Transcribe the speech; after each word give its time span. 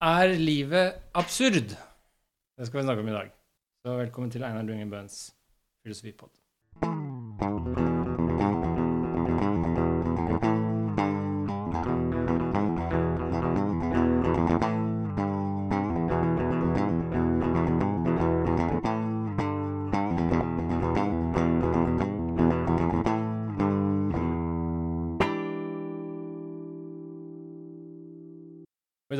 Er 0.00 0.32
livet 0.32 0.94
absurd? 1.14 1.76
Det 2.56 2.66
skal 2.66 2.78
vi 2.78 2.84
snakke 2.84 3.02
om 3.02 3.08
i 3.08 3.12
dag. 3.12 3.30
Så 3.84 3.96
velkommen 3.96 4.30
til 4.30 4.42
Einar 4.42 4.62
Dungen 4.62 4.90
Bøhns 4.90 5.34
filosofipod. 5.82 6.39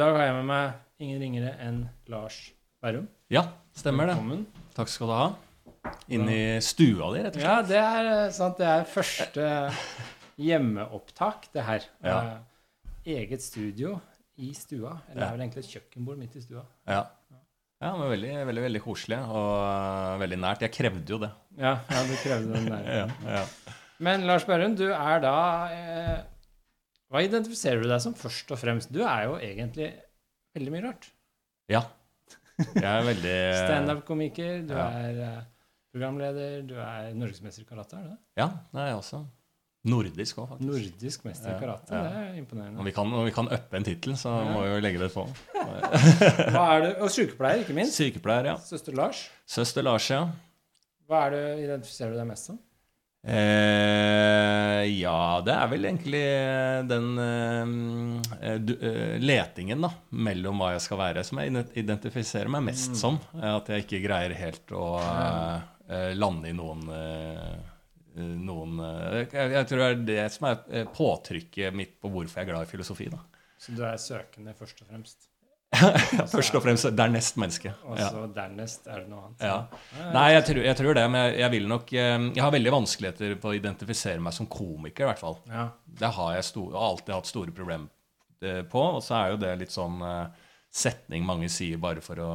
Dag 0.00 0.16
har 0.16 0.30
jeg 0.30 0.36
med 0.38 0.46
meg 0.48 1.04
ingen 1.04 1.20
ringere 1.20 1.50
enn 1.60 1.80
Lars 2.08 2.36
Berrum. 2.80 3.06
Ja, 3.32 3.44
stemmer 3.76 4.08
det. 4.08 4.16
Velkommen. 4.16 4.46
Takk 4.76 4.88
skal 4.92 5.10
du 5.10 5.14
ha. 5.16 5.26
Inn 6.12 6.28
i 6.32 6.42
stua 6.64 7.10
di, 7.14 7.24
rett 7.24 7.36
og 7.36 7.40
slett. 7.40 7.44
Ja, 7.44 7.56
det 7.68 7.80
er 7.80 8.08
eh, 8.12 8.30
sant. 8.32 8.60
Det 8.60 8.68
er 8.68 8.86
første 8.88 9.48
hjemmeopptak, 10.40 11.50
det 11.52 11.66
her. 11.66 11.86
Ja. 12.04 12.16
Eh, 12.16 13.18
eget 13.18 13.44
studio 13.44 13.98
i 14.40 14.54
stua. 14.56 14.96
Eller 15.10 15.20
det 15.20 15.26
er 15.26 15.36
vel 15.36 15.44
egentlig 15.44 15.64
et 15.66 15.76
kjøkkenbord 15.76 16.20
midt 16.22 16.40
i 16.40 16.44
stua. 16.46 16.64
Ja. 16.88 17.02
ja 17.84 17.92
men 18.00 18.12
veldig, 18.14 18.32
veldig 18.48 18.66
veldig 18.70 18.84
koselig 18.86 19.20
og 19.26 19.52
uh, 19.60 20.16
veldig 20.22 20.40
nært. 20.46 20.64
Jeg 20.64 20.76
krevde 20.78 21.16
jo 21.16 21.20
det. 21.26 21.32
Ja, 21.60 21.76
ja 21.92 22.04
du 22.08 22.16
krevde 22.24 22.56
den 22.56 22.70
der. 22.74 22.90
Ja, 23.02 23.06
ja. 23.36 23.76
Men 24.00 24.24
Lars 24.24 24.48
Børrum, 24.48 24.78
du 24.80 24.86
er 24.94 25.20
da 25.20 25.38
eh, 25.76 26.20
Hva 27.10 27.22
identifiserer 27.26 27.82
du 27.82 27.88
deg 27.90 28.02
som 28.04 28.14
først 28.14 28.52
og 28.54 28.58
fremst? 28.60 28.92
Du 28.94 29.00
er 29.02 29.24
jo 29.26 29.38
egentlig 29.42 29.88
veldig 30.56 30.74
mye 30.76 30.84
rart. 30.88 31.08
ja. 31.70 31.84
Jeg 32.76 32.84
er 32.84 33.04
veldig 33.06 33.34
Standup-komiker, 33.56 34.58
du 34.68 34.74
ja. 34.76 34.82
er 35.00 35.20
eh, 35.24 35.36
programleder, 35.94 36.58
du 36.68 36.74
er 36.76 37.14
norgesmester 37.16 37.62
i 37.64 37.68
karate, 37.70 37.96
er 37.96 38.02
du 38.04 38.10
det? 38.12 38.18
Ja, 38.36 38.48
det 38.74 38.82
er 38.82 38.90
jeg 38.90 38.98
også. 38.98 39.20
Nordisk 39.88 40.42
òg, 40.42 40.50
faktisk. 40.50 40.66
Nordisk 40.68 41.22
mester 41.24 41.54
i 41.54 41.56
karate, 41.62 41.88
ja. 41.96 42.02
det 42.04 42.10
er 42.12 42.26
Når 42.34 42.38
imponerende. 42.42 42.84
vi 42.84 42.92
kan, 42.98 43.08
når 43.08 43.24
vi 43.30 43.32
kan 43.38 43.48
uppe 43.56 43.78
en 43.80 43.86
tittel, 43.88 44.12
så 44.20 44.34
Ja. 44.42 44.50
må 44.52 44.60
vi 44.66 44.74
jo 44.74 44.80
legge 44.84 45.00
det 45.00 45.08
på. 45.14 45.24
Hva 46.52 46.64
er 46.76 46.84
du? 46.84 46.90
Og 47.06 47.08
sykepleier, 47.14 47.62
ikke 47.64 47.76
minst. 47.80 47.96
Sykepleier, 47.96 48.50
ja. 48.52 48.56
Søster 48.60 48.92
Lars. 49.00 49.22
Søster 49.48 49.86
Lars, 49.88 50.10
ja. 50.12 50.20
Hva 51.08 51.22
er 51.30 51.34
det 51.38 51.44
identifiserer 51.64 52.12
du 52.12 52.20
deg 52.20 52.28
mest 52.28 52.50
som? 52.52 52.60
Eh, 53.20 54.84
ja, 54.96 55.40
det 55.44 55.52
er 55.52 55.68
vel 55.68 55.84
egentlig 55.90 56.22
den 56.88 57.08
eh, 57.20 58.54
du, 58.64 58.72
eh, 58.80 59.16
letingen 59.20 59.84
da, 59.84 59.90
mellom 60.16 60.62
hva 60.62 60.70
jeg 60.76 60.84
skal 60.86 61.00
være, 61.02 61.24
som 61.28 61.42
jeg 61.42 61.66
identifiserer 61.82 62.48
meg 62.52 62.64
mest 62.70 62.96
som. 63.00 63.18
Eh, 63.36 63.50
At 63.52 63.68
jeg 63.68 63.84
ikke 63.84 64.00
greier 64.06 64.32
helt 64.38 64.72
å 64.72 64.86
eh, 65.02 65.68
eh, 65.90 66.08
lande 66.16 66.48
i 66.52 66.56
noen 66.56 66.86
eh, 66.96 67.52
eh, 68.16 68.32
noen 68.40 68.80
eh, 68.88 69.18
jeg, 69.26 69.52
jeg 69.56 69.68
tror 69.72 69.84
det 69.84 69.90
er 69.90 70.06
det 70.12 70.28
som 70.38 70.48
er 70.50 70.62
eh, 70.80 70.88
påtrykket 70.96 71.76
mitt 71.76 71.98
på 72.00 72.12
hvorfor 72.12 72.40
jeg 72.40 72.48
er 72.48 72.52
glad 72.54 72.68
i 72.68 72.72
filosofi. 72.72 73.10
da. 73.12 73.20
Så 73.60 73.76
du 73.76 73.84
er 73.84 74.00
søkende 74.00 74.56
først 74.56 74.80
og 74.80 74.88
fremst. 74.88 75.29
Først 76.32 76.54
og 76.58 76.64
fremst 76.64 76.88
dernest 76.98 77.36
menneske. 77.38 77.70
Og 77.86 77.98
Ja. 78.00 78.08
så 78.10 78.24
dernest 78.34 78.88
er 78.90 79.04
det 79.04 79.08
noe 79.12 79.28
annet. 79.28 79.44
Ja. 79.46 79.56
Ja, 79.96 80.08
Nei, 80.16 80.24
jeg 80.34 80.44
tror, 80.48 80.60
jeg 80.66 80.76
tror 80.80 80.96
det, 80.98 81.04
men 81.12 81.20
jeg, 81.28 81.36
jeg 81.44 81.50
vil 81.54 81.68
nok 81.70 81.92
eh, 81.94 82.24
Jeg 82.34 82.42
har 82.42 82.54
veldig 82.56 82.72
vanskeligheter 82.74 83.36
på 83.40 83.52
å 83.52 83.56
identifisere 83.56 84.20
meg 84.24 84.34
som 84.36 84.48
komiker, 84.50 85.04
i 85.06 85.10
hvert 85.12 85.22
fall. 85.22 85.38
Ja. 85.48 85.68
Det 86.02 86.10
har 86.16 86.34
jeg 86.36 86.48
sto- 86.50 86.72
alltid 86.74 87.14
hatt 87.14 87.30
store 87.30 87.54
problemer 87.54 87.86
eh, 88.42 88.62
på. 88.66 88.82
Og 88.98 89.02
så 89.06 89.14
er 89.20 89.30
jo 89.36 89.40
det 89.44 89.52
litt 89.62 89.74
sånn 89.74 90.00
uh, 90.02 90.26
setning 90.70 91.24
mange 91.26 91.48
sier 91.52 91.78
bare 91.82 92.02
for 92.04 92.18
å 92.24 92.32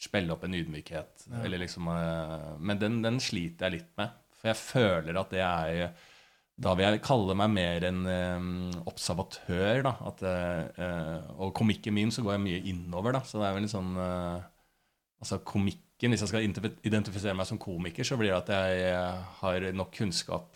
spille 0.00 0.32
opp 0.32 0.46
en 0.46 0.54
ydmykhet. 0.56 1.26
Ja. 1.26 1.42
Eller 1.44 1.64
liksom, 1.66 1.90
uh, 1.90 2.54
men 2.62 2.78
den, 2.80 3.00
den 3.04 3.18
sliter 3.20 3.66
jeg 3.68 3.80
litt 3.80 3.90
med. 4.00 4.14
For 4.40 4.54
jeg 4.54 4.60
føler 4.62 5.18
at 5.20 5.34
det 5.34 5.42
er 5.44 5.90
Da 6.60 6.74
vil 6.76 6.84
jeg 6.84 7.00
kalle 7.04 7.34
meg 7.38 7.52
mer 7.54 7.84
en 7.88 8.00
eh, 8.10 8.80
observatør. 8.90 9.82
da, 9.86 9.94
at, 10.10 10.22
eh, 10.28 10.82
eh, 10.84 11.30
Og 11.40 11.54
komikken 11.56 11.96
min 11.96 12.12
så 12.12 12.24
går 12.24 12.36
jeg 12.36 12.44
mye 12.44 12.62
innover. 12.72 13.16
da, 13.16 13.22
Så 13.24 13.40
det 13.40 13.48
er 13.48 13.54
vel 13.56 13.64
litt 13.64 13.72
sånn 13.72 13.94
eh, 13.96 14.48
Altså 15.20 15.38
komikken, 15.44 16.12
Hvis 16.12 16.24
jeg 16.24 16.32
skal 16.32 16.76
identifisere 16.88 17.36
meg 17.36 17.48
som 17.48 17.60
komiker, 17.60 18.04
så 18.04 18.16
blir 18.20 18.32
det 18.32 18.38
at 18.42 18.52
jeg 18.56 18.90
eh, 18.92 19.22
har 19.40 19.70
nok 19.76 19.92
kunnskap 19.96 20.48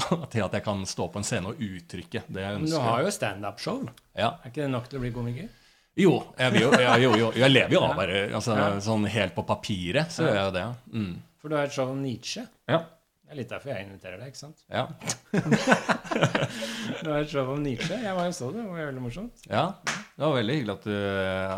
til 0.32 0.42
at 0.46 0.54
jeg 0.56 0.64
kan 0.64 0.84
stå 0.88 1.08
på 1.12 1.20
en 1.20 1.26
scene 1.26 1.50
og 1.50 1.58
uttrykke 1.60 2.22
det 2.26 2.42
jeg 2.46 2.60
Men 2.62 2.70
du 2.70 2.78
har 2.80 3.02
jo 3.04 3.10
standup-show. 3.14 3.82
Ja. 4.16 4.36
Er 4.40 4.52
ikke 4.52 4.64
det 4.64 4.70
nok 4.72 4.88
til 4.90 4.98
å 4.98 5.02
bli 5.02 5.12
komiker? 5.14 5.50
Jo, 5.98 6.14
jeg, 6.38 6.62
jo, 6.62 6.70
jeg, 6.78 7.02
jo, 7.02 7.10
jo, 7.18 7.28
jeg 7.36 7.50
lever 7.52 7.74
jo 7.74 7.82
av 7.84 7.98
bare 7.98 8.22
altså, 8.38 8.54
Ja. 8.56 8.70
Sånn 8.82 9.04
helt 9.10 9.34
på 9.36 9.44
papiret 9.46 10.14
så 10.14 10.24
gjør 10.24 10.38
jeg 10.38 10.46
jo 10.46 10.54
det. 10.56 10.64
Mm. 10.94 11.12
For 11.42 11.50
du 11.50 11.56
har 11.58 11.66
et 11.68 11.74
show 11.74 11.90
om 11.90 12.00
Nietzsche. 12.02 12.46
Ja. 12.70 12.84
Det 13.30 13.36
er 13.36 13.38
litt 13.44 13.52
derfor 13.52 13.70
jeg 13.70 13.86
inviterer 13.86 14.18
deg, 14.18 14.32
ikke 14.32 14.40
sant? 14.40 14.64
Ja. 14.66 14.88
det 16.98 17.06
var 17.06 17.20
et 17.20 17.30
show 17.30 17.52
om 17.52 17.60
Nietzsche. 17.62 17.94
Jeg 18.02 18.14
var 18.16 18.24
jo 18.26 18.32
så 18.34 18.48
det, 18.50 18.64
det 18.64 18.72
var 18.72 18.88
veldig 18.88 19.02
morsomt. 19.04 19.44
ja. 19.46 19.68
Det 19.86 20.26
var 20.26 20.34
veldig 20.34 20.54
hyggelig 20.56 20.72
at 20.74 20.86
du 20.90 20.96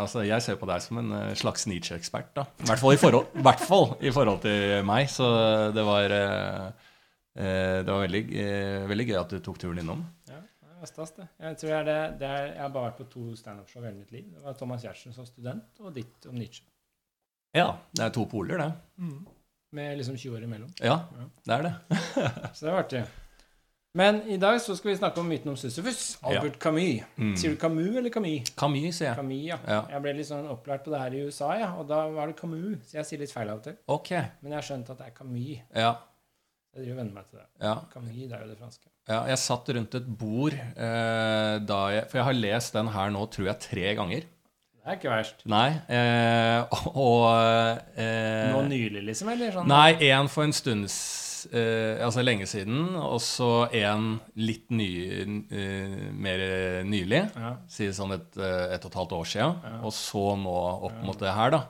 Altså, 0.03 0.21
jeg 0.28 0.44
ser 0.44 0.59
på 0.60 0.69
deg 0.69 0.83
som 0.84 1.00
en 1.00 1.15
eh, 1.16 1.31
slags 1.41 1.65
Nietzsche-ekspert, 1.66 2.28
da. 2.37 2.44
I 2.60 2.69
hvert 2.69 2.83
fall 2.83 2.93
i 2.94 3.00
forhold, 3.00 3.33
hvert 3.49 3.65
fall 3.65 3.88
i 4.05 4.12
forhold 4.12 4.44
til 4.44 4.84
meg. 4.87 5.09
Så 5.10 5.27
det 5.72 5.87
var 5.88 6.15
eh, 6.19 6.69
eh, 7.41 7.81
Det 7.81 7.89
var 7.89 8.04
veldig, 8.04 8.22
eh, 8.44 8.84
veldig 8.93 9.09
gøy 9.09 9.19
at 9.22 9.33
du 9.33 9.41
tok 9.49 9.59
turen 9.65 9.81
innom. 9.83 10.04
Ja, 10.28 10.39
det 10.44 10.77
var 10.84 10.93
stas, 10.93 11.16
det. 11.16 11.31
Jeg 11.41 11.59
tror 11.65 11.72
jeg, 11.78 11.89
det, 11.89 11.99
det 12.21 12.31
er, 12.37 12.47
jeg 12.53 12.62
har 12.66 12.77
bare 12.77 12.91
vært 12.93 13.00
på 13.00 13.09
to 13.16 13.25
standup-show 13.41 13.81
i 13.81 13.89
hele 13.89 14.03
mitt 14.04 14.12
liv. 14.12 14.28
Det 14.28 14.44
var 14.44 14.60
Thomas 14.60 14.84
Giertsen 14.84 15.16
som 15.16 15.27
student, 15.27 15.72
og 15.81 15.97
ditt 15.97 16.28
om 16.28 16.37
Nietzsche. 16.37 16.69
Ja, 17.56 17.71
det 17.97 18.10
er 18.10 18.15
to 18.15 18.28
poler, 18.28 18.60
det. 18.60 19.09
Med 19.72 19.97
liksom 19.99 20.16
20 20.21 20.37
år 20.37 20.43
imellom. 20.44 20.71
Ja, 20.84 20.99
Ja. 21.16 21.27
det 21.47 21.55
er 21.59 21.62
det. 21.69 21.75
Så 22.56 22.66
det 22.66 22.72
var 22.75 22.83
artig. 22.84 23.03
Men 23.94 24.22
i 24.33 24.38
dag 24.41 24.56
så 24.65 24.72
skal 24.77 24.91
vi 24.91 24.97
snakke 24.97 25.21
om 25.21 25.27
myten 25.28 25.50
om 25.53 25.56
Sisyfus. 25.60 26.16
Albert 26.25 26.55
Camus. 26.60 27.03
Mm. 27.19 27.34
Sier 27.37 27.53
du 27.53 27.59
Camus 27.60 27.97
eller 28.00 28.09
Camus? 28.15 28.53
Camus, 28.56 28.94
sier 28.97 29.10
jeg. 29.10 29.16
Camus, 29.19 29.43
ja. 29.50 29.59
Ja. 29.69 29.81
Jeg 29.93 30.00
ble 30.06 30.15
litt 30.16 30.28
sånn 30.31 30.47
opplært 30.49 30.84
på 30.87 30.94
det 30.94 31.00
her 31.03 31.16
i 31.19 31.21
USA, 31.27 31.50
ja, 31.60 31.69
og 31.77 31.91
da 31.91 31.99
var 32.15 32.31
det 32.33 32.37
Camus. 32.38 32.78
Så 32.88 32.97
jeg 33.00 33.09
sier 33.10 33.21
litt 33.21 33.34
feil 33.34 33.50
av 33.53 33.60
og 33.60 33.66
til. 33.66 33.77
Ok. 33.93 34.10
Men 34.41 34.55
jeg 34.55 34.59
har 34.62 34.66
skjønt 34.71 34.93
at 34.94 35.03
det 35.03 35.10
er 35.10 35.15
Camus. 35.19 35.60
Ja. 35.77 35.91
Jeg 36.72 36.87
driver 36.87 37.03
venner 37.03 37.19
meg 37.19 37.28
til 37.28 37.43
det. 37.43 37.47
ja. 37.69 37.75
Camus, 37.93 38.15
det 38.16 38.33
er 38.39 38.47
jo 38.47 38.49
det 38.54 38.59
franske. 38.62 38.89
Ja, 39.12 39.19
jeg 39.28 39.39
satt 39.44 39.69
rundt 39.77 39.94
et 39.99 40.09
bord 40.25 40.54
eh, 40.56 41.56
da 41.66 41.78
jeg 41.91 42.04
For 42.09 42.21
jeg 42.21 42.27
har 42.28 42.37
lest 42.39 42.77
den 42.78 42.89
her 42.94 43.10
nå, 43.12 43.27
tror 43.34 43.49
jeg, 43.50 43.59
tre 43.69 43.94
ganger. 43.99 44.25
Det 44.82 44.91
er 44.91 44.97
ikke 44.98 45.12
verst. 45.12 45.43
Nei. 45.47 45.69
Eh, 45.94 46.78
og 47.06 47.26
eh, 47.94 48.48
Nå 48.50 48.65
nylig, 48.66 49.04
liksom? 49.12 49.31
Eller 49.31 49.54
sånn? 49.54 49.69
Nei, 49.70 49.94
én 50.10 50.31
for 50.31 50.48
en 50.48 50.54
stund 50.56 50.88
eh, 50.91 52.03
Altså 52.03 52.25
lenge 52.26 52.48
siden, 52.50 52.97
og 52.98 53.21
så 53.22 53.69
en 53.78 54.16
litt 54.42 54.75
ny, 54.75 54.91
eh, 55.22 55.94
mer 56.10 56.42
nylig. 56.88 57.22
Ja. 57.31 57.54
Sier 57.71 57.94
sånn 57.94 58.16
et, 58.19 58.34
eh, 58.34 58.75
et 58.75 58.82
og 58.82 58.91
et 58.91 59.00
halvt 59.04 59.16
år 59.21 59.32
siden. 59.37 59.56
Ja. 59.71 59.78
Og 59.87 59.94
så 59.94 60.26
nå 60.42 60.59
opp 60.91 61.00
mot 61.06 61.22
det 61.22 61.31
her, 61.38 61.54
da. 61.54 61.65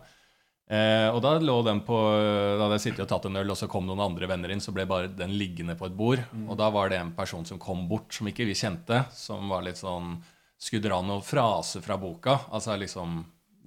Eh, 0.72 1.08
og 1.12 1.20
da 1.20 1.34
lå 1.42 1.58
den 1.66 1.82
på 1.84 1.96
Da 2.00 2.62
hadde 2.62 2.78
jeg 2.78 2.84
sittet 2.86 3.02
og 3.04 3.10
tatt 3.10 3.26
en 3.28 3.36
øl, 3.42 3.52
og 3.52 3.58
så 3.60 3.68
kom 3.68 3.84
noen 3.84 4.00
andre 4.00 4.28
venner 4.30 4.54
inn, 4.54 4.62
så 4.64 4.72
ble 4.72 4.88
bare 4.88 5.12
den 5.12 5.36
liggende 5.36 5.76
på 5.76 5.90
et 5.90 5.98
bord. 5.98 6.24
Mm. 6.32 6.46
Og 6.48 6.56
da 6.56 6.72
var 6.72 6.88
det 6.88 7.02
en 7.02 7.12
person 7.12 7.44
som 7.44 7.60
kom 7.60 7.84
bort, 7.90 8.08
som 8.16 8.30
ikke 8.30 8.48
vi 8.48 8.56
kjente, 8.56 9.04
som 9.12 9.52
var 9.52 9.68
litt 9.68 9.84
sånn 9.84 10.16
Skulle 10.62 10.84
dra 10.84 11.00
noen 11.02 11.24
fraser 11.26 11.82
fra 11.82 11.96
boka. 11.98 12.36
Altså 12.54 12.76
liksom 12.78 13.20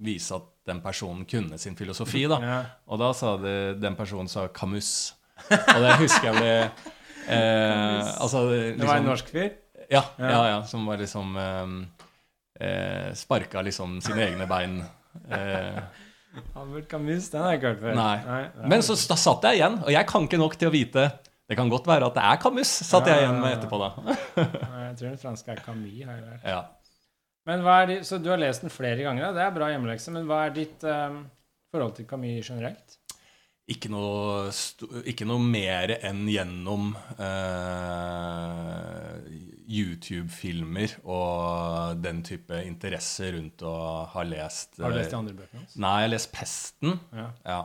vise 0.06 0.36
at 0.36 0.46
den 0.68 0.80
personen 0.84 1.24
kunne 1.28 1.58
sin 1.60 1.76
filosofi, 1.76 2.24
da. 2.30 2.38
Ja. 2.50 2.58
Og 2.88 3.00
da 3.02 3.10
sa 3.16 3.34
det, 3.40 3.56
den 3.82 3.96
personen 3.98 4.28
sa 4.32 4.46
Camus. 4.48 5.12
Og 5.50 5.80
det 5.84 5.92
husker 6.00 6.30
jeg 6.30 6.36
ble 6.40 6.54
eh, 7.36 8.08
Altså 8.16 8.46
Det 8.48 8.80
var 8.80 8.96
en 8.96 9.04
liksom- 9.04 9.10
norsk 9.10 9.28
fyr? 9.34 9.50
ja, 9.90 10.02
Ja. 10.18 10.30
ja, 10.30 10.42
ja, 10.48 10.62
som 10.66 10.86
var 10.88 10.96
liksom 10.98 11.36
eh, 11.36 12.66
eh, 12.66 13.12
Sparka 13.14 13.62
liksom 13.62 14.00
sine 14.02 14.24
egne 14.30 14.48
bein. 14.50 14.80
Eh, 15.30 15.82
Albert 16.56 16.88
Camus, 16.90 17.28
den 17.32 17.40
har 17.42 17.52
jeg 17.54 17.60
ikke 17.60 17.70
hørt 17.74 17.80
før. 17.84 17.94
Nei. 17.96 18.16
nei. 18.26 18.68
men 18.68 18.82
så 18.84 18.96
da 19.08 19.16
satt 19.16 19.44
jeg 19.48 19.60
igjen, 19.60 19.78
og 19.84 19.92
jeg 19.92 20.08
kan 20.08 20.26
ikke 20.26 20.40
nok 20.40 20.56
til 20.60 20.68
å 20.68 20.72
vite 20.74 21.04
Det 21.48 21.56
kan 21.56 21.70
godt 21.70 21.86
være 21.86 22.08
at 22.10 22.16
det 22.18 22.24
er 22.26 22.40
Camus, 22.42 22.72
satt 22.84 23.06
jeg 23.06 23.22
igjen 23.22 23.38
med 23.40 23.54
etterpå 23.56 23.78
da. 23.78 23.92
Nei, 24.02 24.82
Jeg 24.88 24.96
tror 24.98 25.08
den 25.12 25.20
franske 25.22 25.52
er 25.54 25.60
Camus. 25.64 26.00
Her. 26.02 26.40
Ja. 26.44 26.58
Men 27.46 27.62
hva 27.62 27.80
er 27.82 27.86
de, 27.92 27.96
så 28.06 28.18
du 28.18 28.28
har 28.32 28.40
lest 28.42 28.64
den 28.64 28.72
flere 28.74 29.02
ganger, 29.06 29.28
da. 29.28 29.32
det 29.36 29.42
er 29.46 29.52
bra 29.54 29.68
hjemmelekse. 29.70 30.10
Men 30.14 30.24
hva 30.26 30.40
er 30.48 30.54
ditt 30.56 30.82
um, 30.90 31.20
forhold 31.70 31.94
til 31.98 32.06
Camus 32.10 32.48
generelt? 32.50 32.96
Ikke 33.70 33.90
noe, 33.90 34.50
ikke 35.10 35.26
noe 35.26 35.42
mer 35.42 35.90
enn 36.06 36.20
gjennom 36.30 36.92
eh, 37.18 39.16
YouTube-filmer 39.66 40.92
og 41.02 41.98
den 42.02 42.20
type 42.26 42.60
interesse 42.62 43.32
rundt 43.34 43.64
å 43.66 43.72
ha 44.12 44.22
lest 44.26 44.78
Har 44.78 44.94
du 44.94 44.98
eh, 44.98 45.00
lest 45.02 45.14
de 45.14 45.18
andre 45.18 45.34
bøkene 45.40 45.62
hans? 45.64 45.74
Nei, 45.82 45.94
jeg 45.98 46.06
har 46.08 46.12
lest 46.14 46.30
Pesten. 46.36 46.94
Ja. 47.18 47.26
Ja. 47.46 47.58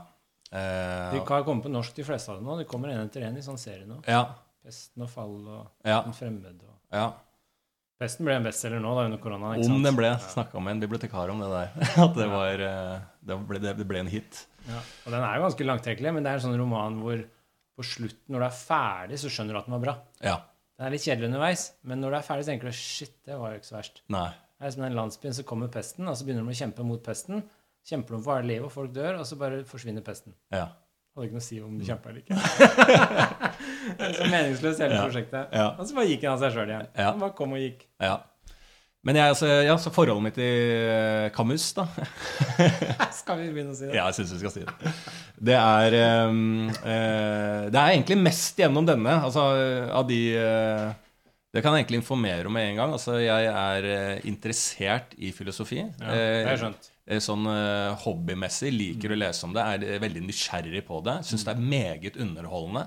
Eh, 0.52 1.14
De 1.18 1.22
har 1.30 1.46
kommet 1.48 1.68
på 1.68 1.74
norsk, 1.74 1.94
de 2.02 2.06
fleste 2.08 2.34
av 2.34 2.40
dem 2.42 2.50
nå. 2.50 2.58
De 2.64 2.66
kommer 2.70 2.94
en 2.94 3.04
etter 3.06 3.28
en 3.28 3.38
i 3.38 3.46
sånn 3.46 3.62
serie 3.62 3.86
nå. 3.90 4.02
ja. 4.10 4.24
Pesten 4.62 5.02
og 5.02 5.10
fall 5.10 5.38
og 5.50 5.88
Ja. 5.90 6.04
Den 6.06 6.14
fremmede 6.14 6.68
og 6.70 6.76
ja. 6.94 7.08
Pesten 8.02 8.26
ble 8.26 8.34
en 8.40 8.46
bestselger 8.48 8.82
nå 8.82 8.92
da, 8.98 9.04
under 9.06 9.20
koronaen. 9.22 9.60
ikke 9.60 9.68
Om 9.70 9.76
sant? 9.78 9.86
den 9.86 9.98
ble 10.00 10.10
snakka 10.34 10.62
med 10.66 10.74
en 10.74 10.80
bibliotekar 10.82 11.30
om 11.34 11.44
det 11.44 11.50
der. 11.52 11.76
At 12.08 12.16
det 12.18 12.28
var 12.32 12.64
eh, 12.66 12.96
Det 13.30 13.38
ble, 13.50 13.62
det 13.68 13.86
ble 13.92 14.02
en 14.02 14.10
hit. 14.10 14.40
Ja. 14.66 14.80
Og 15.06 15.14
den 15.14 15.22
er 15.22 15.38
jo 15.38 15.44
ganske 15.46 15.68
langtrekkelig, 15.70 16.14
men 16.16 16.26
det 16.26 16.32
er 16.34 16.40
en 16.42 16.46
sånn 16.48 16.58
roman 16.58 16.98
hvor 17.04 17.22
på 17.78 17.86
slutten, 17.88 18.26
når 18.34 18.42
du 18.44 18.46
er 18.50 18.56
ferdig, 18.58 19.20
så 19.22 19.30
skjønner 19.32 19.56
du 19.56 19.60
at 19.62 19.70
den 19.70 19.76
var 19.78 19.84
bra. 19.86 19.94
Ja. 20.26 20.36
Den 20.78 20.88
er 20.90 20.94
litt 20.96 21.06
kjedelig 21.06 21.30
underveis, 21.30 21.64
men 21.88 22.02
når 22.02 22.14
du 22.14 22.18
er 22.18 22.26
ferdig, 22.26 22.44
så 22.46 22.52
tenker 22.52 22.70
du 22.72 22.76
shit, 22.78 23.14
det 23.30 23.38
var 23.38 23.54
jo 23.54 23.62
ikke 23.62 23.70
så 23.70 23.78
verst. 23.78 24.02
Nei. 24.14 24.28
Det 24.58 24.68
er 24.68 24.74
som 24.76 24.84
den 24.86 24.98
landsbyen, 24.98 25.36
så 25.38 25.46
kommer 25.48 25.72
pesten, 25.74 26.10
og 26.10 26.18
så 26.18 26.26
begynner 26.28 26.46
de 26.46 26.54
å 26.54 26.60
kjempe 26.62 26.86
mot 26.86 27.02
pesten. 27.06 27.46
Kjemper 27.88 28.18
de 28.18 28.22
for 28.26 28.36
harde 28.38 28.50
livet, 28.50 28.66
og 28.68 28.74
folk 28.76 28.92
dør, 28.94 29.22
og 29.22 29.26
så 29.30 29.38
bare 29.40 29.62
forsvinner 29.70 30.04
pesten. 30.06 30.36
Ja. 30.54 30.68
Hadde 31.12 31.28
ikke 31.28 31.36
noe 31.36 31.44
å 31.44 31.44
si 31.44 31.58
om 31.60 31.74
du 31.76 31.84
kjempa 31.84 32.10
eller 32.10 32.22
ikke. 32.24 32.36
så 34.18 34.28
meningsløst 34.32 34.80
hele 34.84 34.96
Ja. 34.96 35.06
prosjektet. 35.06 35.56
Ja. 35.56 35.66
Og 35.76 35.88
så 35.90 35.96
bare 35.98 36.08
gikk 36.08 36.24
han 36.28 36.38
av 36.38 36.44
seg 36.46 36.54
sjøl 36.56 36.70
igjen. 36.72 36.86
Ja. 36.96 37.10
Han 37.12 37.20
bare 37.26 37.36
kom 37.38 37.56
og 37.58 37.64
gikk. 37.64 37.88
ja. 38.04 38.20
Men 39.02 39.18
jeg, 39.18 39.32
altså, 39.34 39.48
ja, 39.66 39.74
så 39.82 39.90
forholdet 39.90 40.22
mitt 40.28 40.36
til 40.38 41.32
Kamus 41.34 41.64
Camus, 41.74 41.74
da 41.74 41.88
Skal 43.24 43.40
vi 43.40 43.48
begynne 43.50 43.74
å 43.74 43.78
si 43.80 43.88
det? 43.88 43.96
Ja, 43.98 44.04
jeg 44.12 44.20
syns 44.20 44.34
vi 44.36 44.42
skal 44.44 44.54
si 44.54 44.62
det. 44.62 44.92
Det 45.50 45.56
er 45.58 45.96
um, 46.30 46.68
uh, 46.70 47.66
Det 47.74 47.80
er 47.82 47.96
egentlig 47.96 48.20
mest 48.22 48.62
gjennom 48.62 48.86
denne. 48.86 49.16
Altså 49.26 49.42
av 49.90 50.06
de 50.06 50.20
uh, 50.38 50.94
Det 51.50 51.64
kan 51.66 51.74
jeg 51.74 51.82
egentlig 51.88 52.04
informere 52.04 52.46
om 52.46 52.54
med 52.54 52.70
en 52.70 52.78
gang. 52.84 52.94
Altså, 52.94 53.18
jeg 53.26 53.50
er 53.50 53.88
eh, 53.90 54.22
interessert 54.30 55.18
i 55.18 55.34
filosofi. 55.36 55.82
Ja, 55.82 55.98
det 55.98 56.06
har 56.14 56.22
jeg 56.22 56.46
Eh, 56.54 56.62
skjønt. 56.62 56.92
Eh, 57.12 57.20
Sånn 57.24 57.44
eh, 57.52 57.92
hobbymessig 58.06 58.72
liker 58.74 59.14
å 59.14 59.18
lese 59.20 59.46
om 59.48 59.56
det, 59.56 59.64
er 59.64 59.86
eh, 59.86 60.00
veldig 60.02 60.24
nysgjerrig 60.26 60.84
på 60.88 61.02
det. 61.06 61.18
Syns 61.28 61.46
det 61.48 61.54
er 61.54 61.66
meget 61.74 62.20
underholdende. 62.22 62.86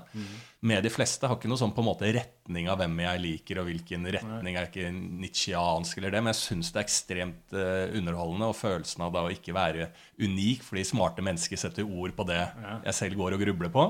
Med 0.65 0.81
de 0.81 0.89
fleste 0.89 1.29
har 1.29 1.37
ikke 1.37 1.51
noe 1.51 1.61
sånn 1.61 1.75
på 1.75 1.83
en 1.83 1.89
måte 1.91 2.09
retning 2.15 2.71
av 2.71 2.79
hvem 2.81 2.97
jeg 3.03 3.21
liker, 3.21 3.61
og 3.61 3.69
hvilken 3.69 4.09
retning 4.15 4.57
er 4.57 4.69
ikke 4.71 4.89
nitsjiansk 4.95 6.01
eller 6.01 6.15
det, 6.15 6.23
men 6.25 6.33
jeg 6.33 6.41
syns 6.41 6.71
det 6.73 6.81
er 6.81 6.87
ekstremt 6.87 7.55
underholdende, 7.99 8.49
og 8.49 8.57
følelsen 8.57 9.05
av 9.05 9.13
da 9.13 9.27
å 9.27 9.33
ikke 9.33 9.53
være 9.53 9.91
unik 10.17 10.65
fordi 10.65 10.87
smarte 10.89 11.25
mennesker 11.25 11.61
setter 11.61 11.85
ord 11.85 12.15
på 12.17 12.25
det 12.31 12.41
jeg 12.41 12.97
selv 12.97 13.21
går 13.21 13.37
og 13.37 13.45
grubler 13.45 13.73
på. 13.77 13.85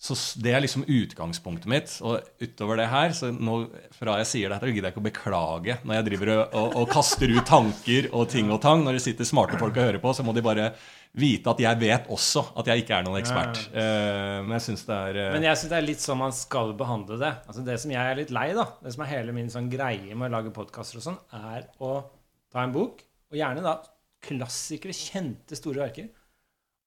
Så 0.00 0.14
det 0.40 0.54
er 0.56 0.62
liksom 0.64 0.86
utgangspunktet 0.88 1.68
mitt. 1.68 1.90
Og 2.00 2.22
utover 2.40 2.78
det 2.80 2.86
her, 2.88 3.12
så 3.12 3.28
nå, 3.34 3.56
fra 3.92 4.14
jeg 4.22 4.28
sier 4.30 4.52
dette, 4.52 4.70
gidder 4.72 4.88
jeg 4.88 4.94
ikke 4.94 5.02
å 5.02 5.04
beklage 5.04 5.74
når 5.84 5.98
jeg 5.98 6.06
driver 6.06 6.30
og, 6.32 6.54
og, 6.56 6.76
og 6.80 6.94
kaster 6.94 7.34
ut 7.34 7.42
tanker 7.44 8.08
og 8.16 8.24
ting 8.32 8.48
og 8.48 8.62
tang. 8.64 8.80
Når 8.86 8.96
det 8.96 9.02
sitter 9.04 9.28
smarte 9.28 9.58
folk 9.60 9.76
og 9.76 9.90
hører 9.90 10.00
på, 10.00 10.14
så 10.16 10.24
må 10.24 10.32
de 10.32 10.44
bare 10.46 10.70
vite 11.20 11.52
at 11.52 11.60
jeg 11.60 11.80
vet 11.82 12.08
også 12.16 12.46
at 12.62 12.70
jeg 12.70 12.84
ikke 12.84 12.96
er 12.96 13.04
noen 13.04 13.18
ekspert. 13.20 13.60
Uh, 13.74 14.40
men 14.46 14.54
jeg 14.56 14.64
syns 14.70 14.86
det 14.88 14.96
er 15.10 15.18
uh... 15.20 15.26
Men 15.34 15.44
jeg 15.50 15.60
syns 15.60 15.74
det 15.74 15.78
er 15.82 15.86
litt 15.90 16.06
sånn 16.06 16.20
man 16.22 16.32
skal 16.38 16.72
behandle 16.80 17.20
det. 17.20 17.32
Altså 17.44 17.66
Det 17.66 17.76
som 17.84 17.92
jeg 17.92 18.14
er 18.14 18.20
litt 18.22 18.32
lei, 18.32 18.46
da, 18.56 18.66
det 18.80 18.94
som 18.96 19.04
er 19.04 19.12
hele 19.12 19.36
min 19.36 19.52
sånn 19.52 19.68
greie 19.72 20.14
med 20.14 20.30
å 20.30 20.36
lage 20.38 20.54
podkaster 20.56 21.02
og 21.02 21.04
sånn, 21.10 21.20
er 21.36 21.68
å 21.84 21.92
ta 22.48 22.64
en 22.64 22.72
bok, 22.72 23.04
og 23.28 23.36
gjerne 23.36 23.66
da 23.68 23.76
klassikere, 24.24 24.96
kjente, 24.96 25.60
store 25.60 25.84
verker, 25.84 26.08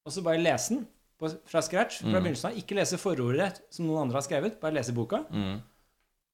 og 0.02 0.12
så 0.12 0.26
bare 0.26 0.42
lese 0.42 0.74
den 0.74 0.84
på, 1.20 1.30
fra 1.50 1.62
scratch, 1.62 2.00
fra 2.02 2.18
begynnelsen 2.24 2.50
av. 2.50 2.58
Ikke 2.58 2.76
lese 2.78 2.98
forordet 2.98 3.62
som 3.72 3.86
noen 3.86 4.06
andre 4.06 4.18
har 4.20 4.26
skrevet, 4.26 4.58
bare 4.60 4.74
lese 4.78 4.92
boka. 4.96 5.22
mm, 5.30 5.60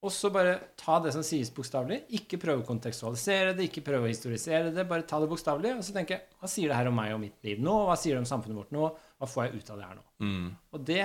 Og 0.02 0.10
så 0.16 0.30
bare 0.32 0.54
ta 0.80 0.94
det 1.04 1.12
som 1.12 1.22
sies 1.22 1.50
bokstavelig. 1.52 1.98
Ikke 2.16 2.38
prøve 2.40 2.62
å 2.62 2.66
kontekstualisere 2.66 3.52
det, 3.56 3.66
ikke 3.68 3.82
prøve 3.84 4.06
å 4.08 4.12
historisere 4.12 4.70
det. 4.72 4.86
Bare 4.88 5.04
ta 5.04 5.18
det 5.20 5.28
bokstavelig, 5.28 5.74
og 5.76 5.84
så 5.84 5.92
tenke 5.92 6.22
Hva 6.40 6.48
sier 6.48 6.68
det 6.72 6.76
her 6.78 6.88
om 6.88 6.96
meg 6.96 7.12
og 7.12 7.20
mitt 7.20 7.36
liv 7.44 7.60
nå? 7.60 7.74
Hva 7.90 7.96
sier 8.00 8.16
det 8.16 8.22
om 8.24 8.30
samfunnet 8.30 8.56
vårt 8.56 8.72
nå? 8.72 8.86
Hva 9.20 9.28
får 9.28 9.44
jeg 9.50 9.60
ut 9.60 9.70
av 9.74 9.76
det 9.82 9.90
her 9.90 9.98
nå? 10.00 10.06
mm, 10.24 10.48
Og 10.72 10.86
det 10.88 11.04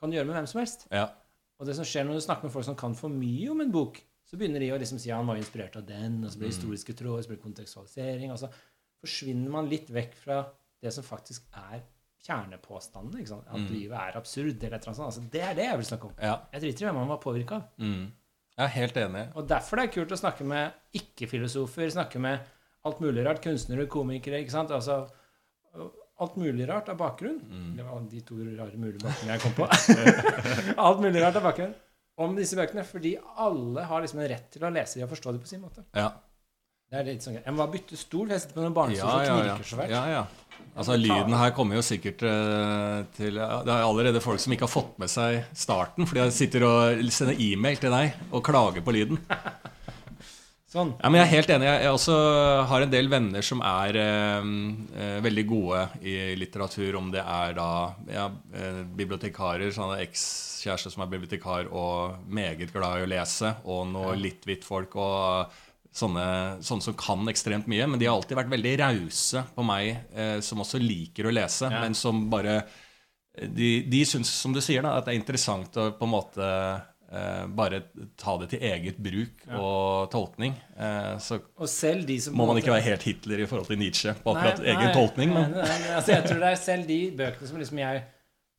kan 0.00 0.10
du 0.10 0.16
gjøre 0.16 0.26
med 0.30 0.36
hvem 0.40 0.46
som 0.48 0.60
helst. 0.64 0.86
ja. 0.90 1.10
Og 1.60 1.68
det 1.68 1.76
som 1.76 1.84
skjer 1.86 2.02
når 2.08 2.16
du 2.18 2.24
snakker 2.24 2.48
med 2.48 2.52
folk 2.52 2.64
som 2.66 2.74
kan 2.74 2.94
for 2.98 3.08
mye 3.12 3.46
om 3.52 3.60
en 3.62 3.70
bok, 3.70 4.00
så 4.26 4.36
begynner 4.36 4.58
de 4.64 4.72
å 4.74 4.78
liksom 4.80 4.98
si 4.98 5.06
ja, 5.08 5.20
han 5.20 5.28
var 5.28 5.36
inspirert 5.38 5.76
av 5.78 5.84
den, 5.86 6.16
og 6.24 6.32
så 6.32 6.40
blir 6.40 6.48
det 6.50 6.56
historiske 6.56 6.96
tråder, 6.98 7.22
så 7.22 7.30
blir 7.30 7.38
det 7.38 7.44
kontekstualisering, 7.44 8.32
og 8.34 8.40
så 8.40 8.48
forsvinner 9.04 9.52
man 9.52 9.68
litt 9.70 9.86
vekk 9.94 10.16
fra 10.18 10.40
det 10.82 10.90
som 10.96 11.04
faktisk 11.06 11.44
er 11.54 11.84
kjernepåstanden. 12.24 13.20
Ikke 13.20 13.32
sant? 13.34 13.48
At 13.52 13.70
livet 13.70 13.96
er 14.00 14.18
absurd, 14.18 14.52
eller 14.54 14.76
et 14.78 14.84
eller 14.84 14.90
annet 14.90 15.00
sånt. 15.00 15.08
Altså, 15.10 15.24
det 15.32 15.42
er 15.44 15.56
det 15.58 15.66
jeg 15.68 15.80
vil 15.80 15.88
snakke 15.90 16.10
om. 16.10 16.14
ja. 16.22 16.36
Jeg 16.52 16.64
driter 16.64 16.84
i 16.84 16.88
hvem 16.88 17.00
man 17.02 17.12
var 17.12 17.20
påvirka 17.22 17.60
av. 17.60 17.66
Mm. 17.78 18.04
Jeg 18.54 18.64
er 18.64 18.74
helt 18.76 18.96
enig. 19.02 19.24
Og 19.34 19.48
derfor 19.50 19.80
det 19.80 19.84
er 19.88 19.94
kult 19.96 20.12
å 20.14 20.20
snakke 20.20 20.44
med 20.46 20.98
ikke-filosofer, 21.00 21.88
snakke 21.90 22.20
med 22.22 22.52
alt 22.86 23.00
mulig 23.02 23.24
rart, 23.26 23.40
kunstnere, 23.42 23.88
komikere, 23.90 24.38
ikke 24.44 24.54
sant. 24.54 24.70
Altså 24.74 25.00
alt 26.22 26.36
mulig 26.38 26.68
rart 26.68 26.88
av 26.92 26.98
bakgrunn. 27.00 27.40
Det 27.76 27.86
var 27.86 28.04
de 28.10 28.20
to 28.26 28.36
rare 28.38 28.78
mulige 28.78 29.02
bakgrunnene 29.02 29.34
jeg 29.34 29.42
kom 29.42 29.56
på. 29.58 29.66
alt 30.86 31.02
mulig 31.02 31.22
rart 31.24 31.40
av 31.40 31.48
bakgrunn 31.48 31.74
om 32.22 32.36
disse 32.38 32.54
bøkene, 32.54 32.84
fordi 32.86 33.16
alle 33.42 33.88
har 33.90 34.04
liksom 34.04 34.20
en 34.22 34.30
rett 34.30 34.46
til 34.54 34.62
å 34.62 34.70
lese 34.70 35.00
dem 35.00 35.08
og 35.08 35.14
forstå 35.16 35.32
dem 35.34 35.42
på 35.42 35.50
sin 35.50 35.64
måte. 35.64 35.82
Ja. 35.98 36.12
Det 36.94 37.00
er 37.00 37.06
litt 37.08 37.24
sånn. 37.26 37.40
Jeg 37.40 37.50
må 37.50 37.58
bare 37.58 37.72
bytte 37.74 37.96
stol, 37.98 38.28
jeg 38.30 38.38
sitter 38.44 38.54
på 38.54 38.62
noen 38.62 38.74
barnestol 38.76 39.08
Ja, 39.10 39.14
som 39.26 39.38
ja, 39.40 39.46
ja. 39.48 39.54
knirker 39.56 39.66
så 39.66 39.78
fælt. 39.80 39.90
ja, 39.90 40.02
ja. 40.12 40.24
Altså, 40.74 40.94
lyden 40.98 41.34
her 41.38 41.50
kommer 41.54 41.78
jo 41.78 41.82
sikkert 41.86 42.22
uh, 42.26 43.02
til 43.14 43.36
ja, 43.38 43.60
Det 43.66 43.70
er 43.74 43.82
allerede 43.86 44.22
folk 44.22 44.42
som 44.42 44.54
ikke 44.54 44.66
har 44.66 44.72
fått 44.72 44.96
med 45.02 45.10
seg 45.10 45.40
starten, 45.58 46.06
fordi 46.06 46.22
de 46.22 46.34
sitter 46.34 46.66
og 46.66 47.02
sender 47.14 47.38
e-mail 47.42 47.78
til 47.82 47.94
deg 47.94 48.14
og 48.30 48.42
klager 48.46 48.82
på 48.86 48.94
lyden. 48.94 49.18
Sånn. 50.74 50.94
Ja, 50.98 51.10
men 51.10 51.20
Jeg 51.20 51.26
er 51.28 51.32
helt 51.36 51.50
enig. 51.54 51.68
Jeg, 51.68 51.82
jeg 51.84 51.98
også 51.98 52.14
har 52.70 52.82
en 52.86 52.94
del 52.94 53.10
venner 53.10 53.46
som 53.46 53.60
er 53.62 53.98
eh, 54.02 55.20
veldig 55.22 55.44
gode 55.46 55.84
i 56.02 56.14
litteratur, 56.38 56.96
om 56.98 57.12
det 57.14 57.22
er 57.22 57.54
da 57.54 57.68
ja, 58.10 58.24
bibliotekarer, 58.98 59.70
sånne 59.74 60.00
ekskjærester 60.02 60.90
som 60.94 61.04
er 61.04 61.12
bibliotekar 61.12 61.70
og 61.70 62.26
meget 62.26 62.74
glad 62.74 62.98
i 63.02 63.06
å 63.06 63.12
lese, 63.14 63.54
og 63.70 63.86
noe 63.92 64.16
litt 64.18 64.42
hvitt 64.50 64.66
folk 64.66 64.98
og 64.98 65.54
sånne, 65.94 66.24
sånne 66.66 66.82
som 66.88 66.96
kan 66.98 67.22
ekstremt 67.30 67.68
mye. 67.70 67.86
Men 67.86 68.00
de 68.00 68.08
har 68.08 68.16
alltid 68.18 68.36
vært 68.40 68.50
veldig 68.50 68.72
rause 68.82 69.44
på 69.54 69.64
meg, 69.66 69.92
eh, 70.14 70.40
som 70.42 70.62
også 70.64 70.80
liker 70.82 71.28
å 71.30 71.34
lese, 71.34 71.70
Ja. 71.70 71.80
men 71.84 71.94
som 71.94 72.26
bare 72.30 72.64
De, 73.34 73.82
de 73.90 74.04
syns, 74.06 74.28
som 74.30 74.52
du 74.54 74.60
sier, 74.62 74.80
da, 74.82 74.92
at 74.98 75.06
det 75.08 75.14
er 75.14 75.18
interessant 75.18 75.74
å 75.82 75.88
på 75.98 76.06
en 76.06 76.12
måte 76.12 76.44
eh, 77.10 77.46
bare 77.50 77.80
ta 78.16 78.36
det 78.38 78.46
til 78.52 78.60
eget 78.62 78.96
bruk 79.02 79.42
og 79.58 80.06
tolkning. 80.12 80.54
Eh, 80.78 81.18
så 81.18 81.40
Og 81.58 81.66
selv 81.68 82.06
de 82.06 82.20
som 82.22 82.36
må 82.38 82.46
man 82.46 82.60
ikke 82.60 82.70
være 82.70 82.86
helt 82.92 83.02
Hitler 83.02 83.42
i 83.42 83.48
forhold 83.50 83.66
til 83.66 83.80
Nietzsche 83.80 84.14
på 84.22 84.36
akkurat 84.36 84.62
Nei, 84.62 84.68
egen 84.70 84.86
nei, 84.86 84.94
tolkning. 84.94 85.32
Men 85.34 85.50
nei, 85.50 85.64
nei, 85.66 85.78
nei, 85.82 85.96
altså, 85.96 86.12
jeg 86.14 86.28
tror 86.28 86.44
det 86.44 86.52
er 86.52 86.60
selv 86.62 86.86
de 86.92 87.00
bøkene 87.18 87.50
som 87.50 87.58
liksom 87.58 87.82
jeg 87.82 88.04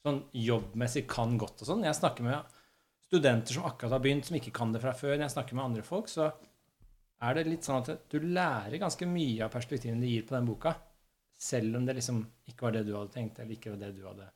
sånn 0.06 0.20
jobbmessig 0.44 1.06
kan 1.08 1.38
godt 1.40 1.64
og 1.64 1.70
sånn. 1.72 1.88
Jeg 1.88 1.96
snakker 1.96 2.28
med 2.28 2.52
studenter 3.08 3.56
som 3.56 3.70
akkurat 3.72 3.96
har 3.96 4.04
begynt, 4.04 4.28
som 4.28 4.36
ikke 4.36 4.52
kan 4.60 4.76
det 4.76 4.84
fra 4.84 4.92
før. 4.92 5.16
Når 5.16 5.30
jeg 5.30 5.36
snakker 5.38 5.56
med 5.56 5.66
andre 5.70 5.88
folk, 5.88 6.12
så 6.12 6.34
er 7.22 7.34
det 7.38 7.46
litt 7.48 7.64
sånn 7.64 7.82
at 7.82 8.10
du 8.12 8.20
lærer 8.20 8.78
ganske 8.82 9.06
mye 9.08 9.46
av 9.46 9.52
perspektivene 9.54 10.02
de 10.02 10.08
gir 10.16 10.26
på 10.28 10.36
den 10.36 10.46
boka. 10.46 10.76
Selv 11.40 11.76
om 11.78 11.86
det 11.86 11.96
liksom 11.98 12.22
ikke 12.48 12.62
var 12.68 12.72
det 12.72 12.86
du 12.88 12.94
hadde 12.96 13.12
tenkt, 13.14 13.40
eller 13.40 13.52
ikke 13.56 13.72
var 13.74 13.78
det 13.86 13.96
du 13.98 14.04
hadde 14.08 14.28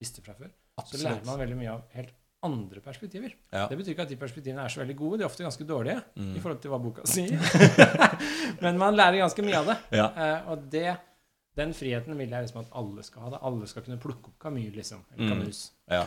visste 0.00 0.22
fra 0.22 0.34
før. 0.34 0.50
Så 0.86 0.98
lærer 1.02 1.24
man 1.26 1.38
veldig 1.38 1.56
mye 1.58 1.70
av 1.72 1.82
helt 1.94 2.12
andre 2.44 2.80
perspektiver. 2.84 3.32
Ja. 3.54 3.66
Det 3.70 3.76
betyr 3.78 3.94
ikke 3.94 4.02
at 4.04 4.10
de 4.12 4.18
perspektivene 4.20 4.64
er 4.66 4.68
så 4.68 4.82
veldig 4.82 4.96
gode. 4.98 5.18
De 5.18 5.24
er 5.24 5.30
ofte 5.30 5.46
ganske 5.46 5.64
dårlige 5.64 6.02
Mm. 6.16 6.34
i 6.36 6.40
forhold 6.40 6.60
til 6.60 6.70
hva 6.74 6.78
boka 6.82 7.06
sier. 7.08 7.38
Men 8.62 8.78
man 8.78 8.94
lærer 8.98 9.22
ganske 9.22 9.42
mye 9.46 9.56
av 9.62 9.66
det. 9.70 9.76
Ja. 9.96 10.08
Eh, 10.12 10.50
og 10.52 10.66
det, 10.70 10.96
den 11.56 11.72
friheten 11.72 12.18
vil 12.18 12.28
jeg 12.34 12.44
liksom 12.48 12.60
at 12.60 12.74
alle 12.76 13.02
skal 13.06 13.22
ha. 13.22 13.30
Det. 13.36 13.40
Alle 13.48 13.66
skal 13.70 13.86
kunne 13.86 14.00
plukke 14.02 14.28
opp 14.28 14.38
Camus, 14.44 14.74
liksom. 14.76 15.04
Eller 15.16 15.34
Mm. 15.34 15.52
Ja. 15.90 16.04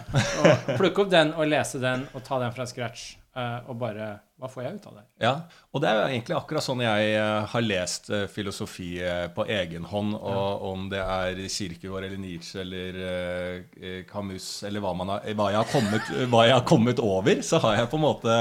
Plukke 0.77 1.01
opp 1.05 1.09
den 1.12 1.33
og 1.33 1.47
lese 1.47 1.79
den 1.81 2.07
og 2.13 2.23
ta 2.23 2.39
den 2.39 2.51
fra 2.53 2.65
scratch. 2.69 3.17
eh, 3.35 3.59
og 3.69 3.77
bare 3.79 4.19
Hva 4.38 4.46
får 4.53 4.63
jeg 4.67 4.77
ut 4.77 4.84
av 4.86 4.98
det? 5.00 5.03
ja. 5.25 5.32
Og 5.74 5.82
det 5.82 5.89
er 5.89 5.96
jo 5.98 6.10
egentlig 6.12 6.36
akkurat 6.38 6.65
sånn 6.65 6.84
jeg 6.84 7.10
eh, 7.17 7.48
har 7.50 7.63
lest 7.65 8.12
eh, 8.13 8.27
filosofi 8.29 8.91
eh, 9.01 9.25
på 9.34 9.48
egen 9.50 9.88
hånd. 9.89 10.13
Og 10.13 10.67
om 10.70 10.86
det 10.91 11.01
er 11.01 11.41
Kirkegård 11.50 12.06
eller 12.06 12.22
Nietzsche 12.22 12.62
eller 12.62 14.06
Camus 14.10 14.51
eller 14.67 14.84
hva, 14.84 14.94
man 14.98 15.15
har, 15.15 15.25
hva, 15.34 15.50
jeg 15.56 15.62
har 15.63 15.74
kommet, 15.74 16.13
hva 16.32 16.46
jeg 16.46 16.58
har 16.60 16.70
kommet 16.70 17.01
over, 17.01 17.41
så 17.41 17.62
har 17.65 17.82
jeg 17.82 17.91
på 17.91 17.98
en 17.98 18.06
måte 18.06 18.39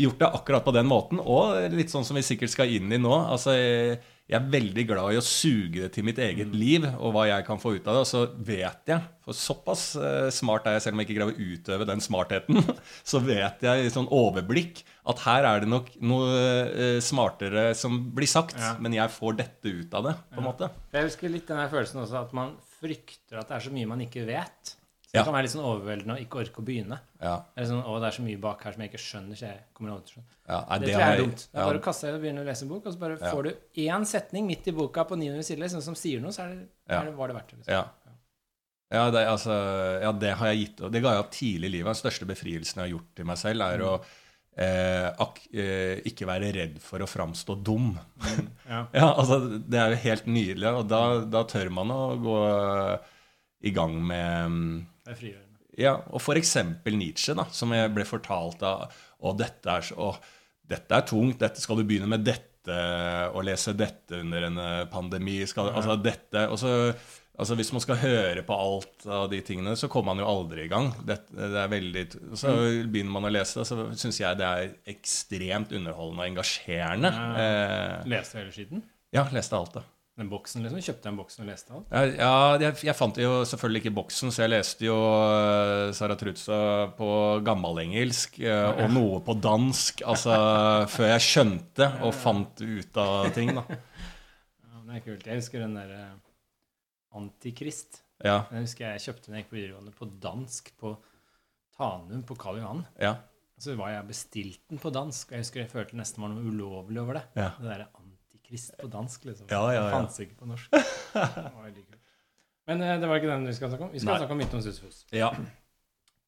gjort 0.00 0.20
det 0.20 0.32
akkurat 0.40 0.64
på 0.68 0.76
den 0.76 0.88
måten. 0.92 1.24
Og 1.24 1.72
litt 1.72 1.92
sånn 1.92 2.04
som 2.04 2.20
vi 2.20 2.24
sikkert 2.24 2.52
skal 2.52 2.76
inn 2.76 2.92
i 2.92 3.00
nå. 3.00 3.16
Altså, 3.32 3.56
jeg 3.56 4.36
er 4.36 4.52
veldig 4.52 4.84
glad 4.92 5.16
i 5.16 5.18
å 5.18 5.24
suge 5.24 5.86
det 5.86 5.90
til 5.96 6.04
mitt 6.06 6.20
eget 6.22 6.52
liv 6.54 6.84
og 6.92 7.16
hva 7.16 7.24
jeg 7.32 7.48
kan 7.48 7.58
få 7.60 7.74
ut 7.78 7.88
av 7.88 7.96
det. 7.96 8.04
Og 8.04 8.08
så 8.12 8.22
vet 8.46 8.92
jeg, 8.92 9.08
for 9.24 9.36
såpass 9.36 9.88
smart 10.36 10.68
er 10.68 10.76
jeg, 10.76 10.84
selv 10.84 10.96
om 10.96 11.02
jeg 11.02 11.08
ikke 11.08 11.18
greier 11.18 11.32
å 11.32 11.50
utøve 11.56 11.88
den 11.88 12.04
smartheten, 12.04 12.60
så 13.10 13.24
vet 13.24 13.64
jeg 13.66 13.88
i 13.88 13.92
sånn 13.92 14.08
overblikk 14.12 14.84
at 15.10 15.20
her 15.26 15.44
er 15.44 15.60
det 15.64 15.68
nok 15.68 15.88
noe 16.02 16.32
eh, 16.70 16.98
smartere 17.04 17.70
som 17.76 17.98
blir 18.16 18.28
sagt, 18.30 18.56
Ja. 18.58 18.76
men 18.80 18.92
jeg 18.96 19.08
får 19.10 19.36
dette 19.36 19.64
ut 19.70 19.94
av 19.94 20.04
det, 20.08 20.16
på 20.34 20.38
en 20.42 20.48
måte. 20.48 20.70
Jeg 20.92 21.04
husker 21.10 21.28
litt 21.32 21.46
den 21.50 21.68
følelsen 21.70 22.02
også 22.04 22.20
at 22.24 22.32
man 22.36 22.56
frykter 22.80 23.38
at 23.42 23.48
det 23.48 23.56
er 23.58 23.66
så 23.68 23.72
mye 23.74 23.86
man 23.90 24.00
ikke 24.06 24.24
vet. 24.26 24.76
Så 25.10 25.16
Ja. 25.16 25.22
det 25.22 25.26
kan 25.26 25.34
være 25.34 25.42
litt 25.42 25.50
sånn 25.56 25.66
overveldende 25.66 26.14
å 26.14 26.20
ikke 26.22 26.38
orke 26.38 26.60
å 26.62 26.64
begynne. 26.64 27.00
Ja, 27.20 27.42
Eller 27.56 27.66
sånn, 27.66 27.82
å, 27.82 27.96
det 28.00 28.06
er 28.12 28.14
så 28.14 28.22
mye 28.22 28.38
bak 28.40 28.62
her 28.62 28.72
som 28.72 28.80
jeg 28.82 28.92
ikke 28.92 29.00
skjønner, 29.02 29.34
så 29.36 29.46
jeg 29.48 29.58
kommer 29.74 29.90
aldri 29.90 30.06
til 30.06 30.12
å 30.12 30.14
skjønne. 30.20 30.36
ja, 30.48 30.60
nei, 30.70 30.78
Det, 30.78 30.86
det 30.86 30.94
tror 30.94 31.02
jeg 31.02 31.10
er 31.18 31.22
dumt. 31.24 31.36
Det 31.40 31.50
er 31.54 31.60
ja, 31.60 31.66
bare 31.66 31.80
å 31.80 31.82
kaste 31.82 32.00
seg 32.06 32.14
og 32.14 32.20
begynne 32.22 32.40
å 32.40 32.46
lese 32.46 32.62
en 32.62 32.68
bok, 32.70 32.86
og 32.86 32.92
så 32.94 32.98
bare 33.00 33.18
Ja. 33.20 33.30
får 33.34 33.42
du 33.42 33.50
én 33.90 34.06
setning 34.06 34.46
midt 34.46 34.68
i 34.68 34.70
boka 34.72 35.04
på 35.04 35.18
900 35.18 35.42
sider 35.42 35.62
liksom, 35.64 35.82
som 35.82 35.94
sier 35.98 36.20
noe, 36.22 36.30
så 36.30 36.44
er 36.44 36.48
det, 36.54 36.68
Ja. 36.88 37.00
er 37.00 37.04
det, 37.10 37.16
var 37.16 37.26
det 37.26 37.36
verdt 37.36 37.48
det. 37.50 37.58
Liksom. 37.58 37.72
Ja. 37.74 37.84
Ja, 38.92 39.10
det, 39.10 39.20
altså, 39.26 39.54
ja, 40.02 40.10
det 40.12 40.32
har 40.34 40.46
jeg 40.50 40.58
gitt 40.66 40.80
Det 40.90 41.00
ga 41.02 41.10
jeg 41.14 41.22
opp 41.22 41.30
tidlig 41.30 41.64
i 41.68 41.74
livet. 41.78 41.86
Den 41.94 42.10
største 42.10 42.26
befrielsen 42.26 42.74
jeg 42.82 42.90
har 42.90 42.98
gjort 42.98 43.14
til 43.14 43.24
meg 43.24 43.36
selv, 43.38 43.62
er 43.62 43.78
å 43.86 43.92
ak, 43.94 44.02
eh, 44.02 44.06
ikke 46.10 46.26
være 46.28 46.50
redd 46.52 46.74
for 46.84 47.00
å 47.00 47.08
framstå 47.08 47.54
dum. 47.64 47.94
Ja. 48.68 48.82
Ja, 49.00 49.06
altså, 49.18 49.40
Det 49.58 49.78
er 49.80 49.94
jo 49.94 50.02
helt 50.04 50.26
nydelig, 50.30 50.68
og 50.82 50.84
da, 50.90 51.00
da 51.26 51.40
tør 51.48 51.72
man 51.74 51.90
å 51.94 52.02
gå 52.22 52.36
i 53.66 53.72
gang 53.74 53.96
med 53.98 54.52
mm, 54.52 54.74
Det 55.06 55.14
er 55.14 55.18
frigjørende. 55.18 55.58
ja, 55.80 55.94
og 56.12 56.22
eksempel 56.38 56.96
Nietzsche, 57.00 57.34
da, 57.36 57.48
som 57.52 57.72
jeg 57.76 57.90
ble 57.96 58.06
fortalt 58.08 58.62
av 58.64 58.94
Å, 59.20 59.32
dette 59.36 59.74
er 59.74 59.88
så 59.88 59.98
å, 60.00 60.12
dette 60.70 60.96
er 60.96 61.08
tungt, 61.08 61.40
dette 61.42 61.60
skal 61.60 61.80
du 61.80 61.84
begynne 61.88 62.08
med 62.08 62.22
dette 62.24 62.46
og 63.34 63.42
lese 63.48 63.72
dette 63.74 64.20
under 64.20 64.44
en 64.46 64.58
eh, 64.60 64.84
pandemi. 64.92 65.40
Skal, 65.48 65.72
altså 65.74 65.96
dette, 65.98 66.44
og 66.52 66.60
så, 66.60 66.70
altså 67.40 67.56
Hvis 67.58 67.72
man 67.72 67.82
skal 67.82 68.00
høre 68.02 68.42
på 68.46 68.56
alt 68.56 69.06
av 69.08 69.28
de 69.32 69.40
tingene, 69.44 69.72
så 69.78 69.88
kommer 69.92 70.12
man 70.12 70.22
jo 70.22 70.28
aldri 70.28 70.66
i 70.66 70.72
gang. 70.72 70.90
Det, 71.06 71.16
det 71.32 71.50
er 71.62 71.70
veldig, 71.72 72.04
så 72.38 72.56
begynner 72.84 73.14
man 73.14 73.28
å 73.28 73.32
lese 73.32 73.60
det, 73.62 73.68
så 73.70 73.86
syns 74.02 74.20
jeg 74.20 74.40
det 74.40 74.48
er 74.48 74.74
ekstremt 74.92 75.72
underholdende 75.76 76.26
og 76.26 76.28
engasjerende. 76.34 77.14
Ja, 77.14 77.48
Leste 78.12 78.36
du 78.36 78.44
hele 78.44 78.54
skiten? 78.54 78.84
ja, 79.14 79.24
leste 79.34 79.56
alt, 79.58 79.74
da. 79.80 79.86
Den 80.20 80.28
boksen, 80.28 80.64
liksom? 80.66 80.82
Kjøpte 80.84 81.08
en 81.08 81.16
boksen 81.16 81.44
og 81.46 81.48
leste 81.48 81.72
alt? 81.72 81.92
Ja, 81.94 82.00
ja 82.18 82.32
jeg, 82.66 82.76
jeg 82.90 82.96
fant 82.98 83.18
jo 83.22 83.30
selvfølgelig 83.48 83.80
ikke 83.84 83.96
boksen, 83.96 84.32
så 84.34 84.44
jeg 84.44 84.52
leste 84.52 84.84
jo 84.84 84.96
uh, 85.00 85.92
Zarathustra 85.96 86.90
på 86.98 87.10
gammelengelsk 87.46 88.36
uh, 88.44 88.82
og 88.84 88.92
noe 88.92 89.20
på 89.24 89.38
dansk, 89.40 90.04
altså 90.04 90.36
før 90.94 91.14
jeg 91.14 91.24
skjønte 91.24 91.88
og 92.04 92.12
fant 92.12 92.60
ut 92.60 93.00
av 93.00 93.30
ting, 93.36 93.54
da. 93.56 93.64
Ja, 93.70 94.82
det 94.90 94.98
er 94.98 95.06
kult. 95.06 95.24
Jeg 95.30 95.40
husker 95.40 95.64
den 95.64 95.78
derre 95.80 96.02
Antikrist. 97.16 98.02
Ja, 98.22 98.42
Jeg 98.52 98.66
husker 98.66 98.90
jeg 98.92 99.00
kjøpte 99.06 99.32
den 99.32 99.44
på 99.48 99.56
videregående 99.56 99.92
på 99.96 100.06
dansk 100.20 100.72
på 100.78 100.94
Tanum 101.76 102.22
på 102.28 102.34
Karl 102.36 102.58
Johan. 102.60 102.82
ja, 103.00 103.14
Så 103.58 103.74
var 103.76 103.88
jeg 103.94 104.06
bestilt 104.10 104.60
den 104.68 104.78
på 104.78 104.90
dansk, 104.92 105.28
og 105.30 105.32
jeg 105.38 105.40
husker 105.46 105.60
jeg 105.62 105.70
følte 105.72 105.96
nesten 105.96 106.22
var 106.22 106.28
noe 106.34 106.44
ulovlig 106.44 107.00
over 107.00 107.14
det. 107.20 107.22
ja. 107.36 107.50
Det 107.58 107.64
derre 107.70 107.88
Antikrist 107.96 108.76
på 108.78 108.90
dansk, 108.92 109.24
liksom. 109.24 109.46
Ja, 109.50 109.62
ja, 109.72 109.72
ja. 109.78 109.84
Det 109.86 109.92
fantes 109.96 110.20
ikke 110.20 110.36
på 110.36 110.46
norsk. 110.50 110.70
Det. 110.70 111.98
Men 112.68 112.82
eh, 112.82 113.00
det 113.00 113.08
var 113.08 113.16
ikke 113.18 113.30
den 113.32 113.46
vi 113.48 113.52
skal 113.56 113.70
snakke 113.72 113.84
om. 113.88 113.90
Vi 113.92 113.98
skal 113.98 114.12
Nei. 114.12 114.18
snakke 114.20 114.32
om 114.36 114.38
Midtnoen 114.38 114.62
Sisyfos. 114.62 115.04
ja. 115.12 115.30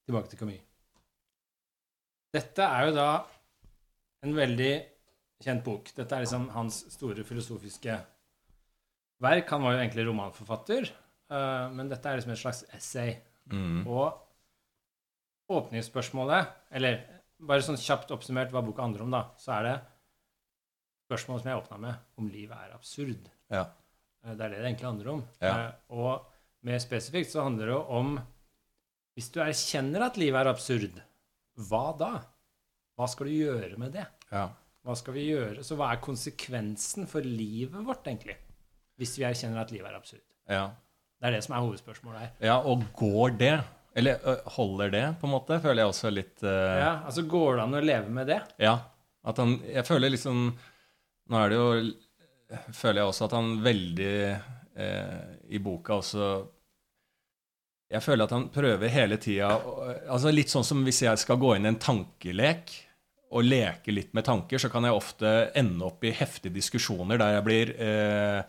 Tilbake 0.06 0.28
til 0.32 0.38
Camus. 0.40 0.60
Dette 2.34 2.64
er 2.64 2.86
jo 2.88 2.94
da 2.96 3.08
en 4.24 4.32
veldig 4.34 4.72
kjent 5.44 5.62
bok. 5.66 5.90
Dette 5.94 6.16
er 6.16 6.24
liksom 6.24 6.48
hans 6.54 6.80
store 6.94 7.22
filosofiske 7.28 7.98
verk. 9.22 9.48
Han 9.54 9.62
var 9.66 9.76
jo 9.76 9.82
egentlig 9.84 10.06
romanforfatter, 10.08 10.90
eh, 11.30 11.66
men 11.76 11.88
dette 11.90 12.08
er 12.10 12.18
liksom 12.20 12.34
et 12.34 12.42
slags 12.42 12.64
essay. 12.76 13.16
Mm. 13.52 13.82
Og 13.90 14.18
åpningsspørsmålet, 15.52 16.50
eller 16.78 17.00
bare 17.42 17.64
sånn 17.66 17.78
kjapt 17.80 18.12
oppsummert 18.14 18.52
hva 18.54 18.62
boka 18.64 18.84
handler 18.84 19.04
om, 19.06 19.12
da, 19.14 19.22
så 19.40 19.56
er 19.58 19.66
det 19.66 19.74
spørsmålet 21.08 21.42
som 21.44 21.50
jeg 21.52 21.60
åpna 21.62 21.80
med, 21.82 22.04
om 22.20 22.28
livet 22.32 22.56
er 22.68 22.74
absurd. 22.76 23.30
ja. 23.52 23.66
Eh, 24.24 24.34
Det 24.38 24.44
er 24.46 24.50
det 24.54 24.58
det 24.62 24.68
egentlig 24.70 24.86
handler 24.86 25.08
om. 25.16 25.24
Ja. 25.42 25.54
Eh, 25.58 25.72
Og 25.90 26.26
mer 26.62 26.78
spesifikt 26.78 27.30
så 27.32 27.42
handler 27.42 27.66
det 27.66 27.80
om 27.90 28.20
Hvis 29.14 29.28
du 29.34 29.40
erkjenner 29.44 30.06
at 30.06 30.16
livet 30.16 30.40
er 30.40 30.48
absurd, 30.48 31.02
hva 31.68 31.92
da? 31.98 32.22
Hva 32.96 33.06
skal 33.10 33.26
du 33.26 33.32
gjøre 33.32 33.76
med 33.78 33.92
det? 33.92 34.06
ja. 34.32 34.48
Hva 34.82 34.96
skal 34.96 35.14
vi 35.14 35.28
gjøre? 35.28 35.62
Så 35.62 35.76
hva 35.76 35.92
er 35.92 36.00
konsekvensen 36.02 37.06
for 37.06 37.20
livet 37.22 37.84
vårt, 37.86 38.02
egentlig? 38.08 38.34
Hvis 39.00 39.14
vi 39.18 39.24
erkjenner 39.28 39.62
at 39.62 39.72
livet 39.74 39.90
er 39.90 39.98
absurd. 39.98 40.24
ja. 40.50 40.70
Det 41.22 41.28
er 41.28 41.34
det 41.36 41.44
som 41.44 41.52
er 41.54 41.62
hovedspørsmålet 41.62 42.18
her. 42.18 42.30
Ja, 42.42 42.54
og 42.66 42.80
går 42.98 43.36
det? 43.38 43.52
Eller 43.94 44.18
ø, 44.26 44.32
holder 44.56 44.88
det, 44.90 45.02
på 45.20 45.28
en 45.28 45.32
måte? 45.36 45.60
Føler 45.62 45.84
jeg 45.84 45.90
også 45.92 46.10
litt 46.10 46.42
uh... 46.42 46.78
Ja, 46.80 46.88
altså 47.06 47.22
Går 47.30 47.60
det 47.60 47.62
an 47.62 47.76
å 47.78 47.82
leve 47.84 48.08
med 48.10 48.26
det? 48.26 48.38
Ja. 48.58 48.72
At 49.22 49.38
han 49.38 49.52
Jeg 49.68 49.84
føler 49.86 50.10
liksom 50.10 50.40
Nå 51.30 51.38
er 51.38 51.52
det 51.52 51.60
jo 51.60 51.68
Føler 52.74 53.02
jeg 53.04 53.12
også 53.12 53.28
at 53.28 53.36
han 53.36 53.52
veldig 53.62 54.14
eh, 54.82 55.20
i 55.54 55.60
boka 55.62 56.00
også 56.00 56.30
Jeg 57.94 58.02
føler 58.02 58.26
at 58.26 58.34
han 58.34 58.48
prøver 58.56 58.90
hele 58.90 59.20
tida 59.22 59.52
altså 60.10 60.32
Litt 60.34 60.50
sånn 60.50 60.66
som 60.66 60.82
hvis 60.82 61.04
jeg 61.04 61.22
skal 61.22 61.38
gå 61.38 61.52
inn 61.54 61.68
i 61.68 61.70
en 61.70 61.78
tankelek 61.86 62.74
og 63.32 63.46
leke 63.46 63.94
litt 63.94 64.10
med 64.12 64.26
tanker, 64.26 64.60
så 64.60 64.68
kan 64.68 64.84
jeg 64.84 64.92
ofte 64.92 65.28
ende 65.56 65.86
opp 65.86 66.02
i 66.04 66.10
heftige 66.12 66.52
diskusjoner 66.52 67.16
der 67.16 67.38
jeg 67.38 67.44
blir 67.46 67.70
eh, 67.80 68.42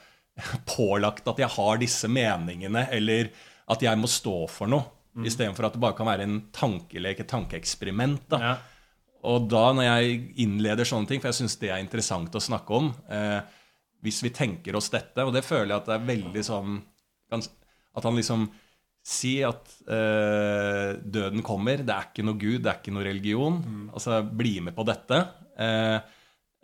pålagt 0.65 1.27
at 1.29 1.37
jeg 1.43 1.49
har 1.55 1.77
disse 1.81 2.09
meningene, 2.09 2.87
eller 2.91 3.29
at 3.69 3.81
jeg 3.85 3.99
må 4.01 4.09
stå 4.11 4.43
for 4.49 4.67
noe, 4.71 4.89
Mm. 5.13 5.27
istedenfor 5.29 5.67
at 5.67 5.73
det 5.75 5.79
bare 5.83 5.93
kan 5.93 6.07
være 6.09 6.23
en 6.25 6.39
tankelek, 6.51 7.19
et 7.21 7.27
tankeeksperiment. 7.29 8.23
da. 8.33 8.37
Ja. 8.41 8.53
Og 9.29 9.47
da 9.47 9.67
når 9.71 9.83
jeg 9.85 10.33
innleder 10.41 10.83
sånne 10.89 11.07
ting, 11.07 11.21
for 11.21 11.29
jeg 11.29 11.37
syns 11.37 11.59
det 11.61 11.69
er 11.69 11.77
interessant 11.83 12.33
å 12.33 12.41
snakke 12.41 12.73
om 12.73 12.89
eh, 13.09 13.41
Hvis 14.03 14.23
vi 14.23 14.31
tenker 14.31 14.75
oss 14.75 14.89
dette, 14.89 15.21
og 15.23 15.31
det 15.31 15.45
føler 15.45 15.69
jeg 15.69 15.77
at 15.77 15.85
det 15.85 15.93
er 15.95 16.07
veldig 16.09 16.43
sånn 16.43 16.81
At 17.31 18.03
han 18.03 18.15
liksom 18.17 18.49
Si 19.05 19.43
at 19.43 19.69
eh, 19.87 20.97
døden 21.03 21.43
kommer, 21.43 21.77
det 21.85 21.93
er 21.93 22.09
ikke 22.09 22.25
noe 22.25 22.39
Gud, 22.39 22.63
det 22.63 22.71
er 22.71 22.77
ikke 22.81 22.93
noe 22.95 23.03
religion. 23.03 23.57
Altså, 23.93 24.21
bli 24.23 24.61
med 24.63 24.73
på 24.77 24.85
dette. 24.87 25.17
Eh, 25.59 25.97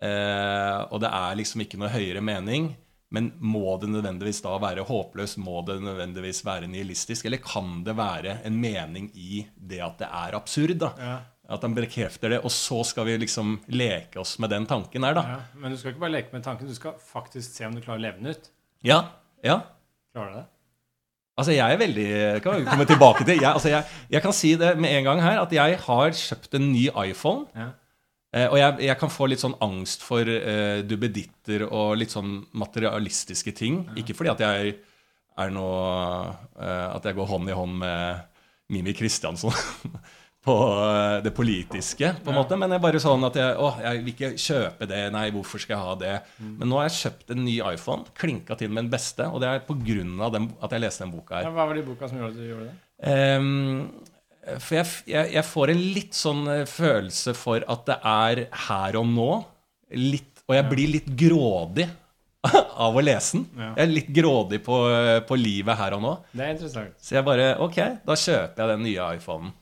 eh, 0.07 0.77
og 0.89 1.01
det 1.03 1.09
er 1.11 1.35
liksom 1.35 1.61
ikke 1.65 1.77
noe 1.81 1.89
høyere 1.91 2.21
mening. 2.23 2.69
Men 3.09 3.31
må 3.41 3.73
det 3.81 3.89
nødvendigvis 3.89 4.43
da 4.45 4.53
være 4.61 4.85
håpløst? 4.85 5.39
Må 5.41 5.63
det 5.65 5.79
nødvendigvis 5.81 6.43
være 6.45 6.69
nihilistisk? 6.69 7.25
Eller 7.25 7.41
kan 7.41 7.81
det 7.85 7.95
være 7.97 8.37
en 8.45 8.59
mening 8.61 9.09
i 9.17 9.43
det 9.55 9.81
at 9.81 9.97
det 10.01 10.09
er 10.09 10.37
absurd? 10.37 10.75
da? 10.83 10.91
Ja. 11.01 11.17
At 11.49 11.65
han 11.65 11.73
bekrefter 11.73 12.29
det, 12.35 12.43
og 12.45 12.53
så 12.53 12.83
skal 12.85 13.07
vi 13.07 13.15
liksom 13.17 13.55
leke 13.73 14.21
oss 14.21 14.35
med 14.37 14.51
den 14.53 14.67
tanken 14.69 15.07
her, 15.07 15.17
da. 15.17 15.23
Ja. 15.25 15.39
Men 15.57 15.73
du 15.73 15.79
skal 15.81 15.95
ikke 15.95 16.03
bare 16.03 16.13
leke 16.19 16.35
med 16.35 16.45
tanken, 16.45 16.69
du 16.69 16.77
skal 16.77 16.93
faktisk 17.01 17.55
se 17.57 17.65
om 17.65 17.73
du 17.73 17.81
klarer 17.81 17.97
å 17.97 18.05
leve 18.05 18.21
den 18.21 18.35
ut. 18.37 18.51
Ja, 18.85 18.99
ja. 19.41 19.57
Klarer 20.13 20.29
du 20.29 20.37
det? 20.43 20.45
Altså, 21.39 21.53
jeg 21.55 21.73
er 21.73 21.79
veldig 21.79 22.07
Kan 22.43 22.59
vi 22.59 22.67
komme 22.67 22.85
tilbake 22.87 23.23
til 23.23 23.37
jeg, 23.39 23.47
altså, 23.47 23.69
jeg, 23.71 23.99
jeg 24.11 24.21
kan 24.25 24.35
si 24.35 24.53
det 24.59 24.73
med 24.77 24.91
en 24.91 25.05
gang 25.07 25.21
her, 25.23 25.39
at 25.41 25.53
jeg 25.55 25.77
har 25.85 26.15
kjøpt 26.21 26.57
en 26.59 26.71
ny 26.73 26.85
iPhone. 27.07 27.47
Ja. 27.55 27.71
Eh, 28.29 28.45
og 28.45 28.59
jeg, 28.59 28.85
jeg 28.85 28.97
kan 29.01 29.09
få 29.09 29.25
litt 29.31 29.41
sånn 29.41 29.57
angst 29.65 30.03
for 30.05 30.29
eh, 30.29 30.83
duppeditter 30.85 31.65
og 31.65 31.95
litt 31.97 32.13
sånn 32.13 32.43
materialistiske 32.61 33.53
ting. 33.57 33.81
Ikke 33.97 34.13
fordi 34.17 34.33
at 34.35 34.43
jeg 34.45 34.75
er 35.39 35.53
noe 35.55 35.77
eh, 36.59 36.87
At 36.93 37.05
jeg 37.07 37.15
går 37.15 37.29
hånd 37.29 37.49
i 37.49 37.55
hånd 37.55 37.77
med 37.79 38.25
Mimi 38.69 38.93
Kristiansson 38.93 39.55
på 40.45 40.55
det 41.23 41.31
politiske, 41.35 42.11
på 42.23 42.31
en 42.31 42.37
måte. 42.37 42.57
Men 42.59 42.75
jeg 42.75 42.83
bare 42.83 43.01
sånn 43.01 43.25
at 43.27 43.39
jeg, 43.39 43.55
å, 43.57 43.71
jeg 43.81 44.03
vil 44.03 44.13
ikke 44.13 44.29
kjøpe 44.45 44.87
det. 44.91 45.01
Nei, 45.15 45.25
hvorfor 45.33 45.63
skal 45.63 45.75
jeg 45.75 45.87
ha 45.87 45.95
det? 46.03 46.13
Men 46.45 46.69
nå 46.69 46.77
har 46.79 46.87
jeg 46.87 46.99
kjøpt 46.99 47.33
en 47.33 47.41
ny 47.47 47.55
iPhone, 47.73 48.13
klinka 48.19 48.59
til 48.59 48.69
med 48.69 48.85
den 48.85 48.93
beste, 48.93 49.25
og 49.25 49.41
det 49.41 49.49
er 49.49 49.65
av 49.65 50.37
at 50.37 50.77
jeg 50.77 50.85
leste 50.85 51.03
den 51.07 51.15
boka 51.17 51.39
her. 51.39 51.49
Ja, 51.49 51.55
hva 51.57 51.65
var 51.65 51.75
det 51.75 51.83
i 51.83 51.89
boka 51.89 52.11
som 52.11 52.21
gjorde 52.21 52.31
at 52.35 52.39
du 52.39 52.45
gjorde 52.45 52.69
det? 52.69 52.77
Ehm, 53.09 53.89
for 54.57 54.79
jeg, 54.79 54.89
jeg, 55.11 55.31
jeg 55.35 55.45
får 55.47 55.71
en 55.73 55.81
litt 55.95 56.17
sånn 56.17 56.43
eh, 56.53 56.65
følelse 56.69 57.35
for 57.37 57.65
at 57.69 57.87
det 57.89 57.97
er 58.11 58.43
her 58.67 58.99
og 58.99 59.07
nå. 59.09 59.31
Litt, 59.99 60.43
og 60.47 60.57
jeg 60.57 60.67
blir 60.69 60.93
litt 60.97 61.09
grådig 61.17 61.87
av 62.85 62.97
å 62.97 63.03
lese 63.03 63.37
den. 63.37 63.45
Ja. 63.59 63.71
Jeg 63.77 63.85
er 63.85 63.93
litt 63.93 64.11
grådig 64.15 64.61
på, 64.65 64.81
eh, 64.93 65.15
på 65.27 65.37
livet 65.39 65.79
her 65.79 65.97
og 65.97 66.03
nå. 66.05 66.13
Det 66.31 66.45
er 66.45 66.53
interessant. 66.55 66.99
Så 67.03 67.17
jeg 67.17 67.27
bare 67.27 67.51
Ok, 67.65 67.79
da 68.05 68.17
kjøper 68.25 68.63
jeg 68.63 68.73
den 68.75 68.85
nye 68.87 69.09
iPhonen. 69.19 69.55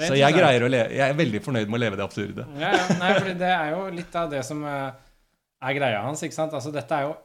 Så 0.00 0.16
jeg, 0.16 0.32
jeg 0.32 1.00
er 1.04 1.16
veldig 1.18 1.40
fornøyd 1.44 1.68
med 1.68 1.76
å 1.76 1.80
leve 1.82 1.98
det 1.98 2.04
absurde. 2.06 2.46
Ja, 2.56 2.70
ja. 2.72 2.84
Nei, 3.00 3.10
fordi 3.18 3.34
det 3.42 3.50
er 3.52 3.72
jo 3.74 3.82
litt 3.92 4.14
av 4.16 4.30
det 4.32 4.40
som 4.46 4.62
eh, 4.64 4.86
er 5.60 5.76
greia 5.76 6.04
hans, 6.06 6.22
ikke 6.24 6.38
sant? 6.38 6.54
Altså, 6.56 6.72
dette 6.72 6.96
er 6.96 7.08
jo 7.08 7.16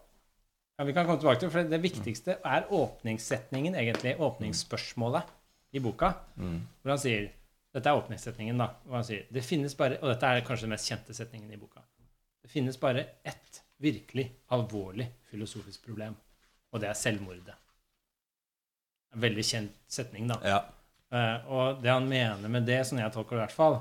ja, 0.76 0.84
Vi 0.84 0.96
kan 0.96 1.08
komme 1.08 1.22
tilbake 1.22 1.40
til 1.40 1.48
det, 1.48 1.54
for 1.54 1.72
det 1.72 1.80
viktigste 1.86 2.38
er 2.44 2.66
åpningssetningen, 2.76 3.78
egentlig. 3.80 4.18
Åpningsspørsmålet 4.20 5.30
i 5.75 5.82
boka. 5.84 6.13
Mm. 6.39 6.62
Hvor 6.82 6.96
han 6.96 7.01
sier 7.01 7.27
Dette 7.75 7.91
er 7.91 8.00
åpningssetningen, 8.00 8.60
da. 8.62 8.70
Hvor 8.88 9.01
han 9.01 9.08
sier 9.08 9.25
Det 9.36 9.44
finnes 9.44 9.75
bare 9.75 10.00
Og 10.00 10.08
dette 10.08 10.29
er 10.32 10.46
kanskje 10.48 10.67
den 10.67 10.75
mest 10.75 10.88
kjente 10.88 11.15
setningen 11.17 11.51
i 11.51 11.60
boka. 11.60 11.84
Det 12.46 12.51
finnes 12.53 12.77
bare 12.79 13.03
ett 13.25 13.62
virkelig 13.82 14.29
alvorlig 14.53 15.08
filosofisk 15.27 15.84
problem, 15.84 16.13
og 16.72 16.79
det 16.79 16.88
er 16.88 16.96
selvmordet. 16.96 17.55
En 19.15 19.24
veldig 19.24 19.44
kjent 19.44 19.74
setning, 19.91 20.29
da. 20.29 20.38
Ja. 20.46 20.60
Uh, 21.12 21.50
og 21.51 21.82
det 21.84 21.91
han 21.91 22.08
mener 22.08 22.51
med 22.51 22.67
det, 22.70 22.84
sånn 22.88 23.01
jeg 23.01 23.13
tolker 23.13 23.36
det 23.36 23.41
i 23.41 23.44
hvert 23.46 23.58
fall, 23.58 23.79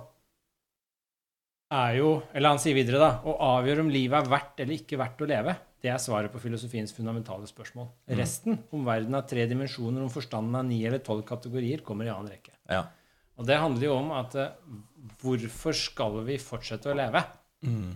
er 1.74 1.94
jo 1.98 2.08
Eller 2.32 2.54
han 2.54 2.60
sier 2.62 2.76
videre, 2.76 3.00
da 3.00 3.08
Å 3.24 3.32
avgjøre 3.56 3.82
om 3.82 3.88
livet 3.90 4.18
er 4.18 4.28
verdt 4.30 4.60
eller 4.62 4.76
ikke 4.76 4.98
verdt 5.00 5.22
å 5.24 5.28
leve, 5.30 5.54
det 5.84 5.90
er 5.92 6.00
svaret 6.00 6.32
på 6.32 6.40
filosofiens 6.40 6.94
fundamentale 6.96 7.44
spørsmål. 7.50 7.90
Resten, 8.16 8.56
om 8.72 8.86
verden 8.88 9.12
har 9.18 9.26
tre 9.28 9.44
dimensjoner, 9.50 10.00
om 10.06 10.08
forstanden 10.12 10.56
av 10.56 10.64
ni 10.64 10.78
eller 10.88 11.02
tolv 11.04 11.22
kategorier, 11.28 11.82
kommer 11.84 12.08
i 12.08 12.12
annen 12.14 12.32
rekke. 12.32 12.56
ja. 12.72 12.86
Og 13.34 13.48
det 13.48 13.56
handler 13.58 13.82
jo 13.88 13.94
om 13.98 14.12
at 14.14 14.34
eh, 14.38 14.52
hvorfor 15.18 15.74
skal 15.74 16.20
vi 16.22 16.36
fortsette 16.38 16.86
å 16.86 16.94
leve? 16.94 17.18
Mm. 17.66 17.88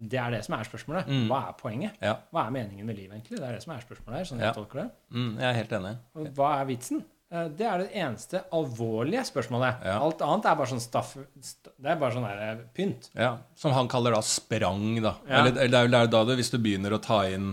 Det 0.00 0.16
er 0.16 0.32
det 0.32 0.38
som 0.46 0.54
er 0.56 0.64
spørsmålet. 0.64 1.10
Mm. 1.12 1.26
Hva 1.28 1.40
er 1.50 1.56
poenget? 1.58 1.98
Ja. 2.00 2.14
Hva 2.32 2.46
er 2.48 2.54
meningen 2.54 2.86
med 2.88 2.96
livet, 2.96 3.12
egentlig? 3.18 3.36
Det 3.42 3.44
er 3.44 3.58
det 3.58 3.60
som 3.66 3.74
er 3.74 3.82
spørsmålet 3.84 4.16
her, 4.22 4.28
sånn 4.30 4.40
Ja. 4.40 4.46
jeg 4.48 4.56
tolker 4.56 4.80
det. 4.80 4.86
Mm, 5.12 5.34
jeg 5.36 5.44
er 5.50 5.58
helt 5.58 5.74
enig. 5.76 5.92
Og 6.16 6.30
hva 6.38 6.48
er 6.62 6.64
vitsen? 6.70 7.02
Eh, 7.32 7.46
Det 7.54 7.66
er 7.66 7.78
det 7.84 7.90
eneste 7.94 8.40
alvorlige 8.52 9.22
spørsmålet. 9.28 9.84
Ja. 9.86 9.98
Alt 10.02 10.22
annet 10.26 10.46
er 10.50 10.56
bare 10.58 10.70
sånn 10.72 10.82
staff... 10.82 11.12
Det 11.14 11.86
er 11.92 11.98
bare 12.00 12.14
sånn 12.16 12.26
der 12.26 12.40
eh, 12.48 12.62
pynt. 12.74 13.10
Ja, 13.14 13.36
Som 13.54 13.72
han 13.76 13.88
kaller 13.88 14.16
da 14.16 14.22
sprang, 14.26 14.96
da. 15.02 15.14
Ja. 15.28 15.40
Eller, 15.44 15.60
eller 15.66 15.88
det 15.92 15.98
er 16.00 16.08
jo 16.08 16.12
da 16.16 16.24
det, 16.30 16.38
hvis 16.40 16.50
du 16.54 16.58
begynner 16.58 16.96
å 16.96 17.02
ta 17.02 17.20
inn 17.30 17.52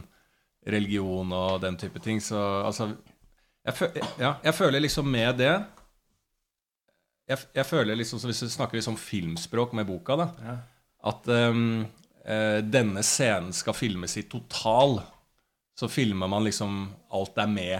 religion 0.68 1.30
og 1.32 1.62
den 1.64 1.78
type 1.80 2.00
ting, 2.04 2.20
så 2.20 2.40
altså 2.68 2.90
Jeg, 3.68 3.76
fø, 3.78 3.88
ja, 4.20 4.34
jeg 4.44 4.54
føler 4.56 4.82
liksom 4.84 5.08
med 5.12 5.38
det 5.40 5.54
jeg, 7.28 7.40
jeg 7.56 7.66
føler 7.68 7.96
liksom, 8.00 8.20
Hvis 8.24 8.42
du 8.44 8.50
snakker 8.52 8.76
liksom 8.80 8.98
filmspråk 9.00 9.74
med 9.78 9.88
boka, 9.88 10.16
da, 10.20 10.28
Ja. 10.44 10.56
at 11.12 11.28
um, 11.28 11.86
denne 12.68 13.04
scenen 13.08 13.54
skal 13.56 13.76
filmes 13.78 14.18
i 14.20 14.26
total, 14.28 14.98
så 15.80 15.88
filmer 15.88 16.28
man 16.28 16.44
liksom 16.44 16.90
Alt 17.16 17.38
er 17.40 17.48
med 17.48 17.80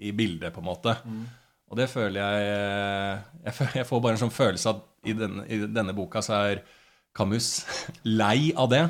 i 0.00 0.12
bildet, 0.16 0.52
på 0.54 0.62
en 0.62 0.68
måte. 0.70 0.96
Og 1.70 1.78
det 1.78 1.86
føler 1.92 2.18
jeg 2.18 2.46
eh, 2.50 3.60
jeg, 3.78 3.86
får 3.86 4.00
bare 4.02 4.16
en 4.16 4.24
sånn 4.24 4.34
følelse 4.34 4.72
at 4.72 4.80
i 5.06 5.14
denne, 5.16 5.44
i 5.46 5.60
denne 5.70 5.94
boka 5.96 6.22
så 6.24 6.40
er 6.50 6.64
Camus 7.16 7.62
lei 8.20 8.50
av 8.58 8.70
det. 8.72 8.82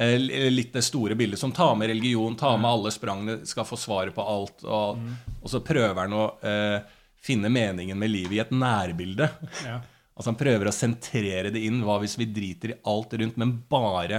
Eh, 0.00 0.16
Litt 0.50 0.72
det 0.76 0.84
store 0.86 1.16
bildet 1.18 1.40
som 1.40 1.52
tar 1.52 1.74
med 1.76 1.92
religion, 1.92 2.38
tar 2.40 2.56
med 2.60 2.70
alle 2.70 2.92
sprangene, 2.94 3.40
skal 3.48 3.68
få 3.68 3.78
svaret 3.80 4.16
på 4.16 4.24
alt. 4.24 4.64
Og, 4.64 5.04
og 5.42 5.52
så 5.52 5.60
prøver 5.64 6.06
han 6.06 6.16
å 6.16 6.26
eh, 6.40 6.78
finne 7.20 7.52
meningen 7.52 7.98
med 8.00 8.12
livet 8.12 8.38
i 8.38 8.44
et 8.46 8.54
nærbilde. 8.56 9.32
Ja. 9.66 9.80
Altså 10.20 10.34
Han 10.34 10.36
prøver 10.36 10.68
å 10.68 10.72
sentrere 10.74 11.48
det 11.48 11.62
inn. 11.64 11.78
Hva 11.80 11.94
hvis 12.02 12.18
vi 12.20 12.26
driter 12.28 12.74
i 12.74 12.80
alt 12.90 13.14
rundt, 13.16 13.38
men 13.40 13.54
bare 13.72 14.18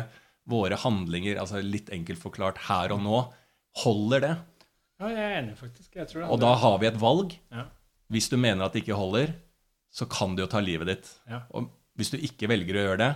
våre 0.50 0.80
handlinger, 0.82 1.38
altså 1.38 1.60
litt 1.62 1.92
enkelt 1.94 2.18
forklart 2.18 2.58
her 2.66 2.96
og 2.96 3.04
nå, 3.04 3.20
holder 3.84 4.24
det? 4.24 4.32
Ja, 5.02 5.10
jeg 5.12 5.26
er 5.26 5.38
enig, 5.42 5.58
faktisk. 5.60 5.94
Det 5.98 6.24
Og 6.24 6.40
da 6.42 6.54
har 6.62 6.78
vi 6.82 6.90
et 6.92 7.00
valg. 7.02 7.38
ja. 7.52 7.68
Hvis 8.12 8.28
du 8.28 8.36
mener 8.36 8.66
at 8.66 8.74
det 8.76 8.82
ikke 8.84 8.98
holder, 9.00 9.32
så 9.92 10.04
kan 10.12 10.34
du 10.36 10.42
jo 10.44 10.48
ta 10.52 10.60
livet 10.60 10.90
ditt. 10.90 11.10
Ja. 11.32 11.46
Og 11.56 11.70
hvis 11.96 12.12
du 12.12 12.18
ikke 12.20 12.50
velger 12.52 12.76
å 12.76 12.84
gjøre 12.90 13.00
det, 13.00 13.12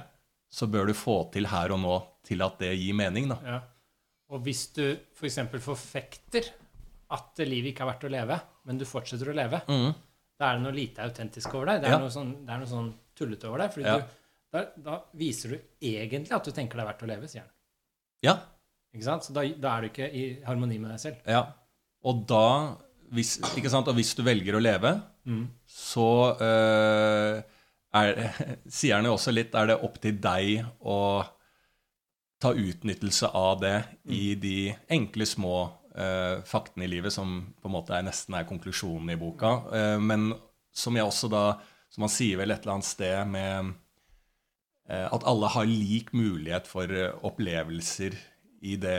så 0.55 0.67
bør 0.71 0.87
du 0.87 0.93
få 0.95 1.17
til 1.33 1.49
her 1.51 1.73
og 1.75 1.81
nå 1.83 1.95
til 2.23 2.43
at 2.45 2.61
det 2.61 2.69
gir 2.79 2.95
mening, 2.95 3.27
da. 3.33 3.37
Ja. 3.43 3.57
Og 4.31 4.41
hvis 4.45 4.69
du 4.75 4.85
f.eks. 4.95 5.41
For 5.51 5.65
forfekter 5.75 6.47
at 7.15 7.43
livet 7.43 7.73
ikke 7.73 7.83
er 7.85 7.91
verdt 7.91 8.07
å 8.07 8.13
leve, 8.13 8.37
men 8.65 8.79
du 8.79 8.85
fortsetter 8.87 9.29
å 9.29 9.35
leve, 9.35 9.59
mm. 9.67 9.91
da 10.39 10.47
er 10.47 10.57
det 10.57 10.63
noe 10.63 10.75
lite 10.75 11.03
autentisk 11.05 11.53
over 11.53 11.73
deg. 11.73 11.83
Det 11.83 11.89
er, 11.91 11.97
Ja. 11.97 11.99
noe, 12.01 12.13
sånn, 12.15 12.31
det 12.47 12.55
er 12.55 12.63
noe 12.63 12.71
sånn 12.71 12.89
tullete 13.19 13.51
over 13.51 13.65
deg. 13.65 13.77
Ja. 13.85 13.97
du, 13.99 14.15
da, 14.55 14.63
da 14.87 14.95
viser 15.19 15.53
du 15.53 15.59
egentlig 15.91 16.33
at 16.39 16.47
du 16.47 16.55
tenker 16.55 16.79
det 16.79 16.85
er 16.85 16.91
verdt 16.93 17.03
å 17.05 17.11
leve, 17.11 17.27
sier 17.29 17.43
han. 17.43 17.51
Ja. 18.23 18.39
Ikke 18.95 19.09
sant? 19.11 19.27
Så 19.27 19.35
da, 19.35 19.43
da 19.43 19.75
er 19.75 19.85
du 19.85 19.91
ikke 19.91 20.07
i 20.07 20.25
harmoni 20.47 20.79
med 20.79 20.95
deg 20.95 21.03
selv. 21.03 21.21
ja. 21.27 21.43
Og 22.05 22.25
da 22.29 22.47
hvis, 23.15 23.37
ikke 23.55 23.71
sant? 23.71 23.89
Og 23.91 23.97
hvis 23.97 24.15
du 24.17 24.23
velger 24.25 24.57
å 24.57 24.63
leve, 24.63 24.95
så 25.69 26.09
uh, 26.39 27.37
er, 27.95 28.19
sier 28.77 28.97
han 28.97 29.07
jo 29.07 29.15
også 29.15 29.33
litt 29.33 29.55
Er 29.57 29.71
det 29.71 29.79
opp 29.85 29.97
til 30.03 30.19
deg 30.21 30.65
å 30.85 30.99
ta 32.41 32.51
utnyttelse 32.51 33.31
av 33.33 33.61
det 33.61 33.77
i 34.11 34.35
de 34.37 34.73
enkle, 34.91 35.25
små 35.25 35.55
uh, 35.95 36.43
faktene 36.45 36.85
i 36.85 36.91
livet 36.91 37.13
som 37.15 37.39
på 37.61 37.69
en 37.69 37.75
måte 37.77 37.95
er, 37.95 38.03
nesten 38.05 38.35
er 38.37 38.47
konklusjonen 38.49 39.13
i 39.13 39.19
boka. 39.19 39.53
Uh, 39.71 39.97
men 40.03 40.33
som 40.75 40.97
jeg 40.97 41.07
også 41.07 41.31
da 41.31 41.45
Som 41.95 42.03
han 42.03 42.11
sier 42.11 42.35
vel 42.35 42.51
et 42.51 42.65
eller 42.65 42.73
annet 42.73 42.87
sted 42.89 43.29
med 43.29 43.69
at 44.91 45.23
alle 45.25 45.47
har 45.53 45.65
lik 45.69 46.09
mulighet 46.13 46.67
for 46.67 46.91
opplevelser 47.23 48.17
i 48.67 48.73
det 48.75 48.97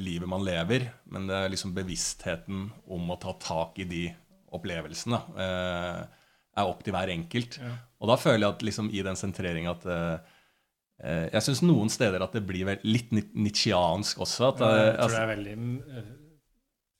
livet 0.00 0.28
man 0.28 0.42
lever, 0.44 0.88
men 1.12 1.28
det 1.30 1.36
er 1.36 1.52
liksom 1.52 1.74
bevisstheten 1.76 2.68
om 2.90 3.12
å 3.12 3.18
ta 3.22 3.36
tak 3.40 3.78
i 3.82 3.86
de 3.88 4.02
opplevelsene 4.56 5.20
eh, 5.38 6.00
er 6.58 6.68
opp 6.68 6.82
til 6.84 6.94
hver 6.94 7.12
enkelt. 7.12 7.58
Ja. 7.62 7.72
Og 8.00 8.10
da 8.10 8.18
føler 8.20 8.46
jeg 8.46 8.54
at 8.54 8.64
liksom 8.66 8.90
i 8.92 9.02
den 9.06 9.18
sentreringen 9.18 9.72
at 9.72 9.86
eh, 9.86 10.36
eh, 11.04 11.26
Jeg 11.36 11.46
syns 11.46 11.62
noen 11.66 11.92
steder 11.92 12.24
at 12.24 12.34
det 12.36 12.42
blir 12.46 12.70
litt 12.82 13.12
nitsjiansk 13.12 14.22
også. 14.26 14.52
At, 14.54 14.64
eh, 14.66 14.76
jeg 14.76 14.94
tror 14.94 15.04
altså, 15.06 15.16
det 15.16 15.22
er 15.22 15.32
veldig 15.34 15.56
øh, 16.00 16.12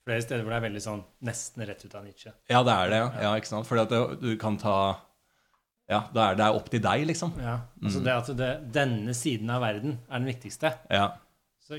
Flere 0.01 0.25
steder 0.25 0.41
hvor 0.41 0.53
det 0.53 0.57
er 0.57 0.65
veldig 0.65 0.81
sånn 0.81 1.01
nesten 1.27 1.63
rett 1.69 1.83
ut 1.85 1.95
av 1.97 2.05
Nietzsche. 2.07 2.31
ja, 2.49 2.63
det 2.65 2.73
er 2.73 2.87
det. 2.89 2.99
Ja, 3.03 3.09
ja 3.27 3.33
ikke 3.37 3.51
sant? 3.51 3.67
Fordi 3.69 3.83
at 3.83 3.91
det, 3.93 4.21
du 4.23 4.31
kan 4.41 4.57
ta 4.61 4.77
Ja, 5.91 6.05
det 6.13 6.23
er, 6.23 6.39
det 6.39 6.45
er 6.45 6.55
opp 6.57 6.71
til 6.71 6.81
deg, 6.81 7.03
liksom. 7.09 7.35
Ja, 7.41 7.57
altså 7.83 8.01
det 8.05 8.15
at 8.15 8.31
det, 8.39 8.49
denne 8.73 9.13
siden 9.17 9.51
av 9.51 9.61
verden 9.65 9.99
er 10.07 10.21
den 10.23 10.31
viktigste. 10.31 10.71
Ja. 10.89 11.11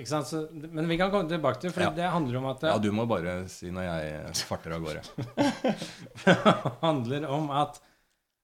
Så? 0.09 0.21
Så, 0.27 0.43
men 0.53 0.89
vi 0.89 0.97
kan 1.01 1.11
komme 1.13 1.29
tilbake 1.31 1.61
til 1.61 1.73
for 1.75 1.85
Ja. 1.85 1.91
det 1.97 2.11
handler 2.11 2.39
om 2.41 2.47
at 2.53 2.63
ja, 2.69 2.77
du 2.81 2.91
må 2.97 3.05
bare 3.11 3.43
si 3.53 3.71
når 3.75 3.85
jeg 3.89 4.47
farter 4.49 4.77
av 4.79 4.87
gårde. 4.87 5.03
det 6.25 6.37
handler 6.83 7.27
om 7.31 7.51
at 7.63 7.81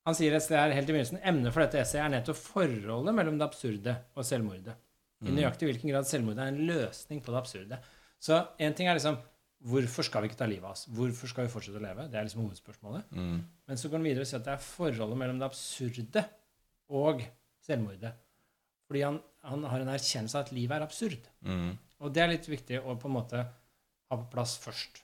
Han 0.09 0.17
sier 0.17 0.33
et 0.33 0.41
sted 0.45 0.57
her 0.57 0.73
helt 0.73 0.89
i 0.89 0.93
begynnelsen 0.95 1.19
emnet 1.21 1.53
for 1.53 1.61
dette 1.61 1.83
essayet 1.83 2.07
er 2.07 2.13
nettopp 2.15 2.39
forholdet 2.41 3.13
mellom 3.17 3.35
det 3.41 3.45
absurde 3.45 3.93
og 4.17 4.25
selvmordet. 4.25 4.77
I 5.27 5.35
nøyaktig 5.35 5.67
hvilken 5.69 5.91
grad 5.91 6.07
selvmordet 6.09 6.45
er 6.45 6.53
en 6.53 6.63
løsning 6.69 7.21
på 7.25 7.35
det 7.35 7.41
absurde. 7.43 7.79
Så 8.23 8.39
en 8.63 8.77
ting 8.79 8.89
er 8.89 8.97
liksom 8.97 9.19
Hvorfor 9.69 10.07
skal 10.07 10.23
vi 10.23 10.29
ikke 10.31 10.39
ta 10.39 10.47
livet 10.47 10.63
av 10.63 10.77
oss? 10.77 10.85
Hvorfor 10.95 11.27
skal 11.27 11.49
vi 11.49 11.51
fortsette 11.51 11.81
å 11.81 11.83
leve? 11.83 12.05
Det 12.07 12.15
er 12.15 12.29
liksom 12.29 12.45
hovedspørsmålet. 12.45 13.09
Mm. 13.11 13.41
Men 13.67 13.81
så 13.81 13.89
går 13.91 13.99
han 13.99 14.07
videre 14.07 14.23
og 14.23 14.29
sier 14.31 14.39
at 14.39 14.47
det 14.47 14.53
er 14.53 14.61
forholdet 14.63 15.19
mellom 15.19 15.41
det 15.41 15.49
absurde 15.49 16.23
og 16.95 17.25
selvmordet. 17.67 18.13
Fordi 18.87 19.03
han, 19.03 19.19
han 19.49 19.65
har 19.71 19.81
en 19.85 19.91
erkjennelse 19.95 20.37
av 20.39 20.47
at 20.47 20.53
livet 20.57 20.77
er 20.79 20.85
absurd. 20.87 21.27
Mm. 21.47 21.73
Og 22.05 22.13
det 22.15 22.23
er 22.23 22.31
litt 22.35 22.47
viktig 22.49 22.79
å 22.85 22.95
på 23.01 23.09
en 23.11 23.17
måte 23.17 23.41
ha 23.43 24.17
på 24.17 24.29
plass 24.33 24.57
først, 24.63 25.03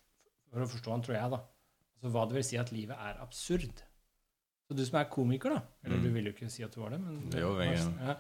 for 0.53 0.63
å 0.65 0.69
forstå 0.71 0.93
han, 0.95 1.03
tror 1.05 1.17
jeg, 1.19 1.31
da. 1.35 1.41
Altså 1.99 2.13
hva 2.15 2.25
det 2.29 2.37
vil 2.39 2.47
si 2.47 2.59
at 2.61 2.71
livet 2.75 2.97
er 3.01 3.19
absurd. 3.25 3.83
Så 4.69 4.77
du 4.79 4.85
som 4.87 4.97
er 5.01 5.11
komiker, 5.13 5.53
da 5.59 5.61
Eller 5.85 5.99
Mm. 5.99 6.03
du 6.07 6.11
vil 6.15 6.25
jo 6.31 6.33
ikke 6.33 6.51
si 6.51 6.63
at 6.65 6.73
du 6.73 6.81
var 6.81 6.91
det, 6.95 7.01
men 7.01 7.31
Jo, 7.37 7.51
jeg- 7.61 7.77
ja. 7.79 8.15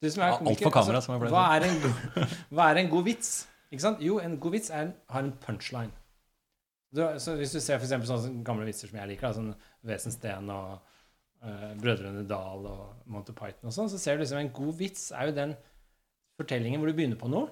Du 0.00 0.08
som 0.10 0.22
er 0.22 0.30
Alt 0.32 0.38
komiker, 0.38 0.62
for 0.64 0.70
kamera, 0.70 1.00
som 1.02 1.14
jeg 1.20 1.28
å 1.28 1.34
hva, 1.34 1.56
er 1.56 1.66
en 1.68 1.80
god, 1.80 1.96
hva 2.56 2.70
er 2.70 2.76
en 2.80 2.88
god 2.90 3.04
vits? 3.04 3.46
Ikke 3.70 3.80
sant? 3.84 4.00
Jo, 4.00 4.18
en 4.18 4.38
god 4.40 4.52
vits 4.52 4.70
er 4.70 4.80
en, 4.86 4.94
har 5.10 5.22
en 5.22 5.32
punchline. 5.32 5.92
Du, 6.92 7.02
så 7.22 7.36
hvis 7.38 7.52
du 7.52 7.60
ser 7.60 7.78
for 7.78 7.86
eksempel 7.86 8.08
sånne 8.08 8.42
gamle 8.44 8.64
vitser 8.66 8.88
som 8.90 8.98
jeg 8.98 9.08
liker, 9.12 9.28
da, 9.28 9.32
sånn 9.36 9.54
Vesen 9.86 10.10
Steen 10.14 10.48
og 10.50 10.80
uh, 11.44 11.74
Brødrene 11.78 12.24
Dal 12.26 12.64
og 12.66 13.04
Monty 13.06 13.32
Python 13.36 13.68
og 13.70 13.76
sånn, 13.76 13.90
så 13.92 13.98
ser 14.00 14.16
du 14.18 14.24
liksom 14.24 14.40
en 14.40 14.50
god 14.56 14.74
vits 14.80 15.12
er 15.12 15.28
jo 15.30 15.36
den 15.36 15.54
fortellingen 16.40 16.80
hvor 16.80 16.90
du 16.90 16.96
begynner 16.98 17.20
på 17.20 17.30
noe, 17.30 17.50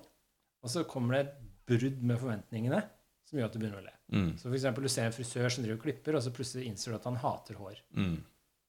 og 0.65 0.73
så 0.73 0.85
kommer 0.89 1.15
det 1.15 1.21
et 1.25 1.37
brudd 1.69 2.01
med 2.03 2.19
forventningene 2.21 2.83
som 3.29 3.39
gjør 3.39 3.51
at 3.51 3.55
du 3.55 3.61
begynner 3.61 3.83
å 3.83 3.85
le. 3.85 3.95
Mm. 4.15 4.33
Så 4.41 4.49
for 4.49 4.57
eksempel 4.57 4.87
du 4.87 4.91
ser 4.93 5.09
en 5.09 5.15
frisør 5.15 5.53
som 5.53 5.65
driver 5.65 5.79
og 5.79 5.85
klipper, 5.85 6.17
og 6.17 6.25
så 6.25 6.33
plutselig 6.35 6.67
innser 6.71 6.93
du 6.93 6.99
at 6.99 7.09
han 7.09 7.21
hater 7.21 7.59
hår. 7.61 7.81
Mm. 7.99 8.17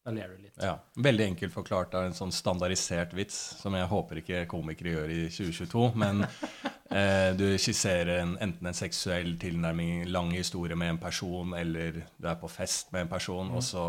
Da 0.06 0.14
ler 0.16 0.32
du 0.32 0.44
litt. 0.44 0.60
Ja, 0.64 0.78
Veldig 0.96 1.26
enkelt 1.34 1.54
forklart 1.54 1.96
av 1.96 2.08
en 2.08 2.16
sånn 2.16 2.32
standardisert 2.34 3.14
vits, 3.16 3.38
som 3.60 3.76
jeg 3.76 3.88
håper 3.92 4.22
ikke 4.22 4.46
komikere 4.52 4.96
gjør 4.96 5.16
i 5.16 5.20
2022. 5.32 5.86
Men 6.00 6.24
eh, 7.00 7.32
du 7.40 7.46
skisserer 7.60 8.22
en, 8.22 8.36
enten 8.44 8.72
en 8.72 8.78
seksuell 8.78 9.34
tilnærming, 9.42 10.08
lang 10.12 10.32
historie 10.36 10.78
med 10.80 10.96
en 10.96 11.02
person, 11.04 11.56
eller 11.56 12.02
du 12.18 12.30
er 12.32 12.40
på 12.40 12.52
fest 12.52 12.94
med 12.96 13.06
en 13.06 13.12
person, 13.12 13.52
og 13.56 13.64
så 13.66 13.86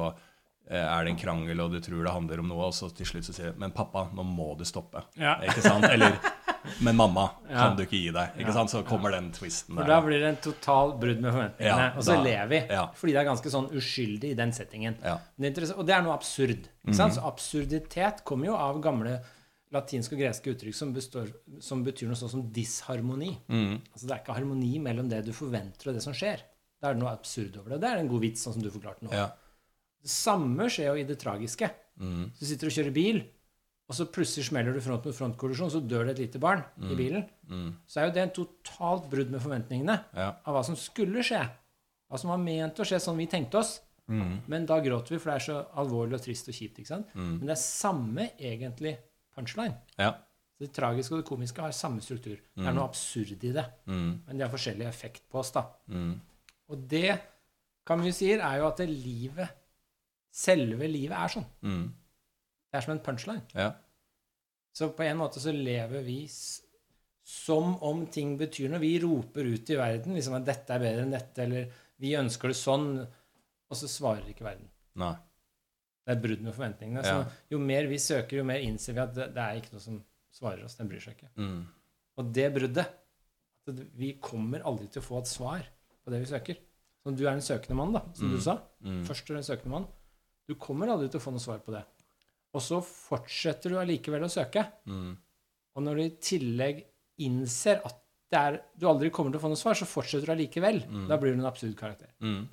er 0.77 1.05
det 1.05 1.11
en 1.11 1.17
krangel, 1.19 1.61
og 1.61 1.73
du 1.73 1.81
tror 1.81 2.05
det 2.05 2.13
handler 2.13 2.39
om 2.41 2.49
noe, 2.49 2.67
og 2.69 2.73
så 2.77 2.89
til 2.95 3.07
slutt 3.07 3.25
så 3.27 3.33
sier 3.35 3.53
du 3.53 3.59
'Men 3.59 3.73
pappa, 3.73 4.09
nå 4.15 4.23
må 4.25 4.57
du 4.57 4.65
stoppe'. 4.65 5.03
Ja. 5.17 5.35
Ikke 5.43 5.63
sant? 5.63 5.85
Eller 5.85 6.19
'Men 6.81 6.97
mamma, 6.97 7.31
Ja. 7.49 7.57
kan 7.57 7.77
du 7.77 7.83
ikke 7.83 7.99
gi 7.99 8.11
deg?' 8.13 8.37
Ikke 8.39 8.47
Ja. 8.49 8.53
sant? 8.53 8.71
Så 8.71 8.83
kommer 8.87 9.11
den 9.11 9.33
twisten 9.33 9.75
For 9.75 9.83
der. 9.83 9.87
da 9.89 10.01
blir 10.01 10.21
det 10.21 10.29
en 10.29 10.37
total 10.53 10.93
brudd 10.99 11.21
med 11.21 11.33
forventningene, 11.35 11.97
og 11.97 12.03
så 12.03 12.15
da- 12.15 12.23
ler 12.23 12.47
vi. 12.47 12.61
Fordi 12.95 13.13
det 13.13 13.17
er 13.17 13.25
ganske 13.25 13.51
sånn 13.51 13.71
uskyldig 13.73 14.31
i 14.31 14.35
den 14.35 14.53
settingen. 14.53 14.95
Det 15.39 15.71
og 15.77 15.87
det 15.87 15.95
er 15.95 16.03
noe 16.03 16.15
absurd. 16.17 16.69
Ikke 16.87 16.95
sant? 16.95 17.15
Så 17.15 17.23
absurditet 17.25 18.25
kommer 18.25 18.47
jo 18.47 18.55
av 18.55 18.81
gamle 18.81 19.21
latinske 19.73 20.13
og 20.13 20.19
greske 20.19 20.51
uttrykk 20.55 20.75
som, 20.75 20.93
består, 20.93 21.33
som 21.61 21.85
betyr 21.85 22.07
noe 22.09 22.17
sånt 22.17 22.31
som 22.31 22.43
disharmoni. 22.53 23.37
Mm. 23.49 23.81
Altså 23.95 24.07
Det 24.07 24.11
er 24.11 24.23
ikke 24.25 24.35
harmoni 24.37 24.79
mellom 24.81 25.09
det 25.09 25.25
du 25.27 25.33
forventer 25.33 25.89
og 25.89 25.95
det 25.95 26.03
som 26.03 26.13
skjer. 26.13 26.41
Da 26.83 26.89
er 26.91 26.95
det 26.95 27.03
noe 27.03 27.13
absurd 27.13 27.57
over 27.59 27.71
det. 27.71 27.81
Det 27.81 27.91
er 27.91 27.99
en 27.99 28.09
god 28.09 28.21
vits, 28.21 28.45
sånn 28.47 28.55
som 28.55 28.63
du 28.63 28.71
forklarte 28.71 29.03
nå. 29.03 29.13
Ja. 29.13 29.29
Det 30.03 30.11
samme 30.11 30.69
skjer 30.73 30.89
jo 30.95 31.01
i 31.03 31.05
det 31.09 31.19
tragiske. 31.21 31.69
Mm. 32.01 32.31
Så 32.35 32.41
du 32.41 32.47
sitter 32.49 32.71
og 32.71 32.73
kjører 32.79 32.95
bil, 32.97 33.19
og 33.91 33.97
så 33.99 34.07
plutselig 34.07 34.47
smeller 34.47 34.73
du 34.73 34.81
front 34.81 35.05
mot 35.05 35.15
front-kollisjon, 35.17 35.71
så 35.75 35.81
dør 35.83 36.07
det 36.07 36.15
et 36.15 36.23
lite 36.27 36.41
barn 36.41 36.63
i 36.87 36.95
bilen. 36.97 37.25
Mm. 37.51 37.75
Så 37.91 38.01
er 38.01 38.07
jo 38.09 38.15
det 38.15 38.23
en 38.23 38.35
totalt 38.39 39.11
brudd 39.11 39.31
med 39.35 39.43
forventningene 39.43 39.97
Ja. 40.17 40.29
av 40.47 40.55
hva 40.55 40.63
som 40.65 40.77
skulle 40.79 41.25
skje. 41.27 41.43
Hva 42.11 42.19
som 42.19 42.31
var 42.31 42.39
ment 42.39 42.79
å 42.81 42.87
skje 42.87 43.01
sånn 43.03 43.19
vi 43.19 43.27
tenkte 43.27 43.59
oss. 43.59 43.81
Mm. 44.09 44.41
Men 44.51 44.65
da 44.67 44.81
gråter 44.83 45.11
vi, 45.15 45.19
for 45.19 45.31
det 45.31 45.37
er 45.37 45.45
så 45.53 45.59
alvorlig 45.79 46.15
og 46.19 46.23
trist 46.25 46.49
og 46.49 46.55
kjipt. 46.55 46.79
ikke 46.81 46.87
sant? 46.95 47.13
Mm. 47.15 47.39
Men 47.39 47.47
det 47.47 47.55
er 47.55 47.61
samme 47.63 48.31
egentlig 48.41 48.97
punchline. 49.37 49.77
Ja. 49.99 50.13
Så 50.57 50.67
Det 50.67 50.73
tragiske 50.73 51.13
og 51.15 51.23
det 51.23 51.29
komiske 51.29 51.63
har 51.63 51.71
samme 51.73 52.01
struktur. 52.03 52.39
Det 52.57 52.67
er 52.67 52.73
noe 52.73 52.89
absurd 52.89 53.45
i 53.45 53.53
det. 53.53 53.67
Mm. 53.87 54.23
Men 54.27 54.37
de 54.39 54.43
har 54.45 54.51
forskjellig 54.51 54.87
effekt 54.87 55.23
på 55.31 55.39
oss, 55.39 55.51
da. 55.53 55.67
Mm. 55.89 56.21
Og 56.71 56.89
det 56.89 57.19
kan 57.87 58.03
vi 58.03 58.11
sier, 58.13 58.39
er 58.41 58.59
jo 58.59 58.67
at 58.69 58.77
det 58.83 58.89
livet, 58.91 59.49
selve 60.31 60.87
livet, 60.89 61.17
er 61.17 61.33
sånn. 61.35 61.47
Mm. 61.67 61.87
Det 62.71 62.79
er 62.79 62.85
som 62.87 62.93
en 62.95 63.03
punchline. 63.05 63.43
Ja. 63.55 63.73
Så 64.73 64.89
på 64.95 65.03
en 65.03 65.19
måte 65.19 65.41
så 65.43 65.53
lever 65.55 66.05
vi 66.07 66.21
som 67.27 67.75
om 67.87 68.05
ting 68.11 68.37
betyr 68.39 68.71
noe. 68.71 68.81
Vi 68.83 68.95
roper 69.03 69.47
ut 69.53 69.71
i 69.71 69.79
verden 69.79 70.15
liksom 70.17 70.37
at 70.39 70.47
dette 70.47 70.75
er 70.75 70.83
bedre 70.83 71.03
enn 71.07 71.15
dette, 71.17 71.43
eller 71.47 71.71
Vi 72.01 72.15
ønsker 72.17 72.49
det 72.49 72.57
sånn, 72.57 72.87
og 73.69 73.77
så 73.77 73.85
svarer 73.93 74.31
ikke 74.31 74.47
verden. 74.47 74.71
Nei. 74.97 75.13
Det 76.07 76.15
er 76.15 76.23
brudd 76.23 76.41
med 76.47 76.55
forventningene. 76.57 77.03
Ja. 77.05 77.19
Så 77.27 77.53
jo 77.53 77.59
mer 77.61 77.85
vi 77.91 77.99
søker, 78.01 78.39
jo 78.39 78.45
mer 78.49 78.63
innser 78.65 78.97
vi 78.97 79.03
at 79.03 79.13
det, 79.15 79.27
det 79.37 79.43
er 79.45 79.59
ikke 79.61 79.75
noe 79.75 79.85
som 79.85 79.99
svarer 80.33 80.65
oss. 80.65 80.79
Den 80.79 80.89
bryr 80.89 81.03
seg 81.05 81.19
ikke. 81.19 81.29
Mm. 81.37 81.61
Og 82.17 82.33
det 82.33 82.47
bruddet 82.57 82.87
at 82.87 83.83
Vi 84.01 84.15
kommer 84.19 84.65
aldri 84.67 84.89
til 84.91 85.03
å 85.03 85.05
få 85.05 85.19
et 85.21 85.29
svar 85.31 85.67
på 86.03 86.11
det 86.11 86.23
vi 86.25 86.31
søker. 86.33 86.57
Så 87.05 87.13
du 87.15 87.21
er 87.27 87.35
en 87.37 87.45
søkende 87.45 87.77
mann, 87.77 87.93
da, 87.93 88.01
som 88.17 88.27
Mm. 88.31 88.33
du 88.35 88.41
sa. 88.41 88.57
Mm. 88.83 89.05
Først 89.07 89.29
er 89.31 89.35
du 89.35 89.39
en 89.39 89.47
søkende 89.51 89.71
mann. 89.77 89.87
Du 90.49 90.55
kommer 90.59 90.89
aldri 90.93 91.09
til 91.13 91.21
å 91.21 91.25
få 91.25 91.33
noe 91.35 91.43
svar 91.43 91.59
på 91.65 91.73
det. 91.75 91.83
Og 92.57 92.63
så 92.65 92.81
fortsetter 92.83 93.71
du 93.75 93.79
allikevel 93.79 94.25
å 94.27 94.31
søke. 94.33 94.65
Mm. 94.91 95.13
Og 95.77 95.85
når 95.87 96.01
du 96.01 96.03
i 96.05 96.15
tillegg 96.31 96.81
innser 97.23 97.83
at 97.87 97.97
er, 98.35 98.61
du 98.79 98.87
aldri 98.87 99.11
kommer 99.11 99.33
til 99.35 99.41
å 99.41 99.43
få 99.43 99.51
noe 99.51 99.59
svar, 99.59 99.75
så 99.79 99.87
fortsetter 99.91 100.27
du 100.31 100.35
allikevel. 100.37 100.83
Mm. 100.87 101.07
Da 101.11 101.17
blir 101.19 101.35
du 101.35 101.41
en 101.43 101.49
absurd 101.51 101.75
karakter. 101.79 102.11
Mm. 102.23 102.45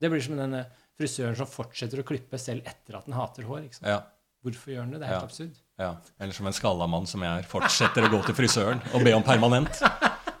Det 0.00 0.10
blir 0.12 0.22
som 0.24 0.36
denne 0.38 0.62
frisøren 0.98 1.36
som 1.36 1.48
fortsetter 1.50 2.00
å 2.00 2.06
klippe 2.08 2.38
selv 2.40 2.66
etter 2.68 2.96
at 2.98 3.08
den 3.08 3.16
hater 3.16 3.44
hår. 3.48 3.66
Ja. 3.84 3.98
Hvorfor 4.44 4.72
gjør 4.72 4.86
den 4.86 4.94
det? 4.96 5.00
Det 5.02 5.08
er 5.08 5.12
helt 5.12 5.22
Ja. 5.24 5.28
absurd. 5.28 5.56
ja. 5.78 5.90
Eller 6.20 6.32
som 6.32 6.46
en 6.46 6.52
skalla 6.56 6.86
mann 6.88 7.06
som 7.06 7.20
jeg 7.22 7.42
er, 7.42 7.48
fortsetter 7.48 8.06
å 8.06 8.10
gå 8.12 8.20
til 8.26 8.34
frisøren 8.38 8.80
og 8.94 9.04
be 9.04 9.12
om 9.16 9.22
permanent. 9.26 9.80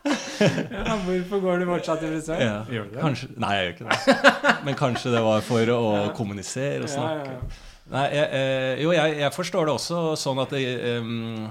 Ja, 0.38 0.94
hvorfor 1.02 1.40
går 1.42 1.62
du 1.62 1.64
fortsatt 1.68 2.02
til 2.02 2.12
frisør? 2.14 2.42
Ja. 2.42 2.58
Gjør 2.70 2.84
du 2.86 2.92
det? 2.94 3.00
Kanskje, 3.02 3.30
nei, 3.42 3.54
jeg 3.56 3.64
gjør 3.64 3.74
ikke 3.74 3.88
det. 3.88 4.52
Men 4.66 4.78
kanskje 4.78 5.14
det 5.14 5.22
var 5.24 5.42
for 5.46 5.72
å 5.74 5.80
kommunisere 6.18 6.84
og 6.86 6.92
snakke. 6.92 7.32
ja, 7.32 7.40
ja. 7.40 7.64
Nei, 7.88 8.04
jeg, 8.12 8.28
eh, 8.36 8.82
jo, 8.82 8.92
jeg, 8.92 9.14
jeg 9.22 9.32
forstår 9.32 9.68
det 9.68 9.74
også 9.78 10.00
sånn 10.20 10.42
at 10.42 10.50
det, 10.52 10.64
um, 11.00 11.48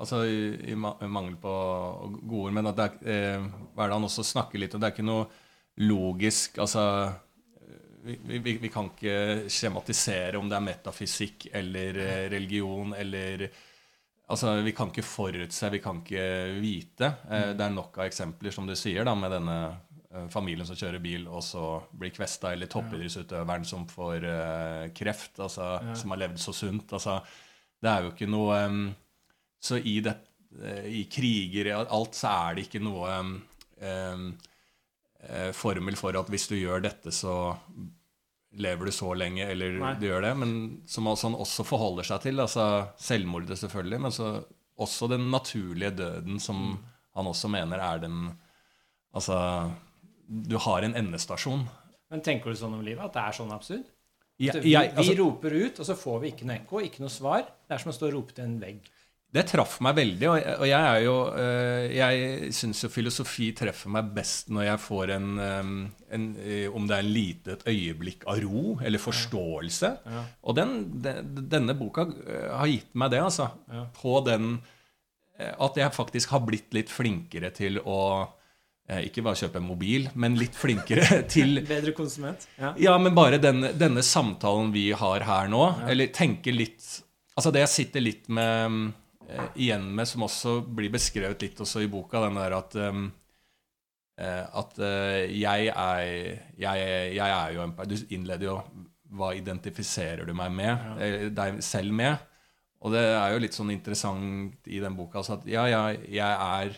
Altså 0.00 0.22
i, 0.24 0.44
i 0.72 0.76
mangel 0.78 1.34
på 1.42 1.54
gode 2.22 2.44
ord, 2.46 2.54
men 2.56 2.70
at 2.70 2.78
det 2.78 2.86
er 2.86 3.34
eh, 3.36 3.48
Hverdagen 3.76 4.06
også 4.06 4.24
snakker 4.24 4.62
litt, 4.62 4.72
og 4.72 4.80
det 4.80 4.88
er 4.88 4.94
ikke 4.94 5.04
noe 5.04 5.26
logisk 5.82 6.60
Altså 6.62 6.84
vi, 8.06 8.16
vi, 8.40 8.54
vi 8.62 8.70
kan 8.72 8.88
ikke 8.88 9.50
skjematisere 9.52 10.38
om 10.40 10.48
det 10.48 10.56
er 10.56 10.64
metafysikk 10.64 11.50
eller 11.60 11.98
eh, 12.00 12.22
religion 12.32 12.94
eller 12.96 13.44
Altså, 14.30 14.52
Vi 14.62 14.72
kan 14.76 14.90
ikke 14.92 15.02
forutse, 15.06 15.70
vi 15.72 15.80
kan 15.82 16.00
ikke 16.04 16.24
vite. 16.62 17.08
Eh, 17.30 17.52
Det 17.58 17.64
er 17.66 17.70
nok 17.74 17.98
av 17.98 18.06
eksempler, 18.06 18.52
som 18.54 18.66
du 18.68 18.74
sier, 18.78 19.04
da, 19.04 19.14
med 19.18 19.32
denne 19.34 19.56
eh, 20.12 20.26
familien 20.30 20.66
som 20.66 20.76
kjører 20.78 21.02
bil, 21.02 21.26
og 21.28 21.42
så 21.42 21.64
blir 21.98 22.10
kvesta, 22.14 22.52
eller 22.54 22.70
toppidrettsutøveren 22.70 23.64
som 23.66 23.86
får 23.90 24.24
eh, 24.30 24.88
kreft, 24.94 25.38
altså, 25.42 25.80
Ja. 25.82 25.94
som 25.98 26.10
har 26.14 26.22
levd 26.22 26.38
så 26.38 26.54
sunt. 26.54 26.92
Altså, 26.92 27.20
det 27.82 27.90
er 27.90 28.02
jo 28.06 28.12
ikke 28.12 28.28
noe 28.30 28.64
um, 28.66 28.94
Så 29.62 29.76
i, 29.84 30.00
det, 30.00 30.14
eh, 30.62 30.86
i 31.00 31.04
kriger 31.12 31.74
og 31.76 31.90
alt 31.92 32.14
så 32.16 32.28
er 32.50 32.54
det 32.56 32.62
ikke 32.68 32.80
noe 32.82 33.10
um, 33.20 33.34
eh, 35.28 35.50
formel 35.52 35.96
for 36.00 36.16
at 36.16 36.30
hvis 36.32 36.46
du 36.48 36.54
gjør 36.56 36.80
dette, 36.86 37.12
så 37.12 37.34
lever 38.52 38.86
du 38.86 38.92
så 38.92 39.12
lenge, 39.14 39.44
eller 39.46 39.76
Nei. 39.78 39.94
du 40.00 40.06
gjør 40.08 40.22
det. 40.26 40.32
Men 40.36 40.54
som 40.90 41.06
altså 41.06 41.28
han 41.30 41.38
også 41.38 41.64
forholder 41.68 42.06
seg 42.08 42.20
til. 42.24 42.40
altså 42.40 42.64
Selvmordet, 42.98 43.58
selvfølgelig, 43.60 44.00
men 44.00 44.10
så 44.16 44.30
også 44.80 45.08
den 45.12 45.28
naturlige 45.30 45.90
døden, 45.96 46.40
som 46.40 46.56
Mm. 46.56 46.78
han 47.16 47.26
også 47.26 47.48
mener 47.50 47.78
er 47.78 47.98
den 47.98 48.36
Altså 49.14 49.70
Du 50.48 50.56
har 50.58 50.82
en 50.82 50.94
endestasjon. 50.94 51.64
Men 52.10 52.20
tenker 52.22 52.50
du 52.50 52.56
sånn 52.56 52.74
om 52.74 52.82
livet? 52.84 53.02
At 53.04 53.12
det 53.12 53.22
er 53.22 53.32
sånn 53.32 53.50
absurd? 53.52 53.84
Jeg, 54.40 54.62
vi, 54.62 54.70
jeg, 54.72 54.92
vi 54.94 55.02
altså, 55.02 55.16
roper 55.18 55.50
ut, 55.66 55.80
og 55.80 55.86
så 55.86 55.96
får 55.98 56.20
vi 56.22 56.30
ikke 56.32 56.46
noe 56.46 56.56
ekko, 56.60 56.80
ikke 56.86 57.00
noe 57.02 57.10
svar. 57.12 57.42
Det 57.68 57.74
er 57.74 57.82
som 57.82 57.90
å 57.90 57.94
stå 57.94 58.06
og 58.08 58.14
rope 58.14 58.32
til 58.36 58.44
en 58.46 58.54
vegg. 58.62 58.86
Det 59.30 59.44
traff 59.46 59.76
meg 59.84 59.94
veldig, 59.94 60.26
og 60.26 60.64
jeg, 60.66 60.74
er 60.74 61.04
jo 61.04 61.14
øh, 61.38 61.84
Jeg 61.94 62.48
syns 62.54 62.80
jo 62.82 62.88
filosofi 62.90 63.52
treffer 63.54 63.92
meg 63.94 64.08
best 64.16 64.48
når 64.50 64.64
jeg 64.66 64.82
får 64.82 65.12
en, 65.14 65.28
en 65.38 66.24
øh, 66.34 66.64
Om 66.74 66.88
det 66.90 66.96
er 66.96 67.04
en 67.04 67.12
lite 67.14 67.54
et 67.54 67.62
øyeblikk 67.70 68.24
av 68.26 68.40
ro 68.42 68.74
eller 68.82 68.98
forståelse. 69.02 69.90
Ja. 70.10 70.24
Og 70.42 70.56
den, 70.58 70.74
den, 71.04 71.30
denne 71.52 71.76
boka 71.78 72.08
øh, 72.10 72.48
har 72.56 72.72
gitt 72.72 72.90
meg 72.98 73.12
det, 73.14 73.20
altså. 73.22 73.46
Ja. 73.70 73.84
På 73.94 74.18
den 74.26 74.56
At 75.38 75.78
jeg 75.78 75.94
faktisk 75.94 76.34
har 76.34 76.42
blitt 76.44 76.74
litt 76.74 76.90
flinkere 76.92 77.52
til 77.54 77.78
å 77.80 78.00
eh, 78.90 79.06
ikke 79.06 79.22
bare 79.24 79.38
kjøpe 79.38 79.62
en 79.62 79.68
mobil, 79.68 80.08
men 80.18 80.34
litt 80.40 80.58
flinkere 80.58 81.22
til 81.36 81.62
Bedre 81.68 81.94
konsument. 81.96 82.48
Ja. 82.58 82.74
Ja, 82.82 82.96
men 82.98 83.14
bare 83.14 83.38
denne, 83.38 83.70
denne 83.78 84.02
samtalen 84.02 84.74
vi 84.74 84.90
har 84.90 85.22
her 85.28 85.46
nå, 85.54 85.62
eller 85.86 86.10
tenke 86.10 86.50
litt 86.50 87.06
Altså 87.38 87.52
det 87.54 87.62
jeg 87.62 87.72
sitter 87.72 88.02
litt 88.02 88.26
med 88.28 88.66
eh, 88.66 88.90
igjen 89.54 89.84
med, 89.94 90.08
som 90.08 90.22
også 90.26 90.60
blir 90.66 90.90
beskrevet 90.94 91.42
litt 91.44 91.60
også 91.62 91.82
i 91.84 91.90
boka, 91.92 92.20
den 92.26 92.38
der 92.40 92.54
at 92.56 92.74
um, 92.90 93.04
eh, 94.18 94.44
At 94.62 94.78
eh, 94.78 95.30
jeg 95.40 95.68
er 95.70 96.02
jeg, 96.58 96.88
jeg 97.16 97.30
er 97.36 97.52
jo 97.56 97.62
en 97.66 97.74
Du 97.88 97.96
innleder 98.10 98.46
jo 98.50 98.56
Hva 99.10 99.32
identifiserer 99.36 100.26
du 100.28 100.34
meg 100.38 100.52
med? 100.54 100.70
Ja. 100.70 100.96
eh, 101.06 101.28
Deg 101.34 101.62
selv 101.66 101.92
med? 101.92 102.18
Og 102.80 102.94
det 102.94 103.00
er 103.12 103.34
jo 103.34 103.40
litt 103.42 103.56
sånn 103.56 103.70
interessant 103.74 104.68
i 104.70 104.78
den 104.80 104.94
boka 104.96 105.18
altså 105.20 105.34
at 105.36 105.42
ja, 105.50 105.66
jeg, 105.68 105.98
jeg 106.16 106.36
er 106.64 106.70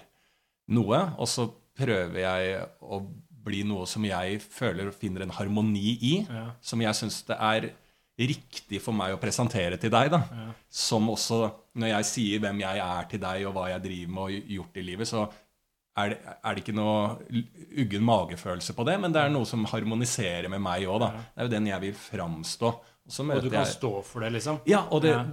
noe, 0.75 0.99
og 1.15 1.29
så 1.31 1.45
prøver 1.79 2.19
jeg 2.25 2.57
å 2.83 2.99
bli 3.43 3.61
noe 3.67 3.87
som 3.91 4.03
jeg 4.07 4.41
føler 4.43 4.91
og 4.91 4.97
finner 4.99 5.23
en 5.23 5.35
harmoni 5.37 5.93
i, 6.03 6.13
Ja. 6.27 6.49
som 6.63 6.83
jeg 6.83 6.95
syns 6.99 7.21
det 7.29 7.37
er 7.39 7.69
riktig 8.31 8.81
for 8.85 8.93
meg 8.97 9.15
å 9.15 9.21
presentere 9.21 9.79
til 9.81 9.91
deg. 9.93 10.11
da. 10.15 10.21
Ja. 10.33 10.49
Som 10.69 11.09
også, 11.13 11.41
når 11.77 11.89
jeg 11.97 12.09
sier 12.09 12.43
hvem 12.45 12.61
jeg 12.65 12.79
er 12.85 13.09
til 13.11 13.21
deg, 13.23 13.47
og 13.49 13.55
hva 13.57 13.69
jeg 13.73 13.83
driver 13.85 14.13
med 14.17 14.23
og 14.23 14.53
gjort 14.57 14.77
i 14.81 14.85
livet, 14.87 15.09
så 15.11 15.27
er 16.03 16.09
det, 16.15 16.19
er 16.45 16.55
det 16.57 16.63
ikke 16.65 16.75
noe 16.77 17.19
uggen 17.83 18.05
magefølelse 18.09 18.73
på 18.77 18.87
det, 18.89 18.95
men 19.03 19.13
det 19.13 19.21
er 19.21 19.33
noe 19.35 19.45
som 19.49 19.67
harmoniserer 19.69 20.49
med 20.49 20.63
meg 20.65 20.87
òg. 20.89 21.05
Ja. 21.05 21.11
Det 21.35 21.43
er 21.43 21.49
jo 21.49 21.55
den 21.57 21.67
jeg 21.73 21.81
vil 21.89 21.99
framstå. 22.01 22.73
Og 23.03 23.19
Og 23.19 23.43
du 23.43 23.51
kan 23.51 23.65
jeg 23.65 23.75
stå 23.75 23.91
for 24.07 24.21
det, 24.25 24.33
liksom. 24.39 24.61
ja, 24.67 24.85
og 24.91 25.03
det 25.03 25.11
Ja. 25.13 25.25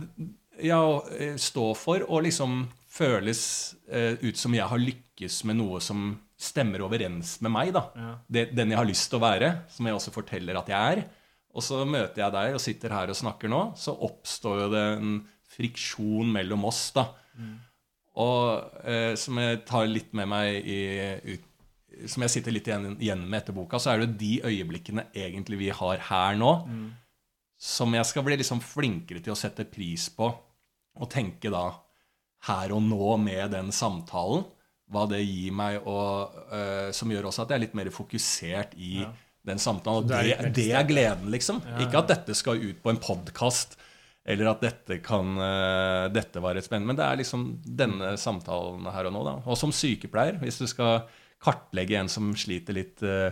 ja, 0.61 1.01
eh, 1.17 1.35
stå 1.37 1.75
for 1.77 2.03
og 2.09 2.23
liksom 2.23 2.67
føles 2.89 3.75
eh, 3.91 4.17
ut 4.21 4.35
som 4.37 4.53
jeg 4.53 4.67
har 4.67 4.77
lykkes 4.81 5.43
med 5.45 5.59
noe 5.61 5.79
som 5.79 6.19
stemmer 6.39 6.81
overens 6.81 7.37
med 7.41 7.51
meg. 7.51 7.73
da. 7.73 7.83
Ja. 7.95 8.15
Det, 8.29 8.55
den 8.55 8.71
jeg 8.71 8.77
har 8.79 8.85
lyst 8.89 9.09
til 9.11 9.19
å 9.19 9.23
være, 9.23 9.51
som 9.69 9.85
jeg 9.85 9.95
også 9.95 10.11
forteller 10.15 10.57
at 10.59 10.67
jeg 10.71 10.97
er. 10.97 11.03
Og 11.55 11.63
så 11.65 11.81
møter 11.87 12.21
jeg 12.23 12.31
deg 12.35 12.53
og 12.53 12.61
sitter 12.61 12.93
her 12.93 13.09
og 13.09 13.17
snakker 13.17 13.49
nå, 13.49 13.61
så 13.79 13.95
oppstår 14.05 14.59
jo 14.63 14.67
det 14.73 14.83
en 14.99 15.13
friksjon 15.49 16.29
mellom 16.31 16.65
oss. 16.69 16.91
da. 16.95 17.07
Og 18.19 18.85
eh, 18.85 19.13
som 19.19 19.37
jeg 19.41 19.61
tar 19.69 19.87
litt 19.89 20.13
med 20.17 20.27
meg 20.29 20.65
i 20.67 20.79
ut, 21.35 21.45
Som 22.07 22.23
jeg 22.23 22.31
sitter 22.31 22.53
litt 22.53 22.67
igjen, 22.69 22.93
igjen 23.01 23.23
med 23.27 23.41
etter 23.41 23.55
boka, 23.57 23.79
så 23.81 23.91
er 23.91 24.03
det 24.05 24.13
de 24.21 24.35
øyeblikkene 24.45 25.07
egentlig 25.17 25.57
vi 25.59 25.69
har 25.75 25.97
her 26.09 26.35
nå, 26.39 26.51
Mm. 26.69 26.91
som 27.59 27.91
jeg 27.93 28.05
skal 28.05 28.23
bli 28.23 28.37
liksom 28.37 28.61
flinkere 28.63 29.19
til 29.21 29.33
å 29.33 29.35
sette 29.37 29.65
pris 29.67 30.05
på 30.15 30.29
og 30.99 31.09
tenke 31.11 31.49
da 31.51 31.73
her 32.47 32.71
og 32.71 32.81
nå 32.83 33.17
med 33.19 33.51
den 33.51 33.67
samtalen. 33.71 34.45
Hva 34.89 35.07
det 35.09 35.19
gir 35.25 35.51
meg, 35.51 35.81
og 35.85 36.31
øh, 36.53 36.91
som 36.93 37.09
gjør 37.11 37.27
også 37.29 37.41
at 37.43 37.49
jeg 37.49 37.57
er 37.59 37.65
litt 37.65 37.75
mer 37.75 37.89
fokusert 37.91 38.77
i 38.77 39.01
Ja. 39.01 39.11
Den 39.49 39.59
samtalen. 39.61 40.05
Og 40.05 40.09
det, 40.09 40.53
det 40.55 40.67
er 40.77 40.87
gleden, 40.89 41.29
liksom. 41.33 41.59
Ja, 41.65 41.79
Ikke 41.85 42.01
at 42.03 42.11
dette 42.13 42.35
skal 42.37 42.61
ut 42.61 42.79
på 42.85 42.93
en 42.93 43.01
podkast, 43.03 43.77
eller 44.29 44.51
at 44.51 44.61
dette 44.61 44.99
kan 45.01 45.31
uh, 45.39 46.07
Dette 46.13 46.41
var 46.43 46.57
et 46.59 46.65
spennende 46.67 46.91
Men 46.91 46.97
det 46.99 47.05
er 47.07 47.17
liksom 47.21 47.45
denne 47.65 48.11
samtalen 48.19 48.85
her 48.93 49.07
og 49.09 49.15
nå, 49.15 49.23
da. 49.25 49.37
Og 49.49 49.57
som 49.57 49.71
sykepleier, 49.73 50.37
hvis 50.43 50.59
du 50.61 50.67
skal 50.69 51.07
kartlegge 51.41 51.97
en 51.97 52.11
som 52.11 52.27
sliter 52.37 52.75
litt 52.77 53.01
uh, 53.07 53.31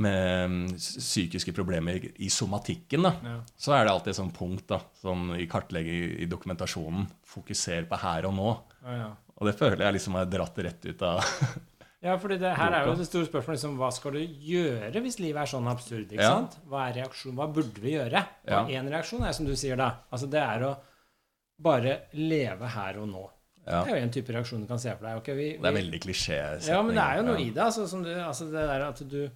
med 0.00 0.50
mm, 0.50 0.66
psykiske 0.78 1.52
problemer 1.54 2.04
i 2.22 2.28
somatikken, 2.30 3.02
da, 3.06 3.10
Ja. 3.26 3.36
så 3.58 3.74
er 3.74 3.84
det 3.86 3.92
alltid 3.92 4.12
et 4.12 4.18
sånt 4.20 4.36
punkt 4.36 4.68
da, 4.70 4.78
som 5.00 5.32
i 5.34 5.46
kartlegging 5.50 6.16
i 6.22 6.28
dokumentasjonen. 6.30 7.08
fokuserer 7.26 7.88
på 7.90 7.98
her 8.02 8.26
og 8.30 8.34
nå. 8.38 8.52
Ja, 8.86 8.94
ja. 9.04 9.10
Og 9.40 9.48
det 9.48 9.56
føler 9.58 9.82
jeg 9.86 9.96
liksom 9.96 10.16
er 10.20 10.28
dratt 10.30 10.58
rett 10.62 10.86
ut 10.90 11.02
av 11.06 11.20
Ja, 12.02 12.14
fordi 12.16 12.38
det 12.40 12.54
her 12.56 12.72
er 12.72 12.86
jo 12.88 12.94
det 12.96 13.04
store 13.06 13.26
spørsmålet 13.28 13.58
liksom, 13.58 13.74
hva 13.76 13.90
skal 13.92 14.14
du 14.16 14.20
gjøre 14.24 15.02
hvis 15.04 15.18
livet 15.20 15.42
er 15.42 15.50
sånn 15.52 15.66
absurd? 15.68 16.06
ikke 16.08 16.22
Ja. 16.22 16.30
sant? 16.32 16.54
Hva 16.66 16.86
er 16.88 16.94
reaksjon? 17.02 17.34
Hva 17.36 17.46
burde 17.52 17.80
vi 17.82 17.92
gjøre? 17.92 18.22
Ja. 18.48 18.62
Og 18.62 18.70
én 18.72 18.88
reaksjon 18.88 19.26
er 19.28 19.32
som 19.36 19.44
du 19.46 19.52
sier 19.54 19.76
da, 19.76 19.90
altså 20.10 20.30
det 20.30 20.40
er 20.40 20.64
å 20.64 20.76
bare 21.60 21.98
leve 22.14 22.66
her 22.72 22.96
og 23.02 23.08
nå. 23.10 23.26
ja. 23.66 23.82
Det 23.84 23.92
er 23.92 23.98
jo 23.98 24.02
en 24.06 24.10
type 24.16 24.32
reaksjon 24.32 24.62
du 24.62 24.66
kan 24.66 24.78
se 24.80 24.94
for 24.96 25.04
deg. 25.06 25.16
Okay, 25.20 25.34
Vi, 25.36 25.48
Det 25.60 25.68
er 25.68 25.76
veldig 25.76 26.00
klisjé. 26.00 26.38
Ja, 26.68 26.80
men 26.82 26.94
det 26.96 27.04
er 27.04 27.16
jo 27.20 27.22
noe 27.28 27.38
i 27.38 27.50
det. 27.50 27.62
Altså, 27.62 27.86
som 27.86 28.02
du, 28.02 28.08
altså 28.14 28.44
det 28.50 28.64
der 28.72 28.86
at 28.88 29.02
du 29.08 29.30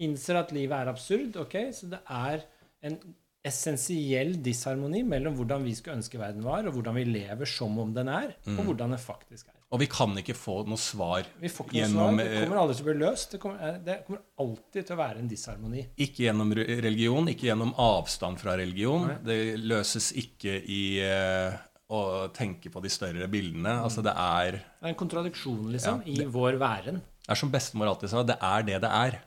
innser 0.00 0.36
at 0.42 0.50
livet 0.52 0.74
er 0.74 0.88
absurd. 0.90 1.36
ok? 1.36 1.54
Så 1.72 1.88
det 1.90 2.00
er 2.10 2.42
en 2.82 2.98
essensiell 3.46 4.34
disharmoni 4.42 5.04
mellom 5.06 5.36
hvordan 5.38 5.62
vi 5.64 5.72
skulle 5.78 5.96
ønske 6.00 6.18
verden 6.20 6.42
var, 6.44 6.66
og 6.66 6.74
hvordan 6.74 6.94
vi 6.98 7.04
lever 7.04 7.46
som 7.46 7.78
om 7.78 7.94
den 7.94 8.08
er, 8.08 8.34
Mm. 8.46 8.58
og 8.58 8.64
hvordan 8.66 8.90
den 8.90 8.98
faktisk 8.98 9.46
er. 9.48 9.57
Og 9.68 9.82
vi 9.82 9.86
kan 9.92 10.14
ikke 10.16 10.32
få 10.32 10.62
noe 10.64 10.80
svar. 10.80 11.26
Vi 11.42 11.50
får 11.52 11.66
ikke 11.68 11.76
Gjennom, 11.76 12.16
svar. 12.16 12.30
Det 12.32 12.44
kommer 12.46 12.60
aldri 12.62 12.76
til 12.78 12.84
å 12.84 12.88
bli 12.88 12.96
løst. 13.02 13.32
Det 13.34 13.40
kommer, 13.42 13.64
eh, 13.68 13.80
det 13.84 13.96
kommer 14.06 14.22
alltid 14.40 14.86
til 14.86 14.94
å 14.94 14.98
være 15.02 15.20
en 15.20 15.28
disharmoni. 15.28 15.82
Ikke 16.06 16.24
gjennom 16.24 16.54
religion, 16.56 17.28
ikke 17.28 17.50
gjennom 17.50 17.74
avstand 17.84 18.40
fra 18.40 18.56
religion. 18.56 19.04
Nei. 19.10 19.18
Det 19.28 19.38
løses 19.60 20.08
ikke 20.16 20.56
i 20.64 20.80
uh, 21.04 21.58
å 21.92 22.00
tenke 22.32 22.72
på 22.72 22.80
de 22.80 22.92
større 22.92 23.28
bildene. 23.28 23.76
Altså 23.84 24.04
det 24.04 24.16
er 24.16 24.56
Det 24.56 24.88
er 24.88 24.94
en 24.94 24.98
kontradiksjon, 25.04 25.68
liksom, 25.76 26.00
Ja, 26.06 26.24
i 26.24 26.24
vår 26.24 26.56
væren. 26.56 27.02
Det 27.20 27.36
er 27.36 27.42
som 27.42 27.52
bestemor 27.52 27.92
alltid 27.92 28.14
sa, 28.14 28.24
det 28.24 28.38
er 28.40 28.64
det 28.64 28.80
det 28.86 28.94
er. 29.04 29.20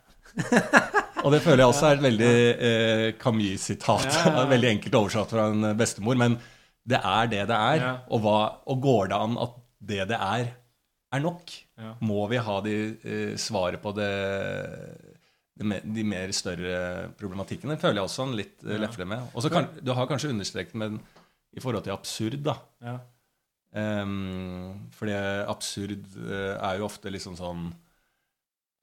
Og 1.22 1.30
det 1.36 1.44
føler 1.46 1.62
jeg 1.62 1.70
også 1.70 1.86
er 1.86 2.00
et 2.00 2.06
veldig 2.08 2.34
eh, 2.50 3.08
Camus-sitat. 3.22 4.10
Ja. 4.26 4.46
veldig 4.56 4.74
enkelt 4.74 4.98
oversatt 5.04 5.34
fra 5.36 5.52
en 5.54 5.76
bestemor. 5.78 6.18
Men 6.18 6.42
det 6.82 6.98
er 6.98 7.30
det 7.30 7.44
det 7.52 7.58
er. 7.58 7.84
Ja. 7.84 7.98
Og, 8.10 8.24
hva, 8.26 8.38
og 8.66 8.82
går 8.82 9.12
det 9.12 9.20
an 9.22 9.38
at 9.38 9.61
det 9.82 10.04
det 10.12 10.18
er, 10.18 10.52
er 11.12 11.24
nok? 11.24 11.52
Ja. 11.82 11.96
Må 12.06 12.28
vi 12.32 12.38
ha 12.40 12.58
de 12.66 12.76
eh, 13.04 13.34
svaret 13.42 13.82
på 13.84 13.92
det, 13.98 14.10
de, 15.60 15.80
de 15.84 16.04
mer 16.08 16.32
større 16.36 17.10
problematikkene? 17.20 17.76
Det 17.76 17.82
føler 17.84 18.00
jeg 18.02 18.10
også 18.10 18.28
en 18.28 18.38
litt 18.38 18.64
eh, 18.66 18.76
Ja. 18.78 18.84
lefle 18.86 19.08
med. 19.10 19.26
Og 19.36 19.44
så 19.44 19.50
Du 19.82 19.94
har 19.98 20.08
kanskje 20.10 20.32
understreket 20.32 20.78
den 20.80 21.00
i 21.52 21.60
forhold 21.60 21.84
til 21.84 21.94
absurd, 21.96 22.40
da. 22.46 22.56
Ja. 22.82 23.00
Um, 23.72 24.90
fordi 24.92 25.14
absurd 25.48 26.06
eh, 26.20 26.56
er 26.60 26.78
jo 26.80 26.88
ofte 26.90 27.12
liksom 27.12 27.38
sånn 27.40 27.70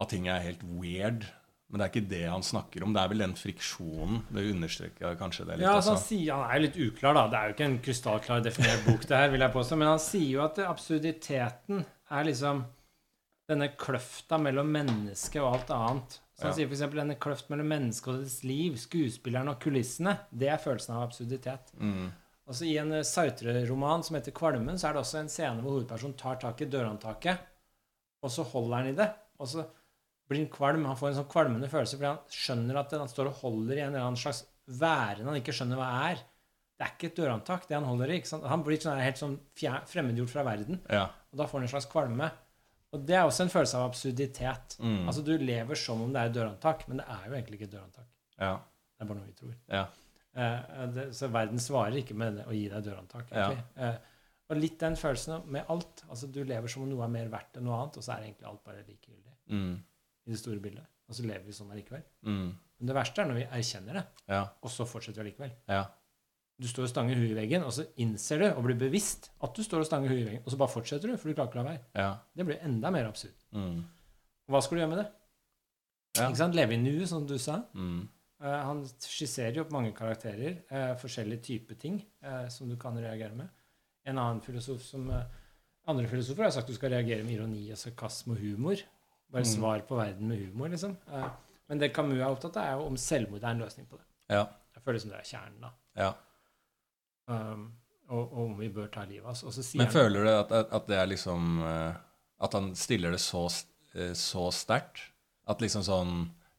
at 0.01 0.09
ting 0.13 0.29
er 0.29 0.41
helt 0.45 0.63
weird. 0.65 1.27
Men 1.69 1.81
det 1.81 1.85
er 1.85 1.91
ikke 1.93 2.09
det 2.09 2.23
han 2.33 2.43
snakker 2.43 2.83
om. 2.87 2.95
Det 2.97 3.01
er 3.03 3.09
vel 3.13 3.19
den 3.27 3.35
friksjonen. 3.37 4.23
Det 4.33 4.45
understreker 4.55 5.19
kanskje 5.21 5.45
det 5.45 5.59
litt. 5.59 5.67
Ja, 5.67 5.75
altså 5.77 5.93
han, 5.99 6.01
sier, 6.01 6.31
han 6.33 6.47
er 6.49 6.57
jo 6.57 6.65
litt 6.65 6.79
uklar, 6.87 7.15
da. 7.19 7.25
Det 7.29 7.37
er 7.41 7.51
jo 7.51 7.57
ikke 7.57 7.67
en 7.69 7.79
krystallklar 7.85 8.41
definert 8.47 8.87
bok, 8.87 9.05
det 9.11 9.19
her, 9.21 9.29
vil 9.35 9.45
jeg 9.45 9.53
påstå. 9.53 9.77
Men 9.83 9.91
han 9.93 10.01
sier 10.01 10.31
jo 10.33 10.41
at 10.47 10.61
absurditeten 10.65 11.83
er 12.17 12.25
liksom 12.25 12.63
denne 13.49 13.69
kløfta 13.81 14.39
mellom 14.41 14.73
mennesket 14.73 15.41
og 15.43 15.55
alt 15.59 15.71
annet. 15.77 16.19
Så 16.39 16.47
han 16.47 16.53
Ja. 16.53 16.57
sier 16.57 16.69
f.eks. 16.71 16.85
denne 16.95 17.17
kløft 17.21 17.49
mellom 17.51 17.69
mennesket 17.69 18.09
og 18.15 18.19
dets 18.23 18.43
liv, 18.45 18.77
skuespilleren 18.81 19.49
og 19.53 19.61
kulissene. 19.61 20.17
Det 20.31 20.49
er 20.49 20.61
følelsen 20.63 20.95
av 20.97 21.03
absurditet. 21.09 21.73
Mm. 21.81 22.11
Altså 22.49 22.65
I 22.65 22.77
en 22.81 22.93
eh, 22.97 23.03
Sartre-roman 23.05 24.03
som 24.05 24.17
heter 24.17 24.33
'Kvalmen', 24.33 24.79
så 24.79 24.89
er 24.89 24.93
det 24.97 25.01
også 25.03 25.19
en 25.21 25.29
scene 25.29 25.61
hvor 25.61 25.77
hovedpersonen 25.77 26.17
tar 26.17 26.37
tak 26.41 26.61
i 26.63 26.65
dørhåndtaket, 26.71 27.39
og 28.23 28.31
så 28.31 28.43
holder 28.43 28.77
han 28.77 28.87
i 28.87 28.93
det. 28.97 29.11
Og 29.39 29.49
så 29.49 29.67
blir 30.29 30.43
han 30.43 30.51
kvalm. 30.53 30.85
Han 30.89 30.97
får 31.01 31.09
en 31.13 31.19
sånn 31.23 31.31
kvalmende 31.33 31.69
følelse 31.73 31.97
fordi 31.99 32.11
han 32.11 32.19
skjønner 32.33 32.81
at 32.83 32.91
han 32.99 33.09
står 33.11 33.31
og 33.31 33.39
holder 33.43 33.77
i 33.79 33.85
en 33.85 33.93
eller 33.95 34.05
annen 34.07 34.21
slags 34.21 34.45
væren 34.69 35.27
han 35.31 35.39
ikke 35.41 35.55
skjønner 35.57 35.81
hva 35.81 35.89
er. 36.11 36.19
Det 36.79 36.85
er 36.87 36.91
ikke 36.95 37.09
et 37.11 37.17
dørhåndtak, 37.19 37.65
det 37.67 37.75
han 37.75 37.87
holder 37.89 38.11
i. 38.15 38.19
Han 38.53 38.63
blir 38.63 38.79
sånn, 38.79 39.01
helt 39.03 39.19
sånn 39.19 39.39
fremmedgjort 39.91 40.31
fra 40.31 40.45
verden, 40.47 40.79
Ja. 40.89 41.07
og 41.33 41.39
da 41.41 41.47
får 41.49 41.59
han 41.59 41.63
en 41.67 41.73
slags 41.73 41.89
kvalme. 41.91 42.29
Og 42.93 43.03
det 43.05 43.17
er 43.19 43.25
også 43.27 43.43
en 43.45 43.51
følelse 43.53 43.75
av 43.81 43.89
absurditet. 43.91 44.77
Mm. 44.81 45.09
Altså 45.09 45.25
Du 45.25 45.33
lever 45.39 45.75
som 45.77 46.01
om 46.03 46.13
det 46.13 46.21
er 46.23 46.31
et 46.31 46.37
dørhåndtak, 46.37 46.87
men 46.89 46.99
det 47.03 47.07
er 47.09 47.25
jo 47.27 47.35
egentlig 47.35 47.59
ikke 47.59 47.69
et 47.69 47.75
dørhåndtak. 47.77 48.07
ja. 48.39 48.59
Det 48.99 49.05
er 49.05 49.09
bare 49.13 49.19
noe 49.19 49.27
vi 49.27 49.35
tror. 49.39 49.55
Ja. 49.71 49.83
Eh, 50.35 50.87
det, 50.95 51.03
så 51.15 51.29
verden 51.31 51.59
svarer 51.63 51.95
ikke 52.01 52.15
med 52.19 52.41
å 52.47 52.51
gi 52.55 52.65
deg 52.69 52.83
dørhåndtak. 52.85 53.29
Eh, 53.33 53.95
og 54.51 54.57
litt 54.59 54.79
den 54.81 54.97
følelsen 54.99 55.45
med 55.47 55.67
alt. 55.71 56.03
Altså 56.11 56.27
Du 56.33 56.41
lever 56.45 56.67
som 56.69 56.83
om 56.83 56.89
noe 56.91 57.05
er 57.05 57.13
mer 57.13 57.29
verdt 57.29 57.57
enn 57.61 57.65
noe 57.69 57.77
annet, 57.83 57.97
og 57.97 58.03
så 58.03 58.15
er 58.17 58.25
egentlig 58.27 58.47
alt 58.51 58.65
bare 58.65 58.83
likegyldig 58.87 59.35
Mm. 59.51 59.79
I 60.29 60.35
det 60.35 60.41
store 60.41 60.61
bildet. 60.63 60.87
Og 61.09 61.17
så 61.17 61.25
lever 61.25 61.47
vi 61.49 61.57
sånn 61.57 61.71
allikevel. 61.73 62.03
Mm. 62.29 62.49
Men 62.79 62.91
det 62.91 62.97
verste 62.97 63.23
er 63.23 63.31
når 63.31 63.39
vi 63.41 63.47
erkjenner 63.59 63.99
det, 63.99 64.05
Ja. 64.29 64.43
og 64.63 64.71
så 64.71 64.85
fortsetter 64.87 65.23
vi 65.23 65.31
allikevel. 65.31 65.55
Ja. 65.69 65.87
Du 66.59 66.67
står 66.67 66.89
og 66.89 66.91
stanger 66.91 67.15
huet 67.15 67.31
i 67.31 67.39
veggen, 67.39 67.63
og 67.65 67.73
så 67.73 67.87
innser 68.03 68.43
du 68.43 68.47
og 68.51 68.65
blir 68.67 68.79
bevisst 68.79 69.31
at 69.41 69.55
du 69.55 69.63
står 69.63 69.85
og 69.85 69.87
stanger 69.87 70.11
huet 70.11 70.21
i 70.21 70.27
veggen, 70.27 70.43
og 70.45 70.53
så 70.53 70.59
bare 70.59 70.75
fortsetter 70.75 71.09
du, 71.09 71.17
for 71.17 71.31
du 71.31 71.39
klarer 71.39 71.51
ikke 71.51 71.61
å 71.61 71.63
la 71.63 71.71
være. 71.71 71.83
Ja. 71.95 72.11
Det 72.35 72.47
blir 72.49 72.61
enda 72.67 72.91
mer 72.91 73.09
absurd. 73.09 73.47
Mm. 73.55 73.85
Hva 74.51 74.63
skal 74.63 74.77
du 74.77 74.83
gjøre 74.83 74.93
med 74.93 75.03
det? 75.05 75.09
Ja. 76.19 76.29
Ikke 76.29 76.41
sant? 76.43 76.57
Leve 76.59 76.75
i 76.75 76.81
nuet, 76.83 77.09
som 77.09 77.27
du 77.27 77.37
sa. 77.39 77.61
Mm. 77.75 78.09
Uh, 78.43 78.59
han 78.69 78.83
skisserer 79.03 79.57
jo 79.59 79.65
opp 79.65 79.73
mange 79.75 79.95
karakterer, 79.97 80.61
uh, 80.71 80.93
forskjellige 80.99 81.43
typer 81.47 81.79
ting 81.79 82.03
uh, 82.27 82.47
som 82.53 82.71
du 82.71 82.77
kan 82.81 82.99
reagere 82.99 83.35
med. 83.39 83.49
En 84.07 84.19
annen 84.19 84.43
filosof 84.45 84.83
som 84.83 85.11
Andre 85.89 86.05
filosofer 86.05 86.45
har 86.45 86.53
sagt 86.53 86.69
du 86.69 86.75
skal 86.77 86.93
reagere 86.93 87.25
med 87.25 87.33
ironi 87.33 87.63
og 87.73 87.79
sarkasme 87.81 88.35
og 88.35 88.43
humor. 88.43 88.81
Bare 89.33 89.45
Mm. 89.45 89.51
svar 89.51 89.81
på 89.89 89.97
verden 89.97 90.29
med 90.29 90.39
humor, 90.39 90.69
liksom. 90.69 90.97
Eh, 91.13 91.27
men 91.69 91.79
det 91.79 91.93
Camus 91.95 92.17
er 92.19 92.31
opptatt 92.31 92.57
av, 92.57 92.65
er 92.65 92.73
jo 92.81 92.87
om 92.87 92.97
selvmord 92.97 93.43
er 93.43 93.51
en 93.51 93.61
løsning 93.61 93.87
på 93.87 93.97
det. 93.97 94.07
Ja. 94.31 94.47
Jeg 94.75 94.83
føler 94.83 94.99
som 95.03 95.11
det 95.11 95.19
er 95.19 95.29
kjernen, 95.29 95.61
da. 95.61 95.71
ja. 95.97 96.13
Um, 97.29 97.73
og, 98.09 98.33
og 98.33 98.39
om 98.47 98.55
vi 98.59 98.71
bør 98.73 98.87
ta 98.89 99.03
livet 99.05 99.27
av 99.27 99.35
oss. 99.35 99.43
Og 99.45 99.53
så 99.53 99.63
sier 99.63 99.83
Men 99.83 99.91
føler 99.93 100.25
du 100.25 100.31
at, 100.33 100.53
at, 100.73 100.87
det 100.89 100.97
er 100.97 101.11
liksom 101.11 101.59
eh, 101.61 101.99
At 102.41 102.55
han 102.57 102.71
stiller 102.79 103.13
det 103.13 103.21
så, 103.21 103.43
eh, 103.93 104.15
så 104.17 104.47
sterkt? 104.55 105.03
At 105.47 105.61
liksom 105.61 105.85
sånn 105.85 106.15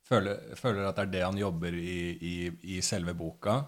Føler, 0.05 0.55
føler 0.57 0.87
at 0.89 0.95
det 0.97 1.03
er 1.07 1.11
det 1.13 1.23
han 1.25 1.37
jobber 1.37 1.73
i, 1.73 2.17
i, 2.21 2.35
i 2.75 2.79
selve 2.85 3.13
boka? 3.17 3.59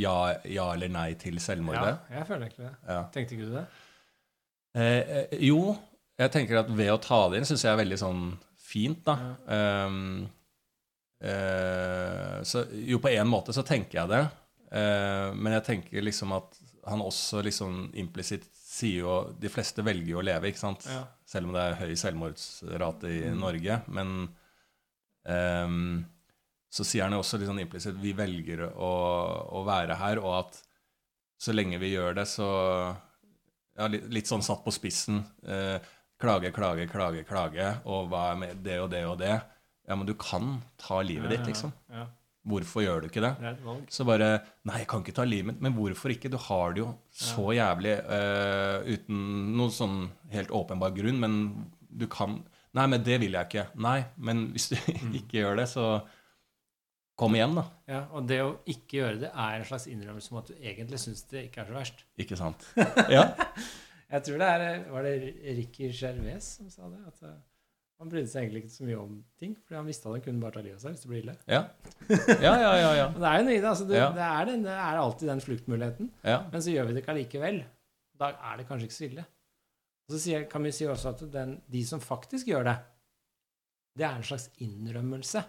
Ja, 0.00 0.34
ja 0.48 0.70
eller 0.72 0.88
nei 0.88 1.10
til 1.20 1.36
selvmordet? 1.40 1.98
ja, 2.08 2.18
jeg 2.18 2.28
føler 2.30 2.46
egentlig 2.46 2.64
det. 2.64 2.76
Ja. 2.88 3.00
Tenkte 3.12 3.36
ikke 3.36 3.48
du 3.50 3.56
det? 3.58 3.64
Eh, 4.72 5.16
eh, 5.18 5.34
jo, 5.44 5.74
jeg 6.20 6.32
tenker 6.34 6.60
at 6.60 6.70
ved 6.70 6.92
å 6.92 7.00
ta 7.02 7.24
det 7.30 7.40
inn 7.40 7.48
syns 7.48 7.64
jeg 7.64 7.72
er 7.72 7.80
veldig 7.80 7.98
sånn 8.00 8.22
fint, 8.62 9.02
da. 9.06 9.16
Um, 9.46 10.24
uh, 11.24 12.38
så 12.46 12.66
jo, 12.84 13.00
på 13.02 13.12
en 13.12 13.30
måte 13.30 13.54
så 13.56 13.64
tenker 13.66 14.02
jeg 14.02 14.12
det. 14.12 14.22
Uh, 14.72 15.32
men 15.36 15.56
jeg 15.58 15.66
tenker 15.68 16.04
liksom 16.04 16.34
at 16.36 16.56
han 16.88 17.02
også 17.04 17.42
liksom 17.46 17.92
implisitt 18.00 18.48
sier 18.72 19.04
jo 19.04 19.16
De 19.38 19.50
fleste 19.52 19.84
velger 19.84 20.14
jo 20.14 20.22
å 20.22 20.24
leve, 20.24 20.48
ikke 20.48 20.62
sant? 20.62 20.86
Ja. 20.88 21.04
Selv 21.28 21.50
om 21.50 21.56
det 21.56 21.62
er 21.62 21.78
høy 21.82 21.92
selvmordsrate 21.98 23.12
i 23.12 23.20
Norge. 23.36 23.78
Men 23.92 24.14
um, 25.28 26.02
så 26.72 26.86
sier 26.88 27.04
han 27.04 27.12
jo 27.12 27.20
også 27.20 27.40
liksom 27.40 27.60
implisitt 27.60 27.98
vi 28.00 28.14
velger 28.16 28.64
å, 28.72 28.92
å 29.52 29.64
være 29.68 29.98
her, 30.00 30.22
og 30.24 30.38
at 30.38 30.60
så 31.42 31.52
lenge 31.52 31.80
vi 31.82 31.92
gjør 31.92 32.16
det, 32.16 32.24
så 32.30 32.48
ja, 33.76 33.88
litt, 33.90 34.06
litt 34.14 34.30
sånn 34.30 34.44
satt 34.44 34.62
på 34.64 34.72
spissen. 34.74 35.20
Eh, 35.44 35.76
klage, 36.22 36.52
klage, 36.54 36.86
klage, 36.90 37.26
klage. 37.28 37.68
Og 37.90 38.10
hva 38.12 38.28
er 38.32 38.40
med 38.40 38.64
det 38.64 38.78
og 38.82 38.90
det 38.94 39.04
og 39.08 39.18
det? 39.20 39.36
Ja, 39.88 39.98
men 39.98 40.06
du 40.06 40.14
kan 40.18 40.60
ta 40.80 41.00
livet 41.04 41.32
ditt, 41.34 41.48
liksom. 41.50 41.74
Ja, 41.90 42.06
Hvorfor 42.42 42.82
gjør 42.82 43.02
du 43.02 43.06
ikke 43.06 43.22
det? 43.22 43.36
det 43.38 43.46
er 43.46 43.52
et 43.54 43.66
valg. 43.66 43.82
Så 43.94 44.06
bare 44.06 44.30
Nei, 44.66 44.80
jeg 44.80 44.88
kan 44.90 45.02
ikke 45.04 45.14
ta 45.14 45.26
livet 45.26 45.52
mitt. 45.52 45.60
Men 45.62 45.76
hvorfor 45.76 46.10
ikke? 46.10 46.30
Du 46.32 46.38
har 46.42 46.74
det 46.74 46.82
jo 46.82 46.88
så 47.14 47.52
jævlig 47.54 47.92
uh, 48.02 48.82
uten 48.88 49.20
noen 49.54 49.74
sånn 49.74 50.00
helt 50.32 50.50
åpenbar 50.54 50.94
grunn, 50.96 51.20
men 51.22 51.36
du 51.86 52.08
kan 52.10 52.40
Nei, 52.72 52.86
men 52.88 53.02
det 53.04 53.18
vil 53.20 53.34
jeg 53.36 53.50
ikke. 53.50 53.66
Nei, 53.84 53.98
men 54.16 54.46
hvis 54.54 54.70
du 54.72 54.76
ikke 55.20 55.42
gjør 55.42 55.58
det, 55.60 55.66
så 55.68 55.86
kom 57.20 57.36
igjen, 57.36 57.52
da. 57.58 57.66
Ja, 57.90 57.98
og 58.16 58.24
det 58.30 58.38
å 58.40 58.54
ikke 58.64 59.02
gjøre 59.02 59.18
det 59.26 59.30
er 59.30 59.58
en 59.58 59.66
slags 59.68 59.84
innrømmelse 59.92 60.32
om 60.32 60.40
at 60.40 60.48
du 60.48 60.54
egentlig 60.56 61.02
syns 61.02 61.26
det 61.28 61.44
ikke 61.50 61.60
er 61.62 61.68
så 61.68 61.76
verst. 61.76 62.00
Ikke 62.24 62.38
sant? 62.40 62.64
Ja. 63.12 63.26
Jeg 64.12 64.24
tror 64.26 64.42
det 64.42 64.48
er 64.52 64.84
Var 64.92 65.06
det 65.08 65.14
Ricky 65.56 65.88
Gervais 65.88 66.48
som 66.58 66.68
sa 66.72 66.88
det? 66.92 67.00
At 67.08 67.22
eh, 67.28 67.38
han 68.02 68.10
brydde 68.10 68.28
seg 68.32 68.42
egentlig 68.42 68.64
ikke 68.64 68.74
så 68.74 68.86
mye 68.88 68.98
om 68.98 69.12
ting, 69.38 69.52
fordi 69.62 69.78
han 69.78 69.86
visste 69.86 70.08
at 70.08 70.16
han 70.16 70.22
kunne 70.24 70.42
bare 70.42 70.56
ta 70.56 70.62
livet 70.64 70.80
av 70.80 70.82
seg 70.82 70.94
hvis 70.96 71.04
det 71.04 71.10
blir 71.12 71.20
ille. 71.22 71.34
Ja, 71.46 71.60
ja, 72.42 72.54
ja. 72.58 72.72
ja, 72.80 72.88
ja. 72.98 73.04
Det 73.22 73.28
er 73.28 73.36
jo 73.38 73.44
noe 73.46 73.54
i 73.54 73.60
det. 73.60 73.68
altså 73.70 73.86
det, 73.86 74.00
Ja. 74.00 74.08
det, 74.16 74.24
er 74.26 74.48
den, 74.50 74.64
det 74.66 74.74
er 74.74 74.98
alltid 75.04 75.30
den 75.30 75.42
fluktmuligheten. 75.44 76.10
ja. 76.26 76.40
Men 76.50 76.64
så 76.64 76.74
gjør 76.74 76.88
vi 76.88 76.96
det 76.96 77.04
ikke 77.04 77.12
allikevel. 77.14 77.60
Da 78.18 78.32
er 78.50 78.58
det 78.58 78.66
kanskje 78.68 78.88
ikke 78.88 78.96
så 78.96 79.06
ille. 79.06 79.24
Og 80.08 80.16
så 80.16 80.20
sier, 80.24 80.48
kan 80.50 80.66
vi 80.66 80.72
si 80.74 80.88
også 80.90 81.12
at 81.14 81.22
den, 81.32 81.54
de 81.70 81.84
som 81.86 82.02
faktisk 82.02 82.50
gjør 82.50 82.66
det, 82.72 82.74
det 83.98 84.08
er 84.08 84.18
en 84.18 84.26
slags 84.26 84.48
innrømmelse. 84.66 85.44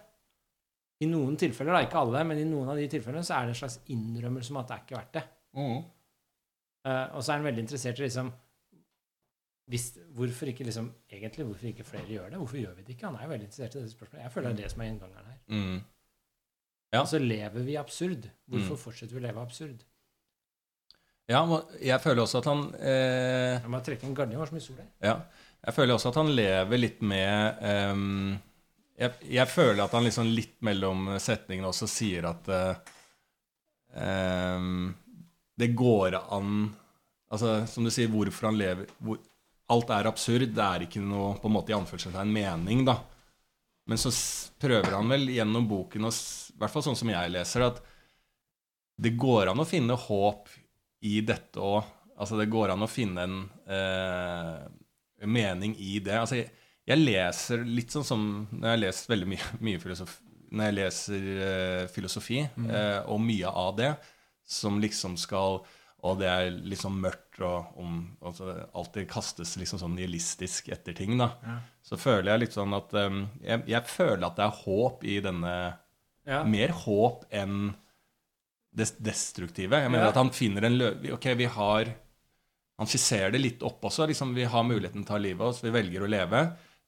I 1.02 1.10
noen 1.10 1.34
tilfeller, 1.40 1.74
da, 1.74 1.82
ikke 1.88 1.98
alle, 2.00 2.22
men 2.28 2.38
i 2.38 2.46
noen 2.46 2.70
av 2.70 2.78
de 2.78 2.86
tilfellene 2.92 3.26
så 3.26 3.34
er 3.40 3.48
det 3.48 3.56
en 3.56 3.60
slags 3.64 3.80
innrømmelse 3.90 4.54
om 4.54 4.60
at 4.62 4.70
det 4.70 4.76
er 4.78 4.86
ikke 4.86 4.98
verdt 5.00 5.18
det. 5.18 5.24
Mm. 5.58 5.82
Uh, 6.86 7.06
og 7.16 7.18
så 7.24 7.32
er 7.32 7.40
han 7.40 7.46
veldig 7.50 7.64
interessert 7.66 7.98
i 7.98 8.06
liksom 8.06 8.30
hvis, 9.70 9.86
Hvorfor 10.14 10.50
ikke 10.50 10.64
liksom 10.68 10.90
Egentlig, 11.10 11.46
hvorfor 11.48 11.66
ikke 11.70 11.84
flere 11.88 12.06
gjør 12.10 12.30
det? 12.30 12.38
Hvorfor 12.42 12.58
gjør 12.60 12.74
vi 12.76 12.82
det 12.84 12.94
ikke? 12.96 13.06
Han 13.08 13.16
er 13.16 13.22
jo 13.24 13.30
veldig 13.32 13.46
interessert 13.48 13.74
i 13.74 13.78
dette 13.80 13.94
spørsmålet. 13.96 14.22
Jeg 14.26 14.32
føler 14.34 14.48
det 14.50 14.58
er 14.58 14.62
det 14.62 14.70
som 14.72 14.80
er 14.84 14.88
gjengangeren 14.90 15.30
her. 15.30 15.38
Mm. 15.48 15.78
Ja. 16.94 17.00
Og 17.00 17.08
så 17.10 17.18
lever 17.22 17.64
vi 17.66 17.76
absurd. 17.80 18.28
Hvorfor 18.50 18.76
Mm. 18.76 18.82
fortsetter 18.84 19.14
vi 19.16 19.20
å 19.22 19.26
leve 19.26 19.42
absurd? 19.42 19.84
Ja, 21.28 21.40
jeg 21.80 22.00
føler 22.04 22.22
også 22.22 22.38
at 22.42 22.44
han 22.50 22.74
eh, 22.76 23.54
Jeg 23.62 23.70
må 23.72 23.80
trekke 23.80 24.04
en 24.06 24.14
gardin, 24.14 24.34
det 24.36 24.38
var 24.42 24.50
så 24.50 24.54
mye 24.58 24.60
sol 24.66 24.76
her. 24.76 24.90
Ja. 25.00 25.14
Jeg 25.64 25.74
føler 25.74 25.94
også 25.94 26.10
at 26.12 26.18
han 26.20 26.34
lever 26.36 26.76
litt 26.78 27.00
med 27.00 27.62
eh, 27.64 28.38
jeg, 29.00 29.12
jeg 29.32 29.48
føler 29.48 29.80
at 29.86 29.92
han 29.96 30.04
liksom 30.04 30.28
litt 30.28 30.58
mellom 30.62 31.08
setningene 31.18 31.70
også 31.72 31.88
sier 31.88 32.28
at 32.28 32.48
eh, 32.52 32.92
ehm, 34.04 34.92
det 35.56 35.72
går 35.74 36.18
an 36.20 36.74
Altså, 37.34 37.64
som 37.66 37.82
du 37.82 37.90
sier, 37.90 38.06
hvorfor 38.12 38.46
han 38.50 38.58
lever 38.60 38.86
hvor, 39.02 39.16
Alt 39.72 39.90
er 39.96 40.10
absurd. 40.10 40.50
Det 40.52 40.64
er 40.64 40.84
ikke 40.84 41.02
noe 41.04 41.34
på 41.40 41.48
en 41.48 41.56
måte 41.56 41.72
i 41.72 41.76
anførselstegn 41.76 42.32
mening, 42.32 42.84
da. 42.88 42.98
Men 43.88 44.00
så 44.00 44.12
prøver 44.60 44.96
han 44.96 45.10
vel 45.12 45.28
gjennom 45.32 45.66
boken, 45.68 46.08
i 46.08 46.58
hvert 46.60 46.72
fall 46.72 46.84
sånn 46.86 46.96
som 46.96 47.10
jeg 47.12 47.32
leser 47.32 47.66
at 47.66 47.82
det 49.00 49.12
går 49.18 49.50
an 49.50 49.60
å 49.60 49.66
finne 49.68 49.96
håp 49.98 50.48
i 51.04 51.18
dette 51.26 51.60
òg. 51.60 51.82
Altså, 52.14 52.38
det 52.38 52.50
går 52.52 52.72
an 52.72 52.84
å 52.86 52.90
finne 52.90 53.24
en 53.26 53.38
eh, 53.66 54.60
mening 55.26 55.74
i 55.82 55.98
det. 56.04 56.14
Altså, 56.20 56.38
jeg, 56.38 56.52
jeg 56.86 57.02
leser 57.02 57.64
litt 57.66 57.92
sånn 57.94 58.06
som 58.06 58.24
Når 58.52 58.68
jeg 58.68 58.70
har 58.70 58.82
lest 58.84 59.10
veldig 59.10 59.28
mye, 59.32 59.48
mye 59.66 59.80
filosofi 59.82 60.20
Når 60.54 60.68
jeg 60.68 60.76
leser 60.78 61.28
eh, 61.48 61.86
filosofi, 61.90 62.42
eh, 62.44 63.00
og 63.10 63.22
mye 63.24 63.50
av 63.50 63.72
det 63.80 63.90
som 64.44 64.76
liksom 64.78 65.16
skal 65.18 65.62
og 66.04 66.18
det 66.20 66.26
er 66.28 66.50
liksom 66.68 66.98
mørkt, 67.00 67.38
og 67.40 67.78
om, 67.80 67.94
altså, 68.20 68.50
alltid 68.76 69.06
kastes 69.08 69.54
liksom 69.56 69.80
sånn 69.80 69.94
nihilistisk 69.96 70.68
etter 70.74 70.92
ting, 70.98 71.14
da. 71.20 71.30
Ja. 71.46 71.54
Så 71.84 71.96
føler 72.00 72.34
jeg 72.34 72.42
litt 72.44 72.56
sånn 72.58 72.76
at 72.76 72.92
um, 73.00 73.22
jeg, 73.40 73.62
jeg 73.72 73.88
føler 73.88 74.26
at 74.28 74.36
det 74.36 74.44
er 74.44 74.60
håp 74.64 75.06
i 75.08 75.16
denne 75.24 75.54
Ja. 76.24 76.38
Mer 76.48 76.70
håp 76.72 77.26
enn 77.36 77.74
det 78.74 78.86
destruktive. 79.04 79.76
Jeg 79.82 79.90
mener 79.92 80.06
Ja. 80.06 80.12
at 80.14 80.16
han 80.20 80.30
finner 80.32 80.64
en 80.64 80.78
løv... 80.78 81.04
Ok, 81.12 81.26
vi 81.36 81.44
har 81.52 81.90
Han 82.80 82.88
skisserer 82.90 83.30
det 83.30 83.38
litt 83.42 83.62
opp 83.62 83.84
også. 83.86 84.06
liksom 84.08 84.32
Vi 84.34 84.44
har 84.50 84.64
muligheten 84.66 85.04
til 85.04 85.06
å 85.06 85.12
ta 85.12 85.18
livet 85.20 85.40
av 85.44 85.52
oss. 85.52 85.60
Vi 85.62 85.70
velger 85.70 86.02
å 86.02 86.08
leve. 86.10 86.40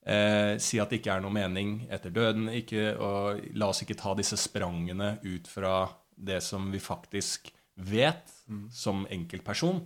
Eh, 0.07 0.57
si 0.59 0.81
at 0.83 0.90
det 0.90 0.98
ikke 0.98 1.14
er 1.14 1.20
noe 1.22 1.31
mening 1.31 1.87
etter 1.90 2.11
døden. 2.11 2.48
Ikke, 2.48 2.96
og 2.98 3.44
la 3.55 3.68
oss 3.70 3.83
ikke 3.85 3.94
ta 4.00 4.14
disse 4.18 4.37
sprangene 4.40 5.18
ut 5.22 5.46
fra 5.46 5.87
det 6.16 6.40
som 6.42 6.72
vi 6.72 6.81
faktisk 6.83 7.52
vet 7.77 8.33
som 8.73 9.05
enkeltperson. 9.12 9.83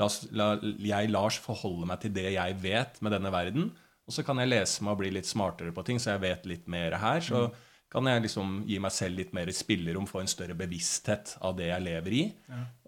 La, 0.00 0.08
la 0.32 0.48
jeg, 0.62 1.10
Lars, 1.12 1.38
forholde 1.42 1.88
meg 1.88 2.00
til 2.02 2.14
det 2.16 2.30
jeg 2.34 2.58
vet 2.62 3.00
med 3.04 3.14
denne 3.16 3.32
verden. 3.34 3.70
Og 4.08 4.14
så 4.14 4.24
kan 4.26 4.40
jeg 4.42 4.50
lese 4.50 4.84
meg 4.84 4.96
og 4.96 5.02
bli 5.02 5.12
litt 5.14 5.28
smartere 5.28 5.74
på 5.74 5.84
ting, 5.86 6.00
så 6.02 6.14
jeg 6.14 6.24
vet 6.24 6.48
litt 6.50 6.66
mer 6.70 6.96
her. 7.02 7.20
Så 7.24 7.48
kan 7.92 8.08
jeg 8.08 8.24
liksom 8.24 8.62
gi 8.66 8.78
meg 8.80 8.94
selv 8.94 9.20
litt 9.20 9.34
mer 9.36 9.50
spillerom, 9.52 10.08
få 10.08 10.22
en 10.22 10.30
større 10.30 10.56
bevissthet 10.58 11.36
av 11.44 11.58
det 11.58 11.68
jeg 11.68 11.86
lever 11.86 12.16
i. 12.16 12.22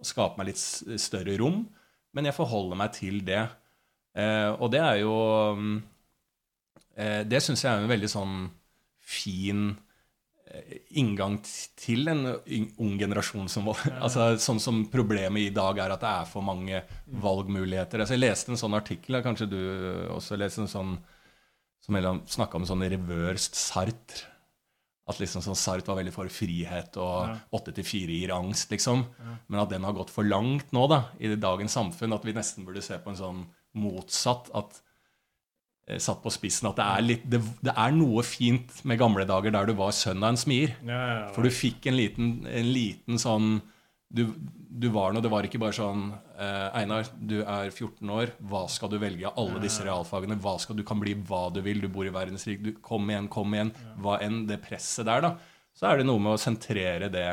Og 0.01 0.09
skape 0.09 0.41
meg 0.41 0.53
litt 0.53 0.63
større 1.03 1.37
rom. 1.41 1.65
Men 2.15 2.31
jeg 2.31 2.37
forholder 2.37 2.79
meg 2.79 2.95
til 2.97 3.21
det. 3.27 3.43
Eh, 4.15 4.51
og 4.55 4.71
det 4.71 4.79
er 4.79 5.01
jo 5.01 5.15
mm, 5.59 5.79
eh, 7.03 7.23
Det 7.27 7.41
syns 7.43 7.65
jeg 7.65 7.73
er 7.73 7.83
en 7.83 7.91
veldig 7.91 8.11
sånn 8.13 8.37
fin 9.03 9.73
inngang 10.99 11.39
til 11.79 12.09
en 12.11 12.27
ung 12.29 12.95
generasjon 13.01 13.49
som. 13.51 13.71
Altså, 13.99 14.35
sånn 14.41 14.61
som 14.63 14.85
problemet 14.93 15.49
i 15.49 15.55
dag 15.55 15.79
er 15.83 15.95
at 15.95 16.05
det 16.05 16.13
er 16.13 16.31
for 16.31 16.47
mange 16.47 16.83
valgmuligheter. 17.25 18.03
Altså, 18.03 18.17
jeg 18.17 18.25
leste 18.25 18.55
en 18.55 18.61
sånn 18.61 18.77
artikkel, 18.79 19.23
kanskje 19.25 19.51
du 19.51 19.59
også 20.15 20.39
leste 20.41 20.65
en 20.65 20.71
sånn 20.71 20.95
som 21.85 21.99
snakka 22.33 22.57
om 22.57 22.65
sånn 22.69 22.87
reversed 22.89 23.59
Sartre. 23.59 24.31
At 25.05 25.19
liksom 25.21 25.43
sånn 25.45 25.59
Sartre 25.59 25.91
var 25.93 25.99
veldig 26.01 26.15
for 26.15 26.33
frihet, 26.33 26.97
og 26.97 27.35
åtte 27.53 27.75
til 27.77 27.85
fire 27.85 28.15
gir 28.17 28.33
angst, 28.33 28.71
liksom. 28.73 29.05
Men 29.53 29.61
at 29.61 29.75
den 29.75 29.85
har 29.85 29.93
gått 29.93 30.13
for 30.15 30.25
langt 30.25 30.73
nå, 30.73 30.87
da, 30.89 31.03
i 31.21 31.35
dagens 31.37 31.77
samfunn. 31.77 32.17
At 32.17 32.25
vi 32.25 32.33
nesten 32.33 32.65
burde 32.65 32.81
se 32.85 32.97
på 32.97 33.13
en 33.13 33.21
sånn 33.21 33.45
motsatt. 33.77 34.49
at 34.57 34.81
eh, 34.81 34.94
Satt 35.85 36.23
på 36.25 36.33
spissen 36.33 36.71
at 36.71 36.79
det 36.81 36.85
er, 36.85 37.03
litt, 37.05 37.25
det, 37.29 37.43
det 37.61 37.75
er 37.77 37.93
noe 37.93 38.23
fint 38.25 38.79
med 38.89 38.97
gamle 38.97 39.27
dager 39.29 39.53
der 39.53 39.69
du 39.69 39.75
var 39.77 39.93
sønn 39.93 40.23
av 40.23 40.33
en 40.33 40.41
smier. 40.41 40.73
Ja, 40.81 40.97
ja, 40.97 41.15
ja. 41.19 41.31
For 41.37 41.45
du 41.45 41.53
fikk 41.53 41.91
en 41.91 41.99
liten, 41.99 42.31
en 42.49 42.71
liten 42.73 43.21
sånn 43.21 43.59
du, 44.15 44.29
du 44.55 44.89
var 44.95 45.15
noe, 45.15 45.23
Det 45.25 45.31
var 45.33 45.47
ikke 45.47 45.61
bare 45.63 45.75
sånn 45.75 46.05
eh, 46.39 46.77
Einar, 46.81 47.09
du 47.19 47.41
er 47.43 47.71
14 47.71 48.13
år. 48.15 48.35
Hva 48.47 48.65
skal 48.71 48.93
du 48.93 48.99
velge 49.03 49.27
av 49.27 49.41
alle 49.43 49.63
disse 49.63 49.85
realfagene? 49.87 50.39
Hva 50.43 50.55
skal, 50.63 50.79
du 50.79 50.85
kan 50.87 51.01
bli 51.03 51.17
hva 51.27 51.49
du 51.55 51.61
vil. 51.65 51.83
Du 51.83 51.89
bor 51.93 52.07
i 52.07 52.15
verdensrik. 52.15 52.63
Du, 52.63 52.73
kom 52.85 53.11
igjen, 53.11 53.29
kom 53.33 53.55
igjen. 53.57 53.75
Hva 54.03 54.21
enn 54.25 54.45
det 54.51 54.61
presset 54.65 55.09
der, 55.11 55.27
da. 55.27 55.35
Så 55.75 55.89
er 55.91 55.99
det 56.01 56.07
noe 56.07 56.23
med 56.23 56.37
å 56.37 56.41
sentrere 56.41 57.11
det 57.11 57.29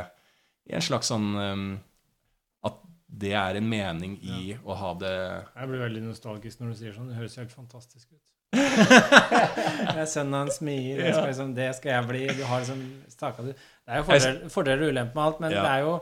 i 0.69 0.73
en 0.73 0.81
slags 0.81 1.11
sånn 1.11 1.27
um, 1.37 1.67
At 2.65 2.79
det 3.05 3.35
er 3.37 3.59
en 3.59 3.69
mening 3.69 4.15
i 4.25 4.55
å 4.61 4.77
ha 4.77 4.95
det 4.97 5.13
Jeg 5.13 5.69
blir 5.69 5.83
veldig 5.83 6.03
nostalgisk 6.07 6.61
når 6.61 6.73
du 6.73 6.81
sier 6.81 6.97
sånn. 6.97 7.11
Det 7.13 7.19
høres 7.19 7.37
helt 7.41 7.53
fantastisk 7.53 8.09
ut. 8.09 8.23
Jeg 8.55 9.99
er 10.01 10.07
sønnen 10.09 10.35
hans 10.41 10.57
smier. 10.59 10.99
Jeg 11.05 11.13
skal 11.15 11.27
liksom, 11.31 11.53
det 11.57 11.67
skal 11.77 11.93
jeg 11.95 12.07
bli. 12.09 12.23
Du 12.37 12.43
har 12.49 12.63
liksom 12.63 12.81
staka 13.11 13.45
det. 13.47 13.53
Det 13.55 13.93
er 13.95 14.01
jo 14.01 14.07
fordeler, 14.09 14.41
fordeler 14.53 14.83
og 14.87 14.93
ulemper 14.95 15.15
med 15.19 15.23
alt, 15.27 15.39
men 15.43 15.55
Ja. 15.55 15.61
det 15.65 15.71
er 15.71 15.85
jo 15.85 15.93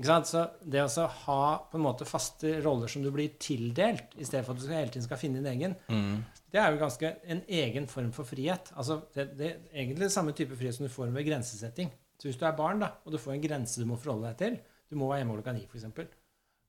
ikke 0.00 0.08
sant? 0.08 0.30
Så 0.30 0.42
det 0.72 0.82
å 0.86 1.06
ha 1.26 1.40
på 1.70 1.76
en 1.78 1.84
måte 1.84 2.06
faste 2.08 2.54
roller 2.64 2.88
som 2.88 3.02
du 3.04 3.10
blir 3.12 3.34
tildelt, 3.38 4.14
i 4.16 4.24
stedet 4.24 4.46
for 4.46 4.54
at 4.56 4.62
du 4.62 4.68
hele 4.72 4.88
tiden 4.88 5.04
skal 5.06 5.20
finne 5.20 5.42
din 5.42 5.50
egen, 5.52 5.76
mm, 5.88 6.24
det 6.50 6.60
er 6.60 6.72
jo 6.72 6.80
ganske 6.80 7.10
en 7.30 7.42
egen 7.48 7.86
form 7.86 8.10
for 8.12 8.24
frihet. 8.24 8.72
Altså, 8.76 9.02
det, 9.14 9.28
det 9.38 9.50
er 9.50 9.58
egentlig 9.84 10.06
det 10.08 10.12
samme 10.12 10.32
type 10.32 10.56
frihet 10.56 10.74
som 10.74 10.86
du 10.86 10.92
får 10.92 11.12
ved 11.14 11.26
grensesetting. 11.28 11.92
Så 12.18 12.28
hvis 12.28 12.36
du 12.40 12.44
er 12.46 12.56
barn 12.56 12.80
da, 12.80 12.90
og 13.04 13.12
du 13.12 13.18
får 13.18 13.32
en 13.36 13.42
grense 13.44 13.80
du 13.80 13.86
må 13.88 13.96
forholde 13.96 14.28
deg 14.32 14.40
til, 14.40 14.58
du 14.90 14.96
må 14.98 15.08
være 15.08 15.22
hjemme 15.22 15.36
klokka 15.38 15.52
ni 15.54 15.66
f.eks., 15.70 15.86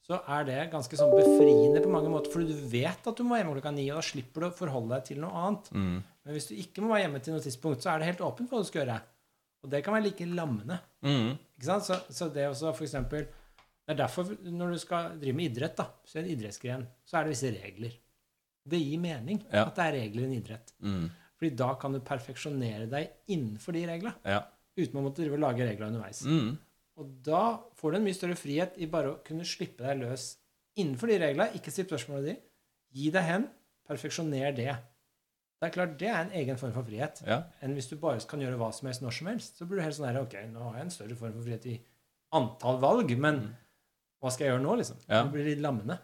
så 0.01 0.17
er 0.33 0.45
det 0.47 0.55
ganske 0.71 0.97
sånn 0.97 1.13
befriende 1.15 1.81
på 1.83 1.91
mange 1.93 2.09
måter, 2.09 2.31
fordi 2.33 2.47
du 2.49 2.61
vet 2.71 3.05
at 3.07 3.15
du 3.17 3.23
må 3.23 3.35
være 3.35 3.43
hjemme 3.43 3.55
klokka 3.59 3.73
ni, 3.75 3.83
og 3.93 3.99
da 4.01 4.05
slipper 4.07 4.41
du 4.41 4.47
å 4.49 4.55
forholde 4.57 4.95
deg 4.95 5.03
til 5.11 5.19
noe 5.21 5.31
annet. 5.45 5.69
mm, 5.71 5.99
Men 6.25 6.33
hvis 6.35 6.47
du 6.49 6.55
ikke 6.55 6.81
må 6.81 6.89
være 6.93 7.03
hjemme 7.05 7.21
til 7.21 7.33
noe 7.35 7.43
tidspunkt, 7.45 7.81
så 7.85 7.91
er 7.93 7.99
det 8.01 8.07
helt 8.11 8.23
åpent 8.25 8.49
hva 8.49 8.61
du 8.63 8.67
skal 8.69 8.81
gjøre. 8.85 9.01
Og 9.63 9.69
det 9.69 9.83
kan 9.85 9.93
være 9.93 10.07
like 10.09 10.25
lammende. 10.25 10.79
mm, 11.05 11.29
Ikke 11.57 11.67
sant? 11.69 11.85
Så, 11.85 11.99
så 12.09 12.29
det 12.33 12.47
også 12.49 12.73
for 12.73 12.83
eksempel 12.87 13.27
Det 13.27 13.93
er 13.93 13.99
derfor 14.03 14.23
når 14.45 14.71
du 14.73 14.77
skal 14.81 15.17
drive 15.21 15.35
med 15.35 15.51
idrett, 15.51 15.75
da, 15.77 15.85
så 16.05 16.17
er 16.17 16.23
det 16.23 16.31
en 16.31 16.37
idrettsgren, 16.39 16.87
så 17.05 17.17
er 17.17 17.23
det 17.27 17.33
visse 17.35 17.51
regler. 17.61 17.93
Det 18.71 18.77
gir 18.81 18.99
mening 19.01 19.39
Ja. 19.51 19.65
at 19.65 19.75
det 19.75 19.85
er 19.85 19.95
regler 19.99 20.21
i 20.23 20.25
en 20.29 20.35
idrett. 20.41 20.73
mm, 20.81 21.09
Fordi 21.37 21.55
da 21.57 21.73
kan 21.81 21.93
du 21.93 21.99
perfeksjonere 21.99 22.87
deg 22.89 23.09
innenfor 23.33 23.73
de 23.73 23.85
reglene, 23.89 24.13
ja. 24.25 24.43
uten 24.77 24.99
å 24.99 25.03
måtte 25.05 25.21
drive 25.25 25.33
og 25.33 25.41
lage 25.45 25.65
regler 25.67 25.87
underveis. 25.89 26.21
Mm, 26.25 26.57
Og 26.99 27.09
da 27.25 27.43
får 27.79 27.93
du 27.93 27.97
en 27.97 28.05
mye 28.05 28.17
større 28.17 28.37
frihet 28.39 28.77
i 28.81 28.87
bare 28.91 29.13
å 29.13 29.19
kunne 29.25 29.47
slippe 29.47 29.85
deg 29.85 30.01
løs 30.03 30.33
innenfor 30.79 31.11
de 31.11 31.19
reglene. 31.21 31.53
Ikke 31.57 31.71
still 31.73 31.87
spørsmålet 31.87 32.27
ditt. 32.31 32.47
Gi 32.91 33.11
deg 33.15 33.27
hen. 33.27 33.47
Perfeksjoner 33.87 34.55
det. 34.55 34.73
Det 35.61 35.67
er 35.67 35.73
klart, 35.75 35.97
det 36.01 36.09
er 36.09 36.19
en 36.23 36.35
egen 36.39 36.57
form 36.57 36.73
for 36.73 36.87
frihet. 36.87 37.21
ja. 37.27 37.43
Enn 37.61 37.75
hvis 37.77 37.89
du 37.91 37.95
bare 38.01 38.21
kan 38.27 38.41
gjøre 38.41 38.57
hva 38.57 38.71
som 38.73 38.87
helst 38.89 39.03
når 39.03 39.17
som 39.17 39.27
helst. 39.29 39.59
Så 39.59 39.67
blir 39.69 39.79
du 39.79 39.85
helt 39.85 39.97
sånn 39.97 40.09
her 40.09 40.21
Ok, 40.23 40.33
nå 40.49 40.63
har 40.67 40.79
jeg 40.79 40.87
en 40.87 40.95
større 40.95 41.17
form 41.19 41.35
for 41.37 41.45
frihet 41.45 41.67
i 41.69 41.75
antall 42.33 42.79
valg, 42.81 43.11
men 43.19 43.43
hva 44.21 44.31
skal 44.33 44.47
jeg 44.47 44.53
gjøre 44.55 44.63
nå, 44.63 44.77
liksom? 44.79 44.97
Ja. 45.07 45.21
Det 45.21 45.33
blir 45.35 45.47
litt 45.47 45.61
lammende. 45.61 45.99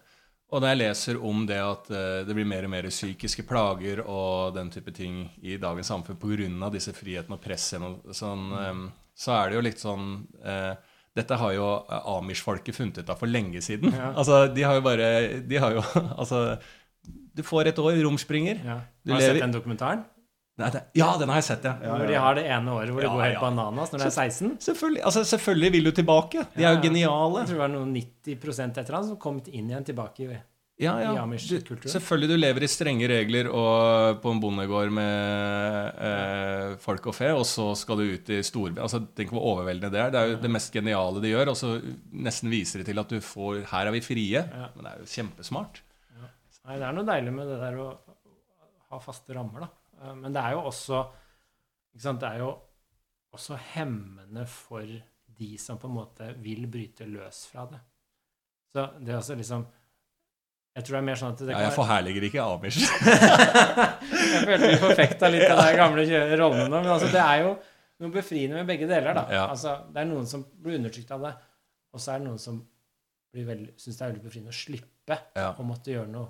Og 0.47 0.61
når 0.63 0.69
jeg 0.71 0.79
leser 0.79 1.17
om 1.27 1.41
det 1.49 1.57
at 1.59 1.89
eh, 1.91 2.21
det 2.27 2.35
blir 2.37 2.47
mer 2.47 2.63
og 2.63 2.71
mer 2.71 2.85
psykiske 2.87 3.43
plager 3.49 3.99
og 4.07 4.53
den 4.55 4.69
type 4.71 4.93
ting 4.95 5.25
i 5.43 5.57
dagens 5.59 5.89
samfunn 5.91 6.15
pga. 6.21 6.69
disse 6.71 6.93
frihetene 6.95 7.35
og 7.35 7.41
presset, 7.43 7.81
og 7.83 8.15
sånn, 8.15 8.45
eh, 8.55 8.83
så 9.17 9.33
er 9.35 9.49
det 9.49 9.57
jo 9.57 9.65
litt 9.65 9.81
sånn 9.83 10.05
eh, 10.43 10.75
Dette 11.17 11.33
har 11.41 11.51
jo 11.55 11.67
Amish-folket 11.89 12.75
funnet 12.77 12.99
ut 13.01 13.09
av 13.09 13.17
for 13.17 13.25
lenge 13.27 13.57
siden. 13.65 13.89
Ja. 13.91 14.11
Altså, 14.13 14.53
de 14.53 14.61
har 14.61 14.75
jo 14.77 14.83
bare 14.85 15.07
De 15.49 15.57
har 15.57 15.73
jo 15.73 15.81
Altså, 16.21 16.59
du 17.07 17.41
får 17.43 17.71
et 17.71 17.79
år, 17.81 17.97
romspringer. 18.05 18.59
Ja. 18.63 18.75
Har 18.77 19.01
du 19.03 19.11
lever- 19.15 19.33
sett 19.33 19.41
den 19.41 19.55
dokumentaren? 19.55 20.05
Nei, 20.57 20.71
det, 20.73 20.79
ja, 20.97 21.11
den 21.21 21.29
har 21.29 21.37
jeg 21.37 21.45
sett, 21.51 21.65
ja. 21.69 21.75
ja, 21.85 21.93
Hvor 21.93 22.09
de 22.09 22.17
har 22.17 22.37
det 22.39 22.43
ene 22.49 22.71
året 22.73 22.89
hvor 22.95 23.03
Ja, 23.05 23.11
går 23.13 23.23
helt 23.27 23.43
bananas 23.43 23.91
når 23.93 24.01
det 24.01 24.07
er 24.07 24.13
16? 24.25 24.55
Selvfølgelig, 24.65 25.03
altså, 25.05 25.21
selvfølgelig 25.29 25.69
vil 25.75 25.85
du 25.85 25.91
tilbake. 25.99 26.45
De 26.55 26.65
er 26.65 26.73
jo 26.73 26.81
geniale. 26.81 27.43
Jeg 27.43 27.51
tror 27.51 27.59
det 27.59 27.61
var 27.61 27.73
noen 27.75 27.91
90% 27.93 28.79
etter 28.81 28.97
han 28.97 29.05
som 29.05 29.19
kom 29.21 29.37
inn 29.51 29.69
igjen 29.69 29.85
tilbake 29.85 30.25
i 30.25 30.31
Ja, 30.81 30.95
ja. 31.03 31.13
i 31.13 31.21
Amish-kulturen. 31.21 31.93
Selvfølgelig, 31.93 32.31
du 32.33 32.41
lever 32.41 32.65
i 32.65 32.71
strenge 32.73 33.11
regler 33.11 33.51
og 33.53 34.17
på 34.25 34.33
en 34.33 34.41
bondegård 34.41 34.97
med 34.97 36.03
eh, 36.09 36.75
folk 36.81 37.05
og 37.13 37.17
fe, 37.19 37.29
og 37.37 37.45
så 37.45 37.69
skal 37.77 38.01
du 38.01 38.09
ut 38.17 38.33
i 38.33 38.41
storby. 38.41 38.81
Altså, 38.81 39.03
tenk 39.13 39.37
hvor 39.37 39.45
overveldende 39.53 39.93
det 39.93 40.03
er. 40.07 40.13
Det 40.13 40.23
er 40.23 40.33
jo 40.33 40.43
det 40.49 40.55
mest 40.57 40.73
geniale 40.73 41.21
de 41.21 41.35
gjør, 41.37 41.53
og 41.53 41.61
så 41.61 41.75
nesten 42.17 42.49
viser 42.53 42.81
det 42.81 42.89
til 42.89 43.05
at 43.05 43.13
du 43.13 43.21
får 43.21 43.61
Her 43.75 43.91
er 43.91 43.93
vi 43.93 44.05
frie. 44.09 44.47
Men 44.73 44.89
det 44.89 44.95
er 44.95 45.05
jo 45.05 45.11
kjempesmart. 45.19 45.83
Nei, 46.17 46.81
det 46.81 46.85
er 46.89 46.97
noe 46.97 47.05
deilig 47.13 47.31
med 47.43 47.53
det 47.53 47.61
der 47.61 47.77
å 47.79 47.91
ha 48.89 49.05
faste 49.05 49.37
rammer, 49.37 49.67
da. 49.67 49.75
Eh, 50.01 50.13
Men 50.15 50.33
det 50.35 50.41
er 50.43 50.51
jo 50.57 50.61
også 50.69 51.03
sant, 51.97 52.19
Det 52.21 52.29
er 52.29 52.39
jo 52.43 52.51
også 53.33 53.57
hemmende 53.75 54.45
for 54.49 54.85
de 55.37 55.49
som 55.61 55.77
på 55.77 55.87
en 55.89 55.93
måte 55.97 56.31
vil 56.41 56.65
bryte 56.71 57.05
løs 57.05 57.43
fra 57.51 57.65
det. 57.69 57.79
Så 58.73 58.85
det 58.99 59.13
er 59.13 59.17
også 59.19 59.35
liksom 59.37 59.65
Jeg 60.77 60.85
tror 60.85 60.93
det 60.95 61.01
er 61.01 61.05
mer 61.07 61.17
sånn 61.17 61.31
at 61.33 61.39
det 61.41 61.47
kan... 61.53 61.61
Ja, 61.61 61.67
jeg 61.69 61.73
forherliger 61.75 62.25
ikke 62.27 62.43
Amish. 62.45 62.83
Jeg 64.37 64.43
følte 64.45 64.67
vi 64.69 64.77
forfekta 64.81 65.29
litt 65.33 65.49
av 65.49 65.61
de 65.63 65.71
gamle 65.77 66.03
rollene 66.37 66.67
nå, 66.69 66.81
men 66.83 66.91
altså, 66.93 67.07
det 67.13 67.21
er 67.23 67.39
jo 67.41 67.53
noe 68.03 68.13
befriende 68.13 68.59
med 68.59 68.67
begge 68.69 68.85
deler, 68.89 69.15
da. 69.17 69.23
Ja. 69.33 69.45
Altså, 69.49 69.73
det 69.93 70.03
er 70.03 70.09
noen 70.11 70.27
som 70.29 70.43
blir 70.61 70.77
undertrykt 70.77 71.13
av 71.15 71.23
det, 71.25 71.31
og 71.97 72.03
så 72.03 72.13
er 72.13 72.21
det 72.21 72.27
noen 72.27 72.41
som 72.43 72.59
syns 73.33 73.97
det 73.97 74.03
er 74.05 74.11
veldig 74.11 74.23
befriende 74.27 74.53
å 74.53 74.57
slippe 74.59 75.17
Ja. 75.37 75.49
å 75.57 75.65
måtte 75.65 75.91
gjøre 75.95 76.09
noe 76.13 76.29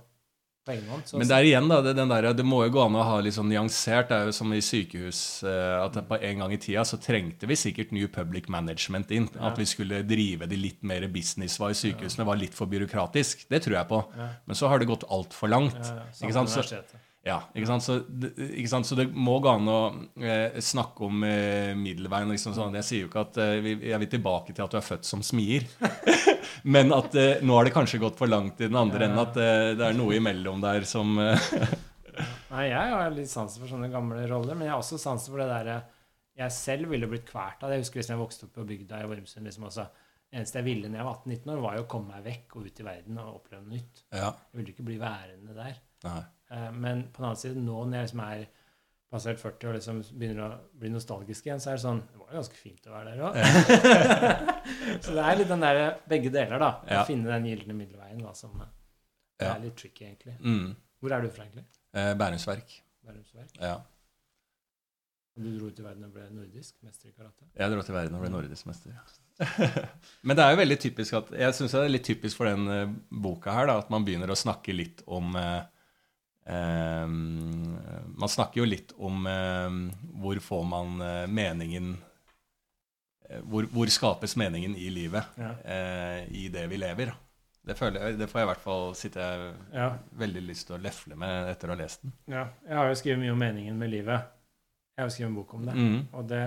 hånd. 0.68 1.08
Men 1.18 1.30
det 1.30 1.38
er 1.38 1.48
igjen 1.48 1.70
da, 1.72 1.80
det, 1.86 1.94
den 1.98 2.12
der, 2.12 2.30
det 2.38 2.46
må 2.48 2.62
jo 2.66 2.74
gå 2.76 2.84
an 2.84 2.98
å 3.00 3.06
ha 3.08 3.18
litt 3.24 3.38
sånn 3.38 3.50
nyansert. 3.52 4.12
Det 4.12 4.20
er 4.20 4.30
jo 4.30 4.36
som 4.36 4.54
i 4.54 4.62
sykehus 4.64 5.22
eh, 5.48 5.78
at 5.80 5.98
på 6.10 6.20
en 6.30 6.44
gang 6.44 6.54
i 6.54 6.60
tida 6.62 6.86
så 6.88 7.00
trengte 7.02 7.50
vi 7.50 7.58
sikkert 7.60 7.96
New 7.96 8.10
Public 8.12 8.52
Management 8.54 9.14
inn. 9.16 9.30
Ja. 9.34 9.50
At 9.52 9.62
vi 9.62 9.68
skulle 9.70 10.04
drive 10.08 10.50
det 10.52 10.60
litt 10.60 10.84
mer 10.88 11.08
business-wise. 11.12 11.88
sykehusene, 11.88 12.28
var 12.28 12.40
litt 12.40 12.58
for 12.58 12.70
byråkratisk. 12.72 13.48
Det 13.50 13.64
tror 13.66 13.80
jeg 13.80 13.92
på. 13.92 14.04
Ja. 14.18 14.32
Men 14.46 14.60
så 14.60 14.72
har 14.72 14.84
det 14.84 14.90
gått 14.92 15.08
altfor 15.08 15.52
langt. 15.52 15.80
Ja, 15.80 16.02
ja, 16.04 16.08
ikke 16.28 16.38
sant? 16.42 16.54
Så. 16.54 17.06
Ja, 17.28 17.38
ikke 17.54 17.68
sant? 17.70 17.84
Så, 17.86 17.98
det- 18.08 18.32
ikke 18.62 18.70
sant? 18.72 18.88
så 18.88 18.96
det 19.00 19.06
må 19.14 19.38
gå 19.44 19.52
an 19.52 19.68
å 19.72 19.80
eh, 20.24 20.58
snakke 20.64 21.04
om 21.10 21.24
eh, 21.28 21.74
middelveien. 21.76 22.30
Liksom 22.32 22.56
sånn. 22.56 22.78
Jeg 22.80 22.88
sier 22.88 23.04
jo 23.04 23.10
ikke 23.12 23.24
at 23.26 23.40
eh, 23.44 23.68
jeg 23.92 24.00
vil 24.04 24.12
tilbake 24.16 24.56
til 24.56 24.64
at 24.66 24.72
du 24.72 24.78
er 24.80 24.86
født 24.88 25.08
som 25.10 25.24
smier. 25.26 25.66
Men 26.76 26.94
at 26.96 27.16
eh, 27.20 27.42
nå 27.46 27.58
har 27.58 27.68
det 27.68 27.76
kanskje 27.76 28.00
gått 28.02 28.18
for 28.20 28.32
langt 28.32 28.62
i 28.64 28.70
den 28.72 28.80
andre 28.80 29.04
Ja. 29.04 29.10
enden. 29.12 29.24
At 29.26 29.38
eh, 29.44 29.74
det 29.78 29.90
er 29.92 29.98
noe 30.00 30.16
imellom 30.18 30.64
der 30.64 30.88
som 30.88 31.18
eh, 31.20 31.52
Nei, 32.54 32.70
jeg 32.72 32.94
har 32.96 33.12
litt 33.14 33.30
sansen 33.30 33.62
for 33.62 33.70
sånne 33.70 33.92
gamle 33.94 34.24
roller, 34.32 34.56
men 34.58 34.66
jeg 34.66 34.74
har 34.74 34.82
også 34.82 34.98
sansen 34.98 35.34
for 35.36 35.44
det 35.44 35.50
derre 35.52 35.76
Jeg 36.40 36.54
selv 36.56 36.90
ville 36.94 37.10
blitt 37.12 37.28
kvalt 37.30 37.62
av 37.62 37.70
det. 37.70 37.78
Jeg 37.78 37.84
husker 37.86 38.00
liksom 38.02 38.16
jeg 38.16 38.22
vokste 38.24 38.48
opp 38.48 38.56
på 38.58 38.66
bygda 38.72 39.02
i 39.04 39.10
Vormsund 39.12 39.46
liksom 39.46 39.68
også. 39.70 39.86
eneste 40.34 40.60
jeg 40.62 40.66
ville 40.68 40.90
når 40.90 41.00
jeg 41.02 41.08
var 41.08 41.20
18-19 41.28 41.52
år, 41.54 41.62
var 41.68 41.76
jo 41.78 41.84
å 41.86 41.90
komme 41.92 42.16
meg 42.16 42.26
vekk 42.32 42.56
og 42.58 42.66
ut 42.72 42.82
i 42.82 42.88
verden 42.88 43.20
og 43.22 43.36
oppleve 43.42 43.62
noe 43.68 43.76
nytt. 43.78 44.02
Ja. 44.16 44.32
Jeg 44.32 44.60
ville 44.62 44.74
ikke 44.74 44.88
bli 44.90 44.98
værende 45.04 45.56
der. 45.60 45.78
Nei. 46.08 46.20
Eh, 46.52 46.72
Men 46.72 47.04
på 47.12 47.22
den 47.22 47.30
annen 47.32 47.42
side, 47.42 47.60
nå 47.60 47.82
når 47.86 47.98
jeg 48.00 48.08
liksom 48.08 48.24
er 48.28 48.46
passert 49.12 49.40
40 49.40 49.70
og 49.70 49.76
liksom 49.78 50.00
begynner 50.20 50.44
å 50.44 50.60
bli 50.80 50.90
nostalgisk 50.92 51.46
igjen, 51.48 51.62
så 51.64 51.70
er 51.72 51.78
det 51.78 51.84
sånn 51.86 52.02
Det 52.12 52.18
var 52.20 52.32
jo 52.34 52.40
ganske 52.42 52.58
fint 52.60 52.88
å 52.90 52.96
være 52.96 53.14
der 53.14 53.22
òg. 53.24 53.38
så 55.06 55.14
det 55.16 55.24
er 55.24 55.38
litt 55.40 55.52
den 55.54 55.64
der 55.64 55.80
begge 56.12 56.32
deler, 56.34 56.60
da. 56.60 56.72
Ja. 56.90 57.04
Å 57.04 57.08
finne 57.08 57.32
den 57.32 57.48
gylne 57.52 57.78
middelveien, 57.78 58.20
da, 58.24 58.34
som 58.38 58.56
eh, 58.62 58.74
Ja. 59.44 59.54
er 59.56 59.62
litt 59.68 59.78
tricky, 59.80 60.08
egentlig. 60.10 60.36
Mm. 60.42 60.74
Hvor 61.00 61.14
er 61.14 61.22
du 61.24 61.30
fra, 61.30 61.46
egentlig? 61.46 61.64
Eh, 61.94 62.12
Bærumsverk. 62.20 62.74
Bærumsverk? 63.06 63.54
Ja. 63.62 63.78
Og 65.38 65.44
du 65.46 65.52
dro 65.60 65.68
i 65.70 65.84
verden 65.86 66.08
og 66.08 66.14
ble 66.16 66.24
nordisk 66.34 66.80
mester 66.82 67.12
i 67.12 67.14
karate? 67.14 67.46
Jeg 67.54 67.70
dro 67.72 67.82
til 67.86 67.94
verden 67.94 68.16
og 68.18 68.24
ble 68.26 68.32
nordisk 68.34 68.66
mester. 68.66 68.96
Men 70.26 70.34
det 70.40 70.44
er 70.44 70.56
jo 70.56 70.58
veldig 70.64 70.78
typisk 70.82 71.14
at 71.20 71.28
Jeg 71.38 71.54
syns 71.54 71.76
det 71.76 71.82
er 71.84 71.92
litt 71.94 72.08
typisk 72.08 72.40
for 72.40 72.50
den 72.50 72.64
eh, 72.74 72.88
boka 73.24 73.54
her 73.54 73.70
da, 73.70 73.76
at 73.84 73.92
man 73.94 74.04
begynner 74.08 74.34
å 74.34 74.38
snakke 74.40 74.74
litt 74.74 75.04
om 75.06 75.36
eh, 75.38 75.62
Man 76.48 78.30
snakker 78.32 78.62
jo 78.62 78.68
litt 78.68 78.94
om 78.98 79.26
eh, 79.28 79.78
hvor 80.22 80.40
får 80.44 80.64
man 80.70 81.02
eh, 81.04 81.24
meningen 81.28 81.94
eh, 83.30 83.42
hvor, 83.44 83.68
hvor 83.74 83.92
skapes 83.92 84.38
meningen 84.40 84.76
i 84.80 84.88
livet 84.94 85.38
Ja. 85.38 85.52
eh, 85.64 86.22
i 86.32 86.48
det 86.54 86.68
vi 86.72 86.80
lever? 86.80 87.12
Det, 87.68 87.76
jeg, 87.76 88.16
det 88.16 88.30
får 88.32 88.40
jeg 88.40 88.48
i 88.48 88.52
hvert 88.54 88.64
fall 88.64 88.86
sitte 88.96 89.26
ja. 89.74 89.90
veldig 90.16 90.46
lyst 90.48 90.70
til 90.70 90.78
å 90.78 90.82
lefle 90.82 91.18
med 91.20 91.50
etter 91.52 91.68
å 91.68 91.76
ha 91.76 91.82
lest 91.82 92.06
den. 92.06 92.14
Ja, 92.32 92.46
jeg 92.64 92.80
har 92.80 92.88
jo 92.88 92.96
skrevet 93.02 93.20
mye 93.26 93.34
om 93.36 93.44
meningen 93.44 93.76
med 93.76 93.92
livet. 93.92 94.30
Jeg 94.96 95.04
har 95.04 95.10
jo 95.10 95.16
skrevet 95.18 95.32
en 95.34 95.36
bok 95.42 95.54
om 95.58 95.68
det. 95.68 95.76
Mm. 95.76 95.98
Og 96.16 96.30
det 96.32 96.46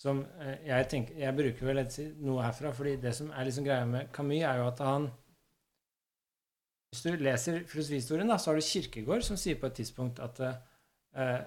som 0.00 0.22
eh, 0.40 0.56
jeg 0.66 0.88
tenker 0.92 1.20
Jeg 1.20 1.36
bruker 1.36 1.68
vel 1.70 1.82
noe 2.24 2.42
herfra, 2.44 2.72
fordi 2.76 2.96
det 3.04 3.12
som 3.16 3.30
er 3.32 3.48
liksom 3.48 3.68
greia 3.68 3.84
med 3.88 4.10
Camus, 4.16 4.42
er 4.42 4.62
jo 4.62 4.66
at 4.70 4.82
han 4.84 5.10
Hvis 6.92 7.02
du 7.04 7.20
leser 7.20 7.64
filosofihistorien, 7.68 8.30
da, 8.30 8.38
så 8.38 8.52
har 8.52 8.58
du 8.58 8.64
Kirkegård 8.64 9.24
som 9.26 9.38
sier 9.40 9.58
på 9.60 9.68
et 9.68 9.78
tidspunkt 9.80 10.20
at 10.22 10.38
uh, 10.42 11.40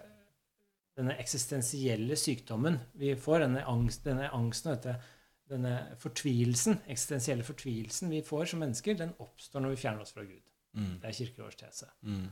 denne 1.00 1.16
eksistensielle 1.22 2.18
sykdommen 2.20 2.78
vi 3.00 3.14
får, 3.18 3.46
denne, 3.46 3.64
angst, 3.72 4.04
denne 4.06 4.28
angsten, 4.36 4.76
dette, 4.76 4.98
denne 5.50 5.74
fortvilelsen, 6.02 6.84
eksistensielle 6.92 7.46
fortvilelsen 7.48 8.12
vi 8.12 8.22
får 8.26 8.52
som 8.52 8.62
mennesker, 8.66 9.00
den 9.00 9.16
oppstår 9.24 9.64
når 9.64 9.74
vi 9.74 9.82
fjerner 9.86 10.06
oss 10.06 10.14
fra 10.14 10.28
Gud. 10.28 10.44
Mm. 10.78 11.00
Det 11.00 11.10
er 11.10 11.18
Kirkegårds 11.22 11.60
tese. 11.64 11.90
Mm. 12.06 12.28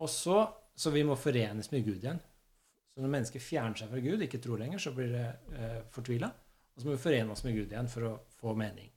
Og 0.00 0.08
så, 0.08 0.38
så 0.76 0.92
vi 0.94 1.02
må 1.04 1.18
forenes 1.20 1.68
med 1.74 1.84
Gud 1.84 1.98
igjen. 1.98 2.22
Så 2.90 3.02
når 3.02 3.12
mennesker 3.12 3.42
fjerner 3.42 3.78
seg 3.78 3.90
fra 3.92 4.00
Gud, 4.02 4.22
ikke 4.24 4.40
tror 4.42 4.62
lenger, 4.62 4.80
så 4.82 4.94
blir 4.96 5.12
det 5.12 5.26
eh, 5.58 5.76
fortvila. 5.92 6.30
Og 6.74 6.82
så 6.82 6.88
må 6.88 6.96
vi 6.96 7.02
forene 7.02 7.34
oss 7.34 7.44
med 7.44 7.58
Gud 7.58 7.74
igjen 7.74 7.90
for 7.90 8.08
å 8.08 8.14
få 8.40 8.54
mening. 8.58 8.88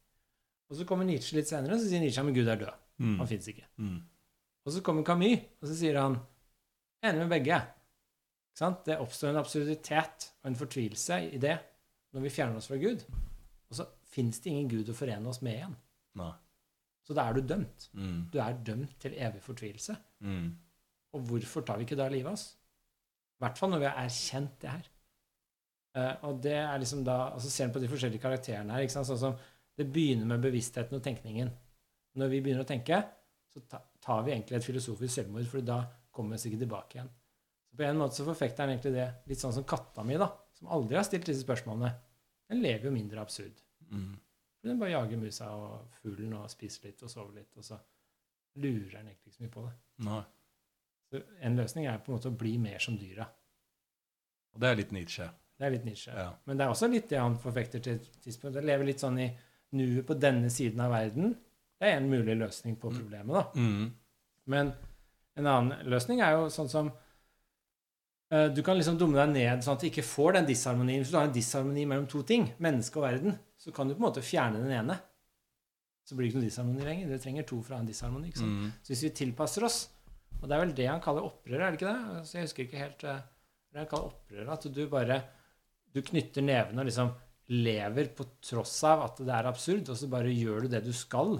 Og 0.72 0.80
så 0.80 0.88
kommer 0.90 1.06
Nietzsche 1.06 1.38
litt 1.38 1.50
senere, 1.52 1.76
og 1.76 1.84
så 1.84 1.90
sier 1.92 2.02
Nietzsche 2.02 2.24
at 2.24 2.38
Gud 2.38 2.50
er 2.50 2.62
død. 2.64 2.83
Mm. 3.02 3.18
Han 3.20 3.30
fins 3.30 3.48
ikke. 3.50 3.66
Mm. 3.82 4.00
Og 4.64 4.76
så 4.76 4.84
kommer 4.86 5.06
Camus, 5.08 5.44
og 5.62 5.70
så 5.70 5.78
sier 5.78 6.00
han 6.00 6.18
enig 7.04 7.24
med 7.24 7.34
begge. 7.34 7.60
Det 8.86 9.00
oppstår 9.02 9.32
en 9.32 9.41
absurditet 9.41 10.30
og 10.44 10.52
en 10.52 10.60
fortvilelse 10.60 11.20
i 11.34 11.39
det 11.41 11.58
når 12.14 12.28
vi 12.28 12.32
fjerner 12.34 12.60
oss 12.60 12.70
fra 12.70 12.78
Gud. 12.78 13.02
Og 13.70 13.78
så 13.80 13.88
fins 14.14 14.39
det 14.44 14.52
ingen 14.52 14.70
Gud 14.70 14.91
å 14.91 14.96
forene 14.96 15.32
oss 15.32 15.41
med 15.41 15.58
igjen. 15.58 15.78
Nei. 16.22 16.34
Så 17.04 17.16
da 17.18 17.26
er 17.28 17.36
du 17.36 17.48
dømt. 17.48 17.88
Mm. 17.98 18.20
Du 18.32 18.38
er 18.39 18.60
dømt 18.66 18.94
til 19.02 19.16
evig 19.18 19.41
fortvilelse. 19.44 19.96
Mm. 20.24 20.52
Og 21.18 21.26
hvorfor 21.30 21.66
tar 21.66 21.80
vi 21.80 21.88
ikke 21.88 21.98
da 22.00 22.08
livet 22.12 22.30
av 22.30 22.38
oss? 22.38 22.46
I 22.54 23.44
hvert 23.44 23.60
fall 23.60 23.74
når 23.74 23.82
vi 23.82 23.89
har 23.89 24.06
erkjent 24.06 24.54
det 24.62 24.72
her. 24.72 24.86
Uh, 25.94 26.14
og 26.30 26.39
det 26.41 26.56
er 26.58 26.80
liksom 26.82 27.04
da, 27.06 27.18
altså 27.36 27.52
Ser 27.54 27.68
en 27.68 27.74
på 27.74 27.82
de 27.84 27.89
forskjellige 27.91 28.24
karakterene 28.24 28.78
her. 28.78 28.88
Sånn 28.89 29.06
som 29.10 29.36
Det 29.78 29.86
begynner 29.89 30.30
med 30.30 30.46
bevisstheten 30.46 30.96
og 30.98 31.04
tenkningen. 31.06 31.50
Når 32.20 32.32
vi 32.32 32.41
begynner 32.45 32.66
å 32.66 32.70
tenke, 32.70 32.99
så 33.53 33.61
tar 34.01 34.24
vi 34.26 34.34
egentlig 34.34 34.57
et 34.59 34.66
filosofisk 34.66 35.14
selvmord, 35.16 35.47
for 35.49 35.66
da 35.66 35.80
kommer 36.14 36.36
vi 36.36 36.41
oss 36.41 36.47
ikke 36.49 36.61
tilbake 36.64 36.97
igjen. 36.97 37.11
Så 37.70 37.78
På 37.78 37.86
en 37.88 38.01
måte 38.01 38.20
så 38.20 38.26
forfekter 38.28 38.66
han 38.66 38.76
egentlig 38.76 38.93
det 38.95 39.07
litt 39.30 39.41
sånn 39.41 39.55
som 39.55 39.66
katta 39.70 40.05
mi, 40.05 40.18
da, 40.22 40.30
som 40.57 40.70
aldri 40.76 40.99
har 40.99 41.07
stilt 41.07 41.26
disse 41.30 41.45
spørsmålene. 41.45 41.89
Den 42.51 42.61
lever 42.61 42.89
jo 42.89 42.93
mindre 42.93 43.24
absurd. 43.24 43.61
Mm. 43.89 44.14
Den 44.64 44.80
bare 44.80 44.93
jager 44.93 45.20
musa 45.20 45.49
og 45.57 45.97
fuglen 45.99 46.36
og 46.38 46.51
spiser 46.51 46.88
litt 46.88 47.01
og 47.03 47.11
sover 47.11 47.39
litt, 47.41 47.51
og 47.59 47.66
så 47.68 47.80
lurer 48.61 48.99
den 48.99 49.09
egentlig 49.09 49.32
ikke 49.32 49.38
så 49.38 49.43
mye 49.43 49.53
på 49.53 49.64
det. 49.66 49.74
Nei. 50.07 50.24
Så 51.09 51.24
En 51.45 51.57
løsning 51.57 51.88
er 51.89 52.01
på 52.01 52.11
en 52.11 52.18
måte 52.18 52.32
å 52.32 52.38
bli 52.38 52.53
mer 52.61 52.82
som 52.82 52.97
dyra. 52.97 53.26
Og 54.53 54.61
det 54.61 54.70
er 54.70 54.80
litt 54.80 54.93
Nietzsche. 54.95 55.28
Det 55.57 55.66
er 55.68 55.74
litt 55.74 55.86
Nietzsche. 55.88 56.14
Ja. 56.14 56.30
Men 56.45 56.59
det 56.59 56.66
er 56.66 56.74
også 56.74 56.89
litt 56.89 57.09
det 57.11 57.20
han 57.22 57.36
forfekter 57.41 57.82
til 57.84 57.97
et 57.99 58.07
tidspunkt. 58.24 58.55
Det 58.57 58.66
lever 58.66 58.88
litt 58.88 59.01
sånn 59.03 59.20
i 59.22 59.28
nuet 59.78 60.05
på 60.07 60.18
denne 60.18 60.49
siden 60.53 60.82
av 60.86 60.93
verden. 60.93 61.36
Det 61.84 61.92
er 61.92 62.00
en 62.00 62.08
mulig 62.08 62.36
løsning 62.40 62.78
på 62.80 62.92
problemet, 62.94 63.36
da. 63.36 63.44
Mm. 63.60 63.88
Men 64.54 64.70
en 65.40 65.50
annen 65.50 65.90
løsning 65.92 66.22
er 66.24 66.38
jo 66.38 66.52
sånn 66.54 66.70
som 66.72 66.92
uh, 66.92 68.48
Du 68.56 68.62
kan 68.64 68.78
liksom 68.78 69.00
dumme 69.00 69.18
deg 69.20 69.34
ned 69.34 69.66
sånn 69.66 69.76
at 69.76 69.84
du 69.84 69.90
ikke 69.90 70.06
får 70.08 70.38
den 70.38 70.48
disharmonien. 70.48 71.04
Hvis 71.04 71.12
du 71.12 71.18
har 71.20 71.28
en 71.28 71.36
disharmoni 71.36 71.84
mellom 71.90 72.08
to 72.12 72.24
ting, 72.28 72.48
menneske 72.64 73.02
og 73.02 73.08
verden, 73.08 73.36
så 73.60 73.74
kan 73.76 73.90
du 73.90 73.98
på 73.98 74.02
en 74.02 74.08
måte 74.08 74.24
fjerne 74.24 74.64
den 74.64 74.72
ene. 74.78 74.96
Så 76.08 76.16
blir 76.16 76.28
det 76.28 76.34
ikke 76.34 76.42
noe 76.42 76.50
disharmoni 76.50 76.88
lenger. 76.88 77.12
Dere 77.12 77.26
trenger 77.26 77.48
to 77.50 77.60
for 77.60 77.76
å 77.76 77.78
ha 77.78 77.84
en 77.84 77.92
disharmoni. 77.92 78.32
ikke 78.32 78.44
sant? 78.44 78.64
Mm. 78.64 78.74
Så 78.80 78.94
hvis 78.94 79.06
vi 79.08 79.14
tilpasser 79.24 79.68
oss 79.68 79.84
Og 80.40 80.50
det 80.50 80.56
er 80.56 80.60
vel 80.66 80.74
det 80.76 80.88
han 80.90 81.04
kaller 81.04 81.24
opprør, 81.24 81.62
er 81.62 81.72
det 81.72 81.78
ikke 81.78 81.92
det? 81.92 82.24
Så 82.28 82.36
jeg 82.36 82.48
husker 82.48 82.66
ikke 82.66 82.82
helt 82.82 83.04
uh, 83.08 83.22
det 83.72 83.84
han 83.84 83.92
kaller 83.92 84.12
opprør. 84.12 84.50
At 84.56 84.66
du 84.68 84.82
bare 84.92 85.22
du 85.94 86.02
knytter 86.02 86.44
nevene 86.44 86.82
og 86.82 86.90
liksom 86.90 87.12
lever 87.54 88.10
på 88.18 88.26
tross 88.44 88.80
av 88.88 89.04
at 89.06 89.20
det 89.22 89.34
er 89.36 89.50
absurd, 89.50 89.90
og 89.92 90.00
så 90.00 90.10
bare 90.12 90.32
gjør 90.34 90.66
du 90.66 90.74
det 90.74 90.82
du 90.86 90.94
skal. 90.96 91.38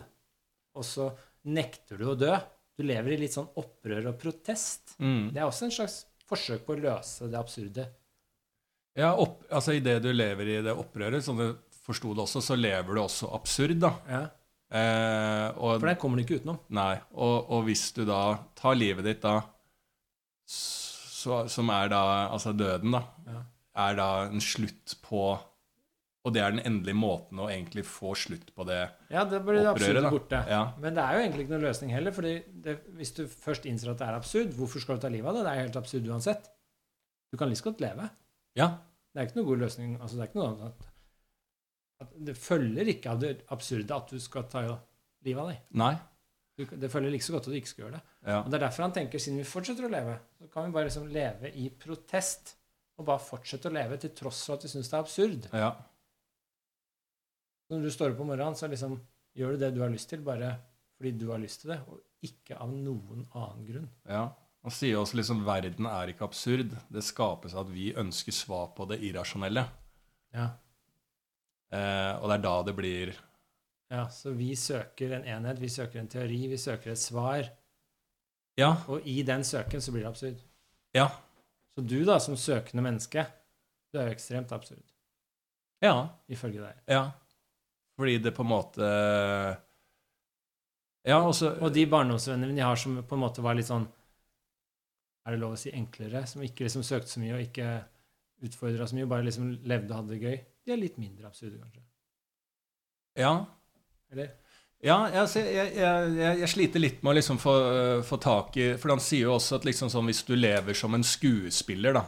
Og 0.76 0.86
så 0.88 1.10
nekter 1.46 1.98
du 2.00 2.08
å 2.12 2.16
dø. 2.18 2.32
Du 2.78 2.84
lever 2.88 3.14
i 3.14 3.18
litt 3.22 3.36
sånn 3.36 3.50
opprør 3.60 4.08
og 4.12 4.16
protest. 4.22 4.96
Mm. 5.00 5.28
Det 5.34 5.42
er 5.42 5.46
også 5.46 5.68
en 5.68 5.76
slags 5.76 5.98
forsøk 6.30 6.64
på 6.66 6.74
å 6.74 6.82
løse 6.82 7.28
det 7.30 7.38
absurde. 7.38 7.86
Ja, 8.98 9.12
opp, 9.18 9.44
altså 9.54 9.74
Idet 9.78 10.00
du 10.06 10.12
lever 10.14 10.50
i 10.54 10.62
det 10.66 10.74
opprøret, 10.78 11.24
som 11.26 11.38
du 11.38 11.52
forsto 11.84 12.14
det 12.16 12.24
også, 12.26 12.42
så 12.46 12.56
lever 12.58 12.94
du 12.96 13.02
også 13.04 13.32
absurd, 13.36 13.80
da. 13.84 13.94
Ja, 14.10 14.24
Eh, 14.74 15.50
og, 15.62 15.76
For 15.78 15.86
det 15.86 16.00
kommer 16.02 16.18
du 16.18 16.24
ikke 16.24 16.40
utenom. 16.42 16.56
nei, 16.74 16.96
og, 17.14 17.52
og 17.54 17.68
hvis 17.68 17.92
du 17.94 18.00
da 18.10 18.40
tar 18.58 18.74
livet 18.74 19.06
ditt, 19.06 19.20
da, 19.22 19.36
så, 20.50 21.44
som 21.52 21.70
er 21.70 21.92
da 21.94 22.00
altså 22.34 22.56
døden, 22.58 22.96
da, 22.96 23.04
Ja. 23.28 23.42
er 23.90 23.96
da 24.00 24.08
en 24.32 24.42
slutt 24.42 24.96
på 25.06 25.22
Og 26.24 26.32
det 26.32 26.40
er 26.40 26.54
den 26.56 26.62
endelige 26.64 26.96
måten 26.96 27.40
å 27.44 27.50
egentlig 27.52 27.84
få 27.84 28.14
slutt 28.16 28.54
på 28.56 28.64
det 28.70 28.78
opprøret. 28.86 29.12
Ja, 29.12 29.24
det 29.28 29.42
blir 29.44 29.58
det 29.60 29.66
absurde 29.74 30.12
borte. 30.14 30.40
Ja. 30.48 30.62
Men 30.80 30.96
det 30.96 31.04
er 31.04 31.18
jo 31.18 31.24
egentlig 31.26 31.44
ikke 31.44 31.54
noen 31.58 31.66
løsning 31.68 31.92
heller. 31.92 32.16
fordi 32.16 32.32
det, 32.64 32.78
hvis 32.96 33.12
du 33.18 33.26
først 33.28 33.66
innser 33.68 33.92
at 33.92 34.00
det 34.00 34.08
er 34.08 34.16
absurd, 34.22 34.54
hvorfor 34.56 34.80
skal 34.80 34.96
du 34.96 35.04
ta 35.04 35.12
livet 35.12 35.28
av 35.28 35.36
det? 35.36 35.44
Det 35.44 35.52
er 35.52 35.62
helt 35.66 35.80
absurd 35.82 36.08
uansett. 36.08 36.48
Du 37.34 37.38
kan 37.38 37.52
like 37.52 37.60
så 37.60 37.72
godt 37.72 37.84
leve. 37.84 38.10
ja. 38.56 38.72
Det 39.14 39.22
er 39.22 39.28
ikke 39.28 39.38
noen 39.38 39.50
god 39.52 39.60
løsning. 39.62 39.90
altså 40.02 40.16
det 40.18 40.24
er 40.24 40.30
ikke 40.32 40.40
noe 40.40 40.48
annet 40.48 40.64
at, 40.72 40.86
at 42.02 42.14
Det 42.26 42.34
følger 42.38 42.88
ikke 42.96 43.12
av 43.12 43.20
det 43.22 43.34
absurde 43.54 43.94
at 44.00 44.10
du 44.10 44.20
skal 44.24 44.48
ta 44.50 44.64
livet 45.28 45.42
av 45.44 45.52
deg. 45.52 45.60
Nei. 45.84 45.94
Du, 46.58 46.64
det 46.66 46.90
følger 46.90 47.14
like 47.14 47.26
så 47.28 47.36
godt 47.36 47.46
at 47.50 47.54
du 47.54 47.60
ikke 47.60 47.70
skal 47.70 47.84
gjøre 47.84 48.00
det. 48.00 48.02
Ja. 48.26 48.40
Og 48.40 48.50
Det 48.50 48.58
er 48.58 48.64
derfor 48.66 48.88
han 48.88 48.96
tenker 48.96 49.22
siden 49.22 49.38
vi 49.38 49.46
fortsetter 49.46 49.86
å 49.86 49.92
leve, 49.94 50.16
så 50.40 50.50
kan 50.56 50.66
vi 50.66 50.74
bare 50.80 50.88
liksom 50.90 51.06
leve 51.14 51.52
i 51.54 51.68
protest. 51.70 52.56
Og 52.98 53.06
bare 53.06 53.22
fortsette 53.26 53.70
å 53.70 53.74
leve 53.74 53.98
til 54.02 54.12
tross 54.18 54.42
for 54.48 54.56
at 54.58 54.66
vi 54.66 54.70
syns 54.74 54.90
det 54.90 54.98
er 54.98 55.04
absurd. 55.06 55.50
ja. 55.54 55.72
Når 57.74 57.88
du 57.88 57.92
står 57.94 58.14
opp 58.14 58.22
om 58.24 58.30
morgenen, 58.32 58.56
så 58.60 58.70
liksom 58.72 58.96
gjør 59.38 59.56
du 59.56 59.64
det 59.66 59.72
du 59.76 59.82
har 59.82 59.92
lyst 59.94 60.10
til, 60.14 60.22
bare 60.26 60.54
fordi 60.98 61.12
du 61.20 61.28
har 61.32 61.42
lyst 61.42 61.64
til 61.64 61.74
det, 61.74 61.80
og 61.90 62.00
ikke 62.24 62.56
av 62.62 62.72
noen 62.72 63.26
annen 63.34 63.66
grunn. 63.68 63.88
Ja. 64.08 64.28
Han 64.64 64.72
sier 64.72 64.96
også 65.02 65.18
liksom 65.20 65.42
verden 65.44 65.88
er 65.90 66.12
ikke 66.14 66.24
absurd. 66.24 66.72
Det 66.94 67.02
skapes 67.04 67.52
at 67.60 67.68
vi 67.74 67.90
ønsker 68.00 68.32
svar 68.32 68.70
på 68.78 68.86
det 68.88 69.02
irrasjonelle. 69.04 69.66
Ja. 70.32 70.46
Eh, 71.74 72.14
og 72.22 72.30
det 72.30 72.38
er 72.38 72.44
da 72.46 72.54
det 72.68 72.76
blir 72.78 73.12
ja, 73.92 74.06
Så 74.14 74.32
vi 74.38 74.54
søker 74.58 75.18
en 75.18 75.26
enhet, 75.28 75.60
vi 75.62 75.70
søker 75.70 76.00
en 76.00 76.08
teori, 76.10 76.40
vi 76.48 76.58
søker 76.62 76.94
et 76.94 77.02
svar. 77.02 77.50
Ja. 78.58 78.70
Og 78.88 79.04
i 79.10 79.20
den 79.26 79.44
søken 79.44 79.82
så 79.82 79.92
blir 79.92 80.06
det 80.06 80.12
absurd. 80.14 80.40
Ja. 80.96 81.10
Så 81.74 81.82
du, 81.90 82.00
da, 82.06 82.20
som 82.22 82.38
søkende 82.38 82.86
menneske, 82.86 83.26
du 83.92 84.00
er 84.00 84.08
jo 84.08 84.16
ekstremt 84.16 84.52
absurd, 84.56 84.86
Ja. 85.84 86.08
ifølge 86.30 86.62
deg. 86.62 86.80
ja. 86.88 87.10
Fordi 88.04 88.18
det 88.20 88.34
på 88.36 88.44
en 88.44 88.52
måte 88.52 88.88
Ja, 91.08 91.22
også, 91.22 91.54
Og 91.64 91.72
de 91.72 91.86
barndomsvennene 91.88 92.56
de 92.56 92.64
har 92.66 92.80
som 92.80 93.00
på 93.00 93.16
en 93.16 93.24
måte 93.24 93.44
var 93.46 93.56
litt 93.56 93.70
sånn 93.70 93.88
Er 95.24 95.36
det 95.36 95.40
lov 95.40 95.56
å 95.56 95.60
si 95.60 95.72
enklere? 95.72 96.26
Som 96.28 96.44
ikke 96.44 96.68
liksom 96.68 96.84
søkte 96.84 97.16
så 97.16 97.24
mye 97.24 97.38
og 97.38 97.46
ikke 97.46 97.70
utfordra 98.44 98.84
så 98.84 98.98
mye, 98.98 99.08
bare 99.08 99.24
liksom 99.24 99.54
levde 99.64 99.94
og 99.94 100.02
hadde 100.02 100.18
det 100.18 100.20
gøy. 100.20 100.40
De 100.68 100.74
er 100.74 100.80
litt 100.82 100.98
mindre 101.00 101.30
absurde, 101.30 101.62
kanskje. 101.62 101.80
Ja. 103.24 103.30
Eller? 104.12 104.34
Ja, 104.84 104.98
jeg, 105.14 105.46
jeg, 105.48 105.70
jeg, 105.78 106.34
jeg 106.42 106.50
sliter 106.52 106.84
litt 106.84 107.00
med 107.00 107.14
å 107.14 107.16
liksom 107.16 107.40
få, 107.40 107.54
få 108.04 108.20
tak 108.20 108.58
i 108.60 108.66
For 108.76 108.92
han 108.92 109.00
sier 109.00 109.30
jo 109.30 109.38
også 109.38 109.62
at 109.62 109.68
liksom 109.70 109.94
sånn, 109.94 110.10
hvis 110.12 110.26
du 110.28 110.34
lever 110.36 110.76
som 110.76 110.92
en 110.98 111.08
skuespiller, 111.08 111.96
da, 111.96 112.04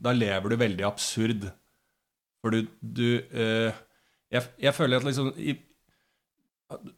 da 0.00 0.16
lever 0.16 0.54
du 0.54 0.56
veldig 0.64 0.88
absurd. 0.88 1.44
For 2.40 2.56
du, 2.56 2.72
du 2.80 3.08
eh, 3.20 3.84
jeg, 4.32 4.42
jeg 4.58 4.74
føler 4.74 4.96
at 5.00 5.06
liksom 5.06 5.32
i, 5.38 5.54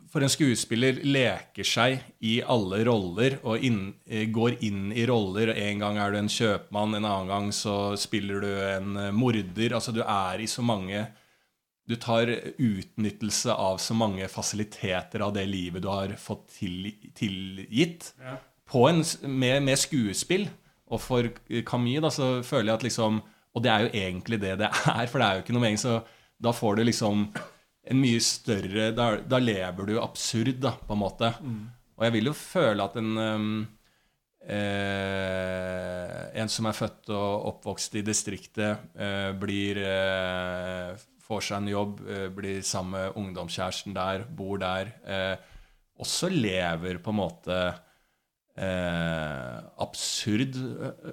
For 0.09 0.24
en 0.24 0.33
skuespiller 0.33 0.97
leker 1.05 1.66
seg 1.68 1.99
i 2.24 2.39
alle 2.41 2.79
roller 2.89 3.35
og 3.45 3.61
inn, 3.68 3.95
eh, 4.09 4.24
går 4.33 4.57
inn 4.64 4.93
i 4.97 5.05
roller. 5.11 5.51
En 5.53 5.83
gang 5.83 5.99
er 6.01 6.14
du 6.14 6.18
en 6.22 6.31
kjøpmann, 6.33 6.97
en 6.97 7.05
annen 7.05 7.29
gang 7.29 7.51
så 7.53 7.74
spiller 8.01 8.41
du 8.41 8.49
en 8.49 8.97
eh, 8.97 9.11
morder. 9.12 9.74
Altså 9.76 9.93
du 9.93 10.01
er 10.07 10.41
i 10.41 10.49
så 10.49 10.64
mange 10.64 11.07
Du 11.89 11.95
tar 11.97 12.29
utnyttelse 12.61 13.53
av 13.57 13.79
så 13.81 13.95
mange 13.97 14.26
fasiliteter 14.29 15.22
av 15.24 15.31
det 15.33 15.47
livet 15.49 15.81
du 15.81 15.89
har 15.89 16.11
fått 16.20 16.49
til, 16.59 16.91
tilgitt, 17.16 18.11
Ja. 18.20 18.35
på 18.68 18.83
en, 18.91 19.01
med, 19.24 19.62
med 19.64 19.79
skuespill. 19.81 20.49
Og 20.89 21.01
for 21.01 21.29
Camille 21.68 22.01
da, 22.05 22.11
så 22.12 22.43
føler 22.45 22.70
jeg 22.72 22.79
at 22.79 22.85
liksom 22.89 23.22
Og 23.57 23.62
det 23.64 23.70
er 23.72 23.81
jo 23.87 23.91
egentlig 23.93 24.39
det 24.41 24.55
det 24.61 24.68
er, 24.68 25.07
for 25.09 25.18
det 25.20 25.26
er 25.29 25.35
jo 25.39 25.43
ikke 25.47 25.57
noe 25.57 25.64
mening, 25.64 25.81
så 25.81 25.99
da 26.39 26.53
får 26.55 26.78
du 26.78 26.84
liksom 26.86 27.26
en 27.89 28.01
mye 28.03 28.20
større 28.22 28.91
Da, 28.95 29.09
da 29.24 29.41
lever 29.41 29.89
du 29.89 29.99
absurd, 30.01 30.61
da, 30.62 30.74
på 30.76 30.95
en 30.95 31.03
måte. 31.03 31.32
Og 31.99 32.05
jeg 32.07 32.14
vil 32.14 32.30
jo 32.30 32.34
føle 32.36 32.84
at 32.84 32.97
en 33.01 33.12
um, 33.18 33.53
eh, 34.47 36.18
En 36.39 36.51
som 36.53 36.68
er 36.68 36.76
født 36.76 37.11
og 37.11 37.49
oppvokst 37.53 37.99
i 37.99 38.05
distriktet, 38.07 38.91
eh, 38.95 39.30
blir 39.41 39.80
eh, 39.82 41.07
Får 41.28 41.43
seg 41.45 41.59
en 41.59 41.72
jobb, 41.72 41.99
eh, 42.09 42.28
blir 42.32 42.62
sammen 42.64 42.95
med 42.95 43.16
ungdomskjæresten 43.20 43.93
der, 43.97 44.22
bor 44.24 44.57
der. 44.62 44.95
Eh, 45.05 45.36
også 46.01 46.30
lever 46.32 47.03
på 47.05 47.12
en 47.12 47.18
måte 47.18 47.57
eh, 48.57 49.59
absurd, 49.84 50.57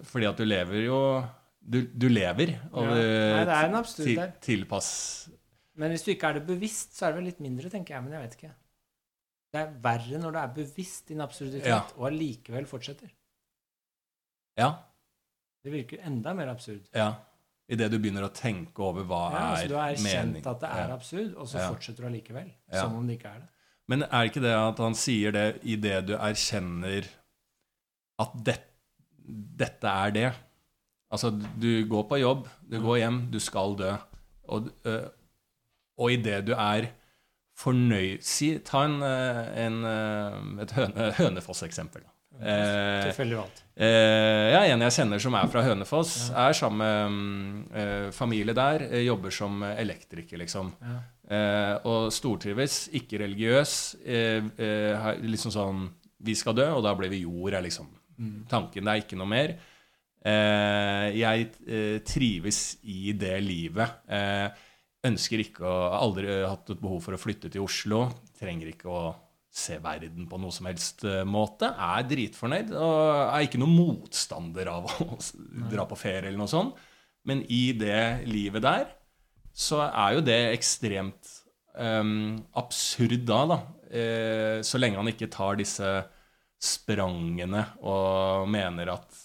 fordi 0.07 0.29
at 0.29 0.39
du 0.39 0.45
lever 0.47 0.85
jo 0.85 0.99
Du, 1.67 1.79
du 1.87 2.07
lever, 2.09 2.51
og 2.71 2.83
Ja. 2.85 2.93
du 2.93 3.01
Nei, 3.49 3.71
det 3.73 3.85
til, 3.95 4.19
tilpass 4.41 5.29
Men 5.75 5.89
hvis 5.91 6.03
du 6.05 6.11
ikke 6.13 6.27
er 6.29 6.33
det 6.39 6.45
bevisst, 6.47 6.93
så 6.95 7.07
er 7.07 7.11
det 7.11 7.17
vel 7.17 7.25
litt 7.31 7.39
mindre, 7.41 7.69
tenker 7.73 7.95
jeg. 7.95 8.03
Men 8.03 8.13
jeg 8.13 8.21
vet 8.21 8.35
ikke. 8.37 8.51
Det 9.55 9.61
er 9.61 9.71
verre 9.83 10.19
når 10.21 10.31
du 10.31 10.37
er 10.39 10.53
bevisst 10.55 11.07
din 11.09 11.21
absurditet, 11.25 11.65
Ja. 11.67 11.81
og 11.97 12.07
allikevel 12.11 12.65
fortsetter. 12.69 13.09
Ja. 14.57 14.69
Det 15.65 15.71
virker 15.73 16.03
enda 16.05 16.33
mer 16.33 16.47
absurd. 16.53 16.85
ja. 16.93 17.13
Idet 17.67 17.89
du 17.89 17.97
begynner 17.97 18.21
å 18.27 18.29
tenke 18.29 18.77
over 18.85 19.01
hva 19.09 19.31
Ja, 19.31 19.37
altså, 19.55 19.63
er 19.63 19.67
du 19.67 19.73
har 19.75 19.89
erkjent 19.95 20.27
mening. 20.35 20.43
at 20.45 20.59
det 20.61 20.69
er 20.69 20.91
absurd, 20.93 21.31
og 21.35 21.47
så 21.47 21.57
Ja. 21.57 21.71
fortsetter 21.73 22.03
du 22.03 22.07
allikevel. 22.11 22.51
Ja. 22.71 22.81
Som 22.83 22.95
om 22.95 23.07
det 23.07 23.17
ikke 23.19 23.25
er 23.33 23.39
det. 23.39 23.47
Men 23.87 24.03
er 24.03 24.29
ikke 24.29 24.41
det 24.41 24.53
at 24.53 24.77
han 24.77 24.93
sier 24.93 25.31
det 25.31 25.61
idet 25.63 26.05
du 26.05 26.13
erkjenner 26.15 27.07
at 28.19 28.43
det, 28.43 28.59
dette 29.57 29.83
er 29.87 30.11
det? 30.11 30.33
Altså, 31.11 31.31
du 31.61 31.85
går 31.89 32.07
på 32.09 32.19
jobb, 32.19 32.47
du 32.71 32.79
går 32.81 32.97
hjem, 33.03 33.21
du 33.31 33.39
skal 33.39 33.77
dø. 33.79 33.91
Og, 34.47 34.69
øh, 34.85 35.05
og 35.97 36.11
idet 36.11 36.45
du 36.47 36.53
er 36.53 36.89
fornøyd 37.55 38.23
si, 38.25 38.57
Ta 38.65 38.83
en, 38.85 38.99
øh, 39.03 39.65
en, 39.65 39.79
øh, 39.85 40.61
et 40.65 40.71
høne, 40.75 41.11
Hønefoss-eksempel. 41.17 42.03
Eh, 42.35 43.03
Tilfeldig 43.05 43.37
valgt. 43.37 43.61
Eh, 43.79 44.51
ja, 44.51 44.63
en 44.67 44.83
jeg 44.83 44.95
kjenner 44.97 45.21
som 45.23 45.35
er 45.39 45.47
fra 45.51 45.61
Hønefoss, 45.63 46.29
er 46.35 46.55
sammen 46.57 46.81
med 46.81 47.13
mm, 47.13 47.75
eh, 47.79 48.07
familie 48.15 48.55
der, 48.55 48.83
eh, 48.89 49.05
jobber 49.05 49.31
som 49.31 49.63
elektriker, 49.63 50.41
liksom. 50.41 50.73
Ja. 50.83 50.97
Eh, 51.25 51.75
og 51.87 52.11
stortrives, 52.13 52.89
ikke 52.93 53.21
religiøs. 53.23 53.95
Eh, 54.05 54.43
eh, 54.61 55.07
liksom 55.23 55.53
sånn 55.55 55.85
Vi 56.25 56.33
skal 56.35 56.55
dø, 56.57 56.65
og 56.73 56.83
da 56.83 56.93
blir 56.97 57.11
vi 57.11 57.21
jord, 57.21 57.53
er 57.53 57.61
liksom 57.61 57.87
tanken. 58.49 58.85
Det 58.87 58.91
er 58.91 59.01
ikke 59.03 59.17
noe 59.19 59.29
mer. 59.29 59.51
Eh, 60.25 61.09
jeg 61.19 61.49
eh, 61.69 61.99
trives 62.07 62.61
i 62.89 63.13
det 63.17 63.35
livet. 63.45 64.01
Eh, 64.09 64.47
ønsker 65.05 65.43
ikke 65.43 65.67
å 65.69 65.75
Har 65.93 66.01
aldri 66.01 66.39
hatt 66.41 66.73
et 66.73 66.81
behov 66.81 67.03
for 67.05 67.17
å 67.17 67.21
flytte 67.21 67.51
til 67.53 67.65
Oslo. 67.65 68.07
Trenger 68.39 68.71
ikke 68.71 68.89
å 68.89 69.03
se 69.55 69.77
verden 69.79 70.25
på 70.27 70.39
noe 70.41 70.51
som 70.51 70.67
helst 70.67 71.05
måte. 71.29 71.69
Er 71.69 72.03
dritfornøyd 72.09 72.73
og 72.75 72.97
er 73.29 73.45
ikke 73.45 73.61
noen 73.61 73.77
motstander 73.77 74.67
av 74.73 74.89
å 74.89 75.15
dra 75.71 75.85
på 75.87 75.99
ferie 75.99 76.27
eller 76.27 76.41
noe 76.41 76.51
sånt. 76.51 76.75
Men 77.25 77.45
i 77.47 77.69
det 77.77 78.27
livet 78.27 78.65
der 78.65 78.89
så 79.55 79.85
er 79.87 80.17
jo 80.17 80.25
det 80.25 80.39
ekstremt 80.51 81.29
um, 81.79 82.43
absurd 82.59 83.23
da, 83.27 83.39
da. 83.53 83.59
Eh, 83.87 84.57
så 84.65 84.81
lenge 84.81 84.99
han 84.99 85.11
ikke 85.11 85.31
tar 85.31 85.55
disse 85.59 85.93
sprangene 86.61 87.63
og 87.85 88.49
mener 88.51 88.91
at 88.97 89.24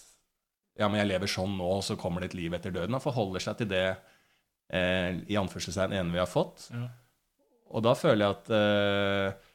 ja, 0.81 0.89
men 0.89 1.03
jeg 1.03 1.11
lever 1.11 1.31
sånn 1.31 1.59
nå, 1.59 1.69
og 1.79 1.85
så 1.85 1.97
kommer 2.01 2.25
det 2.25 2.31
et 2.31 2.39
liv 2.41 2.57
etter 2.57 2.73
døden. 2.73 2.97
Han 2.97 3.05
forholder 3.05 3.45
seg 3.45 3.61
til 3.61 3.69
det 3.71 3.85
eh, 4.73 5.21
i 5.29 5.39
anførselstegn 5.41 5.95
ene 5.99 6.15
vi 6.15 6.23
har 6.23 6.31
fått. 6.31 6.71
Ja. 6.73 6.89
Og 7.71 7.85
da 7.87 7.95
føler 7.95 8.25
jeg 8.25 8.37
at 8.39 8.49
eh, 8.57 9.47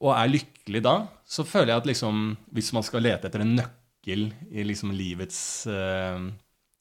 Og 0.00 0.12
er 0.14 0.30
lykkelig 0.32 0.80
da, 0.86 0.94
så 1.28 1.44
føler 1.46 1.74
jeg 1.74 1.82
at 1.82 1.88
liksom 1.90 2.22
Hvis 2.56 2.72
man 2.72 2.86
skal 2.86 3.04
lete 3.04 3.28
etter 3.28 3.44
en 3.44 3.52
nøkkel 3.58 4.30
i 4.48 4.64
liksom 4.64 4.94
livets 4.96 5.40
eh, 5.68 6.22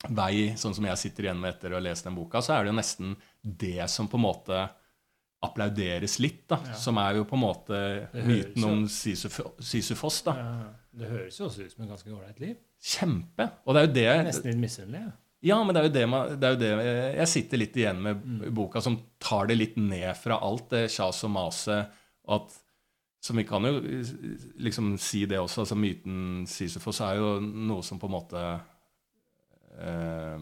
vei, 0.07 0.53
sånn 0.55 0.75
som 0.77 0.85
jeg 0.87 1.01
sitter 1.01 1.27
igjen 1.27 1.41
med 1.41 1.55
etter 1.55 1.73
å 1.73 1.79
ha 1.79 1.83
lest 1.83 2.07
den 2.07 2.15
boka, 2.15 2.39
så 2.45 2.53
er 2.55 2.63
det 2.63 2.71
jo 2.71 2.77
nesten 2.77 3.15
det 3.41 3.89
som 3.91 4.07
på 4.07 4.19
en 4.19 4.23
måte 4.29 4.59
applauderes 5.43 6.17
litt, 6.21 6.43
da. 6.49 6.59
Ja. 6.69 6.75
Som 6.77 6.97
er 7.01 7.17
jo 7.19 7.25
på 7.29 7.35
en 7.37 7.43
måte 7.43 7.79
myten 8.13 8.63
om 8.65 8.85
Sisyfos, 8.89 10.21
da. 10.25 10.35
Ja, 10.37 10.53
det 10.97 11.07
høres 11.11 11.37
jo 11.39 11.45
også 11.47 11.65
ut 11.65 11.71
som 11.73 11.83
et 11.85 11.89
ganske 11.93 12.11
ålreit 12.13 12.39
liv. 12.43 12.55
Kjempe. 12.81 13.49
Og 13.65 13.73
det 13.75 13.81
er 13.81 13.87
jo 13.87 13.93
det 13.97 14.05
Nesten 14.31 14.51
litt 14.51 14.61
misunnelig. 14.65 15.01
Ja. 15.07 15.15
Ja, 15.47 15.57
men 15.63 15.75
det 15.75 15.81
er 15.81 15.85
jo 15.87 15.93
det, 15.93 16.05
man, 16.09 16.31
det 16.41 16.47
er 16.47 16.53
jo 16.55 16.59
det 16.63 16.69
Jeg 17.19 17.27
sitter 17.29 17.59
litt 17.61 17.75
igjen 17.77 17.99
med 18.01 18.23
Mm. 18.25 18.39
boka 18.57 18.81
som 18.81 18.95
tar 19.21 19.45
det 19.47 19.57
litt 19.59 19.75
ned 19.77 20.15
fra 20.17 20.39
alt 20.41 20.69
det 20.73 20.87
kjas 20.89 21.19
og 21.27 21.31
maset. 21.35 21.91
At, 22.27 22.55
som 23.21 23.37
vi 23.37 23.43
kan 23.47 23.63
jo 23.69 23.77
liksom 24.57 24.95
si 25.01 25.25
det 25.29 25.37
også, 25.39 25.61
altså 25.63 25.77
myten 25.77 26.45
Sisyfos 26.49 26.99
er 27.05 27.17
jo 27.21 27.29
noe 27.41 27.83
som 27.85 27.99
på 28.01 28.09
en 28.09 28.15
måte 28.17 28.41
eh, 29.77 30.39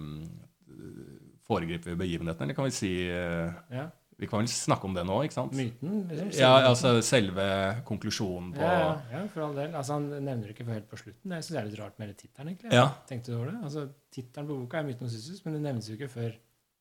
foregriper 1.45 1.95
begivenheten, 1.99 2.43
eller 2.47 2.57
kan 2.57 2.65
vi 2.67 2.73
si 2.75 2.93
eh, 3.09 3.51
Ja. 3.71 3.89
Vi 4.17 4.27
kan 4.31 4.39
vel 4.39 4.47
snakke 4.47 4.87
om 4.87 4.93
det 4.95 5.03
nå, 5.07 5.15
ikke 5.27 5.35
sant? 5.35 5.55
Myten. 5.57 5.95
Liksom, 6.07 6.39
Ja, 6.39 6.53
altså 6.69 6.93
selve 7.03 7.45
konklusjonen 7.87 8.53
på 8.55 8.63
ja, 8.63 8.93
ja, 9.11 9.23
for 9.33 9.47
all 9.49 9.55
del. 9.57 9.73
Altså, 9.75 9.97
han 9.97 10.05
nevner 10.23 10.47
det 10.47 10.55
ikke 10.55 10.67
helt 10.71 10.87
på 10.87 10.99
slutten. 11.01 11.33
Jeg 11.35 11.43
syns 11.43 11.51
det 11.51 11.59
er 11.61 11.67
litt 11.69 11.79
rart 11.81 11.99
med 11.99 12.13
tittelen. 12.15 12.53
egentlig. 12.53 12.71
Ja. 12.71 12.85
Tenkte 13.09 13.33
du 13.33 13.37
over 13.39 13.51
det? 13.51 13.57
Altså, 13.67 13.87
Tittelen 14.15 14.47
på 14.47 14.55
boka 14.61 14.79
er 14.79 14.83
'Myten 14.87 15.03
om 15.03 15.09
Sisyfos', 15.11 15.41
men 15.43 15.53
det 15.57 15.61
nevnes 15.65 15.89
jo 15.89 15.97
ikke 15.97 16.07
før 16.07 16.31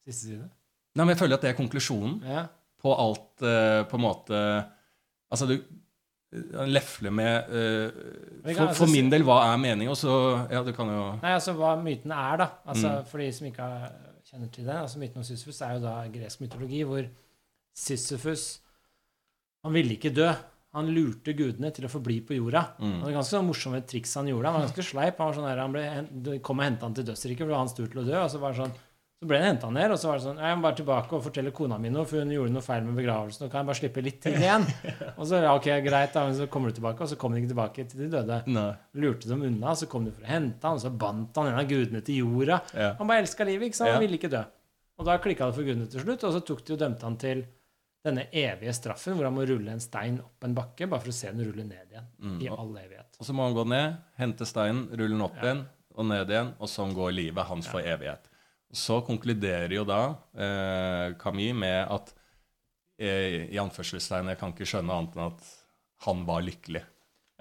siste 0.06 0.26
side. 0.28 0.46
Nei, 0.94 1.04
men 1.04 1.08
jeg 1.08 1.18
føler 1.18 1.34
at 1.34 1.42
det 1.42 1.50
er 1.50 1.58
konklusjonen. 1.58 2.20
Ja, 2.22 2.44
på 2.84 2.92
alt 2.94 3.42
uh, 3.42 3.82
på 3.88 3.96
en 3.98 4.04
måte 4.04 4.40
Altså, 5.32 5.46
du 5.48 5.54
eh, 5.56 6.66
lefler 6.68 7.10
med 7.10 7.48
uh, 7.48 7.90
kan 8.44 8.54
for, 8.54 8.66
altså 8.68 8.84
for 8.84 8.92
min 8.92 9.10
del, 9.10 9.24
hva 9.26 9.38
er 9.48 9.56
meningen? 9.58 9.90
Og 9.90 9.96
så 9.96 10.46
Ja, 10.52 10.62
du 10.62 10.70
kan 10.76 10.86
jo 10.92 11.18
Nei, 11.22 11.32
altså 11.34 11.54
hva 11.58 11.74
myten 11.82 12.12
er, 12.12 12.36
da. 12.36 12.48
Altså, 12.66 12.88
Mm. 13.00 13.06
For 13.10 13.18
de 13.18 13.32
som 13.32 13.46
ikke 13.46 13.68
kjenner 14.30 14.50
til 14.52 14.64
det. 14.68 14.76
altså 14.76 14.98
Myten 14.98 15.16
om 15.16 15.24
Sisyfos 15.26 15.60
er 15.60 15.72
jo 15.74 15.80
da 15.86 15.94
gresk 16.12 16.40
mytologi 16.40 16.82
hvor 16.84 17.08
Sisyfos 17.74 18.60
Han 19.64 19.74
ville 19.74 19.96
ikke 19.96 20.12
dø. 20.14 20.28
Han 20.74 20.88
lurte 20.90 21.32
gudene 21.38 21.70
til 21.74 21.86
å 21.86 21.90
forbli 21.92 22.16
på 22.26 22.34
jorda. 22.34 22.64
Mm. 22.82 22.96
Det 22.98 23.04
var 23.06 23.12
ganske 23.20 23.36
sånn 23.36 23.46
morsomme 23.46 23.78
triks 23.86 24.16
han 24.18 24.26
gjorde. 24.28 24.50
Han 24.50 24.56
var 24.58 24.64
ganske 24.66 24.84
sleip. 24.84 25.20
Han, 25.22 25.28
var 25.30 25.36
sånn 25.38 25.46
der, 25.46 25.60
han 25.62 25.74
ble, 25.76 26.38
kom 26.44 26.58
og 26.60 26.66
henta 26.66 26.88
han 26.88 26.96
til 26.98 27.06
dødsriket, 27.06 27.44
for 27.44 27.52
det 27.52 27.54
var 27.54 27.62
hans 27.62 27.76
tur 27.78 27.86
til 27.86 28.02
å 28.02 28.06
dø. 28.08 28.16
og 28.18 28.32
så 28.32 28.40
var 28.42 28.52
det 28.56 28.64
sånn 28.64 28.74
så 29.22 29.28
ble 29.30 29.38
han 29.38 29.46
henta 29.54 29.68
ned, 29.72 29.92
og 29.94 29.96
så 29.96 30.08
var 30.10 30.18
det 30.18 30.24
sånn 30.26 30.40
Jeg 30.42 30.56
må 30.58 30.64
bare 30.66 30.76
tilbake 30.76 31.14
og 31.16 31.22
fortelle 31.24 31.52
kona 31.54 31.78
mi 31.80 31.88
noe, 31.94 32.02
for 32.04 32.20
hun 32.20 32.32
gjorde 32.34 32.52
noe 32.52 32.64
feil 32.66 32.82
med 32.84 32.98
begravelsen. 32.98 33.46
Nå 33.46 33.52
kan 33.52 33.62
jeg 33.62 33.68
bare 33.70 33.78
slippe 33.78 34.02
litt 34.04 34.18
til 34.20 34.34
igjen. 34.36 34.66
Og 35.20 35.22
så 35.30 35.38
ja, 35.40 35.54
ok, 35.54 35.68
greit, 35.86 36.10
da, 36.12 36.24
men 36.26 36.34
så 36.36 36.48
kommer 36.50 36.68
du 36.68 36.76
tilbake, 36.76 37.06
og 37.06 37.08
så 37.08 37.16
kom 37.16 37.32
de 37.32 37.40
ikke 37.40 37.52
tilbake 37.54 37.86
til 37.88 38.02
de 38.02 38.08
døde. 38.12 38.40
Nei. 38.52 38.66
Lurte 39.00 39.30
dem 39.30 39.46
unna, 39.46 39.72
så 39.78 39.88
kom 39.88 40.04
de 40.04 40.12
for 40.12 40.26
å 40.26 40.28
hente 40.28 40.66
han, 40.66 40.76
og 40.76 40.82
så 40.82 40.90
bandt 40.92 41.38
han 41.40 41.48
en 41.54 41.60
av 41.62 41.70
gudene 41.70 42.02
til 42.04 42.20
jorda. 42.20 42.58
Ja. 42.76 42.90
Han 42.98 43.08
bare 43.08 43.22
elska 43.24 43.46
livet, 43.48 43.70
ikke 43.70 43.78
sant? 43.80 43.94
Han 43.94 44.02
Ja. 44.02 44.04
ville 44.04 44.18
ikke 44.18 44.32
dø. 44.34 44.42
Og 44.98 45.08
da 45.08 45.16
klikka 45.22 45.48
det 45.48 45.56
for 45.56 45.70
gudene 45.70 45.88
til 45.94 46.04
slutt, 46.04 46.26
og 46.28 46.34
så 46.36 46.42
tok 46.50 46.60
de 46.66 46.74
og 46.76 46.82
dømte 46.84 47.08
han 47.08 47.16
til 47.22 47.46
denne 48.04 48.26
evige 48.36 48.72
straffen, 48.76 49.14
hvor 49.16 49.24
han 49.28 49.34
må 49.36 49.46
rulle 49.48 49.72
en 49.72 49.80
stein 49.80 50.18
opp 50.20 50.44
en 50.44 50.54
bakke, 50.56 50.86
bare 50.90 51.00
for 51.00 51.12
å 51.12 51.16
se 51.16 51.30
den 51.32 51.44
rulle 51.46 51.64
ned 51.64 51.88
igjen. 51.90 52.08
Mm. 52.20 52.36
I 52.44 52.50
all 52.52 52.74
evighet. 52.76 53.16
og 53.18 53.26
så 53.26 53.32
må 53.36 53.46
han 53.46 53.56
gå 53.56 53.64
ned, 53.72 53.96
hente 54.20 54.44
steinen, 54.48 54.86
rulle 54.92 55.14
den 55.16 55.24
opp 55.24 55.36
Ja. 55.40 55.42
igjen 55.48 55.64
og 55.94 56.06
ned 56.10 56.30
igjen, 56.34 56.52
og 56.58 56.68
sånn 56.68 56.92
går 56.94 57.12
livet 57.16 57.46
hans 57.48 57.66
for 57.70 57.80
evighet. 57.80 58.28
Så 58.74 59.00
konkluderer 59.06 59.70
jo 59.72 59.84
da 59.86 60.00
eh, 60.34 61.14
Camille 61.20 61.54
med 61.54 61.86
at 61.94 62.12
eh, 62.98 63.44
i 63.54 63.58
anførselstegn 63.62 64.32
Jeg 64.32 64.38
kan 64.40 64.50
ikke 64.52 64.66
skjønne 64.66 64.90
annet 64.96 65.14
enn 65.16 65.28
at 65.28 65.44
han 66.08 66.24
var 66.26 66.42
lykkelig. 66.42 66.82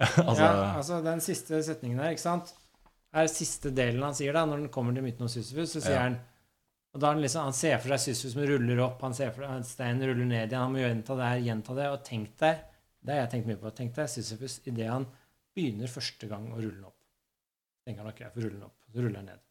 altså, 0.00 0.42
ja, 0.44 0.74
altså 0.78 1.00
den 1.04 1.20
siste 1.22 1.58
setningen 1.66 1.98
der, 2.00 2.14
ikke 2.14 2.22
sant, 2.24 2.54
er 3.14 3.28
siste 3.30 3.70
delen 3.74 4.02
han 4.02 4.14
sier 4.16 4.32
da, 4.34 4.44
når 4.46 4.64
den 4.64 4.70
kommer 4.74 4.94
til 4.96 5.04
myten 5.06 5.26
om 5.26 5.28
Sisyfus, 5.30 5.74
så 5.76 5.82
sier 5.84 5.98
Ja. 5.98 6.06
han 6.08 6.16
og 6.94 7.00
da 7.02 7.10
han, 7.10 7.20
liksom, 7.24 7.48
han 7.48 7.56
ser 7.58 7.80
for 7.82 7.90
seg 7.94 8.02
Sisyfus 8.14 8.36
som 8.36 8.44
ruller 8.46 8.80
opp, 8.84 9.00
han 9.02 9.16
ser 9.16 9.32
for 9.34 9.42
seg 9.48 9.66
steinen 9.66 10.06
ruller 10.06 10.28
ned 10.30 10.46
igjen, 10.46 10.60
han 10.62 10.72
må 10.72 10.82
gjenta 10.82 11.16
det 11.18 11.30
her, 11.32 11.40
gjenta 11.48 11.74
det, 11.78 11.88
og 11.90 12.04
tenk 12.06 12.36
deg, 12.40 12.60
det 13.04 13.12
har 13.16 13.24
jeg 13.24 13.32
tenkt 13.34 13.48
mye 13.50 13.60
på, 13.60 13.72
tenk 13.76 13.96
deg 13.96 14.10
Sisyfus 14.12 14.60
idet 14.70 14.86
han 14.92 15.06
begynner 15.54 15.90
første 15.90 16.28
gang 16.30 16.46
å 16.52 16.60
rulle 16.60 16.76
den 16.78 16.86
opp. 16.88 17.00
Tenker 17.84 18.04
han 18.04 18.12
ok, 18.14 18.22
jeg 18.24 18.34
får 18.36 18.46
rulle 18.46 18.56
den 18.60 18.68
opp, 18.68 18.78
så 18.94 19.02
ruller 19.02 19.20
han 19.20 19.28
ned. 19.32 19.42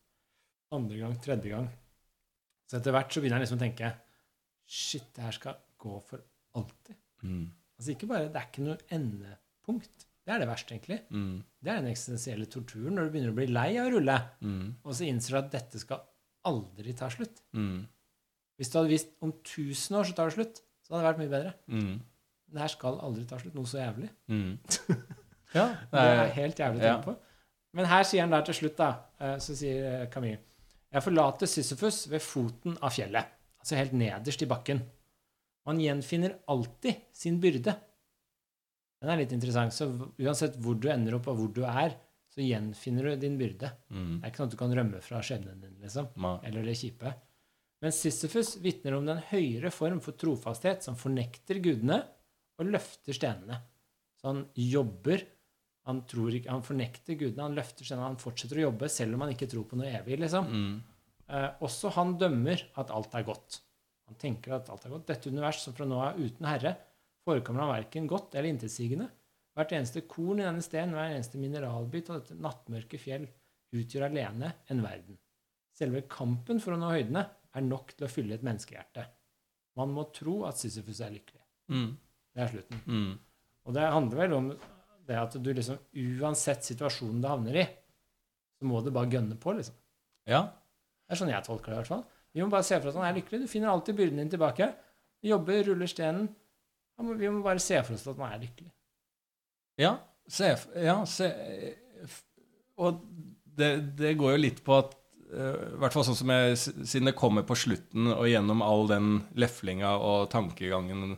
Andre 0.74 1.02
gang, 1.04 1.18
tredje 1.22 1.52
gang. 1.52 1.68
Så 2.72 2.80
etter 2.80 2.96
hvert 2.96 3.12
så 3.14 3.22
begynner 3.22 3.38
han 3.38 3.46
liksom 3.46 3.60
å 3.60 3.66
tenke 3.68 3.92
Shit, 4.74 5.10
det 5.14 5.26
her 5.26 5.36
skal 5.36 5.58
gå 5.84 5.98
for 6.08 6.22
alltid. 6.56 6.96
Mm. 7.28 7.44
Altså 7.78 7.92
ikke 7.94 8.08
bare, 8.10 8.30
Det 8.32 8.40
er 8.40 8.48
ikke 8.48 8.64
noe 8.64 8.78
endepunkt. 8.96 10.06
Det 10.24 10.32
er 10.32 10.40
det 10.40 10.48
verste, 10.48 10.72
egentlig. 10.78 11.02
Mm. 11.12 11.44
Det 11.60 11.72
er 11.72 11.82
den 11.82 11.92
eksistensielle 11.92 12.48
torturen 12.48 12.96
når 12.96 13.10
du 13.10 13.14
begynner 13.14 13.34
å 13.34 13.38
bli 13.42 13.48
lei 13.52 13.70
av 13.76 13.90
å 13.90 13.94
rulle, 13.98 14.16
Mm. 14.40 14.70
og 14.88 14.96
så 14.96 15.04
innser 15.10 15.36
du 15.36 15.40
at 15.42 15.52
dette 15.52 15.82
skal 15.84 16.00
aldri 16.50 16.94
tar 16.98 17.14
slutt. 17.14 17.44
Mm. 17.56 17.84
Hvis 18.60 18.72
du 18.72 18.78
hadde 18.80 18.94
visst 18.94 19.14
om 19.24 19.34
1000 19.34 19.98
år 20.00 20.08
så 20.10 20.16
tar 20.18 20.30
det 20.30 20.38
slutt, 20.38 20.64
så 20.84 20.94
hadde 20.94 21.04
det 21.04 21.10
vært 21.10 21.22
mye 21.24 21.34
bedre. 21.34 21.54
Mm. 21.68 21.94
Det 22.54 22.62
her 22.62 22.72
skal 22.74 23.00
aldri 23.02 23.26
ta 23.30 23.40
slutt. 23.42 23.56
Noe 23.58 23.70
så 23.70 23.82
jævlig. 23.82 24.10
Mm. 24.32 24.58
Ja, 25.54 25.68
Det 25.92 26.02
er 26.02 26.32
helt 26.34 26.58
jævlig 26.58 26.80
å 26.82 26.82
tenke 26.82 27.12
på. 27.12 27.14
Men 27.78 27.86
her 27.86 28.06
sier 28.10 28.24
han 28.24 28.32
der 28.34 28.46
til 28.48 28.56
slutt, 28.58 28.74
da, 28.80 28.88
eh, 29.22 29.36
så 29.38 29.54
sier 29.58 30.08
Camille 30.10 30.40
Jeg 30.90 31.06
forlater 31.06 31.50
Sisyfus 31.50 32.00
ved 32.10 32.24
foten 32.26 32.74
av 32.82 32.94
fjellet, 32.96 33.30
altså 33.62 33.78
helt 33.78 33.94
nederst 33.98 34.42
i 34.42 34.50
bakken. 34.50 34.82
Man 35.70 35.78
gjenfinner 35.82 36.40
alltid 36.50 37.04
sin 37.14 37.38
byrde. 37.42 37.76
Den 39.04 39.12
er 39.14 39.22
litt 39.22 39.36
interessant. 39.36 39.76
Så 39.76 39.88
uansett 40.22 40.58
hvor 40.62 40.74
du 40.80 40.90
ender 40.90 41.20
opp, 41.20 41.30
og 41.32 41.38
hvor 41.38 41.54
du 41.54 41.62
er, 41.70 41.96
så 42.34 42.42
gjenfinner 42.42 43.12
du 43.12 43.22
din 43.22 43.38
byrde. 43.38 43.70
Mm. 43.94 44.16
Det 44.16 44.26
er 44.26 44.32
ikke 44.32 44.42
sånn 44.42 44.50
at 44.50 44.56
du 44.56 44.62
kan 44.64 44.74
rømme 44.80 45.02
fra 45.06 45.22
skjebnen 45.26 45.62
din, 45.62 45.76
liksom. 45.84 46.10
Ma. 46.24 46.34
Eller 46.48 46.66
det 46.66 46.74
kjipe. 46.80 47.14
Men 47.84 47.94
Sisyfus 47.94 48.56
vitner 48.64 48.96
om 48.98 49.06
den 49.06 49.20
høyere 49.30 49.70
form 49.74 50.00
for 50.02 50.18
trofasthet 50.18 50.86
som 50.86 50.98
fornekter 50.98 51.60
gudene 51.62 52.00
og 52.62 52.72
løfter 52.72 53.16
stenene. 53.18 53.60
Så 54.18 54.32
han 54.32 54.46
jobber. 54.56 55.26
Han, 55.90 56.00
tror 56.08 56.32
ikke, 56.32 56.48
han 56.48 56.64
fornekter 56.64 57.18
gudene, 57.20 57.44
han 57.44 57.58
løfter 57.58 57.84
stenene, 57.84 58.14
han 58.14 58.22
fortsetter 58.22 58.62
å 58.62 58.70
jobbe 58.70 58.88
selv 58.88 59.18
om 59.18 59.26
han 59.26 59.34
ikke 59.34 59.50
tror 59.52 59.66
på 59.68 59.78
noe 59.78 59.92
evig. 59.92 60.16
liksom. 60.22 60.48
Mm. 60.48 60.78
Eh, 61.28 61.50
også 61.68 61.92
han 61.98 62.16
dømmer 62.22 62.64
at 62.80 62.94
alt 62.96 63.18
er 63.20 63.28
godt. 63.28 63.60
Han 64.08 64.20
tenker 64.20 64.56
at 64.56 64.72
alt 64.72 64.88
er 64.88 64.96
godt. 64.96 65.10
Dette 65.12 65.32
univers 65.32 65.60
som 65.60 65.76
fra 65.76 65.88
nå 65.88 66.00
av 66.00 66.22
uten 66.24 66.48
herre, 66.48 66.78
forekommer 67.28 67.66
han 67.66 67.76
verken 67.76 68.08
godt 68.08 68.36
eller 68.36 68.52
intetsigende. 68.52 69.10
Hvert 69.54 69.74
eneste 69.78 70.02
korn 70.10 70.42
i 70.42 70.46
denne 70.48 70.64
sten, 70.66 70.96
hver 70.96 71.12
eneste 71.14 71.40
mineralbit 71.42 72.10
av 72.10 72.22
dette 72.22 72.38
nattmørke 72.42 72.98
fjell 73.02 73.28
utgjør 73.74 74.08
alene 74.08 74.50
en 74.74 74.82
verden. 74.86 75.20
Selve 75.78 76.04
kampen 76.10 76.62
for 76.62 76.76
å 76.76 76.80
nå 76.80 76.90
høydene 76.94 77.24
er 77.54 77.66
nok 77.66 77.94
til 77.94 78.08
å 78.08 78.12
fylle 78.12 78.38
et 78.38 78.46
menneskehjerte. 78.46 79.06
Man 79.78 79.94
må 79.94 80.08
tro 80.14 80.44
at 80.50 80.60
Sisyfus 80.62 81.02
er 81.02 81.14
lykkelig. 81.14 81.44
Mm. 81.74 81.92
Det 82.34 82.44
er 82.44 82.52
slutten. 82.52 82.82
Mm. 82.86 83.14
Og 83.64 83.78
det 83.78 83.86
handler 83.96 84.22
vel 84.24 84.36
om 84.38 84.50
det 85.08 85.18
at 85.20 85.38
du 85.38 85.50
liksom 85.54 85.80
uansett 86.22 86.66
situasjonen 86.66 87.22
du 87.24 87.30
havner 87.30 87.62
i, 87.62 87.66
så 88.60 88.70
må 88.70 88.82
du 88.82 88.92
bare 88.96 89.12
gønne 89.12 89.38
på, 89.40 89.56
liksom. 89.58 89.76
Ja. 90.30 90.46
Det 91.04 91.16
er 91.16 91.20
sånn 91.20 91.34
jeg 91.34 91.46
tolker 91.46 91.72
det, 91.74 91.78
i 91.78 91.82
hvert 91.82 91.92
fall. 91.92 92.06
Vi 92.34 92.42
må 92.42 92.50
bare 92.54 92.66
se 92.66 92.80
for 92.80 92.90
oss 92.90 92.96
at 92.96 93.04
han 93.04 93.12
er 93.12 93.20
lykkelig. 93.20 93.44
Du 93.44 93.52
finner 93.52 93.70
alltid 93.70 93.98
byrden 93.98 94.22
din 94.24 94.32
tilbake. 94.34 94.70
Jobber, 95.24 95.60
ruller 95.68 95.90
stenen. 95.90 96.30
Vi 96.98 97.30
må 97.30 97.44
bare 97.46 97.62
se 97.62 97.78
for 97.84 97.98
oss 97.98 98.08
at 98.08 98.18
han 98.22 98.34
er 98.34 98.42
lykkelig. 98.46 98.72
Ja, 99.80 99.96
se, 100.30 100.56
ja, 100.78 101.00
se 101.10 101.30
Og 102.78 103.00
det, 103.58 103.72
det 103.98 104.14
går 104.20 104.36
jo 104.36 104.42
litt 104.44 104.62
på 104.66 104.76
at 104.78 104.94
eh, 105.34 105.74
I 105.74 105.80
hvert 105.82 105.96
fall 105.96 106.06
sånn 106.08 106.20
som 106.20 106.34
jeg, 106.34 106.58
Siden 106.58 107.10
det 107.10 107.18
kommer 107.18 107.46
på 107.48 107.58
slutten, 107.58 108.12
og 108.14 108.28
gjennom 108.30 108.62
all 108.66 108.88
den 108.90 109.16
leflinga 109.40 109.96
og 109.98 110.30
tankegangen 110.34 111.16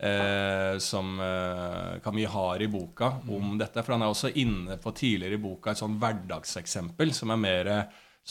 eh, 0.00 0.76
som 0.82 1.16
eh, 1.24 1.96
Camille 2.04 2.32
har 2.32 2.62
i 2.62 2.70
boka 2.72 3.14
om 3.28 3.56
dette 3.60 3.84
For 3.84 3.96
han 3.96 4.04
er 4.06 4.12
også 4.12 4.32
inne 4.40 4.76
på 4.80 4.92
tidligere 4.96 5.40
i 5.40 5.42
boka 5.42 5.72
et 5.72 5.80
sånn 5.80 5.98
hverdagseksempel 6.00 7.16
som 7.16 7.32
er 7.36 7.44
mer 7.48 7.74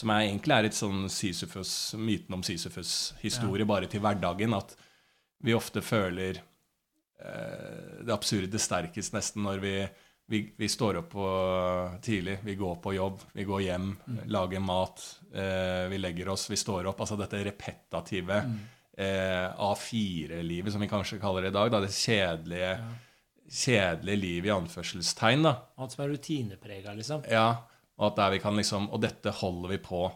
som 0.00 0.12
er, 0.14 0.28
egentlig 0.28 0.54
er 0.54 0.68
et 0.68 0.76
sånn 0.76 1.08
Sisyfus, 1.12 1.72
myten 1.98 2.36
om 2.36 2.44
Sisyfus-historie 2.46 3.66
bare 3.68 3.88
til 3.90 4.00
hverdagen. 4.04 4.54
At 4.56 4.76
vi 5.44 5.56
ofte 5.56 5.82
føler 5.84 6.38
det 7.20 8.14
absurde 8.14 8.58
sterkest 8.60 9.12
nesten 9.12 9.44
når 9.44 9.60
vi, 9.62 9.74
vi, 10.30 10.40
vi 10.56 10.68
står 10.70 11.00
opp 11.02 11.10
på, 11.12 11.28
tidlig, 12.02 12.38
vi 12.46 12.54
går 12.54 12.76
på 12.82 12.94
jobb, 12.94 13.22
vi 13.34 13.44
går 13.48 13.64
hjem, 13.66 13.88
lager 14.30 14.62
mat, 14.62 15.02
eh, 15.34 15.88
vi 15.90 15.98
legger 15.98 16.30
oss, 16.30 16.46
vi 16.50 16.58
står 16.60 16.86
opp. 16.90 17.02
Altså 17.02 17.18
dette 17.18 17.42
repetative 17.44 18.38
eh, 18.38 19.48
A4-livet, 19.50 20.72
som 20.72 20.84
vi 20.84 20.90
kanskje 20.90 21.20
kaller 21.22 21.46
det 21.46 21.50
i 21.50 21.56
dag. 21.58 21.72
Da, 21.74 21.82
det 21.82 21.90
kjedelige, 21.96 22.72
kjedelige 23.50 24.22
livet 24.22 24.50
i 24.52 24.54
anførselstegn. 24.54 25.46
da. 25.48 25.56
Alt 25.82 25.96
som 25.96 26.04
er 26.06 26.14
rutineprega, 26.14 26.94
liksom. 26.98 27.26
Ja, 27.30 27.48
og 27.98 28.12
at 28.12 28.20
der 28.22 28.36
vi 28.36 28.40
kan 28.40 28.56
liksom 28.56 28.86
Og 28.94 29.02
dette 29.02 29.32
holder 29.42 29.74
vi 29.74 29.80
på 29.84 30.06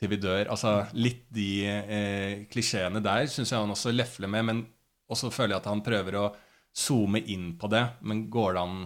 til 0.00 0.10
vi 0.12 0.18
dør. 0.20 0.48
Altså 0.52 0.78
litt 0.96 1.24
de 1.32 1.50
eh, 1.68 2.32
klisjeene 2.52 3.00
der 3.04 3.28
syns 3.32 3.52
jeg 3.52 3.62
han 3.62 3.72
også 3.72 3.94
lefler 3.94 4.28
med, 4.32 4.48
men 4.48 4.64
også 5.12 5.30
føler 5.32 5.54
jeg 5.56 5.62
at 5.62 5.70
han 5.70 5.82
prøver 5.86 6.18
å 6.20 6.26
zoome 6.76 7.22
inn 7.32 7.52
på 7.58 7.70
det. 7.72 7.84
Men 8.02 8.26
går 8.32 8.56
det 8.56 8.62
an 8.62 8.78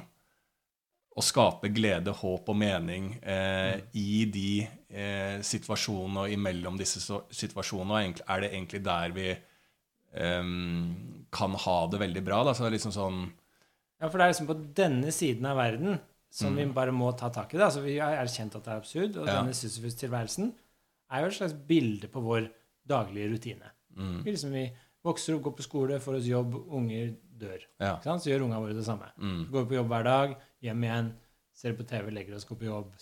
å 1.18 1.25
skape 1.27 1.68
glede, 1.75 2.12
håp 2.14 2.49
og 2.53 2.57
mening 2.57 3.12
eh, 3.23 3.81
i 3.99 4.25
de 4.31 4.62
eh, 4.89 5.41
situasjonene 5.45 6.27
og 6.27 6.35
imellom 6.37 6.79
disse 6.79 7.03
situasjonene? 7.35 8.05
Og 8.12 8.23
er 8.27 8.45
det 8.45 8.53
egentlig 8.53 8.83
der 8.87 9.16
vi 9.16 9.29
eh, 9.33 10.53
kan 11.35 11.59
ha 11.66 11.79
det 11.91 12.03
veldig 12.05 12.25
bra? 12.27 12.45
Da? 12.47 12.55
Så 12.55 12.64
det 12.64 12.71
er 12.73 12.79
liksom 12.79 12.95
sånn 12.97 13.21
Ja, 14.01 14.09
for 14.09 14.16
det 14.16 14.25
er 14.25 14.33
liksom 14.33 14.49
på 14.49 14.59
denne 14.79 15.12
siden 15.12 15.49
av 15.51 15.59
verden 15.61 15.99
som 16.31 16.55
vi 16.55 16.64
bare 16.71 16.93
må 16.95 17.11
ta 17.18 17.29
tak 17.35 17.53
i. 17.53 17.59
det. 17.59 17.64
Altså, 17.66 17.81
Vi 17.83 17.99
har 17.99 18.14
erkjent 18.21 18.55
at 18.55 18.62
det 18.64 18.71
er 18.73 18.79
absurd, 18.79 19.16
og 19.18 19.27
Ja. 19.27 19.41
denne 19.41 19.53
Sisyfus-tilværelsen 19.53 20.53
er 21.11 21.21
jo 21.25 21.27
et 21.27 21.35
slags 21.35 21.57
bilde 21.66 22.07
på 22.09 22.23
vår 22.23 22.47
daglige 22.87 23.33
rutine. 23.33 23.73
mm, 23.97 24.23
Vi, 24.23 24.31
liksom, 24.31 24.53
vi 24.53 24.71
vokser 25.07 25.36
opp, 25.36 25.42
går 25.48 25.57
på 25.59 25.64
skole, 25.66 25.98
får 26.03 26.18
oss 26.20 26.28
jobb, 26.28 26.55
unger 26.76 27.14
dør. 27.40 27.64
Ja. 27.80 27.94
Så 28.05 28.28
gjør 28.30 28.46
ungene 28.46 28.61
våre 28.61 28.76
det 28.76 28.84
samme. 28.86 29.09
Mm, 29.16 29.42
går 29.53 29.66
på 29.70 29.78
jobb 29.78 29.88
hver 29.92 30.05
dag, 30.05 30.34
hjem 30.66 30.84
igjen, 30.84 31.11
ser 31.61 31.74
på 31.76 31.84
TV, 31.88 32.11
legger 32.12 32.36
oss, 32.36 32.44
går 32.48 32.59
på 32.61 32.68
jobb. 32.68 32.92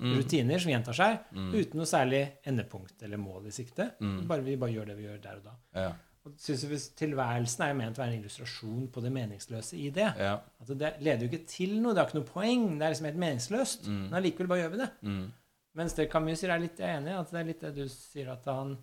Mm. 0.00 0.16
Rutiner 0.18 0.60
som 0.60 0.72
gjentar 0.72 0.96
seg 0.96 1.18
mm, 1.32 1.50
uten 1.54 1.80
noe 1.80 1.88
særlig 1.88 2.22
endepunkt 2.48 3.02
eller 3.06 3.20
mål 3.20 3.48
i 3.48 3.54
sikte. 3.54 3.90
Mm. 4.00 4.20
Bare, 4.28 4.44
vi 4.44 4.56
bare 4.60 4.74
gjør 4.74 4.90
det 4.90 4.96
vi 4.98 5.06
gjør 5.08 5.22
der 5.24 5.40
og 5.40 5.46
da. 5.48 5.54
ja, 5.78 5.90
Og 6.28 6.34
jeg 6.48 6.80
tilværelsen 6.98 7.64
er 7.64 7.72
jo 7.72 7.78
ment 7.78 8.00
å 8.00 8.02
være 8.02 8.12
en 8.16 8.20
illustrasjon 8.22 8.88
på 8.92 9.04
det 9.04 9.12
meningsløse 9.14 9.78
i 9.80 9.88
det. 9.94 10.08
ja, 10.20 10.34
At 10.60 10.72
det 10.80 10.94
leder 11.00 11.24
jo 11.24 11.30
ikke 11.32 11.46
til 11.48 11.76
noe, 11.80 11.94
det 11.96 12.02
har 12.02 12.10
ikke 12.10 12.20
noe 12.20 12.28
poeng. 12.32 12.66
Det 12.78 12.84
er 12.88 12.94
liksom 12.96 13.08
helt 13.12 13.22
meningsløst. 13.24 13.88
Mm. 13.88 14.02
Men 14.08 14.18
allikevel 14.20 14.50
bare 14.52 14.64
gjør 14.64 14.74
vi 14.76 14.82
det. 14.84 14.90
mm, 15.08 15.26
Mens 15.78 15.94
det 15.94 16.08
Camus 16.10 16.40
sier, 16.40 16.50
er 16.50 16.60
litt 16.64 16.80
jeg 16.80 16.88
er 16.90 16.98
enig 16.98 17.12
i. 17.12 17.18
At 17.20 17.30
det 17.32 17.40
er 17.40 17.48
litt 17.52 17.60
det 17.64 17.74
du 17.76 17.84
sier 17.92 18.32
at 18.32 18.44
han 18.50 18.76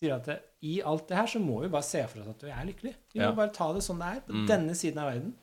sier 0.00 0.14
at 0.16 0.24
det, 0.28 0.36
i 0.62 0.80
alt 0.82 1.06
det 1.08 1.16
her 1.16 1.26
så 1.26 1.40
må 1.40 1.60
vi 1.62 1.68
bare 1.72 1.82
se 1.86 2.02
for 2.08 2.20
oss 2.22 2.28
at 2.34 2.42
vi 2.44 2.50
er 2.52 2.66
lykkelig. 2.68 2.94
Vi 3.14 3.20
Ja. 3.20 3.30
må 3.30 3.36
bare 3.36 3.52
ta 3.54 3.72
det 3.72 3.82
sånn 3.82 3.98
det 3.98 4.10
er, 4.16 4.20
på 4.26 4.32
Mm. 4.34 4.46
denne 4.46 4.74
siden 4.74 4.98
av 4.98 5.12
verden. 5.12 5.34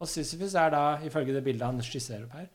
Og 0.00 0.08
Sisyfus 0.08 0.54
er 0.54 0.70
da, 0.70 0.98
ifølge 0.98 1.32
det 1.32 1.44
bildet 1.44 1.62
han 1.64 1.78
skisserer 1.80 2.24
opp 2.24 2.32
her, 2.32 2.48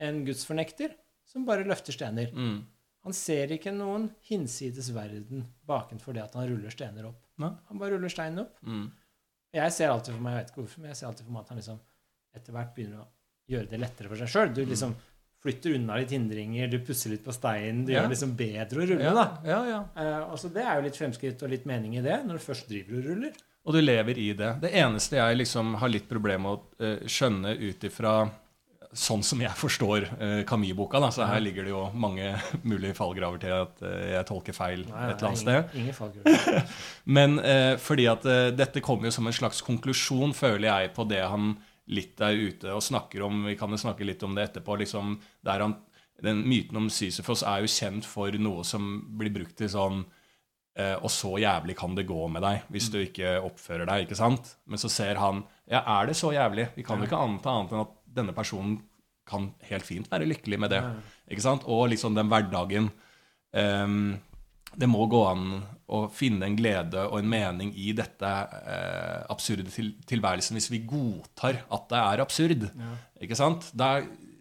en 0.00 0.24
gudsfornekter 0.26 0.94
som 1.24 1.44
bare 1.46 1.64
løfter 1.64 1.92
stener. 1.92 2.32
mm. 2.32 2.64
Han 3.04 3.12
ser 3.12 3.46
ikke 3.54 3.72
noen 3.72 4.10
hinsides 4.28 4.90
verden 4.92 5.46
bakenfor 5.66 6.12
det 6.14 6.22
at 6.24 6.34
han 6.34 6.48
ruller 6.48 6.70
stener 6.70 7.06
opp. 7.06 7.22
Ne? 7.38 7.56
Han 7.68 7.78
bare 7.78 7.92
ruller 7.94 8.08
steinen 8.10 8.40
opp. 8.40 8.56
Mm. 8.66 8.90
Jeg 9.54 9.72
ser 9.72 9.88
alltid 9.88 10.14
for 10.14 10.20
meg, 10.20 10.34
jeg 10.34 10.44
vet 10.44 10.50
ikke 10.52 10.62
hvorfor, 10.66 10.78
men 10.78 10.88
jeg 10.90 10.96
ser 10.96 11.06
alltid 11.06 11.24
for 11.24 11.32
meg 11.32 11.40
at 11.42 11.48
han 11.48 11.58
liksom 11.58 11.80
etter 12.36 12.52
hvert 12.52 12.74
begynner 12.74 12.98
å 13.04 13.06
gjøre 13.48 13.68
det 13.70 13.80
lettere 13.80 14.08
for 14.08 14.16
seg 14.16 14.28
sjøl. 14.28 14.54
Du 14.54 14.64
liksom 14.66 14.94
flytter 15.42 15.76
unna 15.78 15.96
litt 16.00 16.10
hindringer, 16.10 16.66
du 16.70 16.78
pusser 16.82 17.12
litt 17.14 17.22
på 17.24 17.34
steinen, 17.34 17.84
du 17.86 17.92
Ja. 17.92 18.00
gjør 18.00 18.08
det 18.08 18.14
liksom 18.16 18.32
bedre 18.36 18.82
å 18.82 18.88
rulle, 18.88 19.04
Ja, 19.04 19.14
da. 19.14 19.26
ja, 19.46 19.60
ja. 19.70 19.80
Eh, 19.96 20.30
altså 20.32 20.50
det 20.52 20.64
er 20.64 20.74
jo 20.80 20.82
litt 20.88 20.96
fremskritt 20.98 21.42
og 21.46 21.50
litt 21.50 21.64
mening 21.66 21.94
i 21.96 22.02
det, 22.02 22.24
når 22.26 22.40
du 22.40 22.44
først 22.48 22.68
driver 22.68 22.98
og 22.98 23.06
ruller. 23.12 23.32
Og 23.68 23.74
du 23.74 23.80
lever 23.80 24.18
i 24.18 24.32
det. 24.32 24.60
Det 24.62 24.72
eneste 24.72 25.16
jeg 25.20 25.36
liksom 25.42 25.74
har 25.76 25.88
litt 25.92 26.08
problemer 26.08 26.40
med 26.40 26.52
å 26.56 26.60
uh, 26.80 27.06
skjønne 27.06 27.52
ut 27.58 27.84
ifra 27.84 28.30
sånn 28.96 29.20
som 29.22 29.40
jeg 29.42 29.52
forstår 29.52 30.06
uh, 30.16 30.42
Camus-boka, 30.48 30.98
da, 31.02 31.10
så 31.12 31.26
her 31.28 31.42
ligger 31.44 31.66
det 31.66 31.70
jo 31.74 31.82
mange 31.92 32.30
mulige 32.70 32.96
fallgraver 32.96 33.38
til 33.42 33.52
at 33.52 33.82
uh, 33.84 34.06
jeg 34.14 34.24
tolker 34.30 34.56
feil 34.56 34.86
et 34.86 34.94
eller 34.94 35.26
annet 35.28 35.42
sted. 35.42 35.74
Ingen, 35.74 35.82
ingen 35.82 35.94
fallgraver. 35.98 36.62
Men 37.18 37.36
uh, 37.38 37.76
fordi 37.76 38.06
at 38.08 38.24
eh, 38.24 38.48
dette 38.56 38.80
kommer 38.80 39.10
jo 39.10 39.12
som 39.18 39.28
en 39.28 39.36
slags 39.36 39.60
konklusjon, 39.66 40.32
føler 40.32 40.70
jeg, 40.70 40.94
på 40.96 41.04
det 41.10 41.20
han 41.28 41.52
litt 41.88 42.20
er 42.24 42.36
ute 42.36 42.72
og 42.74 42.84
snakker 42.84 43.24
om. 43.26 43.44
Vi 43.48 43.56
kan 43.58 43.72
jo 43.72 43.80
snakke 43.80 44.06
litt 44.06 44.22
om 44.26 44.34
det 44.36 44.48
etterpå. 44.48 44.76
liksom, 44.80 45.16
der 45.44 45.64
han, 45.64 45.76
den 46.22 46.44
Myten 46.48 46.76
om 46.80 46.88
Sisyfos 46.90 47.44
er 47.46 47.62
jo 47.62 47.72
kjent 47.72 48.06
for 48.08 48.34
noe 48.38 48.64
som 48.66 48.88
blir 49.18 49.32
brukt 49.34 49.56
til 49.60 49.70
sånn 49.70 50.00
eh, 50.74 50.96
Og 50.98 51.10
så 51.14 51.36
jævlig 51.38 51.76
kan 51.78 51.94
det 51.94 52.08
gå 52.08 52.26
med 52.28 52.42
deg 52.42 52.66
hvis 52.74 52.90
du 52.90 52.98
ikke 53.00 53.38
oppfører 53.46 53.86
deg. 53.86 54.06
ikke 54.06 54.18
sant? 54.18 54.56
Men 54.66 54.82
så 54.82 54.90
ser 54.92 55.20
han 55.22 55.44
Ja, 55.70 55.84
er 56.00 56.10
det 56.10 56.16
så 56.18 56.32
jævlig? 56.34 56.70
Vi 56.74 56.82
kan 56.86 56.98
jo 56.98 57.06
ikke 57.06 57.22
anta 57.22 57.54
annet 57.54 57.74
enn 57.74 57.84
at 57.86 57.94
denne 58.18 58.34
personen 58.34 58.80
kan 59.28 59.50
helt 59.68 59.84
fint 59.84 60.08
være 60.10 60.26
lykkelig 60.26 60.58
med 60.58 60.72
det. 60.72 60.80
Ikke 61.28 61.44
sant? 61.44 61.66
Og 61.68 61.90
liksom 61.92 62.14
den 62.16 62.30
hverdagen. 62.32 62.90
ehm, 63.52 64.16
det 64.76 64.88
må 64.88 65.06
gå 65.06 65.20
an 65.28 65.62
å 65.88 66.04
finne 66.12 66.46
en 66.46 66.56
glede 66.56 67.06
og 67.08 67.18
en 67.20 67.30
mening 67.30 67.72
i 67.80 67.94
dette 67.96 68.28
eh, 68.28 69.20
absurde 69.32 69.70
til, 69.72 69.94
tilværelsen 70.08 70.58
hvis 70.58 70.70
vi 70.72 70.82
godtar 70.88 71.62
at 71.64 71.86
det 71.90 72.00
er 72.00 72.22
absurd. 72.24 72.66
Ja. 72.68 72.94
Ikke 73.24 73.38
sant? 73.38 73.70
Da 73.72 73.96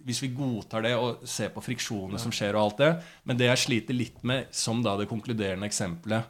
hvis 0.08 0.22
vi 0.24 0.32
godtar 0.36 0.86
det 0.86 0.94
og 0.96 1.24
ser 1.28 1.52
på 1.52 1.64
friksjonene 1.64 2.20
som 2.22 2.32
skjer, 2.32 2.56
og 2.56 2.64
alt 2.64 2.78
det 2.80 2.92
Men 3.28 3.40
det 3.40 3.50
jeg 3.50 3.64
sliter 3.66 3.98
litt 3.98 4.22
med, 4.24 4.48
som 4.56 4.80
da 4.84 4.96
det 5.00 5.10
konkluderende 5.12 5.68
eksempelet 5.68 6.30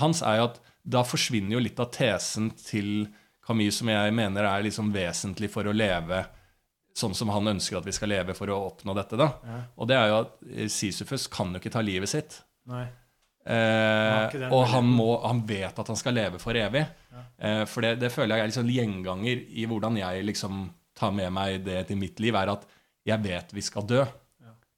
hans, 0.00 0.20
er 0.26 0.40
jo 0.40 0.48
at 0.50 0.58
da 0.84 1.04
forsvinner 1.06 1.56
jo 1.56 1.62
litt 1.64 1.80
av 1.80 1.88
tesen 1.94 2.50
til 2.60 3.06
Camus, 3.44 3.78
som 3.80 3.88
jeg 3.88 4.12
mener 4.16 4.48
er 4.48 4.64
liksom 4.66 4.90
vesentlig 4.92 5.48
for 5.52 5.68
å 5.68 5.76
leve 5.76 6.24
sånn 6.94 7.14
som 7.16 7.32
han 7.34 7.54
ønsker 7.54 7.78
at 7.78 7.86
vi 7.88 7.94
skal 7.94 8.12
leve 8.12 8.36
for 8.38 8.50
å 8.52 8.60
oppnå 8.68 8.94
dette. 8.96 9.18
da. 9.18 9.30
Ja. 9.44 9.60
Og 9.80 9.88
det 9.90 9.96
er 9.98 10.10
jo 10.10 10.18
at 10.20 10.36
eh, 10.50 10.68
Sisyfus 10.70 11.26
kan 11.32 11.50
jo 11.54 11.62
ikke 11.62 11.72
ta 11.74 11.82
livet 11.84 12.12
sitt. 12.12 12.38
Nei. 12.70 12.86
Eh, 13.44 14.48
og 14.48 14.62
han, 14.72 14.88
må, 14.88 15.08
han 15.24 15.42
vet 15.46 15.78
at 15.78 15.90
han 15.92 15.98
skal 16.00 16.16
leve 16.16 16.40
for 16.42 16.56
evig. 16.56 16.84
Eh, 17.38 17.64
for 17.68 17.84
det, 17.84 17.96
det 18.00 18.12
føler 18.14 18.38
jeg 18.38 18.44
er 18.46 18.52
liksom 18.52 18.72
gjenganger 18.72 19.44
i 19.52 19.66
hvordan 19.68 20.00
jeg 20.00 20.26
liksom 20.30 20.66
tar 20.96 21.14
med 21.14 21.32
meg 21.34 21.64
det 21.66 21.82
til 21.88 21.98
mitt 22.00 22.20
liv, 22.22 22.36
er 22.38 22.54
at 22.54 22.68
jeg 23.04 23.20
vet 23.24 23.56
vi 23.56 23.64
skal 23.64 23.88
dø. 23.88 24.04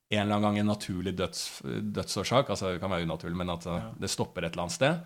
En 0.06 0.22
eller 0.22 0.36
annen 0.36 0.44
gang 0.46 0.60
en 0.60 0.68
naturlig 0.70 1.16
døds, 1.18 1.62
dødsårsak. 1.64 2.50
altså 2.50 2.72
Det 2.72 2.82
kan 2.82 2.92
være 2.92 3.08
unaturlig, 3.08 3.36
men 3.38 3.50
at 3.50 3.64
ja. 3.66 3.80
det 3.98 4.10
stopper 4.10 4.46
et 4.46 4.54
eller 4.54 4.66
annet 4.66 4.76
sted. 4.76 5.00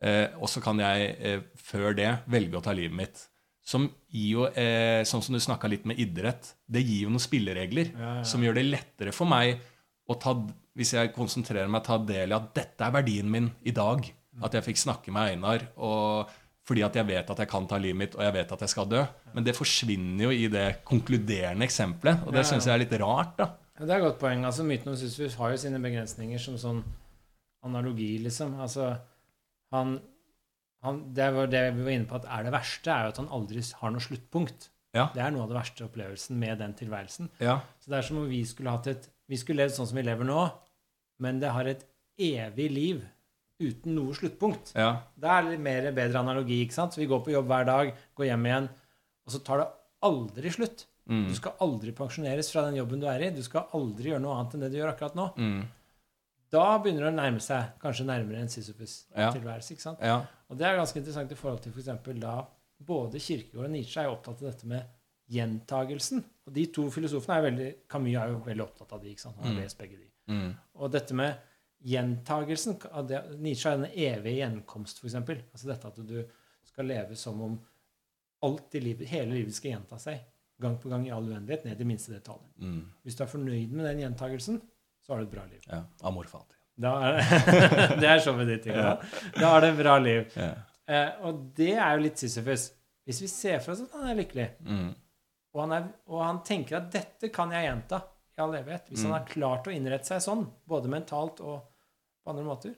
Eh, 0.00 0.36
og 0.40 0.48
så 0.48 0.62
kan 0.64 0.78
jeg 0.80 1.10
eh, 1.18 1.42
før 1.60 1.96
det 1.98 2.08
velge 2.30 2.58
å 2.58 2.62
ta 2.64 2.74
livet 2.76 2.96
mitt. 2.96 3.24
Som 3.60 3.88
gir 4.08 4.30
jo, 4.30 4.46
eh, 4.48 5.02
sånn 5.06 5.22
som 5.22 5.34
du 5.36 5.42
snakka 5.42 5.68
litt 5.68 5.84
med 5.86 5.98
idrett, 6.00 6.54
det 6.70 6.82
gir 6.86 7.04
jo 7.04 7.12
noen 7.12 7.22
spilleregler 7.22 7.90
Ja, 7.92 8.14
ja. 8.20 8.24
som 8.26 8.42
gjør 8.42 8.56
det 8.56 8.68
lettere 8.70 9.12
for 9.14 9.28
meg 9.30 9.60
å 10.10 10.16
ta, 10.18 10.32
hvis 10.78 10.94
jeg 10.94 11.12
konsentrerer 11.14 11.70
meg, 11.70 11.82
tar 11.86 12.04
del 12.08 12.30
i 12.30 12.36
at 12.36 12.52
dette 12.56 12.86
er 12.86 12.94
verdien 12.94 13.30
min 13.30 13.50
i 13.66 13.74
dag. 13.74 14.06
At 14.40 14.54
jeg 14.56 14.68
fikk 14.70 14.78
snakke 14.80 15.12
med 15.12 15.34
Einar. 15.34 15.66
og 15.76 16.30
fordi 16.70 16.84
at 16.86 16.94
jeg 16.94 17.08
vet 17.08 17.30
at 17.32 17.40
jeg 17.42 17.50
kan 17.50 17.64
ta 17.66 17.80
livet 17.82 17.98
mitt, 17.98 18.12
og 18.14 18.22
jeg 18.22 18.34
vet 18.36 18.52
at 18.54 18.60
jeg 18.62 18.70
skal 18.70 18.86
dø. 18.86 19.00
Men 19.34 19.46
det 19.46 19.56
forsvinner 19.56 20.28
jo 20.28 20.30
i 20.30 20.46
det 20.52 20.84
konkluderende 20.86 21.66
eksempelet, 21.66 22.22
og 22.22 22.36
det 22.36 22.44
syns 22.46 22.68
jeg 22.68 22.76
er 22.76 22.82
litt 22.84 22.94
rart. 23.00 23.32
da. 23.40 23.48
Ja, 23.80 23.86
det 23.88 23.94
er 23.94 23.96
et 23.96 24.04
godt 24.04 24.20
poeng. 24.20 24.44
altså 24.46 24.66
Myten 24.68 24.92
om 24.92 24.98
Sisyfus 25.00 25.34
har 25.40 25.50
jo 25.50 25.60
sine 25.62 25.80
begrensninger 25.82 26.38
som 26.38 26.58
sånn 26.60 26.82
analogi, 27.66 28.12
liksom. 28.22 28.54
Altså, 28.60 28.92
han, 29.74 29.96
han 30.84 31.00
Det 31.16 31.30
var 31.34 31.50
det 31.50 31.64
vi 31.74 31.86
var 31.88 31.96
inne 31.96 32.10
på 32.10 32.20
at 32.20 32.28
er 32.28 32.46
det 32.46 32.54
verste, 32.54 32.92
er 32.92 33.08
jo 33.08 33.14
at 33.14 33.22
han 33.24 33.32
aldri 33.40 33.64
har 33.80 33.94
noe 33.94 34.04
sluttpunkt. 34.04 34.68
Ja. 34.94 35.08
Det 35.14 35.22
er 35.22 35.34
noe 35.34 35.46
av 35.46 35.52
det 35.52 35.58
verste 35.58 35.86
opplevelsen 35.86 36.38
med 36.38 36.58
den 36.62 36.74
tilværelsen. 36.78 37.30
Ja. 37.42 37.60
Så 37.80 37.90
det 37.90 37.98
er 37.98 38.06
som 38.06 38.22
om 38.22 38.30
vi 38.30 38.44
skulle 38.46 38.74
hatt 38.74 38.90
et 38.90 39.10
Vi 39.30 39.38
skulle 39.38 39.62
levd 39.62 39.76
sånn 39.76 39.88
som 39.90 39.98
vi 40.00 40.04
lever 40.06 40.26
nå, 40.26 40.42
men 41.22 41.40
det 41.42 41.52
har 41.54 41.68
et 41.70 41.86
evig 42.20 42.68
liv 42.74 43.02
uten 43.60 43.94
noe 43.94 44.14
sluttpunkt. 44.16 44.72
Ja. 44.74 44.92
Det 45.20 45.30
er 45.30 45.46
litt 45.46 45.62
mer 45.62 45.90
bedre 45.96 46.22
analogi, 46.22 46.62
ikke 46.64 46.76
sant? 46.78 46.96
Så 46.96 47.02
vi 47.02 47.08
går 47.10 47.20
på 47.24 47.34
jobb 47.34 47.50
hver 47.50 47.66
dag, 47.68 47.92
går 48.16 48.30
hjem 48.30 48.46
igjen, 48.48 48.70
og 49.26 49.34
så 49.34 49.42
tar 49.46 49.62
det 49.62 49.68
aldri 50.08 50.52
slutt. 50.54 50.86
Mm. 51.10 51.26
Du 51.28 51.34
skal 51.36 51.58
aldri 51.64 51.92
pensjoneres 51.96 52.50
fra 52.52 52.64
den 52.68 52.78
jobben 52.78 53.02
du 53.02 53.06
er 53.10 53.26
i. 53.26 53.30
Du 53.34 53.42
skal 53.44 53.68
aldri 53.76 54.12
gjøre 54.12 54.22
noe 54.24 54.36
annet 54.38 54.56
enn 54.56 54.64
det 54.64 54.70
du 54.72 54.78
gjør 54.78 54.92
akkurat 54.94 55.18
nå. 55.18 55.26
Mm. 55.36 55.60
Da 56.50 56.64
begynner 56.82 57.06
det 57.06 57.12
å 57.12 57.18
nærme 57.18 57.42
seg 57.44 57.76
kanskje 57.82 58.06
nærmere 58.08 58.40
en 58.40 58.48
Ja. 58.48 58.54
Sisyfus-tilværelse. 58.54 59.74
ikke 59.74 59.86
sant? 59.86 60.00
ja. 60.02 60.22
Og 60.50 60.58
det 60.58 60.66
er 60.66 60.80
ganske 60.80 60.98
interessant 60.98 61.30
i 61.30 61.38
forhold 61.38 61.60
til 61.62 61.72
f.eks. 61.72 61.90
da 62.18 62.34
både 62.80 63.20
Kirkegård 63.22 63.68
og 63.68 63.70
Nietzsche 63.70 64.00
er 64.00 64.08
jo 64.08 64.16
opptatt 64.16 64.40
av 64.42 64.48
dette 64.50 64.66
med 64.66 64.88
gjentagelsen. 65.30 66.24
Og 66.50 66.54
de 66.56 66.64
to 66.74 66.88
filosofene 66.90 67.36
er 67.38 67.44
veldig 67.46 67.68
Camus 67.88 68.16
er 68.18 68.32
jo 68.32 68.40
veldig 68.46 68.64
opptatt 68.64 68.92
av 68.96 69.02
de. 69.04 69.12
ikke 69.14 69.22
sant? 69.22 69.36
Han 69.38 69.46
har 69.52 69.54
Mm. 69.54 69.62
lest 69.62 69.78
begge 69.78 69.98
de. 70.00 70.08
Mm. 70.34 70.50
Og 70.82 70.90
dette 70.90 71.14
med 71.14 71.36
gjentagelsen 71.86 72.76
Nietzsche 73.40 73.70
har 73.70 73.78
denne 73.78 73.92
evige 73.94 74.40
gjenkomst, 74.42 74.98
f.eks. 75.00 75.14
Altså 75.14 75.70
dette 75.70 75.86
at 75.90 76.00
du 76.06 76.18
skal 76.68 76.86
leve 76.90 77.16
som 77.16 77.40
om 77.40 77.54
alt 78.46 78.74
i 78.74 78.80
livet, 78.80 79.08
hele 79.08 79.34
livet 79.36 79.54
skal 79.56 79.72
gjenta 79.74 79.98
seg 80.00 80.20
gang 80.60 80.76
på 80.80 80.90
gang 80.92 81.06
i 81.06 81.12
all 81.14 81.24
uendelighet, 81.24 81.64
ned 81.64 81.76
til 81.80 81.86
minste 81.88 82.12
detalj. 82.12 82.42
Mm. 82.60 82.82
Hvis 83.04 83.16
du 83.16 83.22
er 83.24 83.30
fornøyd 83.32 83.70
med 83.72 83.84
den 83.86 84.02
gjentagelsen, 84.02 84.60
så 85.00 85.12
har 85.14 85.20
du 85.22 85.28
et 85.28 85.32
bra 85.32 85.44
liv. 85.48 85.60
ja. 85.70 85.82
Amor 86.04 86.24
fati. 86.28 86.56
Da 86.80 86.92
er 87.04 87.16
det, 87.16 87.24
det 88.00 88.08
er 88.08 88.18
showet 88.24 88.46
ditt. 88.48 88.64
Sant? 88.64 89.06
Da 89.38 89.46
har 89.54 89.60
du 89.60 89.66
et 89.70 89.78
bra 89.80 89.98
liv. 90.00 90.26
Ja. 90.36 90.50
Eh, 90.88 91.10
og 91.28 91.42
det 91.56 91.72
er 91.76 91.94
jo 91.96 92.02
litt 92.04 92.18
Sisyfus. 92.20 92.70
Hvis 93.08 93.20
vi 93.22 93.26
ser 93.32 93.58
for 93.64 93.72
oss 93.72 93.80
at 93.86 93.92
han 93.96 94.08
er 94.12 94.18
lykkelig, 94.22 94.48
Mm. 94.64 94.94
Og 95.54 95.60
han, 95.64 95.72
er, 95.72 95.88
og 96.06 96.20
han 96.24 96.42
tenker 96.46 96.76
at 96.78 96.90
dette 96.92 97.28
kan 97.34 97.50
jeg 97.50 97.64
gjenta 97.66 98.02
i 98.38 98.40
all 98.42 98.54
evighet 98.54 98.88
Hvis 98.88 99.02
han 99.02 99.10
Mm. 99.10 99.16
har 99.18 99.26
klart 99.26 99.66
å 99.66 99.74
innrette 99.74 100.06
seg 100.06 100.20
sånn, 100.22 100.44
både 100.66 100.88
mentalt 100.88 101.40
og 101.40 101.62
på 102.24 102.30
andre 102.30 102.44
måter, 102.44 102.74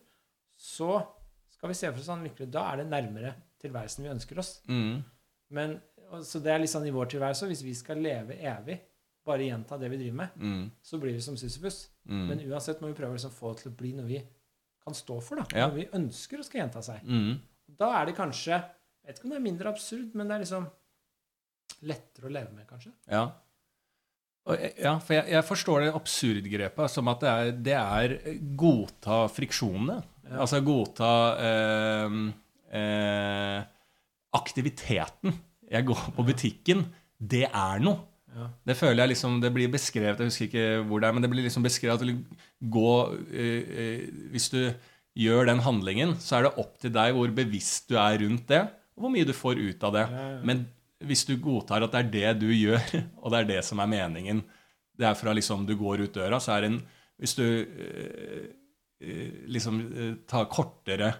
så 0.57 1.03
skal 1.51 1.69
vi 1.69 1.75
se 1.75 1.91
for 1.93 2.01
oss 2.01 2.09
han 2.09 2.25
lykkelig. 2.25 2.51
Da 2.51 2.73
er 2.73 2.77
det 2.83 2.87
nærmere 2.91 3.35
tilværelsen 3.63 4.03
vi 4.05 4.11
ønsker 4.11 4.39
oss. 4.39 4.61
Mm. 4.69 5.03
Men, 5.51 5.81
så 6.25 6.41
det 6.43 6.53
er 6.55 6.59
litt 6.63 6.71
sånn 6.73 6.87
i 6.89 6.91
vår 6.95 7.07
tilværelse. 7.13 7.47
Hvis 7.51 7.63
vi 7.63 7.75
skal 7.75 8.01
leve 8.03 8.39
evig, 8.41 8.79
bare 9.25 9.45
gjenta 9.47 9.79
det 9.79 9.91
vi 9.93 9.99
driver 10.01 10.17
med, 10.17 10.29
Mm. 10.37 10.71
så 10.83 10.99
blir 10.99 11.13
vi 11.13 11.21
som 11.21 11.37
Sisyfus. 11.37 11.89
Mm. 12.09 12.27
Men 12.29 12.39
uansett 12.51 12.81
må 12.81 12.89
vi 12.89 12.95
prøve 12.99 13.13
liksom 13.15 13.31
å 13.31 13.39
få 13.39 13.55
det 13.55 13.63
til 13.63 13.73
å 13.73 13.77
bli 13.77 13.93
noe 13.93 14.07
vi 14.07 14.23
kan 14.85 14.95
stå 14.95 15.21
for. 15.23 15.37
da, 15.37 15.45
Ja. 15.55 15.69
Noe 15.69 15.77
vi 15.77 15.87
ønsker 15.87 16.39
å 16.41 16.45
skal 16.45 16.63
gjenta 16.63 16.83
seg. 16.83 17.03
Mm. 17.05 17.41
Da 17.79 18.01
er 18.03 18.07
det 18.07 18.17
kanskje 18.17 18.65
Jeg 19.05 19.07
vet 19.07 19.19
ikke 19.19 19.25
om 19.25 19.31
det 19.31 19.37
er 19.39 19.51
mindre 19.53 19.69
absurd, 19.69 20.15
men 20.15 20.29
det 20.29 20.35
er 20.37 20.45
liksom 20.45 20.71
lettere 21.83 22.29
å 22.29 22.33
leve 22.33 22.53
med, 22.55 22.67
kanskje. 22.71 22.93
Ja. 23.11 23.25
Jeg- 24.57 24.75
ja, 24.83 24.97
for 24.99 25.15
jeg, 25.15 25.29
jeg 25.31 25.45
forstår 25.47 25.85
det 25.85 25.93
absurdgrepet 25.95 26.91
som 26.91 27.09
at 27.13 27.21
det 27.23 27.29
er, 27.33 27.51
det 27.69 27.77
er 27.79 28.15
godta 28.59 29.21
friksjonene. 29.31 30.01
Ja. 30.29 30.41
Altså 30.43 30.61
godta 30.67 31.11
eh, 31.39 32.17
eh, 32.79 33.63
aktiviteten. 34.35 35.35
Jeg 35.73 35.87
går 35.89 36.03
på 36.17 36.25
butikken. 36.27 36.87
Det 37.23 37.45
er 37.49 37.79
noe. 37.85 38.01
Ja. 38.33 38.47
Det 38.65 38.77
føler 38.79 39.03
jeg 39.05 39.13
liksom, 39.13 39.41
det 39.43 39.51
blir 39.53 39.69
beskrevet 39.69 40.17
Jeg 40.23 40.31
husker 40.31 40.47
ikke 40.49 40.63
hvor 40.89 41.03
det 41.03 41.09
er, 41.11 41.13
men 41.13 41.21
det 41.21 41.29
blir 41.35 41.45
liksom 41.45 41.67
beskrevet 41.67 42.01
at 42.01 42.07
du 42.09 42.39
gå, 42.73 42.93
eh, 43.29 43.73
eh, 43.83 44.07
Hvis 44.33 44.47
du 44.55 44.73
gjør 45.21 45.51
den 45.51 45.61
handlingen, 45.61 46.15
så 46.17 46.39
er 46.39 46.47
det 46.47 46.55
opp 46.63 46.79
til 46.81 46.95
deg 46.95 47.13
hvor 47.13 47.29
bevisst 47.37 47.91
du 47.93 47.99
er 48.01 48.17
rundt 48.25 48.47
det, 48.49 48.63
og 48.97 49.05
hvor 49.05 49.13
mye 49.13 49.29
du 49.29 49.35
får 49.37 49.61
ut 49.61 49.85
av 49.85 49.93
det. 49.99 50.07
Ja, 50.09 50.23
ja. 50.33 50.39
Men 50.49 50.65
hvis 51.09 51.25
du 51.29 51.37
godtar 51.43 51.85
at 51.85 51.93
det 51.95 52.01
er 52.01 52.13
det 52.13 52.47
du 52.47 52.49
gjør, 52.53 52.83
og 53.23 53.33
det 53.33 53.43
er 53.43 53.51
det 53.55 53.61
som 53.67 53.83
er 53.83 53.91
meningen 53.91 54.43
Det 54.99 55.09
er 55.09 55.19
fra 55.19 55.35
liksom 55.35 55.67
du 55.67 55.77
går 55.79 56.07
ut 56.07 56.15
døra, 56.15 56.41
så 56.41 56.57
er 56.57 56.65
det 56.65 56.73
en 56.73 56.81
Hvis 57.23 57.37
du 57.39 57.45
eh, 57.45 58.49
eh, 59.01 59.31
liksom 59.53 59.81
eh, 59.93 60.15
tar 60.29 60.51
kortere 60.53 61.13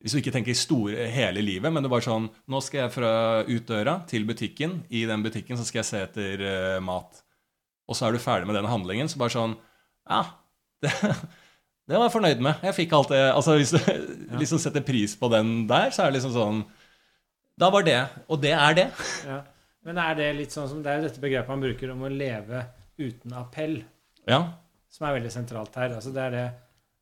Hvis 0.00 0.16
du 0.16 0.20
ikke 0.20 0.34
tenker 0.34 0.54
store 0.54 1.08
hele 1.12 1.44
livet, 1.44 1.72
men 1.72 1.82
du 1.82 1.90
bare 1.92 2.06
sånn 2.06 2.28
Nå 2.46 2.62
skal 2.64 2.84
jeg 2.84 2.96
fra 2.96 3.12
ut 3.46 3.66
døra 3.66 4.00
til 4.08 4.26
butikken. 4.28 4.82
I 4.90 5.06
den 5.08 5.24
butikken 5.24 5.56
så 5.56 5.64
skal 5.64 5.82
jeg 5.82 5.88
se 5.88 6.02
etter 6.04 6.80
mat. 6.84 7.22
Og 7.88 7.96
så 7.96 8.06
er 8.06 8.14
du 8.14 8.22
ferdig 8.22 8.46
med 8.46 8.58
den 8.58 8.68
handlingen, 8.68 9.08
så 9.08 9.18
bare 9.18 9.34
sånn 9.34 9.56
Ja, 10.06 10.22
det, 10.84 10.92
det 11.86 11.96
var 11.96 12.08
jeg 12.08 12.16
fornøyd 12.16 12.42
med. 12.42 12.62
Jeg 12.66 12.76
fikk 12.76 12.94
alt 12.98 13.12
det 13.14 13.22
Altså 13.30 13.56
hvis 13.56 13.72
du 13.74 13.78
liksom 14.42 14.60
setter 14.62 14.84
pris 14.86 15.16
på 15.18 15.30
den 15.32 15.64
der, 15.70 15.92
så 15.94 16.04
er 16.04 16.10
det 16.10 16.18
liksom 16.20 16.34
sånn 16.34 16.64
Da 17.56 17.70
var 17.72 17.84
det. 17.86 17.98
Og 18.28 18.40
det 18.42 18.52
er 18.52 18.74
det. 18.76 18.86
Ja. 19.26 19.40
Men 19.86 20.00
er 20.02 20.16
det 20.18 20.26
litt 20.36 20.52
sånn 20.54 20.66
som 20.68 20.82
Det 20.82 20.90
er 20.90 20.98
jo 21.00 21.06
dette 21.06 21.22
begrepet 21.22 21.48
man 21.52 21.62
bruker 21.62 21.92
om 21.94 22.02
å 22.04 22.10
leve 22.10 22.64
uten 22.98 23.32
appell, 23.38 23.78
Ja. 24.26 24.40
som 24.88 25.06
er 25.06 25.18
veldig 25.20 25.30
sentralt 25.32 25.74
her. 25.78 25.94
Altså 25.94 26.12
det 26.14 26.22
er 26.24 26.30
det 26.34 26.46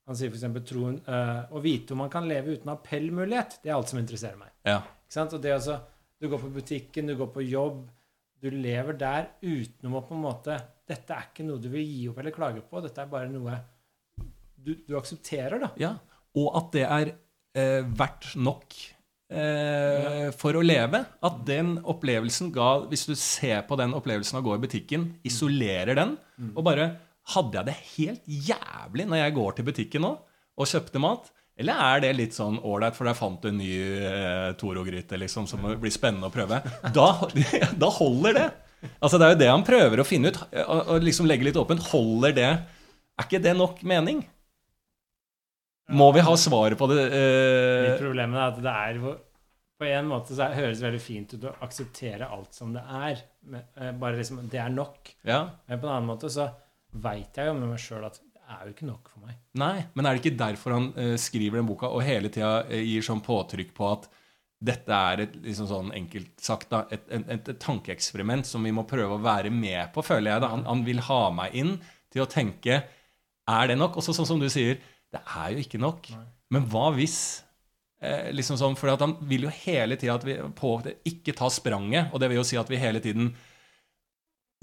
han 0.05 0.19
sier 0.19 0.29
f.eks. 0.29 0.45
troen 0.69 0.99
eh, 1.09 1.43
Å 1.49 1.61
vite 1.65 1.95
om 1.95 2.03
man 2.05 2.11
kan 2.13 2.27
leve 2.29 2.59
uten 2.59 2.69
appellmulighet, 2.75 3.59
det 3.63 3.71
er 3.71 3.77
alt 3.79 3.89
som 3.89 3.99
interesserer 4.03 4.37
meg. 4.37 4.51
Ja. 4.69 4.83
Ikke 5.07 5.17
sant? 5.17 5.33
Og 5.33 5.41
det 5.43 5.55
altså 5.55 5.79
Du 6.21 6.29
går 6.29 6.43
på 6.43 6.51
butikken, 6.55 7.07
du 7.09 7.17
går 7.17 7.31
på 7.33 7.45
jobb, 7.49 7.87
du 8.45 8.51
lever 8.53 8.99
der 9.01 9.31
utenom 9.41 9.97
å 9.97 10.05
på 10.05 10.15
en 10.15 10.25
måte 10.27 10.59
Dette 10.87 11.17
er 11.17 11.31
ikke 11.31 11.47
noe 11.49 11.63
du 11.63 11.71
vil 11.73 11.87
gi 11.89 12.03
opp 12.11 12.19
eller 12.21 12.35
klage 12.37 12.61
på, 12.69 12.83
dette 12.85 13.01
er 13.01 13.09
bare 13.09 13.31
noe 13.33 13.57
du, 14.65 14.75
du 14.85 14.95
aksepterer, 14.99 15.59
da. 15.61 15.71
ja. 15.81 15.95
Og 16.37 16.51
at 16.59 16.69
det 16.75 16.85
er 16.85 17.11
eh, 17.57 17.83
verdt 17.97 18.35
nok 18.37 18.77
eh, 19.35 20.29
for 20.39 20.57
å 20.57 20.63
leve. 20.65 21.03
At 21.25 21.41
den 21.49 21.77
opplevelsen 21.83 22.53
ga 22.55 22.85
Hvis 22.91 23.07
du 23.09 23.15
ser 23.19 23.65
på 23.69 23.79
den 23.81 23.95
opplevelsen 23.97 24.39
av 24.39 24.45
å 24.45 24.49
gå 24.49 24.59
i 24.59 24.65
butikken, 24.67 25.09
isolerer 25.27 25.99
den, 25.99 26.17
og 26.55 26.63
bare 26.67 26.93
Hadde 27.35 27.57
jeg 27.57 27.65
det 27.71 27.75
helt 27.95 28.27
jævlig 28.51 29.07
når 29.09 29.23
jeg 29.23 29.35
går 29.39 29.55
til 29.57 29.65
butikken 29.65 30.03
nå 30.05 30.11
og 30.61 30.69
kjøpte 30.69 31.01
mat? 31.01 31.31
Eller 31.57 31.79
er 31.81 32.03
det 32.03 32.11
litt 32.19 32.35
sånn 32.37 32.59
ålreit, 32.67 32.97
for 32.99 33.09
der 33.09 33.17
fant 33.17 33.41
du 33.41 33.49
en 33.49 33.57
ny 33.63 33.71
eh, 34.05 34.51
Toro-gryte 34.59 35.17
liksom, 35.23 35.47
som 35.49 35.63
blir 35.81 35.95
spennende 35.95 36.29
å 36.29 36.35
prøve? 36.35 36.59
Da, 36.93 37.07
da 37.83 37.91
holder 37.97 38.37
det. 38.37 38.47
Altså 38.99 39.17
Det 39.17 39.27
er 39.27 39.35
jo 39.35 39.41
det 39.41 39.51
han 39.53 39.65
prøver 39.67 40.03
å 40.03 40.07
finne 40.07 40.35
ut. 40.35 40.41
Og, 40.67 40.81
og 40.97 41.07
liksom 41.07 41.31
legge 41.31 41.47
litt 41.49 41.59
åpent. 41.61 41.87
Holder 41.95 42.37
det 42.37 42.51
Er 42.51 43.25
ikke 43.25 43.43
det 43.43 43.55
nok 43.57 43.81
mening? 43.87 44.21
Må 45.93 46.13
vi 46.17 46.23
ha 46.25 46.33
svaret 46.41 46.79
på 46.81 46.89
det? 46.89 47.03
Eh, 47.13 47.95
problem 48.01 48.35
er 48.35 48.47
at 48.47 48.61
det 48.65 48.73
er 48.73 49.01
På 49.75 49.85
en 49.91 50.07
måte 50.09 50.37
så 50.37 50.47
høres 50.55 50.81
det 50.81 50.87
veldig 50.87 51.03
fint 51.03 51.35
ut 51.35 51.45
å 51.51 51.55
akseptere 51.67 52.29
alt 52.31 52.55
som 52.57 52.73
det 52.73 52.81
er. 52.81 53.25
Eh, 53.77 53.91
bare 53.93 54.17
liksom 54.17 54.49
Det 54.49 54.61
er 54.63 54.71
nok. 54.73 55.15
ja. 55.25 55.51
Men 55.69 55.81
på 55.81 55.89
en 55.89 55.97
annen 55.97 56.09
måte 56.15 56.31
så 56.33 56.49
veit 56.95 57.37
jeg 57.37 57.51
jo 57.51 57.55
med 57.59 57.69
meg 57.75 57.83
sjøl 57.83 58.05
at 58.07 58.21
det 58.23 58.41
er 58.49 58.67
jo 58.69 58.75
ikke 58.75 58.87
nok 58.87 59.09
for 59.11 59.25
meg. 59.27 59.37
Nei, 59.61 59.85
men 59.95 60.07
er 60.07 60.15
det 60.15 60.23
ikke 60.23 60.39
derfor 60.39 60.77
han 60.77 60.93
eh, 61.01 61.17
skriver 61.21 61.59
den 61.59 61.67
boka 61.69 61.89
og 61.91 62.05
hele 62.07 62.31
tida 62.31 62.65
eh, 62.69 62.85
gir 62.87 63.03
sånn 63.05 63.23
påtrykk 63.25 63.75
på 63.75 63.89
at 63.91 64.09
dette 64.65 64.97
er 65.11 65.25
et 65.27 65.35
liksom 65.45 65.67
sånn 65.69 65.91
enkelt 65.93 66.41
sagt 66.41 66.71
da, 66.71 66.85
et, 66.95 67.03
et, 67.13 67.25
et, 67.29 67.49
et 67.53 67.59
tankeeksperiment 67.61 68.47
som 68.49 68.63
vi 68.65 68.73
må 68.73 68.87
prøve 68.89 69.19
å 69.19 69.21
være 69.25 69.51
med 69.53 69.91
på, 69.93 70.05
føler 70.07 70.31
jeg. 70.31 70.45
da. 70.45 70.53
Han, 70.55 70.65
han 70.65 70.85
vil 70.87 71.03
ha 71.09 71.23
meg 71.35 71.57
inn 71.61 71.75
til 72.15 72.25
å 72.25 72.31
tenke 72.31 72.79
er 73.45 73.67
det 73.69 73.77
nok? 73.77 73.99
Og 73.99 74.07
så 74.07 74.15
sånn 74.17 74.29
som 74.29 74.41
du 74.41 74.47
sier, 74.49 74.79
det 75.15 75.23
er 75.25 75.55
jo 75.55 75.65
ikke 75.65 75.81
nok. 75.83 76.11
Nei. 76.15 76.29
Men 76.55 76.69
hva 76.71 76.91
hvis? 76.95 77.19
Eh, 78.05 78.31
liksom 78.35 78.59
sånn, 78.61 78.77
For 78.77 78.93
han 78.93 79.17
vil 79.29 79.47
jo 79.47 79.53
hele 79.65 79.97
tida 80.01 80.19
at 80.19 80.27
vi 80.27 80.37
på, 80.57 80.77
ikke 81.09 81.37
ta 81.37 81.49
spranget. 81.53 82.13
Og 82.13 82.21
det 82.21 82.31
vil 82.31 82.41
jo 82.43 82.47
si 82.47 82.59
at 82.61 82.71
vi 82.71 82.81
hele 82.81 83.03
tiden 83.05 83.33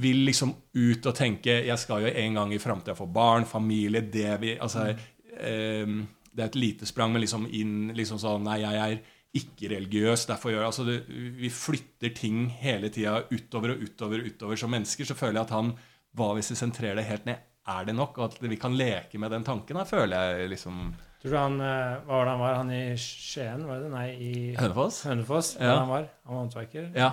vil 0.02 0.24
liksom 0.26 0.54
ut 0.74 1.06
og 1.06 1.14
tenke 1.14 1.60
Jeg 1.68 1.78
skal 1.78 2.06
jo 2.06 2.12
en 2.24 2.38
gang 2.40 2.54
i 2.56 2.62
framtida 2.62 2.96
få 2.98 3.06
barn, 3.12 3.46
familie, 3.46 4.02
det 4.02 4.32
vi 4.42 4.56
Altså 4.58 4.88
eh, 4.90 5.92
Det 6.32 6.42
er 6.42 6.48
et 6.48 6.58
lite 6.58 6.88
sprang, 6.90 7.14
men 7.14 7.22
liksom 7.22 7.46
inn 7.46 7.92
liksom 7.98 8.22
sånn 8.22 8.48
Nei, 8.48 8.62
jeg 8.64 8.82
er 8.86 9.02
ikke-religiøs. 9.42 10.26
derfor 10.28 10.52
gjør 10.52 10.66
altså 10.68 10.84
det, 10.88 10.98
Vi 11.08 11.52
flytter 11.54 12.16
ting 12.18 12.50
hele 12.64 12.90
tida 12.92 13.22
utover 13.32 13.76
og 13.76 13.86
utover 13.86 14.20
og 14.20 14.28
utover. 14.28 14.60
Som 14.60 14.74
mennesker 14.76 15.08
så 15.08 15.16
føler 15.16 15.40
jeg 15.40 15.48
at 15.48 15.56
han 15.56 15.72
Hva 16.18 16.34
hvis 16.36 16.52
vi 16.52 16.60
sentrerer 16.60 17.00
det 17.00 17.08
helt 17.08 17.30
ned? 17.30 17.48
Er 17.72 17.88
det 17.88 17.96
nok? 17.98 18.20
Og 18.20 18.28
at 18.30 18.38
vi 18.44 18.60
kan 18.60 18.76
leke 18.78 19.20
med 19.22 19.34
den 19.34 19.46
tanken? 19.48 19.80
Da 19.80 19.88
føler 19.88 20.36
jeg 20.36 20.52
liksom 20.56 20.84
Tror 21.22 21.34
du 21.36 21.38
han 21.38 21.60
eh, 21.62 22.00
Hva 22.08 22.18
var 22.18 22.26
det 22.26 22.34
han 22.34 22.42
var? 22.42 22.56
Han 22.58 22.74
i 22.74 22.84
Skien, 22.98 23.66
var 23.70 23.84
det? 23.84 23.92
Nei, 23.94 24.08
i 24.18 24.32
Hønefoss? 24.58 25.04
Hønefoss? 25.06 25.52
Ja. 25.62 25.76
han 25.84 25.92
var? 25.92 26.08
Han 26.26 26.34
var 26.34 26.44
håndverker. 26.46 26.88
Ja. 26.98 27.12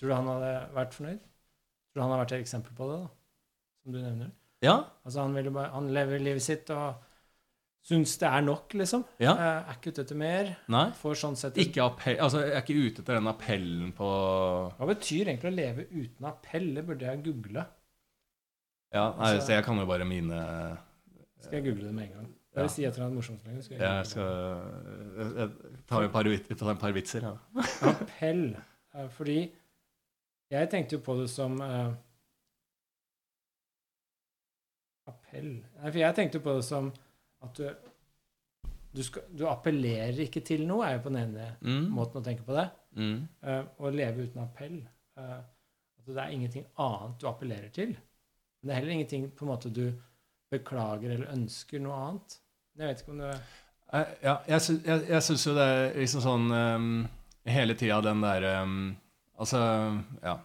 Tror 0.00 0.08
du 0.08 0.14
han 0.16 0.30
hadde 0.32 0.52
vært 0.76 0.96
fornøyd? 0.96 1.20
Tror 1.20 2.00
du 2.00 2.04
han 2.06 2.14
har 2.14 2.22
vært 2.24 2.36
et 2.38 2.46
eksempel 2.46 2.76
på 2.78 2.88
det, 2.88 3.00
da? 3.02 3.10
Som 3.82 3.96
du 3.96 4.00
nevner? 4.00 4.30
Ja. 4.62 4.76
Altså, 5.04 5.26
han, 5.26 5.36
bare, 5.52 5.72
han 5.74 5.90
lever 5.92 6.22
livet 6.22 6.44
sitt 6.44 6.70
og 6.72 7.02
syns 7.82 8.14
det 8.20 8.28
er 8.30 8.44
nok, 8.46 8.76
liksom. 8.78 9.02
ja. 9.20 9.34
Eh, 9.34 9.70
er 9.72 9.76
ikke 9.78 9.92
ute 9.92 10.04
etter 10.06 10.18
mer. 10.18 10.52
Nei. 10.72 10.86
Får 10.96 11.18
sånn 11.18 11.38
sett 11.38 11.58
Ikke 11.60 11.84
appell, 11.84 12.18
altså, 12.22 12.44
jeg 12.46 12.54
er 12.54 12.64
ikke 12.64 12.78
ute 12.78 13.02
etter 13.04 13.18
den 13.18 13.30
appellen 13.30 13.92
på 13.96 14.10
Hva 14.78 14.88
betyr 14.92 15.32
egentlig 15.32 15.50
å 15.50 15.56
leve 15.56 15.86
uten 15.90 16.28
appell? 16.30 16.68
Det 16.78 16.86
burde 16.88 17.08
jeg 17.10 17.24
google. 17.26 17.66
Ja, 18.92 19.06
nei, 19.16 19.32
Altså- 19.32 19.46
så 19.46 19.52
jeg 19.56 19.64
kan 19.64 19.78
jo 19.78 19.86
bare 19.86 20.04
mine 20.04 20.38
Skal 21.40 21.58
jeg 21.62 21.64
google 21.72 21.86
det 21.88 21.94
med 21.94 22.04
en 22.04 22.12
gang? 22.18 22.28
Bare 22.54 22.68
si 22.68 22.84
et 22.84 22.92
eller 22.94 23.06
annet 23.06 23.14
morsomt. 23.16 23.40
skal 23.64 23.76
jeg 23.78 23.80
Jeg 23.80 24.06
skal 24.06 25.36
jeg, 25.38 25.50
tar 25.88 26.02
et 26.04 26.12
par, 26.12 26.22
tar 26.58 26.70
et 26.74 26.78
par 26.78 26.92
vitser, 26.92 27.22
ja. 27.22 27.36
Appell. 27.90 28.56
eh, 28.94 29.08
Fordi 29.08 29.38
jeg 30.50 30.68
tenkte 30.70 30.92
jo 30.98 30.98
på 31.00 31.14
det 31.20 31.30
som 31.30 31.54
uh, 31.60 31.94
Appell 35.08 35.48
Nei, 35.54 35.88
for 35.90 35.98
jeg 36.02 36.14
tenkte 36.18 36.38
jo 36.38 36.44
på 36.44 36.54
det 36.58 36.64
som 36.68 36.92
at 37.42 37.56
du 37.58 37.64
du, 38.92 39.00
skal, 39.02 39.22
du 39.32 39.46
appellerer 39.48 40.18
ikke 40.20 40.42
til 40.44 40.66
noe, 40.68 40.84
er 40.84 40.98
jo 40.98 41.04
på 41.06 41.08
den 41.14 41.22
ene 41.22 41.46
Mm. 41.64 41.86
måten 41.96 42.20
å 42.20 42.24
tenke 42.26 42.44
på 42.44 42.52
det. 42.52 42.66
Mm. 43.00 43.22
Uh, 43.42 43.62
å 43.80 43.88
leve 43.90 44.26
uten 44.26 44.42
appell. 44.42 44.74
Uh, 45.16 45.38
at 45.40 46.04
det 46.10 46.18
er 46.20 46.34
ingenting 46.34 46.66
annet 46.76 47.14
du 47.18 47.24
appellerer 47.30 47.70
til. 47.72 47.94
Men 48.62 48.68
det 48.68 48.74
er 48.74 48.78
heller 48.80 48.94
ingenting 48.94 49.26
på 49.34 49.44
en 49.44 49.50
måte 49.52 49.72
du 49.74 49.84
beklager 50.52 51.10
eller 51.16 51.32
ønsker 51.32 51.82
noe 51.82 51.98
annet. 51.98 52.38
Jeg 52.78 52.88
vet 52.88 53.02
ikke 53.04 53.14
om 53.16 53.22
du 53.24 53.28
Eh, 53.92 54.12
Ja, 54.24 54.38
jeg, 54.48 54.60
sy 54.64 54.78
jeg, 54.86 55.02
jeg 55.10 55.24
syns 55.26 55.42
jo 55.44 55.52
det 55.56 55.64
er 55.68 55.90
liksom 56.00 56.22
sånn 56.24 56.46
um, 56.48 56.86
Hele 57.44 57.74
tida 57.76 57.98
den 58.00 58.22
derre 58.24 58.54
Altså, 59.36 59.58
ja 60.24 60.38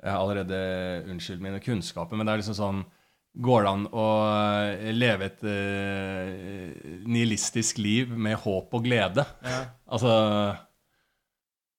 Jeg 0.00 0.08
har 0.08 0.20
allerede 0.22 0.60
unnskyldt 1.12 1.44
mine 1.44 1.60
kunnskaper, 1.60 2.16
men 2.16 2.24
det 2.24 2.32
er 2.32 2.40
liksom 2.40 2.56
sånn 2.56 2.80
Går 3.44 3.66
det 3.66 3.70
an 3.74 3.84
å 3.90 4.06
eh, 4.30 4.90
leve 4.94 5.26
et 5.28 5.40
uh, 5.42 7.04
nihilistisk 7.04 7.80
liv 7.82 8.12
med 8.16 8.38
håp 8.44 8.72
og 8.78 8.84
glede? 8.86 9.24
ja. 9.42 9.64
Altså 9.90 10.12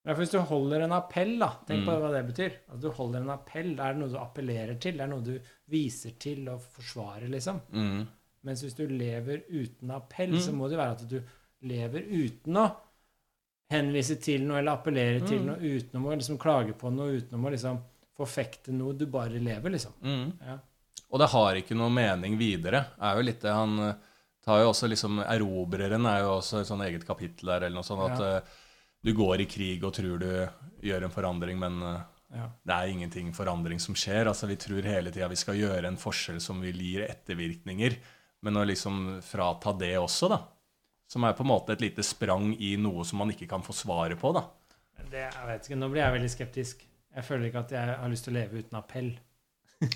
Ja, 0.05 0.13
for 0.13 0.21
Hvis 0.21 0.31
du 0.31 0.39
holder 0.39 0.81
en 0.85 0.91
appell, 0.91 1.39
da, 1.39 1.47
tenk 1.65 1.83
på 1.85 1.91
Mm. 1.95 2.01
hva 2.01 2.11
det 2.13 2.27
betyr. 2.35 2.51
At 2.71 2.79
du 2.81 2.91
holder 2.91 3.21
en 3.21 3.29
appell, 3.33 3.75
da 3.75 3.87
er 3.89 3.93
det 3.93 3.99
noe 4.03 4.09
du 4.09 4.17
appellerer 4.21 4.79
til. 4.79 4.93
Det 4.93 5.01
er 5.01 5.07
noe 5.07 5.21
du 5.25 5.39
viser 5.71 6.11
til 6.19 6.47
og 6.49 6.61
forsvarer, 6.61 7.27
liksom. 7.29 7.59
mm, 7.73 8.07
Mens 8.45 8.61
hvis 8.61 8.75
du 8.77 8.85
lever 8.87 9.41
uten 9.49 9.89
appell, 9.91 10.29
Mm. 10.33 10.39
så 10.39 10.51
må 10.53 10.69
det 10.69 10.77
være 10.77 10.91
at 10.91 11.09
du 11.09 11.21
lever 11.63 12.03
uten 12.05 12.53
å 12.55 12.75
henvise 13.71 14.19
til 14.21 14.43
noe 14.45 14.59
eller 14.59 14.77
appellere 14.77 15.25
til 15.27 15.39
Mm. 15.39 15.45
noe, 15.47 15.57
utenom 15.57 16.05
å 16.05 16.15
liksom 16.15 16.37
klage 16.37 16.73
på 16.77 16.91
noe, 16.93 17.17
utenom 17.19 17.45
å 17.47 17.51
liksom 17.51 17.79
forfekte 18.15 18.69
noe. 18.71 18.93
Du 18.93 19.05
bare 19.07 19.39
lever, 19.39 19.69
liksom. 19.71 19.91
mm. 20.03 20.33
Ja. 20.45 20.57
Og 21.11 21.19
det 21.19 21.29
har 21.29 21.55
ikke 21.55 21.75
noe 21.75 21.89
mening 21.89 22.37
videre. 22.37 22.85
er 23.01 23.15
jo 23.15 23.23
litt 23.23 23.41
det 23.41 23.51
han 23.51 23.79
eh, 23.79 23.93
tar 24.45 24.59
jo 24.61 24.69
også 24.71 24.87
liksom 24.89 25.23
Erobreren 25.25 26.05
er 26.05 26.19
jo 26.21 26.37
også 26.39 26.59
et 26.61 26.67
sånn 26.67 26.81
eget 26.85 27.05
kapittel 27.05 27.45
der, 27.47 27.63
eller 27.65 27.75
noe 27.75 27.83
sånt. 27.83 28.11
At 28.11 28.19
Ja. 28.19 28.41
Du 29.05 29.13
går 29.13 29.43
i 29.43 29.47
krig 29.49 29.83
og 29.85 29.93
tror 29.93 30.19
du 30.21 30.29
gjør 30.85 31.05
en 31.07 31.13
forandring, 31.13 31.59
men 31.61 31.79
eh, 31.85 32.03
Ja. 32.35 32.49
det 32.67 32.73
er 32.75 32.89
ingenting 32.91 33.29
forandring 33.37 33.79
som 33.79 33.95
skjer. 33.95 34.27
Altså 34.27 34.47
Vi 34.49 34.57
tror 34.59 34.81
hele 34.83 35.11
tida 35.13 35.27
vi 35.31 35.37
skal 35.39 35.55
gjøre 35.59 35.87
en 35.87 35.97
forskjell 36.01 36.41
som 36.43 36.59
vil 36.61 36.81
gi 36.81 36.97
ettervirkninger. 37.05 37.95
Men 38.45 38.57
å 38.59 38.65
liksom 38.67 39.21
frata 39.25 39.71
det 39.77 39.93
også, 39.97 40.29
da. 40.29 40.41
Som 41.09 41.23
er 41.23 41.33
på 41.37 41.45
en 41.45 41.51
måte 41.53 41.73
et 41.73 41.81
lite 41.85 42.03
sprang 42.03 42.51
i 42.57 42.75
noe 42.81 43.05
som 43.05 43.21
man 43.21 43.31
ikke 43.31 43.47
kan 43.49 43.63
få 43.65 43.73
svaret 43.77 44.19
på, 44.19 44.33
da. 44.35 44.43
Det, 45.05 45.21
jeg 45.21 45.47
vet 45.47 45.69
ikke, 45.69 45.77
Nå 45.79 45.89
blir 45.93 46.01
jeg 46.01 46.15
veldig 46.17 46.33
skeptisk. 46.33 46.83
Jeg 47.15 47.23
føler 47.29 47.47
ikke 47.47 47.63
at 47.63 47.71
jeg 47.77 47.95
har 48.01 48.11
lyst 48.11 48.25
til 48.27 48.33
å 48.33 48.39
leve 48.39 48.59
uten 48.65 48.77
appell. 48.81 49.13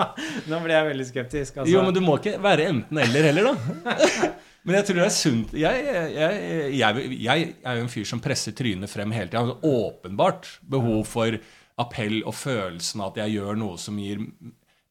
Nå 0.50 0.60
blir 0.64 0.74
jeg 0.76 0.88
veldig 0.92 1.06
skeptisk. 1.08 1.60
Altså. 1.60 1.72
Jo, 1.72 1.82
men 1.86 1.96
du 1.96 2.00
må 2.04 2.16
ikke 2.20 2.36
være 2.42 2.68
enten-eller 2.70 3.28
heller, 3.30 3.50
da. 3.50 4.30
Men 4.66 4.76
jeg 4.76 4.86
tror 4.88 4.98
det 5.00 5.04
er 5.06 5.14
sunt. 5.16 5.52
Jeg, 5.56 5.84
jeg, 5.88 6.70
jeg, 6.76 7.10
jeg 7.24 7.44
er 7.64 7.78
jo 7.78 7.84
en 7.86 7.92
fyr 7.92 8.08
som 8.08 8.20
presser 8.20 8.52
trynet 8.56 8.92
frem 8.92 9.12
hele 9.16 9.30
tida. 9.32 9.56
Åpenbart 9.64 10.48
behov 10.68 11.04
for 11.08 11.38
appell 11.80 12.18
og 12.28 12.34
følelsen 12.36 13.00
av 13.00 13.14
at 13.14 13.22
jeg 13.22 13.38
gjør 13.38 13.56
noe 13.56 13.78
som 13.80 13.96
gir 14.00 14.20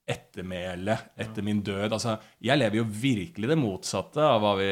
ettermæle 0.10 0.96
etter 1.22 1.46
min 1.46 1.60
død. 1.66 1.94
Altså, 1.94 2.16
jeg 2.42 2.58
lever 2.58 2.80
jo 2.82 2.86
virkelig 2.90 3.52
det 3.52 3.58
motsatte 3.62 4.24
av 4.26 4.42
hva 4.42 4.56
vi. 4.58 4.70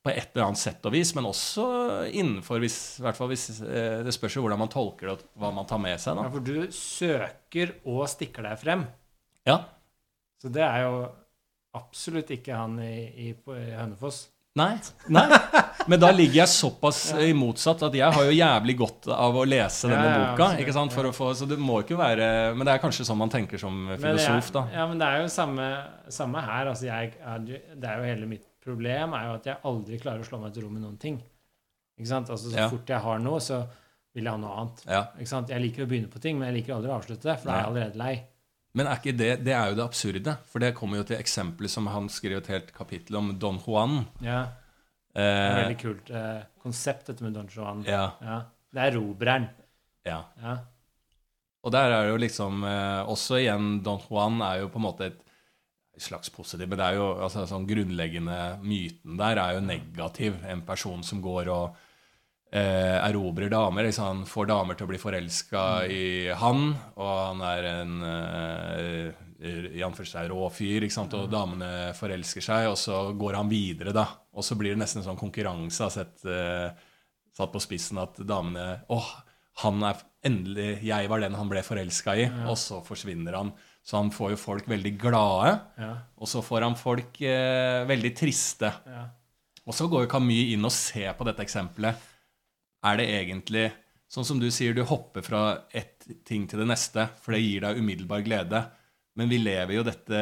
På 0.00 0.08
et 0.08 0.30
eller 0.32 0.46
annet 0.46 0.60
sett 0.60 0.86
og 0.88 0.94
vis, 0.94 1.10
men 1.12 1.26
også 1.28 1.64
innenfor 2.16 2.60
hvis, 2.62 2.76
hvis 3.04 3.42
eh, 3.60 3.98
Det 4.06 4.14
spørs 4.16 4.38
jo 4.38 4.40
hvordan 4.46 4.62
man 4.62 4.70
tolker 4.72 5.10
det, 5.10 5.26
og 5.36 5.42
hva 5.42 5.50
man 5.52 5.66
tar 5.68 5.80
med 5.82 6.00
seg. 6.00 6.16
ja, 6.16 6.30
for 6.32 6.40
du 6.40 6.72
søker 6.72 7.74
og 7.84 8.06
stikker 8.08 8.48
deg 8.48 8.62
frem. 8.62 8.86
Ja, 9.48 9.58
Så 10.40 10.48
det 10.52 10.64
er 10.64 10.86
jo 10.86 10.94
absolutt 11.76 12.30
ikke 12.34 12.56
han 12.56 12.78
i, 12.82 12.94
i, 13.28 13.30
i 13.34 13.72
Hønefoss. 13.76 14.28
Nei. 14.58 14.72
Nei. 15.14 15.22
Men 15.86 16.00
da 16.02 16.08
ligger 16.10 16.40
jeg 16.40 16.50
såpass 16.50 17.12
i 17.22 17.28
motsatt 17.38 17.84
at 17.86 17.94
jeg 17.94 18.12
har 18.16 18.24
jo 18.26 18.32
jævlig 18.34 18.74
godt 18.80 19.06
av 19.14 19.36
å 19.38 19.44
lese 19.46 19.86
denne 19.86 20.08
Ja, 20.08 20.16
ja, 20.16 20.24
boka. 20.32 20.48
ikke 20.58 20.74
sant? 20.74 20.96
Få, 21.14 21.28
så 21.38 21.46
det 21.46 21.54
må 21.62 21.76
ikke 21.84 21.94
være 21.96 22.26
Men 22.58 22.66
det 22.66 22.74
er 22.74 22.82
kanskje 22.82 23.06
sånn 23.06 23.20
man 23.20 23.30
tenker 23.30 23.62
som 23.62 23.78
filosof, 23.94 24.50
da. 24.56 24.64
Ja, 24.74 24.88
men 24.90 24.98
det 24.98 25.06
er 25.06 25.22
jo 25.22 25.28
samme, 25.30 25.68
samme 26.10 26.42
her. 26.42 26.72
Altså, 26.72 26.88
jeg, 26.90 27.14
det 27.78 27.86
er 27.92 28.02
jo 28.02 28.08
hele 28.10 28.26
mitt 28.32 28.48
problem 28.60 29.14
er 29.16 29.28
jo 29.30 29.36
at 29.38 29.46
jeg 29.52 29.62
aldri 29.70 30.00
klarer 30.02 30.26
å 30.26 30.26
slå 30.28 30.42
meg 30.42 30.52
til 30.58 30.66
ro 30.66 30.72
med 30.74 30.82
noen 30.82 30.98
ting. 31.00 31.20
Ikke 32.00 32.10
sant? 32.10 32.34
Altså, 32.34 32.50
så 32.50 32.58
Ja. 32.64 32.66
fort 32.74 32.90
jeg 32.90 33.00
har 33.06 33.22
noe, 33.22 33.38
så 33.40 33.62
vil 34.18 34.26
jeg 34.26 34.34
ha 34.34 34.42
noe 34.42 34.58
annet. 34.64 34.82
Ikke 35.22 35.30
sant? 35.30 35.54
Jeg 35.54 35.62
liker 35.62 35.86
å 35.86 35.88
begynne 35.94 36.10
på 36.10 36.20
ting, 36.20 36.36
men 36.42 36.50
jeg 36.50 36.58
liker 36.58 36.74
aldri 36.74 36.90
å 36.90 36.98
avslutte 36.98 37.30
det, 37.30 37.38
for 37.38 37.46
da 37.52 37.54
er 37.54 37.62
jeg 37.62 37.70
allerede 37.70 38.02
lei. 38.02 38.14
Men 38.74 38.86
er 38.86 39.00
ikke 39.00 39.16
det 39.18 39.30
Det 39.44 39.52
er 39.52 39.70
jo 39.72 39.76
det 39.80 39.84
absurde. 39.84 40.36
For 40.46 40.62
det 40.62 40.74
kommer 40.78 41.00
jo 41.00 41.04
til 41.08 41.18
eksempelet 41.18 41.70
som 41.72 41.86
han 41.90 42.08
skrev 42.08 42.38
et 42.38 42.50
helt 42.52 42.72
kapittel 42.76 43.16
om 43.18 43.32
Don 43.38 43.58
Juan. 43.66 44.04
Ja, 44.22 44.44
det 45.14 45.22
er 45.22 45.30
et 45.30 45.50
Eh, 45.50 45.56
veldig 45.64 45.78
kult 45.80 46.10
eh, 46.14 46.42
konsept, 46.62 47.06
dette 47.08 47.24
med 47.24 47.34
Don 47.34 47.48
Juan. 47.50 47.82
ja, 47.86 48.10
Ja. 48.22 48.40
Det 48.72 48.78
er 48.84 48.94
robreren. 49.00 49.48
ja. 50.06 50.20
Ja. 50.42 50.58
Og 51.62 51.72
der 51.72 51.90
er 51.92 52.04
det 52.06 52.10
jo 52.12 52.16
liksom 52.16 52.62
eh, 52.64 53.02
Også 53.10 53.36
igjen, 53.36 53.82
Don 53.84 53.98
Juan 54.08 54.40
er 54.40 54.60
jo 54.62 54.68
på 54.68 54.78
en 54.78 54.82
måte 54.86 55.04
et 55.10 55.18
slags 56.00 56.30
positiv, 56.30 56.68
men 56.68 56.78
det 56.78 56.86
er 56.86 56.94
jo 56.96 57.08
altså, 57.20 57.42
sånn 57.46 57.66
grunnleggende 57.68 58.60
Myten 58.62 59.18
der 59.18 59.36
er 59.36 59.58
jo 59.58 59.60
negativ. 59.60 60.38
En 60.48 60.62
person 60.62 61.02
som 61.02 61.20
går 61.20 61.50
og 61.52 61.74
eh, 62.52 62.98
erobrer 63.06 63.50
damer. 63.52 63.86
Liksom, 63.88 64.06
han 64.10 64.22
får 64.28 64.50
damer 64.50 64.74
til 64.78 64.86
å 64.86 64.90
bli 64.92 65.00
forelska 65.00 65.64
i 65.90 66.04
han, 66.40 66.68
og 66.96 67.10
han 67.24 67.42
er 67.50 67.68
en 67.70 67.96
eh, 68.10 69.26
i 69.40 69.80
anførselstegn 69.86 70.28
rå 70.34 70.50
fyr, 70.52 70.84
sant? 70.92 71.14
og 71.16 71.30
damene 71.32 71.94
forelsker 71.96 72.44
seg, 72.44 72.66
og 72.68 72.76
så 72.76 73.06
går 73.16 73.38
han 73.38 73.48
videre, 73.48 73.94
da. 73.96 74.04
Og 74.36 74.44
så 74.44 74.56
blir 74.60 74.74
det 74.74 74.82
nesten 74.82 75.00
en 75.00 75.06
sånn 75.12 75.20
konkurranse, 75.20 75.86
har 75.86 75.94
sett 75.94 76.26
eh, 76.28 76.68
satt 77.36 77.52
på 77.54 77.62
spissen, 77.62 77.98
at 78.02 78.20
damene 78.26 78.82
Åh, 78.92 79.08
han 79.62 79.80
er 79.86 79.98
endelig 80.26 80.82
Jeg 80.84 81.08
var 81.08 81.22
den 81.22 81.34
han 81.38 81.48
ble 81.48 81.62
forelska 81.64 82.12
i, 82.20 82.26
og 82.50 82.58
så 82.60 82.82
forsvinner 82.84 83.38
han. 83.38 83.54
Så 83.80 83.96
han 83.96 84.10
får 84.12 84.34
jo 84.34 84.40
folk 84.42 84.68
veldig 84.68 84.92
glade, 85.00 85.54
Ja. 85.80 85.94
og 86.20 86.28
så 86.28 86.42
får 86.44 86.66
han 86.68 86.76
folk 86.76 87.16
eh, 87.24 87.80
veldig 87.88 88.12
triste. 88.20 88.68
Ja. 88.84 89.06
Og 89.64 89.72
så 89.76 89.86
går 89.88 90.04
jo 90.04 90.10
Camus 90.12 90.52
inn 90.52 90.64
og 90.68 90.72
ser 90.74 91.14
på 91.16 91.24
dette 91.28 91.44
eksempelet. 91.46 91.96
Er 92.86 93.00
det 93.00 93.08
egentlig 93.12 93.68
sånn 94.10 94.26
som 94.26 94.40
du 94.42 94.48
sier, 94.50 94.74
du 94.74 94.82
hopper 94.88 95.22
fra 95.22 95.42
ett 95.70 96.08
ting 96.26 96.46
til 96.50 96.62
det 96.62 96.68
neste, 96.72 97.06
for 97.22 97.36
det 97.36 97.44
gir 97.44 97.66
deg 97.66 97.78
umiddelbar 97.78 98.24
glede. 98.26 98.64
men 99.18 99.28
vi 99.28 99.38
lever 99.42 99.74
jo 99.74 99.82
dette 99.84 100.18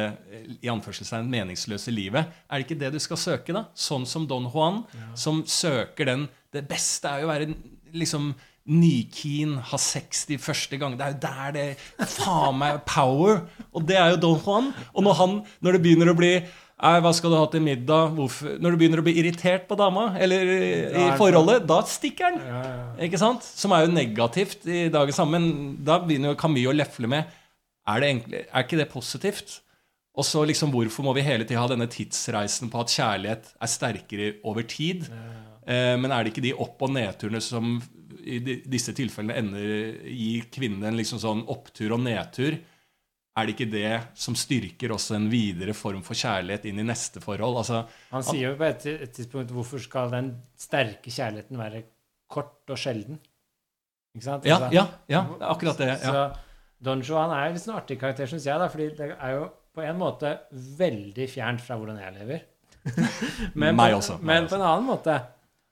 i 0.59 0.67
anførselstegn 0.67 1.29
meningsløse 1.29 1.91
livet. 1.93 2.25
Er 2.49 2.57
det 2.57 2.65
ikke 2.65 2.79
det 2.81 2.89
du 2.95 2.99
skal 2.99 3.19
søke, 3.21 3.53
da? 3.55 3.67
Sånn 3.77 4.05
som 4.09 4.25
Don 4.27 4.49
Juan, 4.49 4.81
som 5.15 5.43
søker 5.45 6.05
den 6.09 6.27
Det 6.51 6.65
beste 6.67 7.07
er 7.07 7.21
jo 7.21 7.29
å 7.29 7.31
være 7.31 7.53
liksom 7.93 8.31
nykeen, 8.69 9.55
ha 9.69 9.77
sex 9.81 10.25
de 10.29 10.37
første 10.41 10.77
gang. 10.81 10.97
Det 10.97 11.05
er 11.05 11.13
jo 11.13 11.21
der 11.21 11.53
det 11.53 12.07
Faen 12.17 12.57
meg 12.59 12.81
power! 12.89 13.43
Og 13.71 13.85
det 13.85 13.97
er 13.97 14.15
jo 14.15 14.19
Don 14.25 14.41
Juan. 14.41 14.73
Og 14.93 15.05
når, 15.05 15.17
han, 15.21 15.37
når 15.61 15.77
det 15.77 15.83
begynner 15.85 16.11
å 16.11 16.17
bli 16.17 16.33
hva 16.79 17.11
skal 17.15 17.33
du 17.33 17.35
ha 17.35 17.47
til 17.51 17.63
middag? 17.63 18.13
Hvorfor? 18.15 18.53
Når 18.63 18.71
du 18.71 18.79
begynner 18.79 19.01
å 19.01 19.05
bli 19.05 19.17
irritert 19.19 19.65
på 19.67 19.75
dama, 19.79 20.13
eller 20.15 20.51
i 20.53 20.67
Da 20.93 21.07
er 21.09 21.17
forholdet, 21.19 21.65
da 21.67 21.79
stikker 21.83 22.31
den. 22.31 22.45
Ja, 22.47 22.61
ja. 22.63 22.85
Ikke 23.09 23.19
sant? 23.19 23.43
Som 23.43 23.75
er 23.75 23.83
jo 23.83 23.91
negativt 23.91 24.63
i 24.69 24.85
dagens 24.93 25.19
sammen. 25.19 25.49
Da 25.83 25.99
begynner 26.03 26.31
jo 26.31 26.39
Camus 26.39 26.69
å 26.71 26.75
lefle 26.75 27.09
med 27.11 27.35
Er, 27.89 27.99
det 27.99 28.09
egentlig, 28.09 28.45
er 28.47 28.63
ikke 28.63 28.79
det 28.79 28.87
positivt? 28.93 29.59
Og 30.19 30.25
så 30.27 30.43
liksom, 30.47 30.71
hvorfor 30.73 31.05
må 31.07 31.13
vi 31.15 31.23
hele 31.25 31.45
tida 31.47 31.61
ha 31.63 31.69
denne 31.71 31.87
tidsreisen 31.89 32.71
på 32.71 32.81
at 32.81 32.91
kjærlighet 32.93 33.53
er 33.55 33.71
sterkere 33.71 34.31
over 34.47 34.65
tid? 34.67 35.07
Ja, 35.09 35.95
men 35.99 36.11
er 36.11 36.23
det 36.23 36.33
ikke 36.33 36.43
de 36.47 36.55
opp- 36.57 36.81
og 36.81 36.93
nedturene 36.95 37.41
som 37.43 37.77
i 38.19 38.39
disse 38.41 38.93
tilfellene 38.97 39.37
ender 39.37 39.99
gir 40.09 40.47
kvinnen 40.53 40.87
en 40.89 40.97
liksom 40.97 41.21
sånn 41.21 41.43
opptur 41.51 41.93
og 41.95 42.03
nedtur? 42.03 42.57
Er 43.37 43.45
det 43.47 43.53
ikke 43.55 43.69
det 43.71 43.91
som 44.19 44.35
styrker 44.35 44.91
også 44.95 45.15
en 45.15 45.27
videre 45.31 45.75
form 45.77 46.01
for 46.03 46.17
kjærlighet 46.17 46.65
inn 46.71 46.81
i 46.81 46.87
neste 46.87 47.21
forhold? 47.23 47.59
Altså, 47.61 47.83
Han 48.11 48.25
sier 48.25 48.49
jo 48.49 48.55
på 48.59 48.65
et, 48.67 48.87
tidspunkt 49.15 49.53
hvorfor 49.53 49.81
skal 49.83 50.11
den 50.11 50.31
sterke 50.59 51.13
kjærligheten 51.13 51.59
være 51.59 51.83
kort 52.29 52.73
og 52.73 52.79
sjelden? 52.79 53.19
Ikke 54.17 54.25
sant? 54.25 54.47
ja, 54.49 54.57
Altså, 54.57 54.73
ja, 54.75 54.85
ja, 55.13 55.21
akkurat 55.53 55.79
det. 55.79 55.91
Ja. 55.93 55.99
Så 56.01 56.83
Don 56.83 57.03
Juan 57.05 57.31
er 57.35 57.53
litt 57.53 57.63
sånn 57.63 57.77
artig 57.77 57.99
karakter, 58.01 58.27
syns 58.31 58.47
jeg, 58.47 58.59
da, 58.59 58.67
fordi 58.71 58.89
det 58.97 59.11
er 59.13 59.35
jo 59.37 59.47
på 59.75 59.83
en 59.85 59.99
måte 59.99 60.33
veldig 60.79 61.27
fjernt 61.29 61.63
fra 61.63 61.77
hvordan 61.79 61.99
jeg 62.01 62.15
lever. 62.17 62.45
men 63.59 63.75
Meg 63.77 63.93
også, 63.97 64.17
meg 64.19 64.25
Men 64.25 64.45
også. 64.45 64.51
på 64.55 64.57
en 64.59 64.67
annen 64.71 64.87
måte 64.87 65.17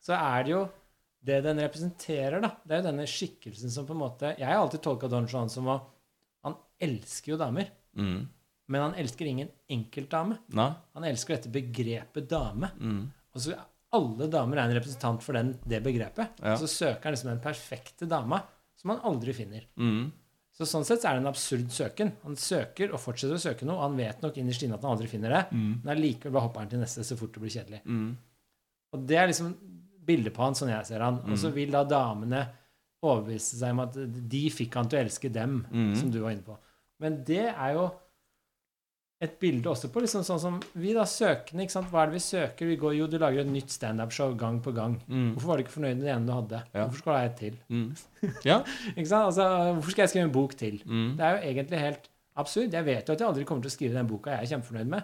så 0.08 0.16
er 0.20 0.44
det 0.46 0.52
jo 0.54 0.64
det 1.28 1.38
den 1.44 1.60
representerer, 1.60 2.40
da. 2.44 2.52
Det 2.64 2.76
er 2.76 2.82
jo 2.84 2.88
denne 2.92 3.06
skikkelsen 3.10 3.72
som 3.74 3.88
på 3.88 3.96
en 3.96 4.00
måte 4.04 4.30
Jeg 4.38 4.48
har 4.48 4.60
alltid 4.62 4.84
tolka 4.86 5.10
Don 5.12 5.26
Juan 5.28 5.50
som 5.52 5.68
å 5.72 5.80
Han 6.44 6.56
elsker 6.80 7.34
jo 7.34 7.38
damer, 7.38 7.70
Mm. 7.98 8.28
men 8.70 8.82
han 8.82 8.94
elsker 8.96 9.26
ingen 9.26 9.50
enkeltdame. 9.70 10.38
Han 10.54 11.04
elsker 11.04 11.36
dette 11.36 11.50
begrepet 11.52 12.28
dame. 12.30 12.70
Mm. 12.80 13.12
Og 13.34 13.42
så 13.42 13.58
alle 13.94 14.28
damer 14.30 14.58
er 14.58 14.70
en 14.70 14.76
representant 14.78 15.24
for 15.24 15.34
den, 15.34 15.54
det 15.66 15.82
begrepet. 15.84 16.30
Ja. 16.44 16.54
Og 16.54 16.60
så 16.60 16.68
søker 16.68 17.04
han 17.04 17.14
liksom 17.16 17.30
den 17.32 17.40
perfekte 17.42 18.08
dama, 18.08 18.42
som 18.76 18.92
han 18.92 19.00
aldri 19.08 19.34
finner. 19.34 19.64
Mm. 19.80 20.12
Så 20.54 20.66
sånn 20.66 20.84
sett 20.86 21.02
så 21.02 21.10
er 21.10 21.14
det 21.18 21.24
en 21.26 21.32
absurd 21.32 21.70
søken. 21.72 22.12
Han 22.24 22.36
søker 22.36 22.92
og 22.94 23.00
fortsetter 23.00 23.38
å 23.38 23.42
søke 23.42 23.66
noe, 23.66 23.78
og 23.78 23.82
han 23.92 23.98
vet 23.98 24.22
nok 24.22 24.38
innerst 24.42 24.64
inne 24.66 24.74
at 24.78 24.82
han 24.82 24.92
aldri 24.98 25.08
finner 25.08 25.30
det, 25.30 25.44
Mm. 25.52 25.82
men 25.84 25.96
allikevel 25.96 26.32
bare 26.34 26.42
hopper 26.48 26.60
han 26.62 26.70
til 26.70 26.80
neste 26.80 27.04
så 27.06 27.18
fort 27.18 27.32
det 27.34 27.42
blir 27.42 27.50
kjedelig. 27.54 27.82
Mm. 27.86 28.18
Og 28.94 29.06
det 29.08 29.18
er 29.18 29.28
liksom 29.28 29.56
bildet 30.06 30.34
på 30.34 30.44
han, 30.44 30.54
sånn 30.54 30.70
jeg 30.70 30.86
ser 30.86 31.00
han. 31.02 31.20
Og 31.30 31.38
så 31.38 31.52
vil 31.54 31.72
da 31.72 31.84
damene 31.84 32.48
overbevise 33.04 33.60
seg 33.60 33.72
om 33.76 33.80
at 33.86 33.94
de 34.30 34.44
fikk 34.50 34.74
han 34.80 34.88
til 34.90 35.00
å 35.00 35.04
elske 35.06 35.30
dem, 35.32 35.66
Mm. 35.72 35.96
som 35.96 36.10
du 36.12 36.20
var 36.24 36.32
inne 36.32 36.44
på. 36.46 36.58
Men 37.00 37.24
det 37.24 37.46
er 37.54 37.74
jo 37.74 37.92
et 39.22 39.40
bilde 39.42 39.66
også 39.70 39.90
på 39.90 40.02
liksom 40.04 40.22
sånn 40.26 40.40
som 40.40 40.60
vi 40.78 40.92
da 40.94 41.02
søkende, 41.10 41.64
ikke 41.66 41.74
sant? 41.74 41.88
Hva 41.90 42.04
er 42.04 42.12
det 42.12 42.14
vi 42.20 42.22
søker? 42.22 42.68
Vi 42.70 42.76
går, 42.78 42.96
jo, 43.00 43.08
du 43.10 43.18
lager 43.18 43.40
et 43.42 43.50
nytt 43.50 43.70
standup-show 43.74 44.36
gang 44.38 44.60
på 44.62 44.74
gang. 44.78 45.00
Mm. 45.10 45.32
Hvorfor 45.34 45.48
var 45.48 45.58
du 45.58 45.64
ikke 45.64 45.74
fornøyd 45.74 45.98
med 45.98 46.06
det 46.06 46.14
ene 46.14 46.28
du 46.30 46.34
hadde? 46.34 46.60
Ja. 46.74 46.84
Hvorfor 46.86 46.98
skal 47.02 47.14
du 47.14 47.18
ha 47.18 47.26
et 47.26 47.38
til? 47.38 47.56
Mm. 47.70 47.96
Ja. 48.46 48.60
Ikke 48.94 49.08
sant? 49.10 49.26
Altså, 49.32 49.48
hvorfor 49.74 49.92
skal 49.96 50.04
jeg 50.06 50.10
skrive 50.14 50.26
en 50.30 50.36
bok 50.38 50.54
til? 50.58 50.78
Mm. 50.86 51.16
Det 51.18 51.26
er 51.26 51.32
jo 51.38 51.50
egentlig 51.54 51.80
helt 51.82 52.10
absurd. 52.38 52.74
Jeg 52.78 52.86
vet 52.86 53.08
jo 53.10 53.14
at 53.14 53.20
jeg 53.20 53.28
aldri 53.28 53.46
kommer 53.50 53.62
til 53.66 53.72
å 53.74 53.78
skrive 53.78 53.94
den 53.98 54.08
boka 54.08 54.30
jeg 54.36 54.44
er 54.46 54.52
kjempefornøyd 54.54 54.88
med. 54.94 55.04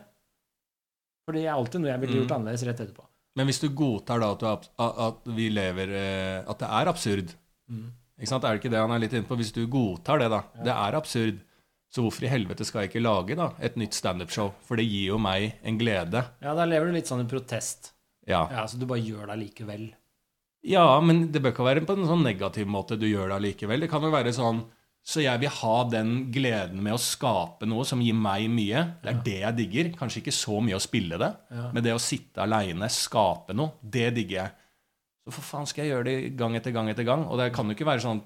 For 1.25 1.33
det 1.33 1.45
er 1.47 1.53
alltid 1.55 1.81
noe 1.81 1.89
jeg 1.93 2.01
ville 2.03 2.17
gjort 2.21 2.29
Mm. 2.29 2.37
annerledes 2.37 2.65
rett 2.69 2.79
etterpå. 2.85 3.05
Men 3.35 3.47
hvis 3.49 3.59
du 3.63 3.69
godtar 3.73 4.19
da 4.21 4.31
at, 4.33 4.39
du, 4.39 4.83
at 5.09 5.25
vi 5.35 5.49
lever 5.49 5.89
eh, 5.89 6.43
At 6.45 6.59
det 6.59 6.67
er 6.69 6.85
absurd 6.91 7.33
Ikke 7.69 8.27
sant? 8.29 8.43
Er 8.45 8.53
det 8.55 8.61
ikke 8.63 8.71
det 8.73 8.79
han 8.83 8.91
er 8.91 8.99
litt 8.99 9.13
inne 9.17 9.27
på? 9.27 9.37
Hvis 9.39 9.53
du 9.55 9.65
godtar 9.67 10.19
det, 10.21 10.29
da. 10.29 10.41
Det 10.63 10.73
er 10.75 10.97
absurd. 10.99 11.39
Så 11.93 12.01
hvorfor 12.01 12.25
i 12.25 12.29
helvete 12.31 12.65
skal 12.65 12.81
jeg 12.83 12.89
ikke 12.91 13.03
lage 13.05 13.35
da 13.37 13.51
et 13.61 13.75
nytt 13.77 13.93
standup-show? 13.93 14.51
For 14.65 14.75
det 14.79 14.85
gir 14.89 15.11
jo 15.13 15.17
meg 15.21 15.59
en 15.63 15.77
glede. 15.77 16.23
Ja, 16.41 16.55
da 16.57 16.65
lever 16.65 16.89
du 16.89 16.93
litt 16.97 17.09
sånn 17.09 17.21
i 17.21 17.29
protest. 17.29 17.91
Ja. 18.25 18.47
Ja, 18.49 18.65
Så 18.65 18.79
du 18.79 18.85
bare 18.89 19.01
gjør 19.03 19.27
det 19.27 19.35
allikevel. 19.37 19.93
ja, 20.63 20.99
men 21.01 21.31
det 21.31 21.41
bør 21.43 21.51
ikke 21.53 21.65
være 21.67 21.85
på 21.85 21.93
en 21.97 22.07
sånn 22.07 22.23
negativ 22.23 22.65
måte 22.71 22.97
du 22.97 23.05
gjør 23.05 23.27
det 23.29 23.35
allikevel. 23.41 23.79
Det 23.83 23.89
kan 23.91 24.01
jo 24.01 24.11
være 24.13 24.33
sånn 24.33 24.63
Så 25.05 25.19
jeg 25.21 25.37
vil 25.41 25.49
ha 25.49 25.83
den 25.91 26.31
gleden 26.31 26.79
med 26.81 26.93
å 26.95 26.97
skape 26.97 27.67
noe 27.67 27.83
som 27.83 27.99
gir 27.99 28.13
meg 28.15 28.45
mye. 28.49 28.85
Det 29.03 29.09
er 29.11 29.17
det 29.25 29.39
jeg 29.41 29.55
digger. 29.57 29.89
Kanskje 29.99 30.21
ikke 30.21 30.31
så 30.31 30.61
mye 30.63 30.77
å 30.77 30.79
spille 30.79 31.17
det, 31.19 31.35
Ja. 31.51 31.71
men 31.73 31.83
det 31.83 31.91
å 31.91 31.99
sitte 31.99 32.37
aleine, 32.39 32.87
skape 32.87 33.53
noe, 33.53 33.73
det 33.83 34.13
digger 34.15 34.37
jeg. 34.45 34.51
Så 35.23 35.33
for 35.37 35.47
faen 35.47 35.67
skal 35.69 35.85
jeg 35.85 35.93
gjøre 35.93 36.07
det 36.09 36.17
gang 36.39 36.57
etter 36.59 36.75
gang 36.75 36.89
etter 36.91 37.07
gang? 37.07 37.27
Og 37.31 37.39
det 37.39 37.51
kan 37.55 37.69
jo 37.69 37.77
ikke 37.77 37.87
være 37.87 38.03
sånn 38.03 38.23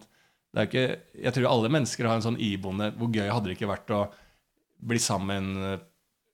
er 0.58 0.66
ikke, 0.66 0.86
Jeg 1.14 1.36
tror 1.36 1.52
alle 1.52 1.70
mennesker 1.70 2.08
har 2.08 2.18
en 2.18 2.24
sånn 2.26 2.40
iboende 2.42 2.88
Hvor 2.98 3.12
gøy 3.14 3.28
hadde 3.30 3.52
det 3.52 3.58
ikke 3.58 3.70
vært 3.70 3.92
å 3.94 4.00
bli 4.90 4.98
sammen 5.02 5.52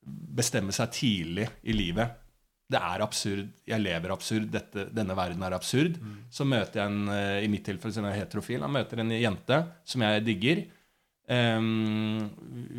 Bestemme 0.04 0.76
seg 0.76 0.92
tidlig 0.96 1.48
i 1.68 1.76
livet. 1.76 2.20
Det 2.74 2.80
er 2.80 3.04
absurd. 3.06 3.50
Jeg 3.68 3.84
lever 3.84 4.14
absurd. 4.14 4.48
Dette, 4.54 4.88
denne 4.96 5.16
verden 5.18 5.44
er 5.46 5.56
absurd. 5.56 6.00
Så 6.34 6.48
møter 6.48 6.82
jeg 6.82 6.92
en 6.92 7.12
eh, 7.14 7.44
i 7.46 7.50
mitt 7.52 7.66
tilfelle 7.68 7.96
som 7.96 8.08
er 8.10 8.18
heterofil, 8.18 8.64
han 8.64 8.74
møter 8.74 9.04
en 9.04 9.14
jente 9.14 9.60
som 9.88 10.06
jeg 10.06 10.26
digger. 10.28 10.64
Um, 11.24 12.28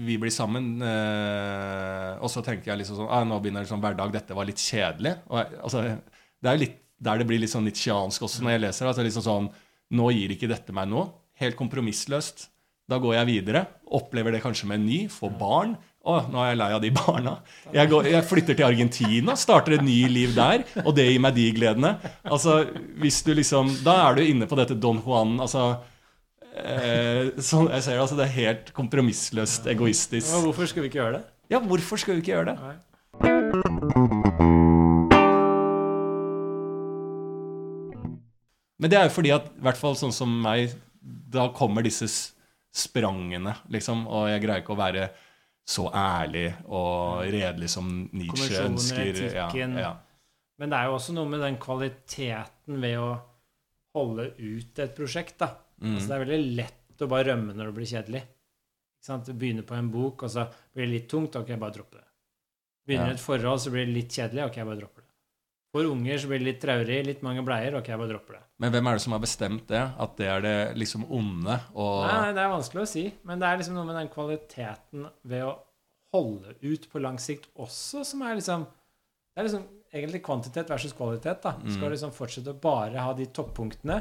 vi 0.05 0.18
blir 0.20 0.32
sammen, 0.35 0.74
uh, 0.85 2.20
og 2.20 2.28
så 2.28 2.43
tenker 2.45 2.74
jeg 2.74 2.82
liksom 2.82 2.99
sånn 2.99 3.09
ah, 3.09 3.22
Nå 3.24 3.39
begynner 3.41 3.64
liksom 3.64 3.80
hverdag. 3.80 4.12
Dette 4.12 4.37
var 4.37 4.49
litt 4.49 4.61
kjedelig. 4.61 5.14
Og 5.30 5.41
altså, 5.41 5.87
det 5.89 6.51
er 6.51 6.59
jo 6.59 6.64
litt 6.66 6.80
der 6.99 7.21
det 7.21 7.29
blir 7.29 7.41
litt 7.43 7.53
sånn 7.53 7.67
nietzscheansk 7.69 8.25
også 8.27 8.45
når 8.45 8.57
jeg 8.57 8.65
leser. 8.67 8.91
Altså 8.91 9.07
liksom 9.07 9.27
sånn 9.27 9.53
Nå 9.95 10.09
gir 10.15 10.33
ikke 10.33 10.49
dette 10.51 10.73
meg 10.75 10.89
noe. 10.91 11.11
Helt 11.39 11.59
kompromissløst. 11.59 12.49
Da 12.91 12.97
går 12.99 13.19
jeg 13.19 13.29
videre. 13.29 13.67
Opplever 13.95 14.35
det 14.35 14.41
kanskje 14.43 14.67
med 14.71 14.81
en 14.81 14.87
ny. 14.89 15.01
Får 15.13 15.35
barn. 15.39 15.75
Å, 16.05 16.19
nå 16.29 16.41
er 16.43 16.51
jeg 16.51 16.59
lei 16.61 16.71
av 16.77 16.83
de 16.83 16.91
barna. 16.93 17.35
Jeg, 17.73 17.89
går, 17.93 18.09
jeg 18.13 18.27
flytter 18.29 18.59
til 18.59 18.67
Argentina, 18.67 19.37
starter 19.41 19.79
et 19.79 19.85
ny 19.87 20.03
liv 20.13 20.35
der, 20.37 20.67
og 20.83 20.93
det 20.99 21.07
gir 21.09 21.23
meg 21.25 21.37
de 21.37 21.47
gledene. 21.57 21.95
Altså, 22.25 22.59
hvis 23.01 23.23
du 23.25 23.33
liksom 23.39 23.71
Da 23.87 23.97
er 24.09 24.19
du 24.19 24.25
inne 24.25 24.49
på 24.51 24.59
dette 24.61 24.77
Don 24.77 25.01
Juan. 25.05 25.39
Altså 25.45 25.69
eh, 26.53 27.33
sånn, 27.41 27.71
jeg 27.73 27.87
ser 27.87 27.97
det, 27.97 28.03
altså, 28.05 28.19
det 28.21 28.27
er 28.29 28.35
helt 28.37 28.75
kompromissløst 28.77 29.71
egoistisk. 29.73 30.29
Ja, 30.29 30.43
hvorfor 30.45 30.69
skal 30.69 30.85
vi 30.85 30.93
ikke 30.93 31.01
gjøre 31.01 31.21
det? 31.21 31.25
Ja, 31.55 31.63
hvorfor 31.65 32.01
skal 32.01 32.19
vi 32.19 32.25
ikke 32.25 32.37
gjøre 32.37 32.53
det? 32.53 32.59
Nei. 32.65 34.13
Men 38.83 38.91
det 38.91 38.99
er 38.99 39.05
jo 39.09 39.14
fordi 39.14 39.31
at, 39.35 39.47
i 39.55 39.64
hvert 39.64 39.79
fall 39.79 39.95
sånn 39.99 40.14
som 40.14 40.33
meg, 40.43 40.72
da 41.01 41.49
kommer 41.55 41.85
disse 41.87 42.09
sprangene, 42.75 43.55
liksom, 43.70 44.07
og 44.11 44.27
jeg 44.33 44.43
greier 44.43 44.64
ikke 44.64 44.75
å 44.75 44.81
være 44.81 45.05
så 45.64 45.87
ærlig 45.97 46.49
og 46.66 47.22
redelig 47.33 47.70
som 47.72 47.87
Nietzsche 48.12 48.64
ønsker. 48.66 49.20
Ja, 49.33 49.47
ja. 49.55 49.93
Men 50.61 50.70
det 50.70 50.79
er 50.79 50.91
jo 50.91 50.97
også 50.99 51.14
noe 51.16 51.31
med 51.31 51.41
den 51.43 51.57
kvaliteten 51.62 52.81
ved 52.83 52.99
å 53.01 53.12
holde 53.95 54.29
ut 54.39 54.83
et 54.83 54.97
prosjekt, 54.97 55.39
da. 55.41 55.53
Mm. 55.81 55.95
Altså, 55.95 56.09
det 56.11 56.16
er 56.16 56.25
veldig 56.25 56.57
lett 56.59 57.05
å 57.05 57.11
bare 57.11 57.29
rømme 57.31 57.55
når 57.55 57.70
det 57.70 57.77
blir 57.79 57.91
kjedelig. 57.91 58.25
Ikke 59.05 59.37
begynner 59.37 59.66
på 59.68 59.77
en 59.77 59.91
bok, 59.93 60.22
og 60.27 60.31
så 60.33 60.47
blir 60.75 60.87
det 60.87 60.93
litt 60.95 61.09
tungt. 61.12 61.37
Ok, 61.37 61.51
bare 61.61 61.77
droppe 61.79 61.99
det. 62.01 62.07
Begynner 62.89 63.12
Ja. 63.12 63.16
et 63.18 63.20
forhold, 63.25 63.61
så 63.61 63.70
blir 63.72 63.87
det 63.87 63.95
litt 63.95 64.12
kjedelig. 64.12 64.45
Ok, 64.47 64.57
bare 64.64 64.81
dropper 64.81 65.03
det. 65.03 65.04
For 65.75 65.89
unger 65.91 66.20
så 66.22 66.29
blir 66.31 66.39
det 66.39 66.47
litt 66.47 66.61
traurig, 66.62 67.01
litt 67.09 67.22
mange 67.27 67.43
bleier. 67.43 67.75
Ok, 67.75 67.89
jeg 67.91 67.99
bare 67.99 68.12
dropper 68.12 68.37
det. 68.37 68.43
Men 68.62 68.70
hvem 68.70 68.87
er 68.87 68.95
det 68.99 69.03
som 69.03 69.14
har 69.16 69.22
bestemt 69.25 69.64
det? 69.72 69.81
At 70.05 70.12
det 70.20 70.29
er 70.31 70.43
det 70.45 70.57
liksom 70.79 71.07
onde? 71.11 71.57
Og 71.75 72.05
Nei, 72.07 72.18
nei, 72.22 72.33
det 72.37 72.43
er 72.45 72.53
vanskelig 72.53 72.85
å 72.85 72.91
si. 72.93 73.03
Men 73.27 73.41
det 73.43 73.49
er 73.49 73.59
liksom 73.59 73.75
noe 73.75 73.89
med 73.89 73.97
den 73.99 74.11
kvaliteten 74.12 75.09
ved 75.27 75.43
å 75.49 75.55
holde 76.14 76.55
ut 76.62 76.87
på 76.93 77.03
lang 77.03 77.18
sikt 77.18 77.49
også, 77.59 78.05
som 78.07 78.22
er 78.22 78.37
liksom 78.39 78.68
Det 79.35 79.43
er 79.43 79.49
liksom 79.49 79.64
egentlig 79.95 80.20
kvantitet 80.22 80.70
versus 80.70 80.95
kvalitet. 80.95 81.41
da. 81.43 81.57
Mm. 81.59 81.72
Skal 81.75 81.89
du 81.89 81.95
liksom 81.97 82.12
fortsette 82.14 82.53
å 82.55 82.61
bare 82.62 83.03
ha 83.03 83.12
de 83.18 83.27
toppunktene, 83.35 83.97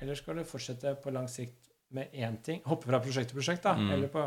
eller 0.00 0.16
skal 0.16 0.40
du 0.40 0.44
fortsette 0.48 0.94
på 1.04 1.12
lang 1.12 1.28
sikt 1.28 1.68
med 1.92 2.12
én 2.16 2.38
ting? 2.42 2.62
Hoppe 2.64 2.88
fra 2.88 3.00
prosjekt 3.04 3.28
til 3.32 3.36
prosjekt, 3.42 3.62
da. 3.68 3.74
Mm. 3.76 3.90
Eller 3.92 4.08
på 4.12 4.24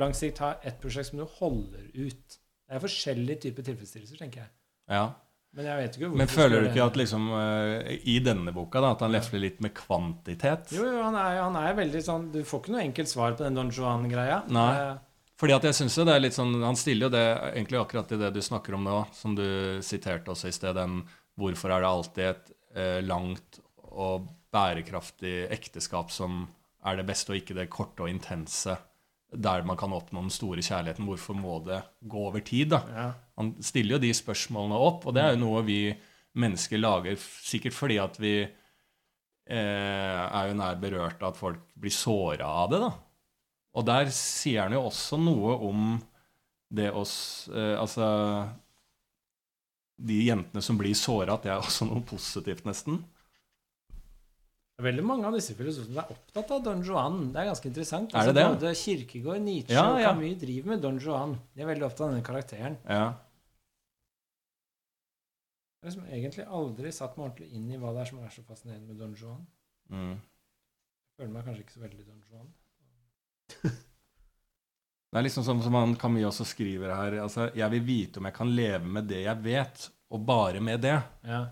lang 0.00 0.16
sikt 0.16 0.40
ha 0.40 0.54
ett 0.64 0.80
prosjekt 0.80 1.10
som 1.10 1.20
du 1.20 1.26
holder 1.36 1.84
ut. 1.92 2.38
Det 2.64 2.78
er 2.78 2.84
forskjellige 2.86 3.44
typer 3.44 3.68
tilfredsstillelser, 3.68 4.16
tenker 4.24 4.46
jeg. 4.46 4.50
ja. 4.88 5.04
Men 5.52 6.16
Men 6.16 6.30
føler 6.32 6.62
du 6.62 6.68
ikke 6.70 6.84
at 6.86 6.96
liksom 6.96 7.26
eh, 7.36 7.90
i 8.08 8.16
denne 8.24 8.54
boka 8.56 8.80
da, 8.80 8.94
at 8.94 9.02
han 9.04 9.12
lefler 9.12 9.42
litt 9.42 9.58
med 9.60 9.74
kvantitet? 9.76 10.72
Jo, 10.72 10.86
jo, 10.86 11.00
han 11.04 11.16
er, 11.20 11.40
han 11.42 11.58
er 11.60 11.74
veldig 11.76 12.00
sånn 12.06 12.30
Du 12.32 12.38
får 12.48 12.62
ikke 12.62 12.72
noe 12.72 12.84
enkelt 12.86 13.10
svar 13.10 13.34
på 13.36 13.44
den 13.44 13.58
Don 13.58 13.72
Juan-greia. 13.72 14.38
Nei. 14.48 14.70
Eh, 14.80 15.26
Fordi 15.42 15.56
at 15.58 15.66
jeg 15.68 15.76
synes 15.82 15.98
det 16.00 16.14
er 16.14 16.24
litt 16.24 16.38
sånn 16.38 16.56
Han 16.64 16.78
stiller 16.80 17.10
jo 17.10 17.12
det 17.12 17.26
egentlig 17.50 17.82
akkurat 17.82 18.14
i 18.16 18.20
det 18.22 18.30
du 18.32 18.40
snakker 18.44 18.78
om 18.78 18.86
nå, 18.88 19.02
som 19.12 19.36
du 19.36 19.44
siterte 19.84 20.32
også 20.32 20.48
i 20.48 20.56
sted, 20.56 20.78
den 20.78 21.02
hvorfor 21.40 21.72
er 21.72 21.84
det 21.84 21.90
alltid 21.90 22.30
et 22.30 22.50
eh, 22.76 22.98
langt 23.04 23.60
og 23.92 24.30
bærekraftig 24.52 25.50
ekteskap 25.52 26.12
som 26.12 26.46
er 26.84 26.96
det 26.98 27.06
beste, 27.08 27.32
og 27.32 27.38
ikke 27.40 27.56
det 27.56 27.68
korte 27.72 28.04
og 28.04 28.10
intense 28.12 28.74
der 29.32 29.64
man 29.66 29.78
kan 29.80 29.92
oppnå 29.96 30.20
den 30.24 30.32
store 30.32 30.62
kjærligheten. 30.64 31.06
Hvorfor 31.08 31.36
må 31.36 31.58
det 31.66 31.80
gå 32.00 32.26
over 32.28 32.42
tid? 32.44 32.72
da? 32.74 32.82
Ja. 32.92 33.06
Han 33.40 33.54
stiller 33.64 33.96
jo 33.96 34.02
de 34.04 34.12
spørsmålene 34.16 34.80
opp, 34.88 35.06
og 35.06 35.16
det 35.16 35.22
er 35.24 35.34
jo 35.34 35.44
noe 35.44 35.62
vi 35.66 35.78
mennesker 36.38 36.80
lager 36.80 37.18
sikkert 37.20 37.76
fordi 37.76 37.98
at 38.00 38.16
vi 38.20 38.34
eh, 38.42 40.22
er 40.22 40.48
jo 40.48 40.56
nær 40.56 40.78
berørt 40.80 41.20
av 41.22 41.32
at 41.32 41.40
folk 41.40 41.64
blir 41.76 41.94
såra 41.94 42.48
av 42.62 42.72
det. 42.72 42.80
da. 42.84 42.92
Og 43.72 43.86
der 43.88 44.12
sier 44.14 44.66
han 44.66 44.76
jo 44.76 44.86
også 44.88 45.20
noe 45.20 45.56
om 45.68 45.94
det 46.72 46.88
oss 46.96 47.50
eh, 47.52 47.74
Altså 47.76 48.06
De 50.00 50.16
jentene 50.24 50.62
som 50.64 50.78
blir 50.80 50.96
såra, 50.96 51.36
at 51.36 51.44
det 51.44 51.52
er 51.52 51.60
også 51.60 51.88
noe 51.88 52.04
positivt, 52.08 52.64
nesten. 52.68 53.02
Veldig 54.82 55.02
mange 55.06 55.26
av 55.28 55.34
disse 55.36 55.54
filosofene 55.54 56.00
er 56.02 56.10
opptatt 56.14 56.50
av 56.56 56.62
Don 56.66 56.80
Juan. 56.82 57.18
Det 57.34 57.38
er 57.42 57.50
ganske 57.52 57.68
interessant. 57.70 58.14
Altså, 58.14 58.30
Er 58.30 58.32
det 58.32 58.40
det? 58.42 58.46
Både 58.56 58.72
Kirkegård, 58.80 59.42
Nietzsche 59.44 59.76
Ja, 59.76 59.84
og. 59.92 60.00
Camus 60.02 60.40
driver 60.40 60.72
med 60.72 60.82
Don 60.82 60.98
Juan. 60.98 61.36
De 61.54 61.62
er 61.62 61.68
veldig 61.70 61.86
opptatt 61.86 62.06
av 62.08 62.10
denne 62.14 62.26
karakteren. 62.26 62.78
Ja. 62.88 63.04
Jeg 65.82 65.86
har 65.86 65.90
liksom 65.90 66.08
egentlig 66.14 66.44
aldri 66.46 66.92
satt 66.94 67.16
meg 67.18 67.24
ordentlig 67.28 67.48
inn 67.58 67.70
i 67.74 67.78
hva 67.82 67.92
det 67.94 68.02
er 68.04 68.10
som 68.12 68.20
er 68.22 68.30
så 68.34 68.42
fascinerende 68.46 68.86
med 68.92 69.00
Don 69.02 69.14
Juan. 69.18 69.40
Mm. 69.90 70.12
Jeg 70.18 71.16
føler 71.18 71.32
meg 71.36 71.46
kanskje 71.48 71.64
ikke 71.66 71.76
så 71.78 71.82
veldig 71.86 72.04
Don 72.06 72.22
Juan. 72.30 72.52
Det 75.12 75.18
er 75.20 75.26
liksom 75.26 75.44
sånn 75.44 75.60
som 75.62 75.74
han 75.76 75.96
Camus 76.00 76.24
også 76.30 76.46
skriver 76.48 76.94
her. 76.96 77.18
altså, 77.24 77.50
Jeg 77.54 77.70
vil 77.74 77.82
vite 77.84 78.18
om 78.22 78.24
jeg 78.30 78.34
kan 78.38 78.52
leve 78.56 78.86
med 78.88 79.04
det 79.10 79.24
jeg 79.26 79.42
vet, 79.44 79.90
og 80.10 80.22
bare 80.26 80.60
med 80.64 80.80
det. 80.86 80.94
Ja. 81.28 81.42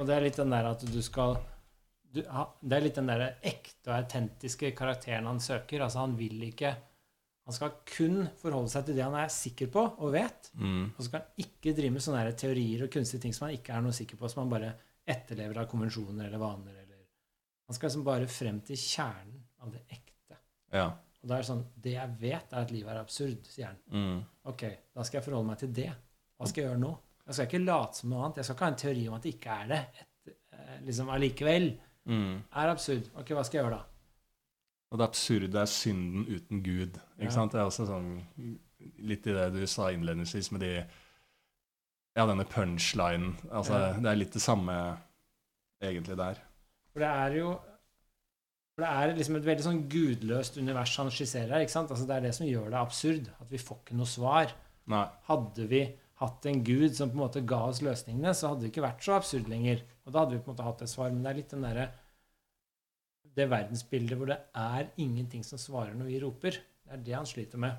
Og 0.00 0.08
det 0.08 0.16
er 0.16 0.24
litt 0.24 0.40
den 0.40 0.50
der 0.50 0.66
at 0.72 0.82
du 0.82 0.98
skal 1.04 1.36
du, 2.12 2.22
Det 2.22 2.76
er 2.76 2.84
litt 2.84 2.98
den 2.98 3.10
der 3.10 3.22
ekte 3.40 3.90
og 3.90 3.98
autentiske 3.98 4.72
karakteren 4.76 5.28
han 5.30 5.40
søker. 5.42 5.84
Altså, 5.84 6.04
han 6.04 6.16
vil 6.18 6.42
ikke 6.50 6.74
Han 7.42 7.54
skal 7.56 7.72
kun 7.88 8.20
forholde 8.38 8.70
seg 8.70 8.84
til 8.86 8.94
det 8.94 9.02
han 9.02 9.16
er 9.18 9.30
sikker 9.34 9.66
på 9.74 9.82
og 9.82 10.12
vet. 10.14 10.52
Mm. 10.54 10.92
Og 10.92 11.00
så 11.00 11.08
skal 11.08 11.24
han 11.24 11.42
ikke 11.42 11.72
drive 11.74 11.96
med 11.96 12.04
sånne 12.04 12.34
teorier 12.38 12.84
og 12.84 12.92
kunstige 12.94 13.24
ting 13.24 13.34
som 13.34 13.48
han 13.48 13.56
ikke 13.56 13.74
er 13.74 13.82
noe 13.82 13.96
sikker 13.96 14.20
på, 14.20 14.30
som 14.30 14.44
han 14.44 14.52
bare 14.52 14.68
etterlever 15.02 15.58
av 15.58 15.66
konvensjoner 15.72 16.28
eller 16.28 16.38
vaner. 16.38 16.76
Eller. 16.84 17.00
Han 17.66 17.74
skal 17.74 17.90
liksom 17.90 18.06
bare 18.06 18.30
frem 18.30 18.62
til 18.68 18.78
kjernen 18.78 19.42
av 19.58 19.74
det 19.74 19.82
ekte. 19.90 20.38
Ja. 20.70 20.86
Og 21.22 21.28
da 21.30 21.34
er 21.34 21.42
det 21.42 21.50
sånn 21.50 21.66
Det 21.74 21.96
jeg 21.96 22.16
vet, 22.20 22.52
er 22.52 22.62
at 22.62 22.72
livet 22.74 22.94
er 22.94 23.02
absurd, 23.02 23.50
sier 23.50 23.72
han. 23.72 23.82
Mm. 23.90 24.18
Ok, 24.52 24.64
da 24.94 25.06
skal 25.06 25.18
jeg 25.18 25.26
forholde 25.26 25.50
meg 25.50 25.60
til 25.62 25.74
det. 25.82 25.90
Hva 26.38 26.50
skal 26.50 26.62
jeg 26.62 26.70
gjøre 26.70 26.82
nå? 26.82 26.92
Jeg 27.22 27.36
skal 27.36 27.48
ikke 27.48 27.62
late 27.62 27.98
som 27.98 28.10
noe 28.10 28.22
annet. 28.24 28.40
Jeg 28.40 28.48
skal 28.48 28.56
ikke 28.56 28.66
ha 28.66 28.72
en 28.72 28.82
teori 28.82 29.04
om 29.08 29.16
at 29.16 29.26
det 29.26 29.34
ikke 29.36 29.56
er 29.62 29.68
det. 29.70 29.82
Et, 30.02 30.32
eh, 30.56 30.78
liksom 30.88 31.12
allikevel 31.14 31.68
Mm. 32.08 32.42
er 32.52 32.68
absurd. 32.72 33.08
Ok, 33.16 33.28
hva 33.30 33.44
skal 33.44 33.58
jeg 33.60 33.64
gjøre 33.66 33.76
da? 33.78 33.84
Og 34.92 34.98
det 34.98 35.04
absurde 35.08 35.60
er 35.60 35.66
synden 35.70 36.26
uten 36.28 36.62
Gud. 36.62 36.98
Ikke 37.18 37.24
Ja. 37.24 37.30
sant? 37.30 37.52
Det 37.52 37.60
er 37.60 37.64
også 37.64 37.86
sånn 37.86 38.26
litt 38.98 39.26
i 39.26 39.32
det 39.32 39.52
du 39.54 39.66
sa 39.66 39.90
innledningsvis 39.90 40.50
med 40.52 40.60
de 40.60 40.84
Ja, 42.16 42.26
denne 42.26 42.44
punchlinen. 42.44 43.36
Altså, 43.50 43.72
Ja. 43.72 43.92
Det 43.94 44.04
er 44.10 44.16
litt 44.16 44.32
det 44.32 44.42
samme 44.42 44.98
egentlig 45.82 46.16
der. 46.16 46.34
For 46.92 47.00
det 47.00 47.08
er 47.08 47.36
jo 47.38 47.52
for 48.74 48.82
det 48.84 48.88
er 48.90 49.14
liksom 49.16 49.36
et 49.36 49.44
veldig 49.44 49.62
sånn 49.64 49.88
gudløst 49.88 50.56
univers 50.58 50.96
han 50.96 51.08
skisserer 51.10 51.48
her. 51.48 51.60
ikke 51.60 51.70
sant? 51.70 51.90
Altså 51.90 52.06
Det 52.06 52.16
er 52.16 52.20
det 52.20 52.34
som 52.34 52.46
gjør 52.46 52.64
det 52.70 52.74
absurd. 52.80 53.28
At 53.40 53.48
vi 53.50 53.56
får 53.58 53.78
ikke 53.84 53.96
noe 53.96 54.06
svar. 54.06 54.52
Nei. 54.86 55.08
Hadde 55.28 55.68
vi 55.68 55.94
hatt 56.22 56.46
en 56.48 56.62
gud 56.64 56.94
som 56.96 57.10
på 57.10 57.18
en 57.18 57.24
måte 57.24 57.44
ga 57.46 57.60
oss 57.68 57.82
løsningene, 57.84 58.32
så 58.34 58.52
hadde 58.52 58.64
det 58.64 58.72
ikke 58.72 58.86
vært 58.86 59.04
så 59.04 59.16
absurd 59.18 59.50
lenger. 59.50 59.82
Og 60.06 60.14
da 60.14 60.22
hadde 60.22 60.36
vi 60.36 60.42
på 60.42 60.50
en 60.50 60.56
måte 60.56 60.66
hatt 60.66 60.84
et 60.84 60.92
svar. 60.92 61.12
Men 61.12 61.22
det 61.24 61.32
er 61.32 61.40
litt 61.40 61.54
den 61.54 61.66
derre 61.66 61.90
Det 63.32 63.46
verdensbildet 63.48 64.18
hvor 64.20 64.28
det 64.28 64.36
er 64.60 64.90
ingenting 65.00 65.44
som 65.46 65.60
svarer 65.60 65.94
når 65.96 66.10
vi 66.10 66.20
roper. 66.20 66.58
Det 66.84 66.98
er 66.98 67.06
det 67.06 67.14
han 67.16 67.28
sliter 67.28 67.62
med. 67.62 67.78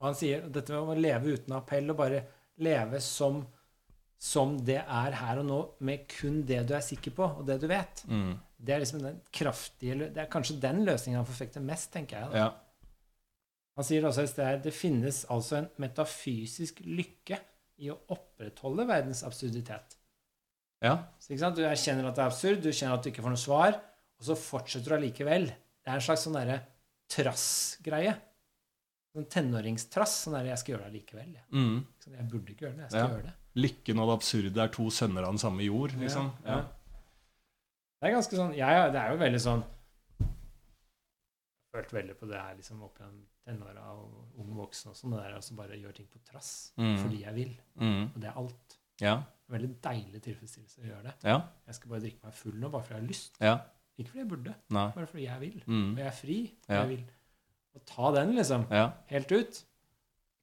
Og 0.00 0.10
han 0.10 0.18
sier 0.18 0.44
at 0.44 0.52
dette 0.52 0.74
med 0.74 0.96
å 0.96 1.00
leve 1.00 1.32
uten 1.36 1.56
appell 1.56 1.92
og 1.92 1.98
bare 2.00 2.20
leve 2.60 3.00
som, 3.04 3.42
som 4.20 4.56
det 4.64 4.80
er 4.82 5.16
her 5.16 5.40
og 5.40 5.48
nå, 5.48 5.60
med 5.88 6.06
kun 6.12 6.42
det 6.48 6.62
du 6.68 6.74
er 6.76 6.84
sikker 6.84 7.14
på, 7.16 7.28
og 7.40 7.46
det 7.48 7.58
du 7.62 7.68
vet. 7.70 8.04
Mm. 8.08 8.34
Det 8.60 8.74
er 8.74 8.82
liksom 8.82 9.00
den 9.00 9.20
kraftige 9.32 10.10
Det 10.12 10.20
er 10.20 10.28
kanskje 10.32 10.58
den 10.60 10.82
løsningen 10.84 11.22
han 11.22 11.28
forfekter 11.28 11.64
mest, 11.64 11.88
tenker 11.94 12.18
jeg. 12.18 12.32
Da. 12.32 12.44
Ja. 12.44 12.69
Han 13.80 13.86
sier 13.88 14.04
også 14.04 14.26
et 14.26 14.28
sted 14.34 14.58
det 14.66 14.74
finnes 14.76 15.22
altså 15.32 15.56
en 15.56 15.68
metafysisk 15.80 16.82
lykke 16.84 17.38
i 17.80 17.88
å 17.88 17.94
opprettholde 18.12 18.84
verdens 18.84 19.22
absurditet. 19.24 19.96
ja. 20.84 20.98
Så? 21.16 21.32
Du 21.56 21.62
erkjenner 21.64 22.10
at 22.10 22.18
det 22.18 22.24
er 22.26 22.28
absurd, 22.28 22.60
du 22.60 22.68
kjenner 22.68 22.98
at 22.98 23.06
du 23.06 23.08
ikke 23.08 23.24
får 23.24 23.32
noe 23.32 23.40
svar, 23.40 23.78
og 24.20 24.26
så 24.28 24.36
fortsetter 24.36 24.92
du 24.92 24.96
allikevel. 24.98 25.48
Det 25.48 25.88
er 25.88 25.96
en 25.96 26.04
slags 26.04 26.26
sånn 26.26 26.36
derre 26.36 26.58
trassgreie. 27.08 28.12
Sånn 29.16 29.30
tenåringstrass. 29.32 30.18
Sånn 30.26 30.36
derre 30.36 30.52
'Jeg 30.52 30.58
skal 30.60 30.74
gjøre 30.74 30.84
det 30.84 30.92
allikevel'. 30.92 31.32
Jeg. 31.40 31.44
Mm. 31.50 31.86
Sånn, 32.04 32.16
jeg 32.20 32.28
burde 32.30 32.52
ikke 32.52 32.66
gjøre 32.66 32.76
det, 32.76 32.84
jeg 32.84 32.90
skal 32.90 33.00
Ja. 33.00 33.08
gjøre 33.16 33.22
det. 33.22 33.34
Lykken 33.56 33.98
og 33.98 34.08
det 34.08 34.16
absurde 34.20 34.58
er 34.62 34.68
to 34.68 34.90
sønner 34.90 35.24
av 35.24 35.32
den 35.32 35.38
samme 35.38 35.64
jord, 35.64 35.92
liksom. 35.92 36.32
Ja, 36.44 36.50
ja. 36.50 36.62
Det 38.00 38.08
er 38.10 38.16
ganske 38.16 38.36
sånn 38.36 38.52
Det 38.52 38.60
er 39.00 39.10
jo 39.12 39.18
veldig 39.24 39.40
sånn 39.40 39.64
følt 41.72 41.92
veldig 41.94 42.16
på 42.18 42.26
det 42.30 42.38
her 42.40 42.56
liksom 42.58 42.82
opp 42.82 42.98
gjennom 42.98 43.20
tenåra 43.46 43.84
og 43.94 44.40
ung 44.42 44.54
voksen 44.58 44.90
og 44.90 44.96
sånn. 44.98 45.12
Det 45.14 45.22
der 45.22 45.36
altså 45.38 45.54
bare 45.58 45.78
gjøre 45.78 45.94
ting 46.00 46.08
på 46.10 46.18
trass 46.26 46.72
Mm. 46.78 46.96
fordi 47.02 47.20
jeg 47.22 47.34
vil. 47.34 47.52
Mm. 47.80 48.02
Og 48.14 48.20
det 48.20 48.28
er 48.30 48.38
alt. 48.42 48.76
Ja. 49.00 49.22
Veldig 49.50 49.70
deilig 49.82 50.22
tilfredsstillelse 50.22 50.82
å 50.82 50.88
gjøre 50.90 51.02
det. 51.08 51.14
Ja. 51.24 51.38
Jeg 51.66 51.74
skal 51.78 51.90
bare 51.90 52.00
drikke 52.04 52.24
meg 52.24 52.34
full 52.34 52.58
nå 52.60 52.70
bare 52.70 52.82
fordi 52.82 52.94
jeg 52.98 53.02
har 53.02 53.08
lyst. 53.08 53.40
Ja. 53.40 53.54
Ikke 53.98 54.10
fordi 54.12 54.22
jeg 54.22 54.28
burde, 54.28 54.54
Nei. 54.70 54.90
bare 54.96 55.06
fordi 55.06 55.24
jeg 55.26 55.40
vil. 55.40 55.62
Mm. 55.66 55.90
Og 55.92 55.98
jeg 55.98 56.06
er 56.06 56.18
fri. 56.20 56.38
Og 56.68 56.74
Ja. 56.74 56.80
jeg 56.84 56.88
vil. 56.96 57.04
Og 57.74 57.84
ta 57.86 58.10
den, 58.12 58.34
liksom. 58.36 58.66
Ja. 58.70 58.90
Helt 59.06 59.32
ut. 59.32 59.64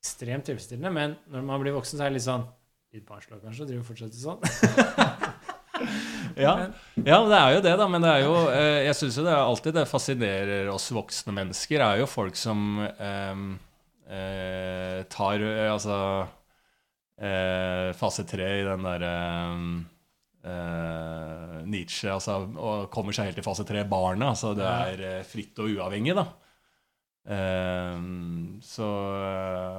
Ekstremt 0.02 0.46
tilfredsstillende. 0.46 0.94
Men 0.94 1.18
når 1.30 1.44
man 1.44 1.62
blir 1.62 1.74
voksen, 1.74 1.98
så 2.00 2.06
er 2.06 2.10
det 2.10 2.14
litt 2.22 2.28
sånn 2.28 2.48
Litt 2.94 3.06
barnslig 3.06 3.42
kanskje, 3.44 3.66
driver 3.68 3.84
drive 3.84 3.88
fortsatt 3.90 4.14
sånn. 4.16 4.40
Ja. 6.38 6.54
Ja, 6.96 7.18
det 7.28 7.38
er 7.38 7.54
jo 7.56 7.62
det, 7.66 7.74
da. 7.80 7.88
Men 7.90 8.04
det 8.06 8.12
er 8.14 8.24
jo 8.26 8.34
eh, 8.52 8.80
Jeg 8.88 8.96
syns 9.00 9.18
jo 9.20 9.26
det 9.26 9.34
er 9.34 9.42
alltid 9.44 9.78
det 9.78 9.86
fascinerer 9.90 10.70
oss 10.74 10.90
voksne 10.96 11.34
mennesker, 11.36 11.82
er 11.84 12.02
jo 12.02 12.08
folk 12.10 12.36
som 12.40 12.82
eh, 12.86 13.44
eh, 14.14 15.00
tar 15.14 15.42
eh, 15.44 15.68
Altså 15.72 15.98
eh, 17.20 17.94
fase 17.98 18.26
tre 18.30 18.50
i 18.62 18.66
den 18.68 18.86
derre 18.86 19.14
eh, 20.48 21.62
Nietzsche, 21.68 22.12
altså, 22.14 22.38
og 22.56 22.90
kommer 22.94 23.16
seg 23.16 23.32
helt 23.32 23.40
til 23.42 23.46
fase 23.48 23.66
tre, 23.68 23.82
barnet. 23.90 24.30
Altså 24.30 24.54
det 24.58 24.68
er 24.68 25.26
fritt 25.28 25.58
og 25.60 25.74
uavhengig, 25.74 26.16
da. 26.18 26.28
Eh, 27.28 27.98
så 28.64 28.88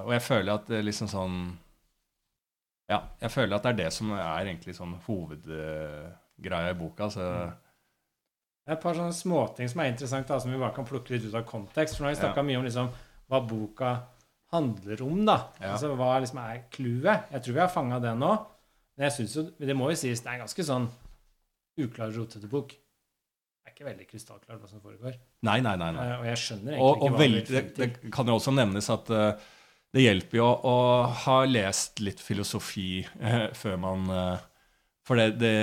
Og 0.04 0.12
jeg 0.12 0.22
føler 0.26 0.52
at 0.58 0.66
det 0.68 0.82
liksom 0.84 1.08
sånn 1.08 1.38
Ja, 2.92 2.98
jeg 3.22 3.32
føler 3.32 3.56
at 3.56 3.64
det 3.64 3.70
er 3.72 3.78
det 3.84 3.92
som 3.96 4.12
er 4.16 4.42
egentlig 4.50 4.74
sånn 4.76 4.98
hovedgreia 6.38 6.70
i 6.70 6.78
boka. 6.78 7.10
Så 7.10 7.20
Det 7.20 8.74
er 8.74 8.76
et 8.76 8.82
par 8.82 8.94
sånne 8.94 9.16
småting 9.16 9.68
som 9.68 9.80
er 9.80 9.90
interessant, 9.92 10.28
da, 10.28 10.38
som 10.38 10.52
vi 10.52 10.58
bare 10.58 10.74
kan 10.74 10.84
plukke 10.84 11.14
litt 11.14 11.24
ut 11.24 11.34
av 11.34 11.46
kontekst. 11.48 11.96
For 11.96 12.04
nå 12.04 12.10
har 12.10 12.16
vi 12.16 12.20
snakka 12.20 12.42
mye 12.44 12.58
om 12.58 12.64
liksom, 12.64 12.90
hva 13.28 13.40
boka 13.48 13.92
handler 14.52 15.02
om, 15.02 15.24
da. 15.24 15.38
Ja. 15.60 15.72
Altså 15.72 15.94
hva 15.96 16.18
liksom 16.20 16.40
er 16.42 16.64
clouet. 16.72 17.30
Jeg 17.32 17.42
tror 17.44 17.54
vi 17.54 17.60
har 17.60 17.72
fanga 17.72 17.98
det 18.00 18.14
nå. 18.16 18.32
Men 18.96 19.08
jeg 19.08 19.12
synes 19.12 19.36
jo, 19.36 19.44
det 19.58 19.76
må 19.76 19.90
jo 19.90 19.96
sies, 19.96 20.20
det 20.20 20.28
er 20.28 20.38
en 20.38 20.44
ganske 20.44 20.64
sånn 20.64 20.88
uklar, 21.78 22.10
rotete 22.12 22.48
bok. 22.50 22.72
Det 22.74 23.70
er 23.70 23.74
ikke 23.74 23.86
veldig 23.86 24.06
krystallklart 24.08 24.60
hva 24.60 24.68
som 24.68 24.82
foregår. 24.82 25.14
Nei, 25.46 25.60
nei, 25.62 25.76
nei. 25.78 25.92
nei. 25.94 26.06
Eh, 26.08 26.18
Og 26.18 26.26
jeg 26.26 26.42
skjønner 26.42 26.72
egentlig 26.74 26.88
Og, 26.88 26.96
ikke 26.96 27.04
og 27.04 27.12
hva 27.12 27.22
veldig, 27.22 27.42
det 27.48 27.62
det, 27.76 28.12
kan 28.12 28.28
jo 28.28 28.36
også 28.40 28.54
nevnes 28.56 28.90
at 28.90 29.12
uh, 29.14 29.48
det 29.94 30.04
hjelper 30.04 30.40
jo 30.40 30.48
å 30.68 30.76
ha 31.24 31.38
lest 31.48 32.02
litt 32.04 32.20
filosofi 32.20 33.04
uh, 33.22 33.48
før 33.56 33.78
man 33.80 34.08
eh, 34.12 34.46
For 35.08 35.16
det, 35.16 35.38
det, 35.40 35.56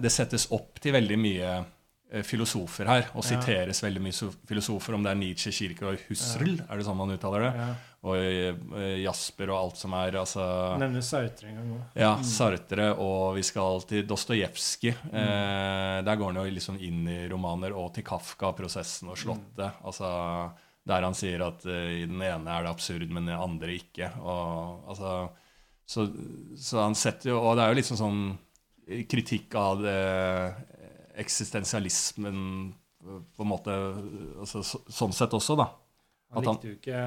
det 0.00 0.12
settes 0.14 0.48
opp 0.56 0.80
til 0.80 0.94
veldig 0.96 1.18
mye 1.20 1.50
eh, 1.56 2.22
filosofer 2.24 2.88
her, 2.88 3.10
og 3.12 3.26
siteres 3.26 3.82
veldig 3.84 4.00
mye 4.06 4.30
filosofer, 4.48 4.96
om 4.96 5.04
det 5.04 5.12
er 5.12 5.20
Nietzsche, 5.20 5.52
Kirkegaard, 5.52 6.00
Husserl, 6.08 6.54
er 6.64 6.80
det 6.80 6.86
sånn 6.86 6.96
man 6.96 7.12
uttaler 7.12 7.44
det? 7.44 7.66
Og 8.06 8.16
eh, 8.22 9.00
Jasper 9.02 9.50
og 9.50 9.58
alt 9.58 9.80
som 9.80 9.96
er 9.98 10.16
altså 10.20 10.44
Nevner 10.78 11.04
Sartre 11.04 11.50
en 11.50 11.58
gang 11.58 11.72
òg. 11.74 11.82
Ja, 11.98 12.12
Sartre, 12.24 12.92
og 13.02 13.34
vi 13.36 13.42
skal 13.44 13.82
til 13.90 14.06
Dostojevskij. 14.08 14.94
Eh, 15.10 15.96
der 16.06 16.20
går 16.20 16.30
han 16.30 16.40
jo 16.40 16.46
liksom 16.54 16.78
inn 16.86 17.02
i 17.10 17.18
romaner, 17.28 17.74
og 17.76 17.92
til 17.96 18.06
Kafka, 18.06 18.54
'Prosessen' 18.54 19.10
og 19.10 19.18
'Slottet'. 19.18 19.82
Altså, 19.84 20.12
der 20.86 21.02
han 21.02 21.18
sier 21.18 21.42
at 21.48 21.66
eh, 21.66 22.04
i 22.04 22.06
den 22.06 22.22
ene 22.22 22.54
er 22.54 22.64
det 22.64 22.72
absurd, 22.72 23.10
men 23.10 23.26
i 23.26 23.34
den 23.34 23.42
andre 23.42 23.74
ikke. 23.74 24.12
Og, 24.22 24.86
altså, 24.94 25.16
så, 25.86 26.06
så 26.58 26.80
han 26.82 26.96
setter 26.98 27.30
jo 27.30 27.36
Og 27.38 27.52
det 27.54 27.62
er 27.62 27.70
jo 27.70 27.78
liksom 27.78 27.98
sånn 27.98 28.22
kritikk 28.86 29.54
av 29.58 29.82
det, 29.82 30.00
eksistensialismen 31.22 32.74
på 33.36 33.42
en 33.42 33.48
måte 33.48 33.72
altså, 34.40 34.62
så, 34.66 34.80
Sånn 34.90 35.14
sett 35.14 35.34
også, 35.36 35.56
da. 35.58 35.70
Han 36.34 36.46
likte 36.46 36.70
jo 36.70 36.76
ikke 36.76 37.02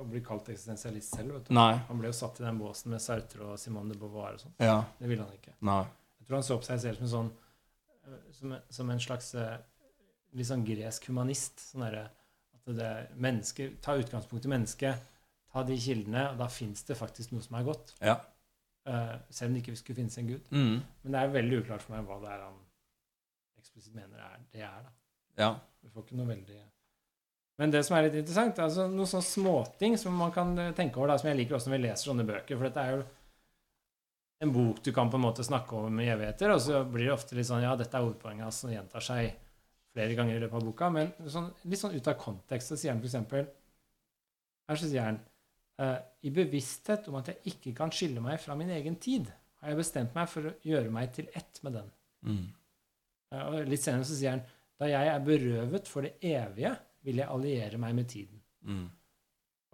å 0.00 0.06
bli 0.08 0.20
kalt 0.24 0.48
eksistensialist 0.52 1.16
selv. 1.16 1.34
vet 1.36 1.48
du. 1.48 1.54
Nei. 1.56 1.74
Han 1.88 2.00
ble 2.00 2.10
jo 2.10 2.16
satt 2.16 2.40
i 2.40 2.44
den 2.46 2.60
båsen 2.60 2.92
med 2.94 3.02
Sartre 3.04 3.52
og 3.52 3.60
Simone 3.60 3.92
de 3.92 4.00
Beauvoir 4.00 4.36
og 4.36 4.44
sånn. 4.44 4.54
Ja. 4.62 4.78
Det 5.00 5.10
ville 5.10 5.26
han 5.26 5.36
ikke. 5.36 5.56
Nei. 5.66 5.82
Jeg 6.20 6.28
tror 6.28 6.38
han 6.38 6.46
så 6.46 6.58
på 6.60 6.68
seg 6.68 6.82
selv 6.84 7.00
som 7.00 7.06
en 7.06 7.12
sånn 7.14 7.30
eh, 8.06 8.22
som, 8.36 8.54
som 8.78 8.92
en 8.94 9.02
slags 9.02 9.32
eh, 9.40 9.56
litt 10.36 10.48
sånn 10.48 10.64
gresk 10.68 11.08
humanist. 11.10 11.60
Sånn 11.72 11.84
der, 11.86 12.10
at 12.56 12.74
det 12.76 12.86
er 12.86 13.08
mennesker, 13.20 13.74
Ta 13.84 13.96
utgangspunkt 14.00 14.46
i 14.46 14.52
mennesket, 14.52 15.08
ta 15.50 15.64
de 15.66 15.76
kildene, 15.80 16.28
og 16.32 16.40
da 16.40 16.48
fins 16.52 16.84
det 16.86 16.96
faktisk 16.98 17.34
noe 17.34 17.44
som 17.44 17.58
er 17.58 17.66
godt. 17.66 17.94
Ja. 18.04 18.20
Eh, 18.90 19.14
selv 19.30 19.50
om 19.50 19.54
det 19.54 19.62
ikke 19.62 19.76
skulle 19.78 20.00
finnes 20.00 20.18
en 20.18 20.26
gud. 20.26 20.50
Mm. 20.50 20.80
Men 21.02 21.14
det 21.14 21.20
er 21.20 21.32
veldig 21.36 21.62
uklart 21.62 21.84
for 21.84 21.94
meg 21.94 22.08
hva 22.08 22.18
det 22.24 22.32
er 22.34 22.42
han 22.42 22.58
eksplisitt 23.60 23.94
mener 23.94 24.22
er, 24.24 24.40
det 24.50 24.64
er. 24.66 24.82
da. 24.86 24.92
ja. 25.44 25.50
Du 25.80 25.92
får 25.92 26.06
ikke 26.06 26.16
noe 26.18 26.28
veldig 26.28 26.58
Men 27.60 27.72
det 27.72 27.82
som 27.86 27.96
er 27.96 28.06
litt 28.06 28.16
interessant, 28.18 28.58
er 28.58 28.66
altså 28.66 28.88
noen 28.88 29.08
sånne 29.08 29.28
småting 29.28 29.96
som 30.00 30.16
man 30.16 30.32
kan 30.34 30.52
eh, 30.58 30.72
tenke 30.76 30.98
over, 30.98 31.12
da, 31.12 31.20
som 31.20 31.30
jeg 31.30 31.38
liker 31.42 31.58
også 31.58 31.70
når 31.70 31.76
vi 31.76 31.82
leser 31.84 32.10
sånne 32.10 32.26
bøker. 32.32 32.56
For 32.56 32.66
dette 32.66 32.84
er 32.86 32.96
jo 32.96 33.06
en 34.40 34.54
bok 34.56 34.82
du 34.82 34.90
kan 34.96 35.12
på 35.12 35.20
en 35.20 35.26
måte 35.26 35.44
snakke 35.44 35.84
om 35.86 36.00
i 36.00 36.08
evigheter, 36.08 36.54
og 36.54 36.64
så 36.64 36.82
blir 36.88 37.10
det 37.10 37.14
ofte 37.14 37.36
litt 37.36 37.50
sånn 37.50 37.62
Ja, 37.62 37.76
dette 37.78 37.94
er 37.94 38.06
hovedpoenget 38.06 38.48
hans, 38.48 38.62
som 38.64 38.72
gjentar 38.72 39.04
seg 39.04 39.34
flere 39.92 40.16
ganger 40.16 40.38
i 40.38 40.42
løpet 40.42 40.56
av 40.56 40.66
boka. 40.66 40.90
Men 40.94 41.12
sånn, 41.30 41.50
litt 41.68 41.82
sånn 41.82 41.94
ut 41.94 42.10
av 42.10 42.18
kontekst 42.18 42.72
så 42.72 42.80
sier 42.80 42.96
han 42.96 43.04
f.eks. 43.04 43.52
Her 44.70 44.80
så 44.80 44.88
sier 44.88 45.04
han 45.04 45.20
I 45.80 46.30
bevissthet 46.36 47.06
om 47.08 47.14
at 47.20 47.30
jeg 47.30 47.54
ikke 47.54 47.72
kan 47.78 47.92
skille 47.94 48.20
meg 48.20 48.40
fra 48.42 48.56
min 48.58 48.68
egen 48.74 48.98
tid, 49.00 49.30
har 49.60 49.72
jeg 49.72 49.78
bestemt 49.80 50.16
meg 50.16 50.28
for 50.28 50.50
å 50.50 50.54
gjøre 50.66 50.92
meg 50.92 51.12
til 51.16 51.28
ett 51.36 51.60
med 51.64 51.76
den. 51.78 51.90
Mm. 52.26 52.46
Eh, 53.32 53.44
Og 53.46 53.68
litt 53.68 53.84
senere 53.84 54.04
så 54.08 54.16
sier 54.18 54.34
han 54.36 54.42
da 54.80 54.88
jeg 54.88 55.10
er 55.12 55.24
berøvet 55.24 55.88
for 55.88 56.04
det 56.04 56.14
evige, 56.24 56.72
vil 57.04 57.20
jeg 57.20 57.32
alliere 57.32 57.80
meg 57.80 57.96
med 57.96 58.08
tiden. 58.08 58.40
Mm. 58.64 58.86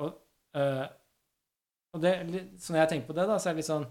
Og, 0.03 0.17
uh, 0.59 0.87
og 1.95 2.03
det, 2.03 2.13
så 2.63 2.75
når 2.75 2.81
jeg 2.81 2.91
tenker 2.93 3.09
på 3.09 3.17
det, 3.19 3.27
da, 3.31 3.39
så 3.39 3.51
er 3.51 3.55
det 3.55 3.63
litt 3.63 3.71
sånn 3.71 3.87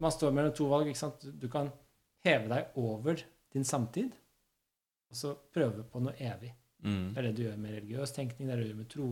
Man 0.00 0.12
står 0.12 0.32
mellom 0.32 0.54
to 0.56 0.66
valg. 0.68 0.88
ikke 0.88 0.98
sant? 0.98 1.26
Du 1.36 1.44
kan 1.52 1.68
heve 2.24 2.48
deg 2.48 2.78
over 2.80 3.20
din 3.52 3.66
samtid, 3.68 4.14
og 5.12 5.16
så 5.16 5.34
prøve 5.52 5.84
på 5.84 6.00
noe 6.00 6.14
evig. 6.16 6.54
Mm. 6.80 7.10
Det 7.12 7.20
er 7.20 7.26
det 7.28 7.34
du 7.36 7.42
gjør 7.44 7.58
med 7.60 7.74
religiøs 7.76 8.14
tenkning, 8.16 8.48
det 8.48 8.54
er 8.54 8.62
det 8.62 8.64
du 8.64 8.70
gjør 8.70 8.80
med 8.80 8.90
tro. 8.94 9.08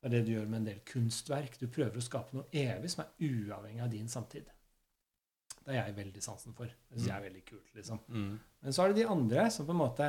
Det 0.00 0.08
er 0.08 0.14
det 0.14 0.22
du 0.26 0.32
gjør 0.32 0.48
med 0.48 0.62
en 0.62 0.70
del 0.70 0.80
kunstverk. 0.88 1.58
Du 1.60 1.66
prøver 1.68 2.00
å 2.00 2.04
skape 2.04 2.36
noe 2.36 2.48
evig 2.56 2.88
som 2.92 3.04
er 3.04 3.26
uavhengig 3.28 3.82
av 3.84 3.90
din 3.92 4.08
samtid. 4.08 4.48
Det 5.60 5.74
er 5.74 5.82
jeg 5.82 5.96
veldig 5.98 6.22
sansen 6.24 6.56
for. 6.56 6.70
Det 6.70 6.96
syns 6.96 7.10
jeg 7.10 7.16
er 7.18 7.26
veldig 7.26 7.42
kult. 7.44 7.74
liksom. 7.76 8.00
Mm. 8.08 8.32
Men 8.64 8.76
så 8.76 8.82
er 8.82 8.92
det 8.92 9.02
de 9.02 9.10
andre 9.12 9.44
som 9.52 9.68
på 9.68 9.76
en 9.76 9.82
måte 9.82 10.08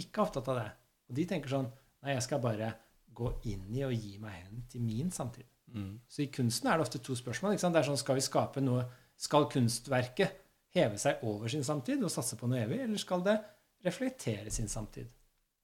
ikke 0.00 0.22
er 0.22 0.24
opptatt 0.24 0.48
av 0.52 0.60
det. 0.62 0.70
Og 1.10 1.18
de 1.18 1.26
tenker 1.28 1.52
sånn 1.52 1.68
Nei, 2.04 2.12
jeg 2.12 2.24
skal 2.26 2.40
bare 2.44 2.68
gå 3.16 3.30
inn 3.50 3.64
i 3.72 3.80
og 3.86 3.94
gi 3.96 4.18
meg 4.22 4.34
hen 4.44 4.64
til 4.70 4.82
min 4.84 5.08
samtid. 5.10 5.48
Mm. 5.74 5.96
Så 6.08 6.22
i 6.22 6.30
kunsten 6.30 6.68
er 6.70 6.78
det 6.78 6.86
ofte 6.86 7.00
to 7.02 7.16
spørsmål. 7.18 7.56
ikke 7.56 7.64
sant? 7.64 7.74
Det 7.74 7.82
er 7.82 7.88
sånn, 7.88 7.98
Skal 7.98 8.18
vi 8.18 8.24
skape 8.24 8.62
noe 8.62 8.84
Skal 9.16 9.48
kunstverket 9.50 10.42
heve 10.76 10.98
seg 11.00 11.22
over 11.24 11.48
sin 11.48 11.64
samtid 11.64 12.02
og 12.04 12.12
satse 12.12 12.36
på 12.36 12.48
noe 12.50 12.60
evig, 12.60 12.82
eller 12.84 13.00
skal 13.00 13.22
det 13.24 13.38
reflektere 13.86 14.52
sin 14.52 14.68
samtid? 14.68 15.08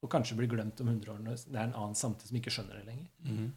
Og 0.02 0.10
kanskje 0.10 0.38
bli 0.38 0.48
glemt 0.50 0.80
om 0.80 0.88
100 0.88 1.12
år 1.12 1.20
når 1.22 1.42
det 1.44 1.58
er 1.58 1.66
en 1.68 1.76
annen 1.76 1.98
samtid 1.98 2.30
som 2.30 2.38
ikke 2.40 2.50
skjønner 2.54 2.80
det 2.80 2.86
lenger. 2.88 3.10
Mm. 3.28 3.50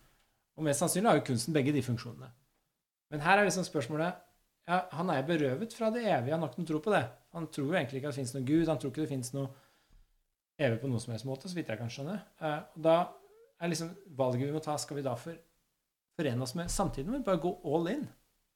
Og 0.56 0.64
mest 0.64 0.80
sannsynlig 0.80 1.10
har 1.10 1.18
jo 1.20 1.26
kunsten 1.28 1.54
begge 1.56 1.74
de 1.76 1.82
funksjonene. 1.84 2.30
Men 3.12 3.22
her 3.26 3.38
er 3.42 3.46
liksom 3.48 3.66
spørsmålet 3.68 4.22
ja, 4.68 4.80
Han 4.98 5.10
er 5.14 5.22
berøvet 5.28 5.74
fra 5.78 5.90
det 5.94 6.02
evige. 6.08 6.32
Han 6.34 6.42
har 6.42 6.50
ikke 6.50 6.62
noen 6.64 6.68
tro 6.72 6.80
på 6.82 6.94
det. 6.96 7.04
Han 7.38 7.48
tror 7.54 7.68
jo 7.68 7.74
egentlig 7.78 8.00
ikke 8.00 8.08
at 8.10 8.16
det 8.16 8.22
fins 8.24 8.34
noe 8.34 8.46
Gud. 8.48 8.68
Han 8.72 8.80
tror 8.82 8.92
ikke 8.94 9.04
det 9.04 9.12
fins 9.12 9.34
noe 9.36 9.50
evig 10.58 10.80
på 10.82 10.88
noen 10.90 11.04
som 11.04 11.12
helst 11.14 11.28
måte, 11.28 11.50
så 11.52 11.56
vidt 11.58 11.68
jeg 11.70 11.78
kan 11.78 11.92
skjønne. 11.92 12.16
Eh, 12.42 12.62
og 12.78 12.82
da 12.88 12.96
er 13.62 13.68
liksom 13.72 13.92
valget 14.18 14.48
vi 14.48 14.54
må 14.56 14.62
ta, 14.64 14.78
skal 14.80 14.98
vi 14.98 15.04
da 15.06 15.14
for, 15.20 15.36
forene 16.18 16.42
oss 16.48 16.56
med 16.56 16.72
samtiden 16.72 17.12
vår? 17.14 17.26
Bare 17.28 17.42
gå 17.44 17.52
all 17.68 17.90
in? 17.92 18.06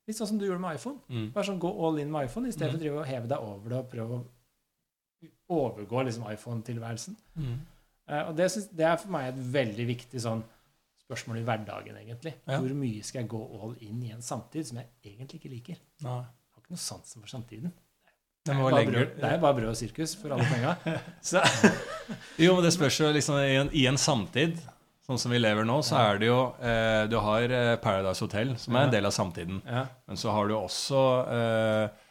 Litt 0.08 0.18
sånn 0.18 0.32
som 0.32 0.40
du 0.40 0.46
gjorde 0.48 0.64
med 0.64 0.80
iPhone. 0.80 1.02
Mm. 1.12 1.28
Bare 1.36 1.46
sånn 1.52 1.60
gå 1.62 1.70
all 1.86 2.00
in 2.02 2.10
med 2.12 2.26
iPhone 2.30 2.48
i 2.50 2.56
stedet 2.56 2.72
Mm. 2.72 2.78
for 2.78 2.80
å 2.80 2.84
drive 2.86 3.02
og 3.04 3.10
heve 3.12 3.28
deg 3.28 3.50
over 3.52 3.70
det 3.70 3.78
og 3.84 3.90
prøve 3.92 4.18
å 4.18 4.26
overgå 5.50 6.04
liksom 6.08 6.26
iPhone-tilværelsen. 6.32 7.18
Mm. 7.36 7.60
Eh, 8.10 8.24
og 8.30 8.36
det, 8.38 8.48
synes, 8.52 8.70
det 8.74 8.86
er 8.88 8.96
for 8.98 9.12
meg 9.14 9.28
et 9.34 9.44
veldig 9.54 9.86
viktig 9.92 10.22
sånn 10.24 10.42
spørsmål 11.10 11.42
i 11.42 11.46
hverdagen, 11.48 11.98
egentlig. 12.04 12.36
Ja. 12.46 12.60
Hvor 12.62 12.74
mye 12.78 13.04
skal 13.04 13.24
jeg 13.24 13.30
gå 13.34 13.40
all 13.60 13.76
in 13.82 14.02
i 14.06 14.12
en 14.14 14.22
samtid 14.26 14.68
som 14.70 14.78
jeg 14.82 14.92
egentlig 15.16 15.40
ikke 15.42 15.52
liker? 15.58 15.80
Nei. 16.06 16.18
Jeg 16.22 16.56
har 16.56 16.64
ikke 16.64 16.76
noe 16.78 16.84
sansen 16.86 17.24
for 17.26 17.32
samtiden. 17.34 17.72
Det, 18.46 18.54
Det 18.54 18.56
er, 18.56 18.62
bare 18.72 18.86
brød, 18.88 19.16
det 19.20 19.30
er 19.30 19.40
bare 19.44 19.56
brød 19.58 19.70
og 19.74 19.78
sirkus 19.78 20.14
for 20.18 20.32
alle 20.34 20.46
penga. 20.48 20.76
Jo, 22.40 22.56
men 22.56 22.64
det 22.66 22.72
spørs 22.74 23.00
jo 23.02 23.10
liksom 23.14 23.36
i 23.44 23.56
en, 23.60 23.70
i 23.76 23.84
en 23.90 23.98
samtid, 24.00 24.56
sånn 25.06 25.20
som 25.22 25.34
vi 25.34 25.42
lever 25.42 25.66
nå, 25.68 25.80
så 25.86 25.98
er 26.00 26.22
det 26.22 26.30
jo 26.30 26.38
eh, 26.62 27.04
Du 27.12 27.18
har 27.26 27.52
eh, 27.52 27.74
Paradise 27.84 28.24
Hotel, 28.24 28.54
som 28.62 28.78
er 28.80 28.88
en 28.88 28.94
del 28.94 29.06
av 29.10 29.14
samtiden. 29.16 29.60
ja. 29.68 29.84
Men 30.08 30.18
så 30.18 30.32
har 30.34 30.48
du 30.50 30.56
også 30.58 31.04
eh, 31.36 32.06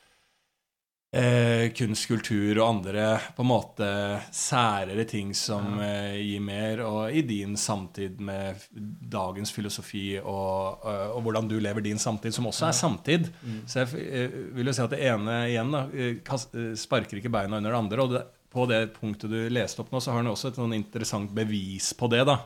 eh, 1.12 1.70
kunst, 1.76 2.06
kultur 2.10 2.59
og 2.60 2.66
andre 2.68 3.05
på 3.36 3.44
en 3.44 3.48
måte 3.48 3.89
særere 4.35 5.05
ting 5.09 5.30
som 5.36 5.78
eh, 5.80 6.16
gir 6.20 6.40
mer, 6.44 6.82
og 6.85 7.12
i 7.16 7.22
din 7.26 7.56
samtid 7.56 8.20
med 8.20 8.60
dagens 9.09 9.52
filosofi 9.55 10.18
og, 10.20 10.85
og, 10.85 11.14
og 11.16 11.22
hvordan 11.26 11.48
du 11.48 11.56
lever 11.60 11.80
din 11.86 11.98
samtid, 12.02 12.35
som 12.36 12.48
også 12.51 12.68
er 12.68 12.76
samtid. 12.76 13.30
Mm. 13.43 13.60
Så 13.66 13.85
jeg 13.85 14.09
eh, 14.09 14.36
vil 14.59 14.68
jo 14.68 14.74
si 14.76 14.85
at 14.85 14.93
det 14.97 15.01
ene 15.09 15.39
igjen 15.52 15.72
da, 15.74 15.85
eh, 15.94 16.18
kast- 16.26 16.56
eh, 16.59 16.74
sparker 16.78 17.20
ikke 17.22 17.32
beina 17.32 17.56
under 17.60 17.72
det 17.72 17.80
andre. 17.85 18.02
Og 18.05 18.12
det, 18.16 18.24
på 18.52 18.64
det 18.70 18.82
punktet 18.97 19.30
du 19.32 19.40
leste 19.52 19.82
opp 19.85 19.90
nå, 19.93 20.01
så 20.01 20.12
har 20.14 20.22
han 20.22 20.30
også 20.32 20.48
et 20.52 20.60
sånn 20.60 20.76
interessant 20.76 21.32
bevis 21.36 21.90
på 21.98 22.09
det. 22.12 22.22
da, 22.28 22.39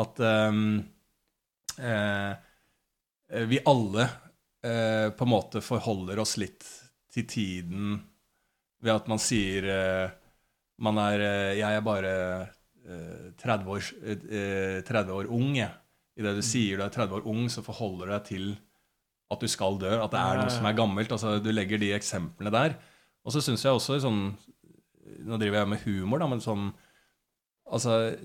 At 0.00 0.20
eh, 0.20 0.52
vi 3.46 3.58
alle 3.68 4.02
eh, 4.64 5.10
på 5.12 5.24
en 5.26 5.32
måte 5.32 5.60
forholder 5.60 6.18
oss 6.22 6.36
litt 6.40 6.64
til 7.16 7.26
tiden 7.30 7.96
ved 8.84 8.92
at 8.94 9.08
man 9.10 9.20
sier 9.22 9.66
eh, 9.72 10.14
man 10.82 10.98
er, 11.00 11.24
eh, 11.24 11.58
Jeg 11.58 11.76
er 11.76 11.84
bare 11.84 12.12
eh, 12.86 13.32
30, 13.40 13.70
år, 13.72 13.82
eh, 14.04 14.82
30 14.84 15.12
år 15.12 15.30
ung. 15.32 15.56
jeg. 15.56 15.72
Idet 16.16 16.36
du 16.36 16.42
sier 16.42 16.78
du 16.78 16.84
er 16.84 16.92
30 16.92 17.18
år 17.18 17.26
ung, 17.28 17.48
så 17.52 17.64
forholder 17.64 18.06
du 18.06 18.12
deg 18.12 18.24
til 18.24 18.46
at 19.30 19.40
du 19.40 19.48
skal 19.48 19.78
dø. 19.80 19.92
At 20.00 20.12
det 20.12 20.20
er 20.20 20.40
noe 20.40 20.52
som 20.52 20.66
er 20.68 20.76
gammelt. 20.76 21.12
altså 21.12 21.38
Du 21.42 21.50
legger 21.50 21.78
de 21.78 21.92
eksemplene 21.96 22.52
der. 22.52 22.76
Og 23.24 23.32
så 23.32 23.42
syns 23.42 23.64
jeg 23.64 23.72
også 23.72 24.00
sånn 24.00 24.36
Nå 25.26 25.36
driver 25.38 25.60
jeg 25.60 25.68
med 25.70 25.82
humor, 25.86 26.18
da, 26.18 26.26
men 26.26 26.40
sånn 26.42 26.72
Altså 27.66 28.16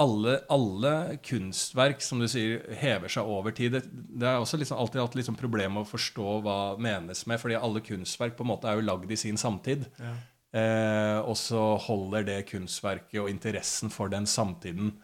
alle, 0.00 0.38
alle 0.48 0.92
kunstverk 1.24 2.00
som 2.04 2.22
du 2.22 2.26
sier 2.30 2.62
hever 2.80 3.12
seg 3.12 3.28
over 3.28 3.52
tid. 3.56 3.76
Det, 3.76 3.82
det 3.90 4.28
er 4.28 4.40
også 4.40 4.60
liksom 4.60 4.80
alltid 4.80 5.02
hatt 5.02 5.18
liksom 5.18 5.36
problem 5.38 5.76
med 5.76 5.84
å 5.84 5.90
forstå 5.90 6.38
hva 6.46 6.58
menes 6.80 7.26
med, 7.28 7.40
fordi 7.42 7.58
alle 7.58 7.82
kunstverk 7.84 8.38
på 8.38 8.46
en 8.46 8.52
måte 8.52 8.70
er 8.70 8.80
jo 8.80 8.86
lagd 8.88 9.12
i 9.12 9.20
sin 9.20 9.40
samtid. 9.40 9.84
Ja. 10.00 10.14
Eh, 10.50 11.18
og 11.20 11.36
så 11.38 11.62
holder 11.84 12.26
det 12.26 12.40
kunstverket 12.48 13.20
og 13.22 13.30
interessen 13.30 13.92
for 13.94 14.10
den 14.10 14.26
samtiden 14.26 14.96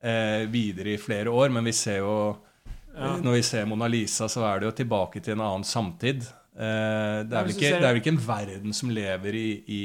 eh, 0.00 0.46
videre 0.48 0.94
i 0.94 1.00
flere 1.00 1.32
år. 1.34 1.52
Men 1.54 1.66
vi 1.70 1.76
ser 1.76 2.02
jo 2.04 2.16
Ja. 2.94 3.16
Når 3.18 3.32
vi 3.34 3.42
ser 3.42 3.64
Mona 3.66 3.88
Lisa, 3.90 4.28
så 4.30 4.44
er 4.46 4.60
det 4.60 4.68
jo 4.68 4.76
tilbake 4.78 5.18
til 5.18 5.34
en 5.34 5.40
annen 5.42 5.64
samtid. 5.66 6.22
Eh, 6.54 7.24
det, 7.26 7.34
er 7.34 7.48
ikke, 7.50 7.72
det 7.74 7.80
er 7.80 7.88
vel 7.88 7.98
ikke 7.98 8.12
en 8.12 8.26
verden 8.28 8.76
som 8.76 8.92
lever 8.94 9.34
i, 9.34 9.48
i, 9.66 9.80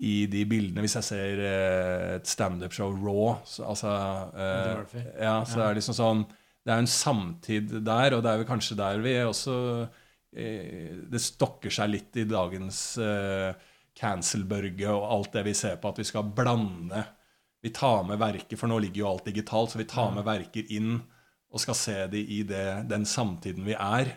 i 0.00 0.26
de 0.26 0.44
bildene. 0.44 0.82
Hvis 0.82 0.96
jeg 0.98 1.04
ser 1.06 1.38
eh, 1.44 2.14
et 2.16 2.26
standup-show 2.26 2.90
Raw 2.98 3.36
så, 3.46 3.64
altså, 3.70 3.92
uh, 4.34 4.96
Ja, 5.20 5.44
så 5.46 5.58
Ja. 5.60 5.68
er 5.68 5.74
det 5.74 5.82
liksom 5.82 5.94
sånn 5.98 6.24
Det 6.64 6.72
er 6.72 6.76
jo 6.80 6.84
en 6.86 6.86
samtid 6.90 7.70
der, 7.84 8.14
og 8.16 8.22
det 8.24 8.30
er 8.32 8.38
vel 8.40 8.48
kanskje 8.48 8.76
der 8.76 8.98
vi 9.04 9.12
er 9.14 9.26
også 9.28 9.54
eh, 10.36 10.96
Det 11.10 11.20
stokker 11.20 11.70
seg 11.70 11.90
litt 11.92 12.16
i 12.16 12.24
dagens 12.24 12.98
uh, 12.98 13.52
cancel-børge 13.94 14.88
og 14.90 15.06
alt 15.14 15.32
det 15.32 15.44
vi 15.46 15.54
ser 15.54 15.76
på, 15.78 15.88
at 15.92 15.98
vi 16.02 16.04
skal 16.08 16.24
blande 16.34 17.04
Vi 17.62 17.70
tar 17.70 18.02
med 18.04 18.18
verker, 18.18 18.56
for 18.58 18.66
nå 18.68 18.80
ligger 18.82 19.04
jo 19.04 19.08
alt 19.12 19.24
digitalt, 19.30 19.70
så 19.70 19.78
vi 19.78 19.84
tar 19.88 20.10
med 20.12 20.24
verker 20.26 20.66
inn 20.74 20.98
og 21.54 21.60
skal 21.62 21.74
se 21.78 22.06
de 22.10 22.18
i 22.18 22.42
det, 22.42 22.88
den 22.90 23.04
samtiden 23.06 23.62
vi 23.64 23.76
er. 23.78 24.10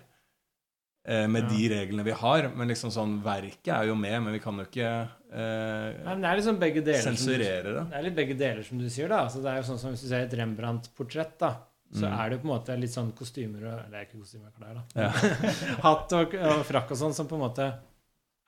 Eh, 1.07 1.27
med 1.29 1.43
Ja. 1.43 1.49
de 1.53 1.69
reglene 1.69 2.03
vi 2.03 2.11
har. 2.11 2.49
Men 2.49 2.67
liksom 2.67 2.89
sånn, 2.91 3.21
verket 3.23 3.67
er 3.71 3.85
jo 3.87 3.95
med, 3.95 4.23
men 4.23 4.33
vi 4.33 4.39
kan 4.39 4.57
jo 4.57 4.65
ikke 4.65 4.89
Nei, 5.29 5.39
eh, 5.41 6.03
men 6.05 6.21
det 6.23 6.29
er 6.29 6.37
liksom 6.39 6.59
begge 6.59 6.81
deler. 6.85 7.01
som 7.03 7.15
sensurere 7.15 7.63
det. 7.75 7.81
Det 7.91 7.97
er 7.99 8.03
litt 8.05 8.15
begge 8.15 8.37
deler, 8.39 8.63
som 8.63 8.77
du 8.79 8.85
sier. 8.89 9.09
da. 9.11 9.23
Altså, 9.25 9.41
det 9.43 9.51
er 9.51 9.57
jo 9.61 9.65
sånn 9.73 9.79
som 9.81 9.91
Hvis 9.91 10.01
du 10.05 10.07
ser 10.07 10.21
et 10.27 10.33
Rembrandt-portrett, 10.39 11.37
da, 11.39 11.49
så 11.93 12.05
Mm. 12.07 12.19
er 12.19 12.29
det 12.29 12.37
jo 12.37 12.41
på 12.43 12.47
en 12.47 12.53
måte 12.59 12.79
litt 12.79 12.91
sånn 12.91 13.11
kostymer 13.15 13.63
og 13.67 13.85
Eller 13.85 14.05
ikke 14.05 14.19
kostymer 14.21 14.51
klær, 14.57 14.73
da. 14.75 14.83
Ja. 14.95 15.09
Hatt 15.85 16.11
og, 16.13 16.33
og 16.35 16.65
frakk 16.65 16.91
og 16.91 16.97
sånn 16.97 17.13
som 17.13 17.27
på 17.27 17.35
en 17.35 17.43
måte 17.45 17.67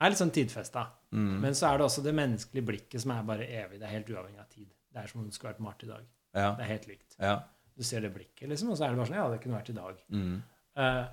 er 0.01 0.10
litt 0.10 0.18
sånn 0.19 0.31
tidfesta. 0.31 0.88
Mm. 1.11 1.39
Men 1.41 1.51
så 1.53 1.68
er 1.73 1.77
det 1.80 1.85
også 1.85 2.03
det 2.03 2.14
menneskelige 2.15 2.65
blikket 2.65 3.01
som 3.01 3.11
er 3.11 3.23
bare 3.23 3.43
evig. 3.47 3.80
Det 3.80 3.84
er 3.88 3.95
helt 3.97 4.10
uavhengig 4.10 4.39
av 4.39 4.47
tid. 4.49 4.68
Det 4.93 5.03
er 5.03 5.07
som 5.07 5.19
om 5.22 5.26
det 5.27 5.34
skulle 5.35 5.53
vært 5.53 5.60
malt 5.65 5.84
i 5.84 5.88
dag. 5.88 6.03
Ja. 6.35 6.51
Det 6.56 6.64
er 6.64 6.72
helt 6.76 6.88
likt. 6.88 7.15
ja. 7.19 7.39
Du 7.80 7.84
ser 7.88 8.01
det 8.01 8.10
blikket, 8.14 8.49
liksom, 8.49 8.72
og 8.72 8.77
så 8.77 8.84
er 8.85 8.89
det 8.91 8.97
bare 8.97 9.07
sånn 9.07 9.15
Ja, 9.15 9.30
det 9.31 9.39
kunne 9.41 9.56
vært 9.56 9.69
i 9.69 9.73
dag. 9.73 9.99
Mm. 10.11 10.41
Eh, 10.76 11.06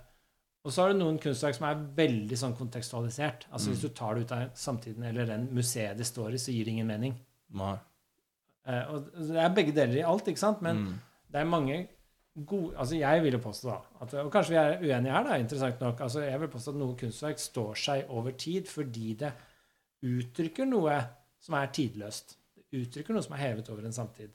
og 0.66 0.72
så 0.74 0.82
har 0.82 0.92
du 0.92 0.98
noen 0.98 1.18
kunstverk 1.22 1.54
som 1.56 1.66
er 1.68 1.82
veldig 1.96 2.36
sånn 2.40 2.56
kontekstualisert. 2.58 3.46
Altså 3.54 3.70
Hvis 3.72 3.84
du 3.86 3.88
tar 3.94 4.14
det 4.18 4.24
ut 4.26 4.32
av 4.36 4.48
samtiden 4.58 5.04
eller 5.06 5.26
den 5.30 5.48
museet 5.54 5.96
det 6.00 6.06
står 6.08 6.34
i, 6.34 6.40
så 6.42 6.52
gir 6.54 6.64
det 6.66 6.72
ingen 6.74 6.88
mening. 6.90 7.14
Nei. 7.54 7.76
Eh, 8.66 8.82
og 8.90 9.06
det 9.28 9.36
er 9.44 9.54
begge 9.54 9.72
deler 9.76 10.00
i 10.00 10.02
alt, 10.02 10.26
ikke 10.26 10.42
sant? 10.42 10.60
Men 10.66 10.76
Mm. 10.82 10.94
det 11.30 11.40
er 11.40 11.44
mange 11.44 11.76
gode 12.46 12.76
Altså 12.76 12.98
jeg 12.98 13.22
vil 13.22 13.32
jo 13.32 13.38
påstå, 13.38 13.64
da 13.70 13.78
at, 14.02 14.14
Og 14.14 14.32
kanskje 14.32 14.50
vi 14.50 14.56
er 14.60 14.78
uenige 14.82 15.12
her, 15.12 15.22
da, 15.24 15.36
interessant 15.40 15.80
nok. 15.80 16.00
altså 16.00 16.20
Jeg 16.20 16.40
vil 16.40 16.48
påstå 16.48 16.68
at 16.74 16.76
noen 16.82 16.96
kunstverk 16.98 17.38
står 17.38 17.74
seg 17.76 18.10
over 18.10 18.30
tid 18.32 18.66
fordi 18.68 19.14
det 19.14 19.32
uttrykker 20.04 20.66
noe 20.68 20.98
som 21.40 21.54
er 21.54 21.70
tidløst. 21.72 22.36
Det 22.70 22.82
uttrykker 22.82 23.14
noe 23.14 23.22
som 23.24 23.34
er 23.36 23.42
hevet 23.44 23.70
over 23.72 23.84
en 23.86 23.92
samtid. 23.96 24.30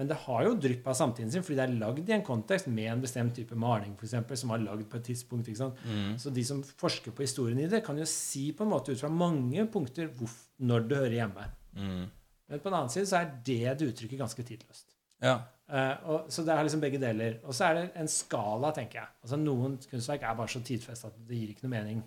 Men 0.00 0.08
det 0.08 0.16
har 0.22 0.46
jo 0.46 0.54
drypp 0.56 0.86
av 0.88 0.94
samtiden 0.96 1.28
sin, 1.28 1.42
fordi 1.44 1.58
det 1.58 1.64
er 1.66 1.80
lagd 1.82 2.06
i 2.08 2.14
en 2.16 2.22
kontekst 2.24 2.70
med 2.72 2.86
en 2.88 3.02
bestemt 3.02 3.34
type 3.36 3.56
maling, 3.60 3.92
for 4.00 4.08
eksempel, 4.08 4.38
som 4.40 4.54
var 4.54 4.62
lagd 4.62 4.86
på 4.88 4.96
et 4.96 5.10
tidspunkt. 5.10 5.50
ikke 5.52 5.60
sant? 5.60 5.82
Mm. 5.84 6.14
Så 6.22 6.32
de 6.32 6.44
som 6.48 6.62
forsker 6.64 7.12
på 7.12 7.26
historien 7.26 7.60
i 7.60 7.68
det, 7.68 7.82
kan 7.84 8.00
jo 8.00 8.06
si 8.08 8.46
på 8.56 8.64
en 8.64 8.72
måte 8.72 8.94
ut 8.94 9.02
fra 9.02 9.10
mange 9.12 9.66
punkter 9.68 10.08
hvor, 10.16 10.32
når 10.64 10.88
det 10.88 11.02
hører 11.02 11.16
hjemme. 11.18 11.44
Mm. 11.76 12.06
Men 12.48 12.62
på 12.62 12.70
den 12.70 12.78
annen 12.78 12.94
side 12.94 13.10
så 13.12 13.20
er 13.20 13.28
det 13.44 13.74
det 13.76 13.90
uttrykket 13.90 14.22
ganske 14.22 14.46
tidløst. 14.48 14.96
Ja. 15.20 15.36
Uh, 15.70 16.08
og, 16.14 16.32
så 16.32 16.42
det 16.48 16.56
er 16.56 16.64
liksom 16.64 16.80
begge 16.82 17.02
deler. 17.02 17.36
Og 17.44 17.54
så 17.54 17.68
er 17.68 17.76
det 17.76 17.84
en 18.00 18.08
skala, 18.10 18.72
tenker 18.74 19.02
jeg. 19.02 19.14
Altså 19.20 19.38
Noen 19.38 19.76
kunstverk 19.84 20.24
er 20.24 20.40
bare 20.40 20.54
så 20.56 20.64
tidfesta 20.64 21.12
at 21.12 21.20
det 21.28 21.42
gir 21.42 21.52
ikke 21.52 21.68
noe 21.68 21.76
mening 21.76 22.00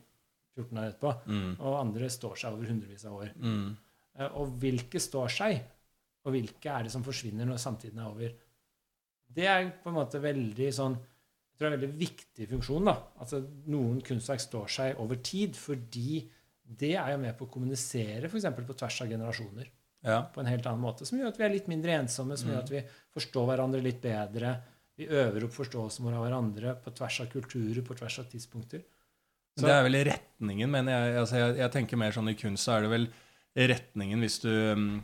14 0.57 0.81
år 0.81 0.89
etterpå. 0.89 1.13
Mm. 1.29 1.53
Og 1.59 1.77
andre 1.77 2.09
står 2.11 2.41
seg 2.41 2.57
over 2.57 2.73
hundrevis 2.73 3.05
av 3.05 3.21
år. 3.21 3.31
Eh, 4.17 4.35
og 4.41 4.57
hvilke 4.61 5.01
står 5.01 5.31
seg, 5.33 5.61
og 6.23 6.35
hvilke 6.35 6.71
er 6.71 6.85
det 6.87 6.93
som 6.93 7.03
forsvinner 7.05 7.47
når 7.47 7.61
samtiden 7.61 7.99
er 7.99 8.09
over, 8.09 8.35
det 9.33 9.47
er 9.49 9.69
på 9.83 9.91
en 9.91 9.97
måte 9.97 10.21
veldig 10.23 10.69
sånn 10.75 10.95
jeg 11.53 11.59
tror 11.59 11.67
det 11.67 11.69
er 11.69 11.75
en 11.75 11.81
veldig 11.83 11.99
viktig 11.99 12.45
funksjon. 12.49 12.87
da. 12.89 12.93
At 13.21 13.33
Noen 13.69 13.99
kunstverk 14.01 14.41
står 14.41 14.71
seg 14.73 15.01
over 15.03 15.19
tid 15.21 15.53
fordi 15.53 16.23
det 16.65 16.95
er 16.97 17.11
jo 17.13 17.19
med 17.21 17.35
på 17.37 17.45
å 17.45 17.51
kommunisere 17.53 18.25
for 18.25 18.39
eksempel 18.39 18.65
på 18.65 18.73
tvers 18.79 19.01
av 19.03 19.11
generasjoner 19.11 19.67
Ja. 20.03 20.23
på 20.33 20.41
en 20.41 20.49
helt 20.49 20.65
annen 20.65 20.81
måte, 20.81 21.05
som 21.05 21.19
gjør 21.19 21.29
at 21.29 21.37
vi 21.37 21.45
er 21.45 21.53
litt 21.53 21.67
mindre 21.69 21.93
ensomme, 22.01 22.35
som 22.39 22.49
gjør 22.49 22.63
at 22.63 22.71
vi 22.73 22.81
forstår 23.13 23.45
hverandre 23.51 23.83
litt 23.85 24.01
bedre. 24.01 24.55
Vi 24.97 25.05
øver 25.07 25.45
opp 25.45 25.53
forståelsen 25.55 26.03
vår 26.05 26.17
av 26.17 26.25
hverandre 26.25 26.73
på 26.83 26.91
tvers 26.97 27.19
av 27.21 27.29
kulturer, 27.31 27.81
på 27.85 27.95
tvers 27.95 28.19
av 28.19 28.25
tidspunkter. 28.33 28.83
Så. 29.53 29.67
det 29.67 29.71
er 29.75 29.83
vel 29.85 29.99
retningen, 30.09 30.69
mener 30.73 30.91
jeg. 30.91 31.17
Altså, 31.21 31.35
jeg. 31.37 31.57
Jeg 31.61 31.71
tenker 31.71 31.97
mer 32.01 32.11
sånn 32.11 32.31
i 32.31 32.33
kunst 32.33 32.65
så 32.65 32.79
er 32.79 32.81
det 32.81 32.89
vel 32.89 33.07
retningen 33.69 34.25
hvis 34.25 34.39
du, 34.41 34.49
mm, 34.49 35.03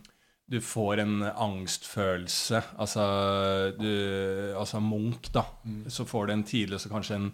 du 0.50 0.58
får 0.62 1.04
en 1.04 1.24
angstfølelse. 1.30 2.62
Altså, 2.82 3.04
du, 3.78 3.92
altså 4.58 4.82
Munch, 4.82 5.30
da. 5.34 5.46
Så 5.88 6.08
får 6.10 6.28
du 6.28 6.34
en 6.34 6.46
tidlig 6.48 6.80
så 6.82 6.90
kanskje 6.90 7.20
en 7.20 7.32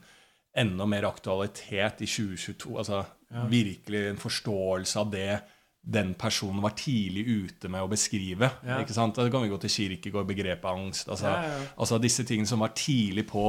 enda 0.56 0.88
mer 0.88 1.08
aktualitet 1.08 2.04
i 2.04 2.10
2022. 2.10 2.76
Altså 2.78 3.04
virkelig 3.52 4.08
en 4.10 4.20
forståelse 4.20 5.00
av 5.00 5.14
det 5.14 5.30
den 5.86 6.16
personen 6.18 6.64
var 6.64 6.74
tidlig 6.78 7.26
ute 7.30 7.70
med 7.70 7.86
å 7.86 7.90
beskrive. 7.90 8.50
Ja. 8.66 8.80
ikke 8.82 8.96
sant? 8.96 9.18
Da 9.20 9.30
kan 9.30 9.44
vi 9.46 9.52
gå 9.52 9.60
til 9.62 9.70
Kirkegård, 9.70 10.26
begrepet 10.28 10.66
angst. 10.66 11.10
Altså, 11.14 11.30
Ja, 11.30 11.44
ja, 11.44 11.58
ja. 11.60 11.68
altså 11.78 12.00
disse 12.02 12.26
tingene 12.26 12.50
som 12.50 12.64
var 12.66 12.74
tidlig 12.74 13.28
på 13.30 13.46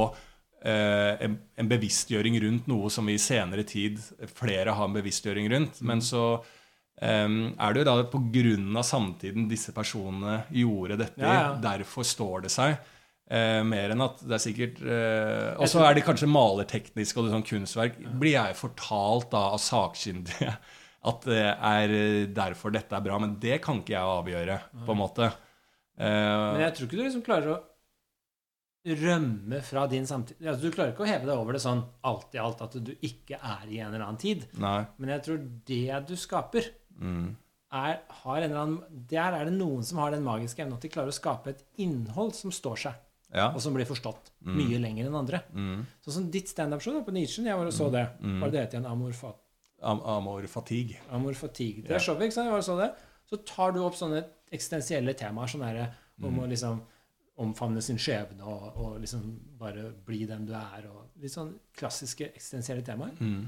eh, 0.61 1.17
en, 1.25 1.39
en 1.57 1.71
bevisstgjøring 1.71 2.37
rundt 2.43 2.69
noe 2.69 2.91
som 2.93 3.09
vi 3.09 3.17
i 3.17 3.21
senere 3.21 3.65
tid 3.65 3.97
flere 4.29 4.77
har 4.77 4.85
en 4.85 4.99
bevisstgjøring 4.99 5.49
rundt. 5.49 5.81
Mm. 5.81 5.87
Men 5.87 6.05
så 6.05 6.27
er 6.97 7.73
det 7.73 7.83
jo 7.83 7.87
da 7.87 7.95
av 8.79 8.85
samtiden 8.87 9.47
disse 9.49 9.73
personene 9.75 10.43
gjorde 10.49 10.97
dette. 11.03 11.21
Ja, 11.21 11.33
ja. 11.33 11.49
Derfor 11.61 12.07
står 12.07 12.47
det 12.47 12.53
seg. 12.53 12.77
Eh, 13.27 13.59
mer 13.67 13.91
enn 13.91 14.01
at 14.05 14.21
det 14.23 14.37
er 14.37 14.39
sikkert 14.39 14.77
eh, 14.87 15.49
Og 15.59 15.67
så 15.67 15.81
er 15.83 15.97
det 15.97 16.05
kanskje 16.07 16.29
malerteknisk 16.31 17.17
og 17.19 17.27
det 17.27 17.33
sånn 17.35 17.47
kunstverk. 17.49 17.97
Blir 18.21 18.37
jeg 18.37 18.55
fortalt 18.55 19.29
da 19.33 19.49
av 19.51 19.59
sakkyndige 19.59 20.53
at 21.11 21.25
det 21.27 21.43
er 21.43 21.95
derfor 22.31 22.71
dette 22.71 22.95
er 22.95 23.03
bra. 23.03 23.19
Men 23.19 23.35
det 23.43 23.59
kan 23.65 23.81
ikke 23.83 23.97
jeg 23.97 24.13
avgjøre, 24.17 24.61
på 24.87 24.95
en 24.95 25.01
måte. 25.01 25.31
Eh, 25.99 26.07
Men 26.07 26.63
jeg 26.65 26.77
tror 26.77 26.87
ikke 26.87 27.01
du 27.01 27.03
liksom 27.03 27.25
klarer 27.27 27.57
å 27.57 27.59
rømme 28.87 29.59
fra 29.65 29.83
din 29.91 30.07
samtid. 30.07 30.39
Altså, 30.39 30.63
du 30.63 30.71
klarer 30.71 30.93
ikke 30.93 31.03
å 31.03 31.09
heve 31.09 31.27
deg 31.27 31.35
over 31.35 31.57
det 31.57 31.63
sånn 31.63 31.81
alt 32.07 32.35
i 32.37 32.39
alt 32.39 32.61
at 32.63 32.77
du 32.79 32.93
ikke 33.03 33.35
er 33.35 33.65
i 33.67 33.81
en 33.81 33.91
eller 33.91 34.05
annen 34.05 34.21
tid. 34.21 34.47
nei. 34.55 34.85
Men 34.97 35.11
jeg 35.17 35.25
tror 35.25 35.41
det 35.67 36.03
du 36.07 36.15
skaper, 36.19 36.69
Mm. 36.99 37.35
er, 37.73 37.99
har 38.23 38.37
en 38.37 38.43
eller 38.51 38.61
annen, 38.61 39.05
der 39.09 39.33
er 39.33 39.45
det 39.45 39.53
noen 39.57 39.83
som 39.83 39.97
har 39.99 40.11
den 40.11 40.23
magiske 40.23 40.61
evnen 40.63 40.73
at 40.77 40.81
de 40.81 40.89
klarer 40.89 41.11
å 41.11 41.17
skape 41.17 41.49
et 41.49 41.63
innhold 41.83 42.33
som 42.35 42.51
står 42.51 42.77
seg, 42.77 42.93
Ja. 43.33 43.49
og 43.53 43.59
som 43.61 43.73
blir 43.75 43.85
forstått 43.85 44.31
mye 44.45 44.79
lenger 44.79 45.05
enn 45.09 45.15
andre. 45.19 45.41
Mm. 45.53 45.85
Sånn 46.05 46.13
som 46.13 46.29
ditt 46.31 46.47
standup-show 46.47 47.03
på 47.03 47.11
Nietzsche. 47.11 47.43
Jeg 47.43 47.57
var 47.57 47.65
og 47.65 47.73
så 47.75 47.91
det. 47.91 48.05
Mm. 48.21 48.39
var 48.39 48.49
det 48.49 48.53
det 48.53 48.61
het 48.61 48.73
igjen? 48.77 48.85
Amor, 48.89 49.11
fa 49.13 49.33
Am 49.83 49.99
Amor 50.01 50.41
fatigue. 50.47 50.97
Amor 51.11 51.33
fatigue. 51.33 51.83
Det 51.83 51.91
er 51.91 51.99
showet, 51.99 52.21
ikke 52.23 52.33
sant? 52.33 52.45
Jeg 52.47 52.51
var 52.55 52.63
og 52.63 52.65
så 52.65 52.77
det. 52.79 52.95
Så 53.29 53.37
tar 53.45 53.71
du 53.73 53.79
opp 53.83 53.93
sånne 53.93 54.23
eksistensielle 54.51 55.13
temaer 55.13 55.47
sånn 55.51 55.61
der, 55.61 55.93
om 56.23 56.33
Mm. 56.33 56.39
å 56.39 56.47
liksom 56.49 56.81
omfavne 57.37 57.81
sin 57.83 57.97
skjebne 57.97 58.41
og, 58.41 58.77
og 58.77 58.99
liksom 59.01 59.39
bare 59.59 59.91
bli 60.05 60.25
den 60.25 60.45
du 60.47 60.53
er. 60.53 60.87
og 60.89 61.09
Litt 61.21 61.31
sånn 61.31 61.53
klassiske 61.77 62.31
eksistensielle 62.33 62.81
temaer. 62.83 63.11
Mm. 63.19 63.45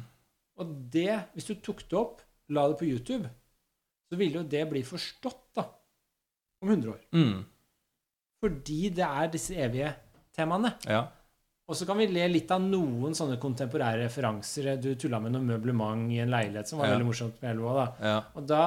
Og 0.59 0.75
det, 0.91 1.23
hvis 1.33 1.47
du 1.47 1.55
tok 1.55 1.87
det 1.89 1.97
opp, 1.97 2.21
la 2.49 2.67
det 2.67 2.77
på 2.77 2.85
YouTube, 2.89 3.29
så 4.09 4.17
ville 4.17 4.39
jo 4.41 4.47
det 4.49 4.63
bli 4.71 4.81
forstått 4.83 5.43
da, 5.59 5.63
om 6.63 6.69
100 6.73 6.89
år. 6.95 7.01
Mm. 7.13 7.43
Fordi 8.43 8.89
det 8.95 9.05
er 9.05 9.31
disse 9.33 9.55
evige 9.59 9.91
temaene. 10.35 10.73
Ja. 10.87 11.03
Og 11.69 11.77
så 11.77 11.85
kan 11.85 11.99
vi 12.01 12.07
le 12.09 12.23
litt 12.31 12.49
av 12.55 12.63
noen 12.65 13.13
sånne 13.13 13.37
kontemporære 13.41 14.05
referanser. 14.07 14.71
Du 14.81 14.87
tulla 14.97 15.19
med 15.21 15.35
noe 15.35 15.45
møblement 15.45 16.09
i 16.15 16.17
en 16.23 16.31
leilighet 16.33 16.67
som 16.71 16.79
var 16.79 16.87
Ja. 16.89 16.95
veldig 16.95 17.05
morsomt 17.11 17.41
med 17.43 17.51
Elva. 17.51 17.73
da. 17.75 18.07
ja. 18.07 18.19
Og 18.35 18.47
da 18.47 18.61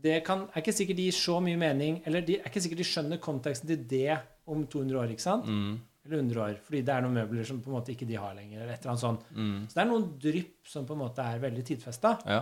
det 0.00 0.20
kan, 0.24 0.44
er 0.54 0.62
ikke 0.62 0.72
sikkert 0.72 0.96
de 0.96 1.08
gir 1.08 1.16
så 1.16 1.40
mye 1.42 1.58
mening, 1.58 2.00
eller 2.06 2.22
de 2.22 2.36
er 2.38 2.46
ikke 2.46 2.60
sikkert 2.62 2.78
de 2.78 2.84
skjønner 2.86 3.18
konteksten 3.20 3.66
til 3.68 3.82
det 3.90 4.18
om 4.46 4.62
200 4.66 4.96
år, 5.00 5.10
ikke 5.10 5.20
sant? 5.26 5.44
Mm. 5.50 5.80
Eller 6.06 6.16
100 6.22 6.40
år, 6.40 6.54
fordi 6.62 6.82
det 6.86 6.94
er 6.94 7.02
noen 7.02 7.14
møbler 7.18 7.44
som 7.44 7.58
på 7.60 7.68
en 7.68 7.74
måte 7.74 7.90
ikke 7.92 8.06
de 8.08 8.14
har 8.16 8.32
lenger, 8.38 8.60
eller 8.62 8.72
et 8.72 8.80
eller 8.80 8.92
annet 8.94 9.02
sånt. 9.02 9.26
Mm. 9.34 9.66
Så 9.68 9.74
det 9.74 9.82
er 9.82 9.90
noen 9.90 10.06
drypp 10.22 10.70
som 10.70 10.86
på 10.86 10.94
en 10.94 11.02
måte 11.02 11.18
er 11.26 11.42
veldig 11.42 11.64
tidfesta. 11.66 12.14
Ja. 12.24 12.38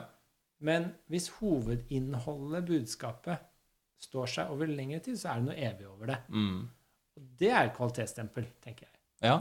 Men 0.61 0.89
hvis 1.11 1.29
hovedinnholdet, 1.39 2.65
budskapet, 2.67 3.45
står 3.99 4.27
seg 4.31 4.51
over 4.55 4.71
lengre 4.71 5.01
tid, 5.03 5.19
så 5.19 5.33
er 5.33 5.41
det 5.41 5.47
noe 5.49 5.59
evig 5.69 5.87
over 5.91 6.07
det. 6.13 6.19
Mm. 6.31 6.59
Og 7.19 7.23
det 7.39 7.51
er 7.51 7.65
et 7.69 7.77
kvalitetsstempel, 7.77 8.47
tenker 8.63 8.87
jeg. 8.89 8.95
ja. 9.27 9.39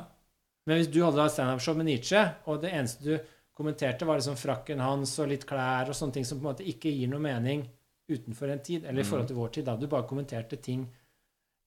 Men 0.67 0.81
hvis 0.81 0.89
du 0.91 0.97
hadde 0.99 1.21
hatt 1.23 1.31
standup-show 1.31 1.77
med 1.79 1.85
Nietzsche, 1.87 2.19
og 2.51 2.57
det 2.59 2.73
eneste 2.75 3.05
du 3.05 3.29
kommenterte, 3.55 4.03
var 4.03 4.17
liksom 4.19 4.35
frakken 4.35 4.81
hans 4.83 5.13
og 5.23 5.29
litt 5.31 5.45
klær 5.47 5.87
og 5.87 5.95
sånne 5.95 6.17
ting 6.17 6.25
som 6.27 6.41
på 6.41 6.43
en 6.43 6.49
måte 6.49 6.65
ikke 6.67 6.91
gir 6.91 7.07
noe 7.07 7.23
mening 7.23 7.61
utenfor 8.11 8.51
en 8.51 8.59
tid, 8.59 8.83
eller 8.83 8.99
i 8.99 9.07
forhold 9.07 9.29
til 9.29 9.37
vår 9.39 9.53
tid, 9.55 9.65
da 9.69 9.77
du 9.79 9.85
bare 9.87 10.07
kommenterte 10.09 10.59
ting 10.59 10.83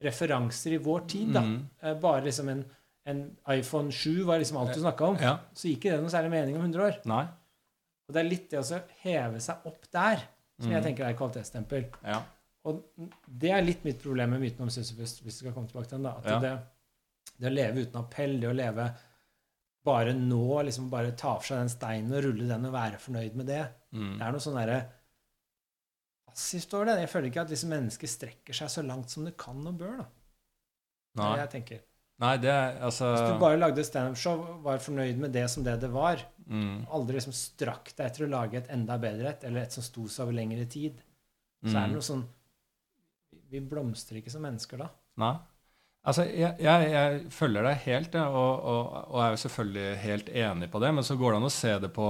Referanser 0.05 0.72
i 0.72 0.81
vår 0.81 1.01
tid, 1.12 1.32
da. 1.35 1.40
Mm. 1.44 1.56
Eh, 1.82 1.97
Bare 2.01 2.22
liksom 2.24 2.48
en, 2.48 2.62
en 3.05 3.18
iPhone 3.52 3.93
7 3.93 4.22
var 4.28 4.39
liksom 4.40 4.56
alt 4.56 4.72
du 4.74 4.81
snakka 4.81 5.05
om. 5.10 5.16
ja. 5.20 5.35
Så 5.52 5.68
gikk 5.68 5.82
ikke 5.85 5.97
det 5.97 6.05
noe 6.05 6.12
særlig 6.12 6.31
mening 6.32 6.56
om 6.56 6.62
100 6.64 6.85
år. 6.86 7.01
Nei. 7.10 7.24
Og 8.11 8.15
det 8.16 8.24
er 8.24 8.28
litt 8.28 8.49
det 8.51 8.59
å 8.59 8.81
heve 9.05 9.39
seg 9.45 9.66
opp 9.70 9.85
der 9.95 10.24
som 10.61 10.73
jeg 10.73 10.81
Mm. 10.82 10.87
tenker 10.89 11.07
er 11.07 11.15
kvalitetsstempel. 11.15 11.85
Ja. 12.05 12.23
Og 12.66 12.82
det 13.39 13.53
er 13.55 13.62
litt 13.62 13.85
mitt 13.87 14.03
problem 14.03 14.35
med 14.35 14.41
myten 14.43 14.66
om 14.66 14.69
Sisyfus, 14.74 15.20
hvis 15.23 15.39
vi 15.41 15.47
skal 15.47 15.53
komme 15.55 15.70
tilbake 15.70 15.89
til 15.89 15.99
den. 15.99 16.03
da, 16.11 16.16
at 16.19 16.24
Ja. 16.27 16.39
det, 16.41 16.66
det 17.39 17.49
å 17.49 17.55
leve 17.55 17.85
uten 17.87 18.01
appell, 18.03 18.35
det 18.41 18.51
å 18.51 18.57
leve 18.57 18.89
bare 19.85 20.12
nå, 20.12 20.43
liksom 20.66 20.91
bare 20.91 21.12
ta 21.16 21.37
for 21.39 21.47
seg 21.55 21.62
den 21.62 21.69
steinen 21.73 22.12
og 22.12 22.24
rulle 22.27 22.49
den 22.51 22.66
og 22.66 22.73
være 22.74 22.99
fornøyd 22.99 23.35
med 23.35 23.47
det, 23.47 23.62
Mm. 23.95 24.19
det 24.19 24.27
er 24.27 24.32
noe 24.32 24.41
sånn 24.41 24.59
derre 24.59 24.91
passivt 26.27 26.74
over 26.74 26.85
det. 26.91 26.99
Jeg 27.01 27.09
føler 27.09 27.31
ikke 27.31 27.41
at 27.47 27.49
liksom 27.55 27.70
mennesker 27.70 28.07
strekker 28.11 28.55
seg 28.55 28.69
så 28.69 28.85
langt 28.87 29.09
som 29.11 29.24
det 29.24 29.37
kan 29.41 29.66
og 29.66 29.78
bør. 29.78 29.97
da. 29.99 30.07
Det 31.15 31.24
er 31.24 31.37
det 31.37 31.51
jeg 31.53 31.62
tenker. 31.65 31.81
Nei, 32.20 32.34
det 32.42 32.51
er 32.52 32.80
altså 32.84 33.14
Hvis 33.14 33.30
du 33.32 33.40
bare 33.40 33.56
lagde 33.60 33.84
standup-show, 33.86 34.42
var 34.64 34.82
fornøyd 34.84 35.20
med 35.22 35.32
det 35.32 35.47
som 35.48 35.64
det 35.64 35.78
det 35.80 35.88
var, 35.94 36.20
mm. 36.47 36.86
aldri 36.92 37.16
liksom 37.16 37.32
strakk 37.36 37.94
deg 37.97 38.10
etter 38.10 38.26
å 38.26 38.32
lage 38.34 38.59
et 38.60 38.68
enda 38.74 38.98
bedre 39.01 39.30
et, 39.32 39.47
eller 39.48 39.62
et 39.64 39.72
som 39.72 39.84
sto 39.86 40.05
seg 40.09 40.26
over 40.26 40.36
lengre 40.36 40.66
tid, 40.68 41.01
så 41.64 41.72
er 41.74 41.80
det 41.80 41.88
Mm. 41.90 41.97
noe 41.97 42.05
sånn 42.05 42.26
Vi 43.51 43.60
blomstrer 43.60 44.20
ikke 44.20 44.30
som 44.30 44.44
mennesker 44.47 44.78
da. 44.78 44.86
Nei. 45.18 45.32
Altså, 46.06 46.24
jeg, 46.24 46.55
jeg, 46.62 46.90
jeg 46.92 47.24
følger 47.34 47.66
deg 47.66 47.80
helt, 47.84 48.14
ja, 48.14 48.28
og, 48.30 48.62
og, 48.64 48.92
og 49.10 49.18
er 49.24 49.34
jo 49.34 49.40
selvfølgelig 49.42 49.88
helt 50.05 50.28
enig 50.44 50.68
på 50.72 50.80
det. 50.80 50.92
Men 50.97 51.05
så 51.05 51.16
går 51.18 51.34
det 51.34 51.40
an 51.40 51.48
å 51.48 51.51
se 51.52 51.72
det 51.82 51.90
på 51.92 52.06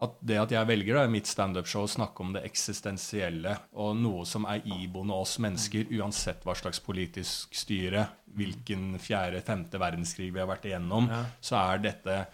at 0.00 0.14
det 0.24 0.38
at 0.40 0.52
jeg 0.54 0.66
velger 0.70 0.96
da, 0.96 1.02
i 1.04 1.12
mitt 1.12 1.28
standup-show 1.28 1.84
å 1.84 1.90
snakke 1.92 2.22
om 2.24 2.30
det 2.32 2.42
eksistensielle 2.48 3.56
og 3.76 3.96
noe 4.00 4.24
som 4.28 4.46
er 4.48 4.62
iboende 4.64 5.12
oss 5.12 5.34
mennesker, 5.42 5.90
uansett 6.00 6.44
hva 6.46 6.54
slags 6.56 6.80
politisk 6.80 7.52
styre, 7.56 8.06
hvilken 8.36 8.94
fjerde, 9.02 9.42
femte 9.44 9.80
verdenskrig 9.82 10.30
vi 10.32 10.40
har 10.40 10.48
vært 10.48 10.64
igjennom, 10.70 11.08
Ja. 11.10 11.24
så 11.40 11.56
er 11.60 11.78
dette 11.84 12.26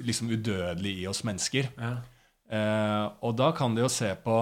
liksom 0.00 0.30
udødelig 0.32 0.94
i 1.02 1.06
oss 1.10 1.20
mennesker. 1.28 1.68
Ja. 1.76 1.92
Eh, 2.50 3.10
og 3.22 3.36
da 3.36 3.52
kan 3.52 3.74
de 3.76 3.82
jo 3.82 3.88
se 3.92 4.14
på 4.24 4.40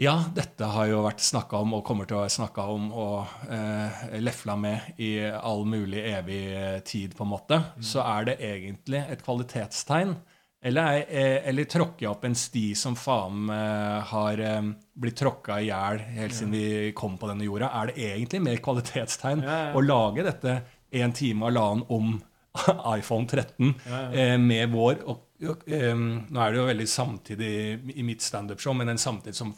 Ja, 0.00 0.12
dette 0.32 0.62
har 0.70 0.86
jo 0.86 1.00
vært 1.02 1.18
snakka 1.18 1.58
om 1.58 1.72
og 1.74 1.84
kommer 1.84 2.06
til 2.06 2.14
å 2.18 2.20
være 2.20 2.30
snakka 2.30 2.66
om 2.70 2.92
og 2.92 3.26
eh, 3.50 4.04
lefla 4.22 4.54
med 4.54 4.92
i 5.02 5.08
all 5.26 5.64
mulig 5.66 6.04
evig 6.12 6.84
tid, 6.86 7.16
på 7.18 7.24
en 7.26 7.32
måte. 7.32 7.58
Så 7.82 7.98
er 8.06 8.28
det 8.28 8.36
egentlig 8.38 9.00
et 9.10 9.24
kvalitetstegn. 9.26 10.12
Eller, 10.58 10.82
er, 10.98 11.02
eh, 11.06 11.48
eller 11.52 11.68
tråkker 11.70 12.02
jeg 12.02 12.10
opp 12.10 12.24
en 12.26 12.34
sti 12.34 12.64
som 12.74 12.96
faen 12.98 13.46
eh, 13.54 13.98
har 14.10 14.40
eh, 14.42 14.70
blitt 14.98 15.20
tråkka 15.20 15.60
i 15.62 15.68
hjel 15.68 16.00
helt 16.16 16.34
siden 16.34 16.56
vi 16.56 16.92
kom 16.98 17.14
på 17.20 17.28
denne 17.30 17.46
jorda? 17.46 17.68
Er 17.78 17.92
det 17.92 18.08
egentlig 18.08 18.40
mer 18.42 18.58
kvalitetstegn 18.64 19.44
Ja, 19.46 19.58
ja. 19.68 19.76
å 19.78 19.82
lage 19.84 20.24
dette 20.26 20.56
en 20.98 21.14
time 21.14 21.46
halvannen 21.46 21.84
om 21.94 22.16
iPhone 22.98 23.28
13 23.30 23.70
Ja, 23.86 24.00
ja. 24.00 24.10
eh, 24.18 24.34
med 24.42 24.72
vår 24.74 25.04
og, 25.06 25.20
og, 25.46 25.62
eh, 25.70 25.94
Nå 25.94 26.42
er 26.42 26.50
det 26.50 26.58
jo 26.58 26.66
veldig 26.72 26.88
samtidig 26.90 27.52
i 27.94 28.02
mitt 28.08 28.24
standup-show, 28.26 28.74
men 28.74 28.90
en 28.90 28.98
samtid 28.98 29.38
som 29.38 29.54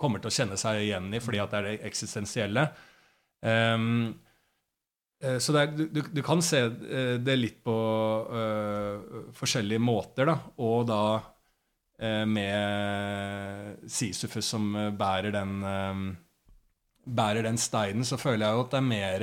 kommer 0.00 0.22
til 0.22 0.30
å 0.30 0.36
kjenne 0.38 0.56
seg 0.56 0.80
igjen 0.86 1.12
i 1.12 1.20
fordi 1.20 1.42
at 1.44 1.52
det 1.52 1.60
er 1.60 1.68
det 1.68 1.76
eksistensielle. 1.90 2.64
Eh, 3.44 3.76
så 5.42 5.54
det 5.54 5.62
er, 5.64 5.72
du, 5.90 6.00
du, 6.14 6.22
kan 6.22 6.42
se 6.44 6.60
eh, 6.62 7.16
det 7.18 7.34
litt 7.38 7.58
på 7.66 7.74
uh, 8.30 9.32
forskjellige 9.34 9.82
måter, 9.82 10.30
da. 10.30 10.36
Og 10.62 10.86
da 10.86 11.02
uh, 11.18 12.24
med 12.30 13.88
Sisyfus 13.90 14.46
som 14.54 14.70
eh, 14.78 14.92
bærer 14.94 15.34
den 15.34 15.60
uh, 15.66 16.08
Bærer 17.08 17.46
den 17.46 17.56
steinen, 17.56 18.04
så 18.04 18.18
føler 18.20 18.44
jeg 18.44 18.54
jo 18.54 18.64
at 18.66 18.74
det 18.74 18.78
er 18.82 18.84
mer 18.84 19.22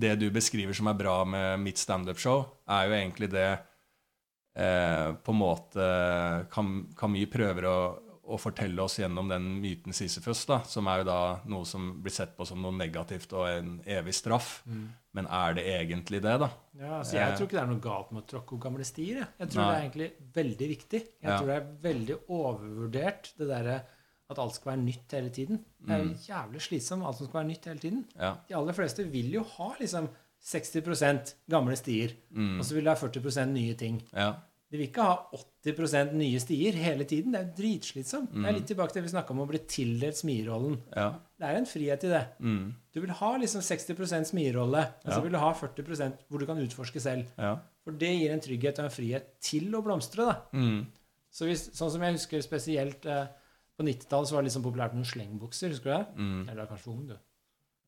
det 0.00 0.12
du 0.20 0.28
beskriver 0.30 0.76
som 0.76 0.86
er 0.86 0.94
bra 0.94 1.24
med 1.26 1.58
mitt 1.64 1.80
standup-show, 1.80 2.44
er 2.70 2.86
jo 2.86 2.94
egentlig 2.94 3.28
det 3.32 3.48
eh, 4.54 5.08
på 5.18 5.34
en 5.34 5.40
måte 5.40 5.88
Cam- 6.54 6.86
Camus 6.96 7.32
prøver 7.32 7.66
å, 7.66 7.74
å 8.30 8.38
fortelle 8.38 8.82
oss 8.84 9.00
gjennom 9.00 9.28
den 9.28 9.48
myten 9.60 9.96
Sisyfus, 9.96 10.44
da, 10.46 10.60
som 10.70 10.86
er 10.86 11.02
jo 11.02 11.08
da 11.10 11.20
noe 11.50 11.66
som 11.66 11.90
blir 12.02 12.14
sett 12.14 12.36
på 12.38 12.46
som 12.46 12.62
noe 12.62 12.78
negativt 12.78 13.34
og 13.34 13.48
en 13.50 13.74
evig 13.84 14.14
straff. 14.14 14.60
Men 15.12 15.26
er 15.26 15.54
det 15.54 15.64
egentlig 15.66 16.20
det, 16.22 16.36
da? 16.38 16.48
Ja, 16.78 16.90
altså 17.00 17.16
Jeg 17.16 17.36
tror 17.36 17.46
ikke 17.48 17.56
det 17.56 17.62
er 17.64 17.70
noe 17.72 17.80
galt 17.82 18.12
med 18.14 18.22
å 18.22 18.26
tråkke 18.30 18.54
opp 18.54 18.60
gamle 18.62 18.84
stier. 18.86 19.16
Jeg, 19.24 19.26
jeg 19.40 19.48
tror 19.50 19.62
Nei. 19.64 19.70
det 19.70 19.78
er 19.78 19.86
egentlig 19.88 20.10
veldig 20.36 20.68
viktig. 20.70 21.00
Jeg 21.00 21.30
Ja. 21.30 21.38
tror 21.38 21.46
det 21.50 21.56
er 21.56 21.72
veldig 21.82 22.16
overvurdert, 22.28 23.32
det 23.38 23.48
derre 23.50 23.80
at 24.30 24.38
alt 24.38 24.54
skal 24.54 24.70
være 24.76 24.84
nytt 24.84 25.10
hele 25.16 25.30
tiden. 25.34 25.64
Det 25.82 25.90
er 25.96 26.04
jo 26.04 26.12
jævlig 26.28 26.60
slitsomt, 26.62 27.02
alt 27.04 27.16
som 27.18 27.26
skal 27.26 27.40
være 27.40 27.48
nytt 27.50 27.64
hele 27.66 27.82
tiden. 27.82 28.04
Ja. 28.14 28.34
De 28.48 28.54
aller 28.54 28.72
fleste 28.76 29.04
vil 29.10 29.32
jo 29.34 29.42
ha 29.56 29.72
liksom 29.80 30.06
60% 30.40 31.34
gamle 31.50 31.74
stier, 31.76 32.14
og 32.32 32.62
så 32.64 32.74
vil 32.76 32.84
de 32.86 32.90
ha 32.90 32.96
40% 32.96 33.52
nye 33.52 33.74
ting. 33.74 33.98
Ja. 34.14 34.34
De 34.70 34.78
vil 34.78 34.86
ikke 34.86 35.02
ha 35.02 35.14
80% 35.66 36.12
nye 36.14 36.38
stier 36.38 36.76
hele 36.78 37.04
tiden. 37.08 37.32
Det 37.34 37.40
er 37.40 37.46
jo 37.48 37.54
dritslitsomt. 37.58 38.30
Det 38.36 38.46
er 38.46 38.54
litt 38.54 38.68
tilbake 38.70 38.92
til 38.94 39.02
det 39.02 39.08
vi 39.08 39.14
snakka 39.16 39.34
om 39.34 39.40
å 39.42 39.46
bli 39.50 39.58
tildelt 39.66 40.14
smierollen. 40.20 40.76
Ja. 40.94 41.08
Det 41.40 41.48
er 41.48 41.58
en 41.58 41.66
frihet 41.66 42.04
i 42.06 42.12
det. 42.12 42.20
Mm. 42.38 42.68
Du 42.94 43.00
vil 43.02 43.10
ha 43.18 43.30
liksom 43.42 43.64
60 43.66 44.28
smierrolle, 44.30 44.84
og 45.04 45.10
så 45.10 45.16
Ja. 45.16 45.20
vil 45.24 45.32
du 45.34 45.38
ha 45.42 45.50
40% 45.52 46.22
hvor 46.28 46.38
du 46.38 46.46
kan 46.46 46.58
utforske 46.62 47.00
selv. 47.02 47.26
Ja. 47.36 47.56
For 47.82 47.90
det 47.92 48.12
gir 48.20 48.30
en 48.30 48.40
trygghet 48.40 48.78
og 48.78 48.84
en 48.84 48.90
frihet 48.94 49.40
til 49.40 49.74
å 49.74 49.82
blomstre. 49.82 50.24
da. 50.30 50.36
Mm. 50.54 50.86
Så 51.30 51.46
hvis, 51.46 51.70
sånn 51.74 51.90
som 51.90 52.00
jeg 52.02 52.12
husker 52.14 52.40
spesielt 52.42 53.04
eh, 53.06 53.26
på 53.76 53.82
90-tallet 53.86 54.28
så 54.28 54.34
var 54.34 54.42
det 54.42 54.50
liksom 54.52 54.62
populært 54.62 54.94
med 54.94 55.02
noen 55.02 55.12
slengbukser. 55.12 55.68
Husker 55.74 55.90
du 55.90 55.96
det? 55.96 56.06
Mm. 56.16 56.48
Eller 56.48 56.66
kanskje 56.66 56.84
for 56.84 56.92
ung, 56.92 57.06
du. 57.08 57.16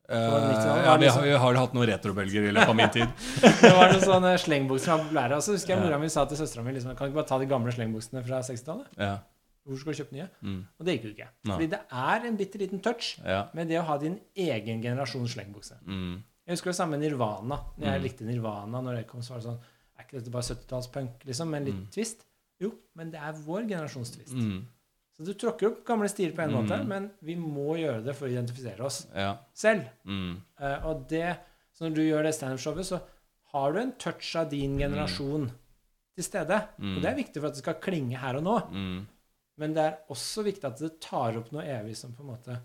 90-tallet, 0.09 0.85
ja, 0.85 0.97
vi 0.97 1.05
liksom- 1.05 1.19
har, 1.21 1.27
vi 1.27 1.37
har 1.43 1.53
hatt 1.55 1.73
noen 1.73 1.87
retrobølger 1.87 2.47
i 2.49 2.51
løpet 2.51 2.69
av 2.69 2.75
min 2.75 2.89
tid. 2.89 3.07
Det 3.61 3.71
var 3.73 3.91
noen 3.93 4.01
sånne 4.03 4.33
slengbukser 4.37 4.85
som 4.85 4.97
var 4.99 5.05
populære. 5.05 5.35
Og 5.37 5.43
så 5.45 5.51
husker 5.55 5.73
jeg 5.73 5.79
Ja. 5.79 5.85
mora 5.85 5.99
mi 5.99 6.09
sa 6.09 6.25
til 6.25 6.37
søstera 6.37 6.63
mi 6.65 6.73
liksom, 6.73 6.95
kan 6.95 7.07
du 7.07 7.11
ikke 7.13 7.21
bare 7.21 7.29
ta 7.29 7.37
de 7.39 7.45
gamle 7.45 7.71
slengbuksene 7.71 8.23
fra 8.27 8.41
60-tallet. 8.43 8.87
Ja. 8.97 9.17
Hvorfor 9.65 9.79
skal 9.79 9.93
du 9.93 9.97
kjøpe 10.03 10.13
nye? 10.17 10.27
Mm. 10.43 10.59
Og 10.79 10.85
det 10.85 10.93
gikk 10.97 11.03
jo 11.07 11.13
ikke. 11.15 11.27
No. 11.47 11.53
Fordi 11.55 11.67
det 11.71 11.79
er 11.91 12.25
en 12.27 12.37
bitte 12.37 12.57
liten 12.59 12.79
touch 12.83 13.13
Ja. 13.23 13.45
med 13.53 13.67
det 13.69 13.79
å 13.79 13.85
ha 13.87 13.97
din 13.97 14.19
egen 14.35 14.81
generasjons 14.83 15.33
slengbukse. 15.37 15.79
Mm. 15.87 16.21
Jeg 16.45 16.51
husker 16.57 16.71
det 16.71 16.75
samme 16.75 16.97
med 16.97 16.99
Nirvana. 17.09 17.61
Når 17.79 17.85
jeg 17.87 17.99
Mm. 18.01 18.03
likte 18.03 18.25
Nirvana, 18.27 18.81
når 18.83 18.95
det 18.97 19.07
kom, 19.07 19.21
så 19.21 19.29
var 19.29 19.37
det 19.39 19.45
sånn 19.47 19.59
Er 19.97 20.03
ikke 20.03 20.19
dette 20.19 20.31
bare 20.31 20.41
70-tallspunk, 20.43 21.23
liksom? 21.25 21.47
Med 21.49 21.61
en 21.61 21.65
litt 21.65 21.75
Mm. 21.75 21.87
twist? 21.93 22.25
Jo, 22.59 22.73
men 22.95 23.11
det 23.11 23.19
er 23.21 23.31
vår 23.45 23.67
generasjons 23.69 24.09
twist. 24.17 24.33
Mm. 24.33 24.65
Så 25.17 25.25
du 25.27 25.33
tråkker 25.37 25.67
opp 25.69 25.83
gamle 25.85 26.07
stier 26.09 26.31
på 26.33 26.41
en 26.41 26.51
Mm. 26.51 26.63
måte, 26.65 26.79
men 26.87 27.11
vi 27.21 27.35
må 27.35 27.75
gjøre 27.77 28.03
det 28.03 28.15
for 28.15 28.27
å 28.27 28.31
identifisere 28.31 28.81
oss 28.81 29.07
Ja. 29.13 29.37
selv. 29.53 29.85
Mm. 30.05 30.41
Uh, 30.59 30.85
og 30.87 31.07
det, 31.07 31.37
så 31.73 31.85
når 31.85 31.95
du 31.95 32.01
gjør 32.01 32.23
det 32.23 32.33
standup-showet, 32.35 32.85
så 32.85 33.01
har 33.53 33.73
du 33.73 33.79
en 33.79 33.91
touch 33.93 34.35
av 34.35 34.49
din 34.49 34.77
generasjon 34.79 35.51
til 36.15 36.23
stede. 36.23 36.67
Mm. 36.79 36.95
Og 36.97 37.01
det 37.03 37.09
er 37.11 37.15
viktig 37.23 37.39
for 37.41 37.47
at 37.47 37.53
det 37.53 37.61
skal 37.63 37.75
klinge 37.75 38.17
her 38.17 38.35
og 38.37 38.43
nå. 38.43 38.57
Mm. 38.71 39.07
Men 39.57 39.73
det 39.75 39.83
er 39.85 39.97
også 40.09 40.43
viktig 40.43 40.65
at 40.65 40.77
det 40.81 40.99
tar 40.99 41.37
opp 41.37 41.51
noe 41.51 41.61
evig 41.63 41.95
som 41.95 42.11
på 42.13 42.21
en 42.25 42.31
måte 42.35 42.59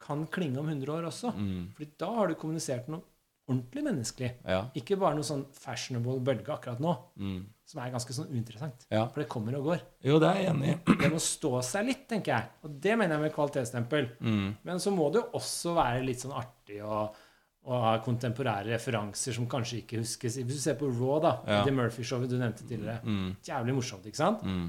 kan 0.00 0.26
klinge 0.26 0.58
om 0.58 0.66
100 0.68 0.88
år 0.90 1.06
også. 1.06 1.30
Mm. 1.36 1.72
Fordi 1.76 1.90
da 1.96 2.10
har 2.12 2.26
du 2.28 2.34
kommunisert 2.34 2.88
noe 2.88 3.02
ordentlig 3.48 3.84
menneskelig. 3.84 4.32
Ja. 4.44 4.64
Ikke 4.74 4.98
bare 4.98 5.14
noe 5.14 5.22
sånn 5.22 5.46
fashionable 5.52 6.18
bølge 6.20 6.48
akkurat 6.50 6.80
nå, 6.80 6.96
Mm. 7.18 7.46
Som 7.64 7.80
er 7.80 7.92
ganske 7.94 8.12
sånn 8.12 8.28
uinteressant. 8.28 8.86
ja. 8.92 9.06
For 9.08 9.22
det 9.22 9.28
kommer 9.32 9.56
og 9.56 9.64
går. 9.70 9.84
Jo, 10.04 10.18
det 10.20 10.28
er 10.30 10.40
jeg 10.42 10.50
enig 10.52 10.72
i. 10.74 10.78
Det 11.02 11.08
må 11.14 11.20
stå 11.22 11.52
seg 11.64 11.86
litt, 11.88 12.02
tenker 12.10 12.34
jeg. 12.34 12.50
Og 12.66 12.74
det 12.84 12.96
mener 13.00 13.16
jeg 13.16 13.22
med 13.24 13.32
kvalitetsstempel. 13.34 14.10
Mm. 14.20 14.50
Men 14.68 14.82
så 14.84 14.92
må 14.92 15.06
det 15.14 15.22
jo 15.22 15.28
også 15.40 15.72
være 15.78 16.02
litt 16.04 16.20
sånn 16.20 16.34
artig 16.36 16.82
og, 16.84 17.16
å 17.64 17.78
ha 17.80 17.94
kontemporære 18.04 18.68
referanser 18.74 19.32
som 19.32 19.46
kanskje 19.48 19.78
ikke 19.80 20.02
huskes. 20.02 20.36
Hvis 20.36 20.58
du 20.58 20.60
ser 20.60 20.76
på 20.76 20.90
Raw, 20.92 21.16
da, 21.24 21.30
Ja. 21.48 21.62
The 21.64 21.72
Murphy-showet 21.72 22.28
du 22.28 22.36
nevnte 22.36 22.66
tidligere. 22.68 23.00
Mm. 23.02 23.30
Jævlig 23.48 23.74
morsomt, 23.78 24.04
ikke 24.10 24.20
sant? 24.20 24.44
Mm. 24.44 24.66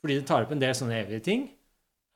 Fordi 0.00 0.16
det 0.16 0.26
tar 0.26 0.46
opp 0.46 0.52
en 0.56 0.62
del 0.64 0.72
sånne 0.78 0.96
evige 1.02 1.20
ting. 1.28 1.44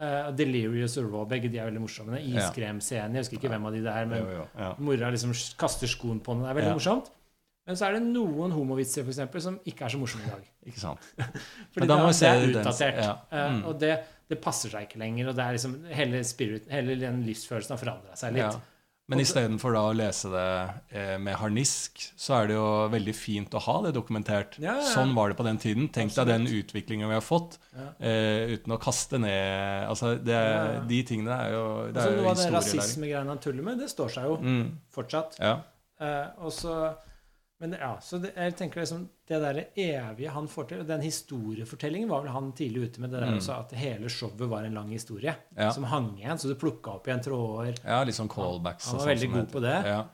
Uh, 0.01 0.31
Delirious 0.33 0.97
og 0.97 1.11
Raw, 1.13 1.27
begge 1.29 1.51
de 1.53 1.59
er 1.61 1.69
veldig 1.69 1.83
morsomme. 1.85 2.17
Iskremscenen, 2.25 3.19
jeg 3.19 3.27
husker 3.27 3.37
ikke 3.37 3.51
hvem 3.53 3.67
av 3.69 3.75
de 3.77 3.83
det 3.85 3.93
er, 3.93 4.07
men 4.09 4.23
Jo, 4.25 4.31
jo. 4.39 4.45
Ja. 4.57 4.71
mora 4.81 5.11
liksom 5.13 5.37
kaster 5.61 5.91
skoen 5.93 6.23
på 6.25 6.33
den. 6.33 6.47
Det 6.47 6.55
er 6.55 6.59
veldig 6.63 6.77
morsomt. 6.81 7.11
Men 7.71 7.79
så 7.79 7.87
er 7.87 7.97
det 7.97 8.01
noen 8.09 8.51
homovitser 8.57 9.05
for 9.07 9.15
eksempel, 9.15 9.43
som 9.45 9.61
ikke 9.71 9.87
er 9.87 9.93
så 9.95 10.01
morsomme 10.03 10.27
i 10.27 10.33
dag. 10.33 10.49
Ikke 10.73 10.81
sant. 10.83 11.07
Fordi 11.77 11.87
da 11.87 12.01
det, 12.03 12.09
det 12.19 12.33
er 12.33 12.49
utdatert. 12.51 12.99
ja. 13.05 13.13
Eh, 13.31 13.47
Mm. 13.55 13.63
og 13.71 13.79
det, 13.81 13.93
det 14.31 14.41
passer 14.43 14.71
seg 14.75 14.89
ikke 14.89 14.99
lenger. 15.01 15.31
Og 15.31 15.39
det 15.39 15.45
er 15.47 15.55
liksom 15.57 15.79
hele, 15.95 16.25
spirit, 16.27 16.67
hele 16.71 16.99
den 17.01 17.23
livsfølelsen 17.29 17.77
har 17.77 17.81
forandra 17.85 18.19
seg 18.19 18.35
litt. 18.35 18.43
Ja. 18.49 18.67
Men 19.11 19.19
istedenfor 19.25 19.75
å 19.75 19.85
lese 19.99 20.29
det 20.31 20.43
eh, 20.95 21.17
med 21.19 21.35
harnisk, 21.41 21.99
så 22.21 22.37
er 22.37 22.47
det 22.47 22.55
jo 22.55 22.67
veldig 22.93 23.15
fint 23.19 23.57
å 23.59 23.63
ha 23.65 23.75
det 23.89 23.91
dokumentert. 23.97 24.55
Ja, 24.63 24.77
ja, 24.77 24.85
ja. 24.85 24.93
Sånn 24.93 25.17
var 25.17 25.33
det 25.33 25.39
på 25.41 25.47
den 25.49 25.59
tiden. 25.59 25.89
Tenk 25.91 26.15
deg 26.15 26.29
den 26.31 26.47
utviklingen 26.47 27.11
vi 27.11 27.17
har 27.19 27.25
fått, 27.27 27.57
eh, 27.99 28.53
uten 28.55 28.77
å 28.77 28.79
kaste 28.79 29.19
ned 29.19 29.89
Altså, 29.91 30.13
det, 30.23 30.39
de 30.93 31.01
tingene 31.11 31.35
er 31.43 31.57
jo 31.57 31.65
Det 31.91 31.99
Altså, 31.99 32.07
er 32.07 32.15
jo 32.15 32.23
noe 32.23 32.31
av 32.31 32.39
det 32.45 32.53
rasismegreiene 32.55 33.35
han 33.35 33.43
tuller 33.43 33.67
med, 33.67 33.83
det 33.83 33.91
står 33.91 34.15
seg 34.15 34.29
jo 34.31 34.37
Mm. 34.47 34.65
fortsatt. 34.95 35.41
Eh, 35.43 36.27
og 36.47 36.53
så, 36.55 36.77
men 37.61 37.73
ja, 37.79 37.99
så 38.01 38.19
det, 38.23 38.31
jeg 38.37 38.55
tenker 38.57 38.81
liksom 38.81 39.03
det 39.29 39.41
der 39.43 39.59
evige 39.77 40.31
han 40.33 40.47
får 40.49 40.69
til 40.71 40.81
og 40.81 40.87
Den 40.89 41.03
historiefortellingen 41.05 42.09
var 42.09 42.23
vel 42.25 42.33
han 42.33 42.53
tidlig 42.57 42.87
ute 42.89 43.01
med. 43.01 43.11
det 43.11 43.21
der 43.21 43.31
Mm. 43.31 43.37
også, 43.39 43.59
At 43.61 43.73
hele 43.73 44.09
showet 44.09 44.49
var 44.49 44.65
en 44.65 44.75
lang 44.75 44.89
historie 44.91 45.35
Ja. 45.57 45.71
som 45.73 45.85
hang 45.85 46.17
igjen. 46.19 46.39
Så 46.39 46.49
du 46.49 46.55
plukka 46.55 46.95
opp 46.97 47.07
igjen 47.07 47.21
tråder. 47.23 47.77
ja, 47.85 48.03
litt 48.05 48.15
sånn 48.15 48.29
callbacks. 48.29 48.87
Han 48.87 48.99
han 48.99 48.99
var 48.99 49.07
sånn 49.07 49.15
veldig 49.15 49.31
sånn, 49.31 49.41
god 49.41 49.53
på 49.53 49.61
det. 49.61 49.85
Ja. 49.87 50.05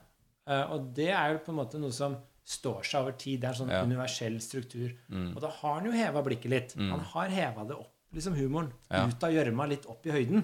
Uh, 0.49 0.73
og 0.73 0.95
det 0.95 1.09
er 1.11 1.33
jo 1.33 1.39
på 1.39 1.49
en 1.51 1.57
måte 1.57 1.79
noe 1.81 1.93
som 1.93 2.17
står 2.45 2.83
seg 2.85 3.01
over 3.03 3.13
tid. 3.13 3.41
Det 3.41 3.45
er 3.49 3.53
en 3.55 3.67
sånn 3.67 3.71
Ja. 3.71 3.83
universell 3.83 4.41
struktur. 4.41 4.93
Mm. 5.11 5.35
Og 5.37 5.41
da 5.43 5.49
har 5.49 5.75
han 5.81 5.85
jo 5.87 5.93
heva 5.93 6.23
blikket 6.23 6.51
litt. 6.51 6.77
Mm. 6.77 6.91
Han 6.91 7.01
har 7.01 7.29
heva 7.29 7.65
det 7.67 7.77
opp, 7.77 7.93
liksom 8.15 8.35
humoren. 8.35 8.73
Ut 8.91 9.23
av 9.25 9.31
gjørma, 9.33 9.69
litt 9.69 9.87
opp 9.87 10.05
i 10.07 10.11
høyden. 10.11 10.43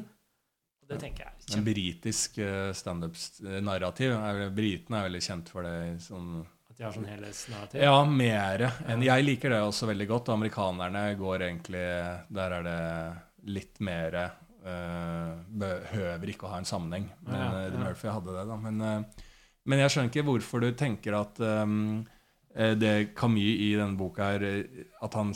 Og 0.83 0.89
det 0.89 0.99
tenker 0.99 1.19
jeg 1.25 1.33
er 1.53 1.57
En 1.59 1.65
britisk 1.65 2.39
uh, 2.39 2.73
standup-narrativ. 2.73 4.55
Britene 4.55 4.99
er 4.99 5.09
veldig 5.09 5.23
kjent 5.23 5.49
for 5.49 5.63
det. 5.63 6.01
Sånn, 6.03 6.45
de 6.83 6.89
har 6.89 6.95
sånn 6.97 7.11
helhetsnarrativ. 7.11 7.83
ja, 7.87 7.99
mere 8.05 8.71
enn 8.91 9.05
Jeg 9.07 9.27
liker 9.27 9.55
det 9.55 9.61
også 9.63 9.87
veldig 9.93 10.09
godt. 10.11 10.33
Amerikanerne 10.35 11.03
går 11.19 11.47
egentlig 11.49 11.85
Der 12.35 12.57
er 12.59 12.67
det 12.67 12.79
litt 13.55 13.79
mer 13.87 14.17
uh, 14.23 15.37
Behøver 15.47 16.33
ikke 16.33 16.49
å 16.49 16.55
ha 16.55 16.63
en 16.63 16.67
sammenheng. 16.67 17.07
Men 17.27 17.39
Ja, 17.39 17.51
uh, 17.53 17.61
Eddie 17.69 17.79
ja. 17.79 17.85
Murphy 17.87 18.11
hadde 18.11 18.35
det, 18.35 18.49
da. 18.51 18.59
Men, 18.67 18.83
uh, 18.83 19.29
men 19.71 19.85
jeg 19.85 19.95
skjønner 19.95 20.11
ikke 20.11 20.27
hvorfor 20.27 20.63
du 20.63 20.73
tenker 20.75 21.15
at 21.21 21.39
um, 21.39 22.03
eh, 22.55 22.73
det 22.75 23.15
Camus 23.15 23.61
i 23.63 23.69
denne 23.79 23.99
boka 23.99 24.33
eh, 24.35 24.83
at 25.03 25.15
han, 25.15 25.31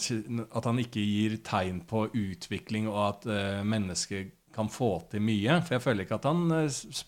at 0.51 0.66
han 0.66 0.81
ikke 0.82 1.05
gir 1.05 1.36
tegn 1.47 1.85
på 1.86 2.09
utvikling, 2.10 2.89
og 2.90 2.98
at 3.05 3.28
uh, 3.31 3.62
mennesker 3.62 4.27
kan 4.56 4.70
få 4.73 4.97
til 5.12 5.23
mye. 5.23 5.60
For 5.62 5.77
jeg 5.77 5.85
føler 5.85 6.06
ikke 6.06 6.18
at 6.18 6.27
han 6.31 6.43
eh, 6.59 6.66
eh, 6.66 7.05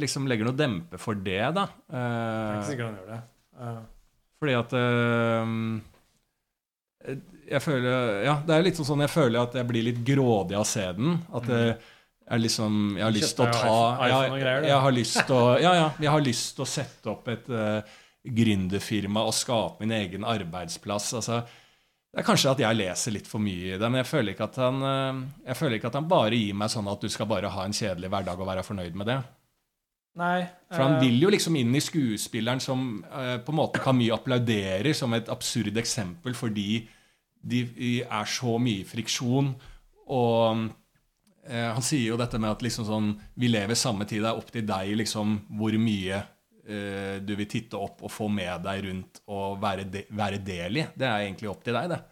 liksom 0.00 0.26
legger 0.28 0.48
noe 0.48 0.56
dempe 0.56 0.98
for 1.00 1.14
det, 1.18 1.42
da. 1.56 1.66
Jeg 1.90 2.00
er 2.00 2.50
Eh, 2.50 2.56
ikke 2.56 2.70
sikkert 2.70 2.86
han 2.86 2.98
gjør 3.00 3.08
det. 3.14 3.20
Uh. 3.60 3.80
fordi 4.40 4.54
at 4.56 4.72
uh, 4.72 5.46
Jeg 7.50 7.60
føler 7.60 8.22
Ja, 8.24 8.34
det 8.46 8.54
er 8.54 8.62
litt 8.64 8.78
sånn 8.78 9.04
jeg 9.04 9.12
føler 9.12 9.42
at 9.42 9.56
jeg 9.58 9.68
blir 9.68 9.84
litt 9.84 10.00
grådig 10.06 10.56
av 10.56 10.64
å 10.64 10.68
se 10.68 10.86
den. 10.96 11.18
At 11.36 11.48
det 11.48 11.62
er 12.30 12.38
liksom 12.40 12.96
Jeg 12.96 13.04
har 13.04 13.16
lyst 13.16 13.36
til 13.36 13.44
å 13.44 13.52
ta 13.52 14.06
jeg, 14.08 14.44
jeg 14.68 14.80
har 14.86 14.94
lyst 14.96 15.18
til 15.26 15.36
å 15.36 15.56
Ja, 15.66 15.72
ja. 15.76 15.88
Jeg 15.98 16.12
har 16.14 16.24
lyst 16.24 16.54
til 16.56 16.64
å 16.64 16.70
sette 16.70 17.12
opp 17.12 17.28
et 17.32 17.50
uh, 17.52 17.80
gründerfirma 18.24 19.24
og 19.24 19.34
skape 19.36 19.84
min 19.84 19.96
egen 19.96 20.24
arbeidsplass. 20.28 21.12
Altså 21.20 21.42
det 22.10 22.24
er 22.24 22.26
kanskje 22.26 22.50
at 22.50 22.58
jeg 22.58 22.74
leser 22.74 23.14
litt 23.14 23.28
for 23.30 23.42
mye 23.42 23.76
i 23.76 23.76
det, 23.78 23.86
men 23.86 24.00
jeg 24.00 24.08
føler 24.10 24.34
ikke 24.34 24.48
at 24.48 24.56
han, 24.58 24.80
eh, 24.82 25.18
jeg 25.46 25.58
føler 25.60 25.78
ikke 25.78 25.90
at 25.92 25.98
han 26.00 26.08
bare 26.10 26.40
gir 26.40 26.56
meg 26.58 26.72
sånn 26.72 26.88
at 26.90 27.04
du 27.04 27.12
skal 27.12 27.28
bare 27.30 27.52
ha 27.54 27.62
en 27.62 27.76
kjedelig 27.76 28.10
hverdag 28.10 28.40
og 28.42 28.48
være 28.48 28.64
fornøyd 28.66 28.96
med 28.98 29.06
det. 29.12 29.18
Nei 30.18 30.40
For 30.72 30.82
han 30.82 30.96
eh, 30.96 31.04
vil 31.04 31.22
jo 31.22 31.30
liksom 31.30 31.56
inn 31.60 31.74
i 31.76 31.82
skuespilleren 31.84 32.62
som 32.62 33.04
eh, 33.06 33.36
på 33.44 33.52
en 33.52 33.58
måte 33.60 33.82
Camus 33.82 34.10
applauderer 34.16 34.92
som 34.96 35.14
et 35.14 35.30
absurd 35.32 35.76
eksempel 35.80 36.34
fordi 36.38 36.82
de 37.40 37.62
er 38.02 38.26
så 38.28 38.58
mye 38.60 38.84
friksjon. 38.84 39.46
Og 40.12 40.66
eh, 41.46 41.70
han 41.70 41.84
sier 41.86 42.10
jo 42.10 42.18
dette 42.20 42.36
med 42.42 42.50
at 42.50 42.64
liksom 42.66 42.84
sånn 42.84 43.14
Vi 43.38 43.48
lever 43.48 43.78
samme 43.78 44.04
tid. 44.04 44.20
Det 44.24 44.28
er 44.28 44.42
opp 44.42 44.50
til 44.52 44.66
deg 44.68 44.92
liksom 45.00 45.38
hvor 45.56 45.78
mye 45.80 46.18
eh, 46.66 47.16
du 47.24 47.32
vil 47.38 47.48
titte 47.48 47.80
opp 47.80 48.04
og 48.04 48.12
få 48.12 48.28
med 48.28 48.66
deg 48.66 48.84
rundt 48.88 49.22
og 49.30 49.56
være, 49.62 49.86
de, 49.88 50.04
være 50.10 50.42
del 50.44 50.82
i. 50.82 50.86
Det 50.92 51.08
er 51.08 51.24
egentlig 51.24 51.48
opp 51.52 51.64
til 51.64 51.78
deg, 51.78 51.94
det. 51.94 52.02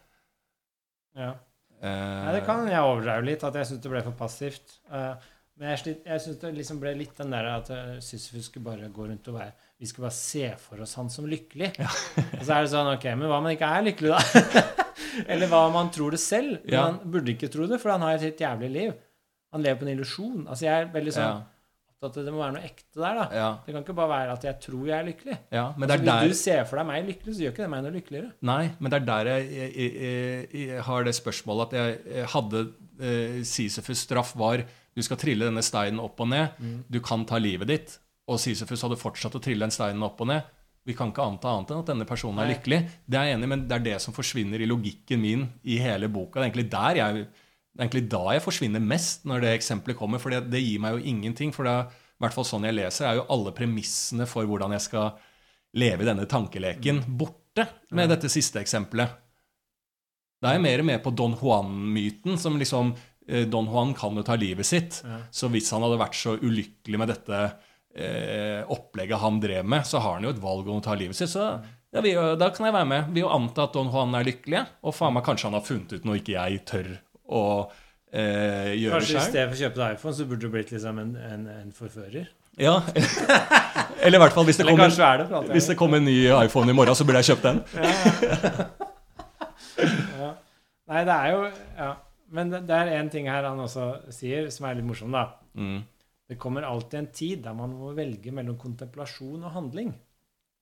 ja. 1.27 1.35
Eh, 1.79 2.23
Nei, 2.25 2.33
det 2.35 2.47
kan 2.47 2.65
jeg 2.67 2.83
overdrive 2.83 3.23
litt, 3.23 3.45
at 3.47 3.55
jeg 3.55 3.69
syns 3.69 3.83
det 3.85 3.91
ble 3.93 4.01
for 4.03 4.17
passivt. 4.19 4.79
Eh, 4.91 5.29
Men 5.59 5.73
jeg, 5.75 5.79
slitt- 5.83 6.05
jeg 6.07 6.21
syns 6.23 6.37
det 6.43 6.53
liksom 6.55 6.79
ble 6.83 6.93
litt 6.95 7.17
den 7.19 7.33
der 7.35 7.49
at 7.51 7.71
eh, 7.75 7.97
Sisyfus 8.05 8.47
skulle 8.51 8.65
bare 8.69 8.89
gå 8.95 9.09
rundt 9.09 9.27
og 9.33 9.35
være 9.41 9.53
Vi 9.81 9.87
skulle 9.91 10.07
bare 10.07 10.15
se 10.19 10.53
for 10.63 10.81
oss 10.85 10.95
han 10.99 11.11
som 11.11 11.27
lykkelig. 11.27 11.73
og 11.81 12.45
så 12.47 12.55
er 12.55 12.63
det 12.63 12.71
sånn 12.73 12.93
Ok, 12.95 13.05
men 13.15 13.27
hva 13.27 13.41
om 13.41 13.49
han 13.49 13.57
ikke 13.57 13.73
er 13.79 13.87
lykkelig, 13.89 14.15
da? 14.15 14.79
Eller 15.35 15.51
hva 15.51 15.65
om 15.67 15.75
han 15.81 15.91
tror 15.95 16.15
det 16.15 16.21
selv? 16.23 16.61
Men 16.65 16.75
Ja. 16.75 16.85
han 16.93 16.99
burde 17.11 17.35
ikke 17.35 17.51
tro 17.51 17.67
det, 17.67 17.81
for 17.83 17.91
han 17.91 18.03
har 18.07 18.15
et 18.19 18.27
helt 18.29 18.39
jævlig 18.47 18.71
liv. 18.71 18.93
Han 19.53 19.63
lever 19.65 19.79
på 19.81 19.87
en 19.89 19.95
illusjon. 19.97 20.43
Altså, 20.47 20.67
jeg 20.69 20.75
er 20.85 20.91
veldig 20.95 21.15
sånn 21.17 21.25
Ja, 21.27 21.47
at 22.07 22.15
det 22.15 22.31
må 22.31 22.39
være 22.39 22.55
noe 22.55 22.63
ekte 22.69 23.01
der, 23.03 23.15
da. 23.19 23.25
ja, 23.35 23.47
Det 23.67 23.73
kan 23.75 23.83
ikke 23.83 23.95
bare 23.99 24.13
være 24.13 24.35
at 24.37 24.45
jeg 24.47 24.61
tror 24.63 24.85
jeg 24.87 24.95
er 25.01 25.07
lykkelig. 25.09 25.39
ja. 25.51 25.65
Men 25.77 25.89
det 25.89 25.97
Altså, 25.97 26.03
er 26.05 26.11
der 26.13 26.27
Hvis 26.29 26.37
du 26.39 26.43
ser 26.45 26.65
for 26.71 26.79
deg 26.79 26.87
meg 26.87 27.07
lykkelig, 27.09 27.35
så 27.35 27.43
gjør 27.43 27.55
ikke 27.57 27.65
det 27.67 27.71
meg 27.75 27.83
noe 27.89 27.95
lykkeligere. 27.99 28.31
Nei, 28.53 28.65
men 28.79 28.91
det 28.95 29.01
er 29.01 29.07
der 29.09 29.31
jeg, 29.33 29.49
jeg, 29.59 29.89
jeg, 29.99 30.69
jeg 30.69 30.83
har 30.91 31.09
det 31.09 31.15
spørsmålet 31.19 31.67
at 31.67 31.79
jeg 31.81 32.29
hadde 32.37 32.63
eh, 33.01 33.41
Sisyfus' 33.43 34.05
straff 34.07 34.37
var 34.39 34.63
du 34.99 35.07
skal 35.07 35.21
trille 35.21 35.47
denne 35.47 35.63
steinen 35.65 36.03
opp 36.03 36.21
og 36.25 36.31
ned. 36.33 36.59
Mm. 36.59 36.79
Du 36.91 37.01
kan 37.05 37.25
ta 37.29 37.39
livet 37.41 37.71
ditt. 37.71 37.99
Og 38.29 38.41
Sisyfus 38.43 38.83
hadde 38.85 39.01
fortsatt 39.01 39.37
å 39.39 39.43
trille 39.43 39.65
den 39.65 39.73
steinen 39.73 40.05
opp 40.05 40.21
og 40.25 40.33
ned. 40.33 40.55
Vi 40.89 40.97
kan 40.97 41.13
ikke 41.13 41.25
anta 41.25 41.53
annet 41.53 41.73
enn 41.73 41.83
at 41.83 41.91
denne 41.91 42.07
personen 42.09 42.41
er 42.43 42.51
lykkelig. 42.55 42.79
Det 43.05 43.19
er 43.19 43.29
jeg 43.29 43.39
enig 43.39 43.51
men 43.53 43.67
det 43.69 43.77
er 43.77 43.85
det 43.85 43.99
som 44.03 44.15
forsvinner 44.17 44.61
i 44.61 44.69
logikken 44.69 45.21
min 45.21 45.45
i 45.69 45.77
hele 45.83 46.09
boka. 46.13 46.39
Det 46.39 46.47
er 46.47 46.51
egentlig 46.51 46.71
der 46.73 47.01
jeg 47.03 47.29
det 47.79 47.85
er 47.85 47.87
egentlig 47.87 48.09
da 48.11 48.23
jeg 48.35 48.43
forsvinner 48.43 48.83
mest, 48.83 49.27
når 49.29 49.45
det 49.45 49.51
eksempelet 49.55 49.99
kommer. 50.01 50.19
For 50.19 50.35
det, 50.35 50.49
det 50.51 50.59
gir 50.65 50.81
meg 50.83 50.97
jo 50.97 51.11
ingenting. 51.13 51.53
For 51.55 51.69
det 51.69 51.75
er, 51.77 51.93
i 52.19 52.25
hvert 52.25 52.35
fall 52.35 52.47
sånn 52.49 52.65
jeg 52.67 52.75
leser, 52.75 53.07
er 53.07 53.21
jo 53.21 53.29
alle 53.31 53.53
premissene 53.55 54.27
for 54.27 54.49
hvordan 54.51 54.75
jeg 54.75 54.83
skal 54.89 55.13
leve 55.79 56.03
i 56.03 56.09
denne 56.09 56.25
tankeleken, 56.27 57.05
borte 57.21 57.69
med 57.95 58.11
dette 58.11 58.31
siste 58.33 58.59
eksempelet. 58.59 59.13
Da 60.43 60.51
er 60.51 60.59
jeg 60.59 60.65
mer 60.65 60.83
med 60.87 61.05
på 61.05 61.13
Don 61.15 61.37
Juan-myten, 61.39 62.35
som 62.39 62.59
liksom 62.59 62.93
Don 63.51 63.67
Juan 63.69 63.95
kan 63.99 64.17
jo 64.17 64.25
ta 64.27 64.37
livet 64.41 64.67
sitt. 64.67 65.03
Ja. 65.05 65.19
Så 65.31 65.51
hvis 65.53 65.69
han 65.75 65.85
hadde 65.85 65.99
vært 66.01 66.17
så 66.19 66.37
ulykkelig 66.41 67.01
med 67.03 67.11
dette 67.13 67.41
eh, 67.95 68.63
opplegget 68.73 69.21
han 69.21 69.41
drev 69.43 69.67
med, 69.69 69.85
så 69.89 70.01
har 70.05 70.17
han 70.19 70.25
jo 70.29 70.33
et 70.35 70.41
valg 70.43 70.69
om 70.69 70.79
å 70.81 70.85
ta 70.85 70.97
livet 70.99 71.19
sitt. 71.19 71.33
Så 71.33 71.45
ja, 71.95 72.01
vi, 72.05 72.15
da 72.15 72.51
kan 72.55 72.69
jeg 72.69 72.77
være 72.77 72.89
med. 72.89 73.13
Vi 73.17 73.23
jo 73.25 73.29
anta 73.33 73.69
at 73.69 73.77
Don 73.77 73.91
Juan 73.93 74.17
er 74.17 74.27
lykkelig, 74.29 74.65
og 74.85 74.97
faen 74.97 75.15
meg 75.17 75.25
kanskje 75.29 75.49
han 75.51 75.59
har 75.59 75.65
funnet 75.67 75.95
ut 75.97 76.09
noe 76.09 76.19
ikke 76.21 76.35
jeg 76.37 76.65
tør 76.69 76.91
å 77.29 77.45
eh, 78.13 78.75
gjøre 78.77 78.99
Kanskje 78.99 79.13
i 79.13 79.17
sjøl. 79.19 79.29
stedet 79.29 79.47
for 79.49 79.57
å 79.57 79.63
kjøpe 79.63 79.81
deg 79.83 79.97
iPhone, 79.99 80.17
så 80.19 80.27
burde 80.29 80.45
du 80.45 80.53
blitt 80.53 80.73
liksom 80.75 81.01
en, 81.05 81.15
en, 81.29 81.47
en 81.59 81.73
forfører. 81.77 82.27
Ja. 82.59 82.81
Eller 84.03 84.19
i 84.19 84.23
hvert 84.23 84.35
fall 84.35 84.47
hvis 84.49 84.59
det 84.59 84.67
kommer 84.67 84.91
er 84.91 85.23
det 85.23 85.41
hvis 85.55 85.69
det 85.71 85.77
kommer 85.79 86.01
en 86.01 86.09
ny 86.09 86.19
iPhone 86.43 86.71
i 86.71 86.77
morgen, 86.77 86.97
så 86.99 87.07
burde 87.07 87.23
jeg 87.23 87.33
kjøpt 87.33 87.47
den. 87.47 87.63
Ja. 90.19 90.31
Nei, 90.89 91.03
det 91.05 91.15
er 91.15 91.33
jo 91.35 91.41
Ja. 91.79 91.91
Men 92.35 92.51
det 92.53 92.63
det 92.69 92.77
er 92.77 92.91
én 92.99 93.09
ting 93.11 93.29
her 93.31 93.47
han 93.49 93.61
også 93.63 94.13
sier, 94.13 94.51
som 94.53 94.67
er 94.69 94.75
litt 94.79 94.89
morsom, 94.89 95.13
da. 95.15 95.23
Mm. 95.57 95.81
Det 96.29 96.37
kommer 96.39 96.63
alltid 96.69 96.99
en 96.99 97.13
tid 97.17 97.43
der 97.47 97.55
man 97.57 97.73
må 97.73 97.95
velge 97.97 98.33
mellom 98.37 98.59
kontemplasjon 98.61 99.45
og 99.49 99.55
handling. 99.55 99.95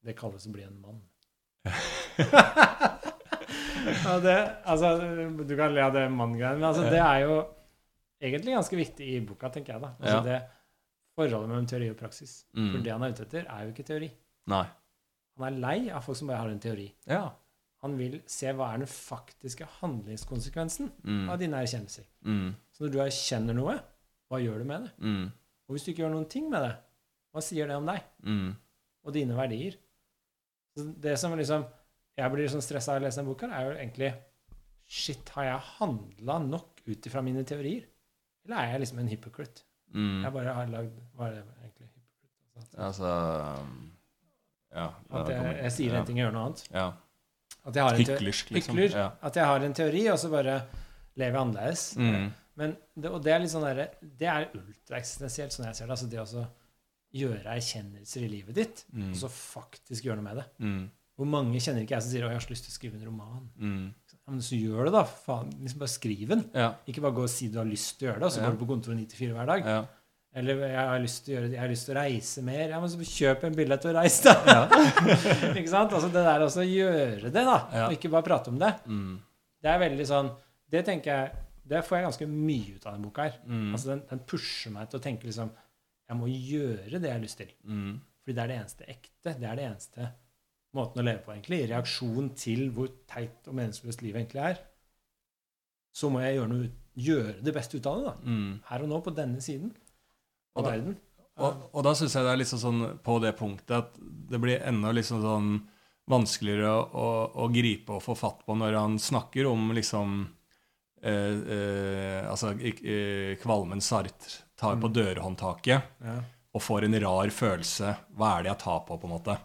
Det 0.06 0.14
kalles 0.18 0.46
å 0.46 0.52
bli 0.54 0.62
en 0.62 0.80
mann. 0.80 1.00
ja, 4.04 4.18
det, 4.22 4.36
altså, 4.64 4.92
du 5.42 5.54
kan 5.58 5.74
le 5.74 5.82
av 5.82 5.94
det 5.96 6.04
mann-greiene, 6.12 6.60
men 6.60 6.68
altså, 6.70 6.86
det 6.90 7.00
er 7.02 7.24
jo 7.24 7.40
egentlig 8.22 8.54
ganske 8.56 8.78
viktig 8.78 9.08
i 9.16 9.20
boka, 9.26 9.50
tenker 9.54 9.74
jeg. 9.74 9.82
da. 9.82 9.90
Altså, 10.00 10.16
Ja. 10.16 10.22
det 10.28 10.42
Forholdet 11.16 11.48
mellom 11.48 11.64
teori 11.64 11.86
og 11.88 11.96
praksis. 11.96 12.32
Mm. 12.52 12.66
For 12.74 12.82
det 12.84 12.90
han 12.92 13.02
er 13.02 13.12
ute 13.14 13.22
etter, 13.24 13.46
er 13.48 13.62
jo 13.64 13.70
ikke 13.72 13.84
teori. 13.88 14.08
Nei. 14.52 14.64
Han 15.40 15.46
er 15.48 15.60
lei 15.62 15.78
av 15.88 16.02
folk 16.04 16.18
som 16.18 16.28
bare 16.28 16.42
har 16.42 16.50
en 16.52 16.60
teori. 16.60 16.92
Ja. 17.08 17.22
Han 17.84 17.96
vil 17.98 18.22
se 18.26 18.50
hva 18.56 18.70
er 18.74 18.78
den 18.78 18.88
faktiske 18.90 19.66
handlingskonsekvensen 19.80 20.90
Mm. 21.04 21.28
av 21.30 21.38
dine 21.38 21.56
erkjennelser. 21.62 22.04
Mm. 22.24 22.54
Så 22.72 22.84
når 22.86 22.92
du 22.92 22.98
erkjenner 23.04 23.54
noe, 23.54 23.74
hva 24.30 24.40
gjør 24.42 24.58
du 24.58 24.64
med 24.64 24.82
det? 24.86 24.92
Mm. 24.98 25.26
Og 25.68 25.74
hvis 25.76 25.84
du 25.84 25.90
ikke 25.92 26.02
gjør 26.04 26.14
noen 26.14 26.28
ting 26.30 26.48
med 26.50 26.62
det, 26.62 26.76
hva 27.34 27.42
sier 27.42 27.66
det 27.68 27.76
om 27.76 27.86
deg 27.86 28.00
Mm. 28.24 28.56
og 29.04 29.12
dine 29.12 29.34
verdier? 29.36 29.76
Så 30.76 30.86
det 31.00 31.18
som 31.18 31.36
liksom 31.36 31.66
jeg 32.16 32.32
blir 32.32 32.48
sånn 32.48 32.62
stressa 32.64 32.94
av 32.96 33.02
å 33.02 33.04
lese 33.04 33.16
den 33.20 33.26
boka, 33.26 33.46
er 33.52 33.70
jo 33.70 33.76
egentlig 33.78 34.14
Shit, 34.88 35.28
har 35.30 35.44
jeg 35.44 35.60
handla 35.80 36.38
nok 36.46 36.80
ut 36.86 37.06
ifra 37.06 37.20
mine 37.22 37.42
teorier? 37.44 37.84
Eller 38.44 38.56
er 38.56 38.70
jeg 38.72 38.80
liksom 38.80 38.98
en 39.00 39.08
hypocrite? 39.08 39.62
Mm. 39.92 40.22
Jeg 40.22 40.32
bare 40.32 40.52
har 40.54 40.66
lagd 40.66 41.00
Hva 41.16 41.26
er 41.26 41.34
det 41.34 41.44
egentlig? 41.60 41.88
hypocrite? 41.88 42.78
Altså, 42.78 42.78
Altså 42.78 43.66
Ja. 44.72 44.92
Ja. 45.10 45.20
at 45.22 45.28
jeg, 45.28 45.56
jeg 45.62 45.72
sier 45.72 45.92
ja. 45.92 45.98
en 46.00 46.06
ting 46.06 46.18
og 46.20 46.24
gjør 46.26 46.32
noe 46.32 46.44
annet. 46.46 46.68
Ja. 46.72 46.92
At 47.66 47.74
jeg 47.74 47.82
har 47.82 47.94
en 47.94 48.00
Hyklersk, 48.04 48.50
liksom. 48.54 48.76
hykler. 48.76 48.90
Ja. 48.96 49.06
At 49.22 49.34
jeg 49.34 49.44
har 49.44 49.60
en 49.66 49.72
teori, 49.74 50.06
og 50.12 50.18
så 50.22 50.30
bare 50.30 50.62
lever 51.16 51.32
jeg 51.32 51.40
annerledes. 51.40 51.96
Mm. 51.98 52.28
Men 52.56 52.76
det, 52.96 53.10
og 53.10 53.22
det 53.24 53.32
er 53.34 53.40
litt 53.42 53.50
sånn 53.52 53.66
der, 53.66 53.88
Det 54.00 54.28
er 54.28 54.46
ultraeksistensielt, 54.54 55.52
sånn 55.52 55.66
jeg 55.66 55.74
ser 55.76 55.86
det. 55.86 55.96
Altså 55.96 56.08
det 56.10 56.20
å 56.22 56.46
gjøre 57.16 57.44
erkjennelser 57.56 58.24
i 58.26 58.28
livet 58.28 58.54
ditt, 58.54 58.84
Mm. 58.92 59.10
og 59.10 59.16
så 59.16 59.28
faktisk 59.32 60.04
gjøre 60.04 60.16
noe 60.20 60.28
med 60.28 60.36
det. 60.36 60.46
Mm. 60.60 60.90
Hvor 61.16 61.26
mange 61.32 61.56
kjenner 61.64 61.80
ikke 61.82 61.96
jeg 61.96 62.02
som 62.02 62.10
sier 62.12 62.22
'Å, 62.22 62.28
jeg 62.28 62.38
har 62.38 62.44
så 62.46 62.50
lyst 62.50 62.64
til 62.64 62.72
å 62.72 62.78
skrive 62.78 62.94
en 63.00 63.08
roman'. 63.08 63.48
Mm. 63.58 63.94
Ja, 64.26 64.32
men 64.32 64.40
så 64.40 64.56
gjør 64.60 64.84
det, 64.84 64.92
da. 64.92 65.04
Faen, 65.04 65.50
liksom 65.62 65.78
Bare 65.78 65.88
skriv 65.88 66.28
den. 66.28 66.50
Ja. 66.54 66.74
Ikke 66.86 67.00
bare 67.00 67.12
gå 67.14 67.22
og 67.22 67.30
si 67.30 67.48
du 67.48 67.58
har 67.58 67.64
lyst 67.64 67.98
til 67.98 68.08
å 68.08 68.12
gjøre 68.12 68.20
det, 68.20 68.24
og 68.26 68.32
så 68.32 68.40
Ja. 68.42 68.50
går 68.50 68.58
du 68.58 68.64
på 68.64 68.68
kontoret 68.68 68.96
9 68.96 69.06
til 69.08 69.18
4 69.18 69.32
hver 69.34 69.46
dag. 69.46 69.88
Eller 70.36 70.58
jeg 70.68 70.76
har 70.76 71.00
lyst 71.00 71.22
til 71.24 71.32
å 71.32 71.36
gjøre 71.36 71.48
jeg 71.54 71.60
har 71.62 71.70
lyst 71.72 71.86
til 71.88 71.94
å 71.94 72.00
reise 72.00 72.42
mer. 72.44 72.64
Ja, 72.68 72.80
men 72.82 72.90
så 72.92 73.06
kjøp 73.08 73.46
en 73.48 73.54
billett 73.56 73.86
og 73.88 73.94
reis, 73.96 74.18
da. 74.24 74.34
Ja. 74.44 74.64
ikke 75.56 75.70
sant? 75.72 75.94
Altså 75.96 76.10
det 76.12 76.24
der 76.26 76.44
også 76.44 76.66
gjøre 76.66 77.30
det, 77.30 77.44
da. 77.46 77.56
Ja. 77.72 77.86
Og 77.86 77.96
ikke 77.96 78.10
bare 78.12 78.26
prate 78.26 78.52
om 78.52 78.58
det. 78.60 78.74
Mm. 78.84 79.14
Det 79.64 79.70
er 79.72 79.80
veldig 79.80 80.04
sånn 80.06 80.28
Det 80.70 80.82
tenker 80.84 81.08
jeg 81.08 81.44
Det 81.72 81.80
får 81.86 81.96
jeg 81.96 82.04
ganske 82.04 82.26
mye 82.28 82.74
ut 82.76 82.84
av 82.84 82.90
denne 82.92 83.08
boka 83.08 83.24
her. 83.30 83.38
Mm. 83.48 83.70
Altså 83.70 83.92
den, 83.94 84.02
den 84.10 84.20
pusher 84.28 84.74
meg 84.74 84.90
til 84.92 85.00
å 85.00 85.06
tenke 85.06 85.30
liksom 85.30 85.54
Jeg 86.04 86.20
må 86.20 86.28
gjøre 86.28 87.00
det 87.00 87.08
jeg 87.08 87.16
har 87.16 87.24
lyst 87.24 87.40
til. 87.40 87.56
Mm. 87.64 87.96
Fordi 88.20 88.36
det 88.36 88.44
er 88.44 88.52
det 88.52 88.60
eneste 88.60 88.90
ekte. 88.92 89.32
Det 89.32 89.48
er 89.48 89.58
det 89.58 89.66
eneste 89.70 90.10
måten 90.76 91.00
å 91.00 91.06
leve 91.06 91.22
på, 91.24 91.32
egentlig. 91.32 91.62
I 91.64 91.70
reaksjon 91.70 92.28
til 92.36 92.68
hvor 92.76 92.92
teit 93.08 93.48
og 93.48 93.56
meningsløst 93.56 94.04
livet 94.04 94.20
egentlig 94.20 94.44
er. 94.50 94.60
Så 95.96 96.10
må 96.12 96.20
jeg 96.20 96.36
gjøre, 96.36 96.52
noe, 96.52 96.70
gjøre 97.00 97.36
det 97.46 97.54
beste 97.56 97.80
ut 97.80 97.88
av 97.88 97.98
det, 98.02 98.10
da. 98.10 98.14
Mm. 98.28 98.50
Her 98.68 98.84
og 98.84 98.90
nå, 98.90 99.00
på 99.06 99.14
denne 99.16 99.40
siden 99.44 99.72
Og 100.56 100.64
da- 100.64 100.70
verden. 100.76 100.96
Og, 101.36 101.64
og 101.76 101.82
da 101.84 101.92
syns 101.92 102.14
jeg 102.16 102.24
det 102.24 102.30
er 102.32 102.38
liksom 102.40 102.60
sånn 102.62 102.84
på 103.04 103.18
det 103.20 103.34
punktet 103.36 103.74
at 103.76 103.98
det 104.00 104.38
blir 104.40 104.62
enda 104.64 104.88
liksom 104.96 105.20
sånn 105.20 105.50
vanskeligere 106.08 106.70
å, 106.70 106.80
å, 106.96 107.08
å 107.44 107.48
gripe 107.52 107.92
og 107.92 108.00
få 108.04 108.14
fatt 108.16 108.40
på 108.46 108.54
når 108.56 108.76
han 108.78 108.94
snakker 109.02 109.44
om 109.50 109.68
liksom 109.76 110.14
eh, 111.02 111.36
eh, 111.56 112.22
Altså 112.30 112.54
eh, 112.56 113.34
kvalmen 113.42 113.82
Sartre 113.84 114.40
tar 114.56 114.78
på 114.80 114.88
Mm. 114.88 114.94
dørhåndtaket 114.96 115.82
Ja. 116.00 116.16
og 116.54 116.62
får 116.62 116.84
en 116.86 117.00
rar 117.04 117.28
følelse. 117.28 117.96
Hva 118.16 118.38
er 118.38 118.42
det 118.46 118.52
jeg 118.54 118.62
tar 118.64 118.80
på, 118.88 118.96
på 118.98 119.04
en 119.10 119.14
måte? 119.18 119.36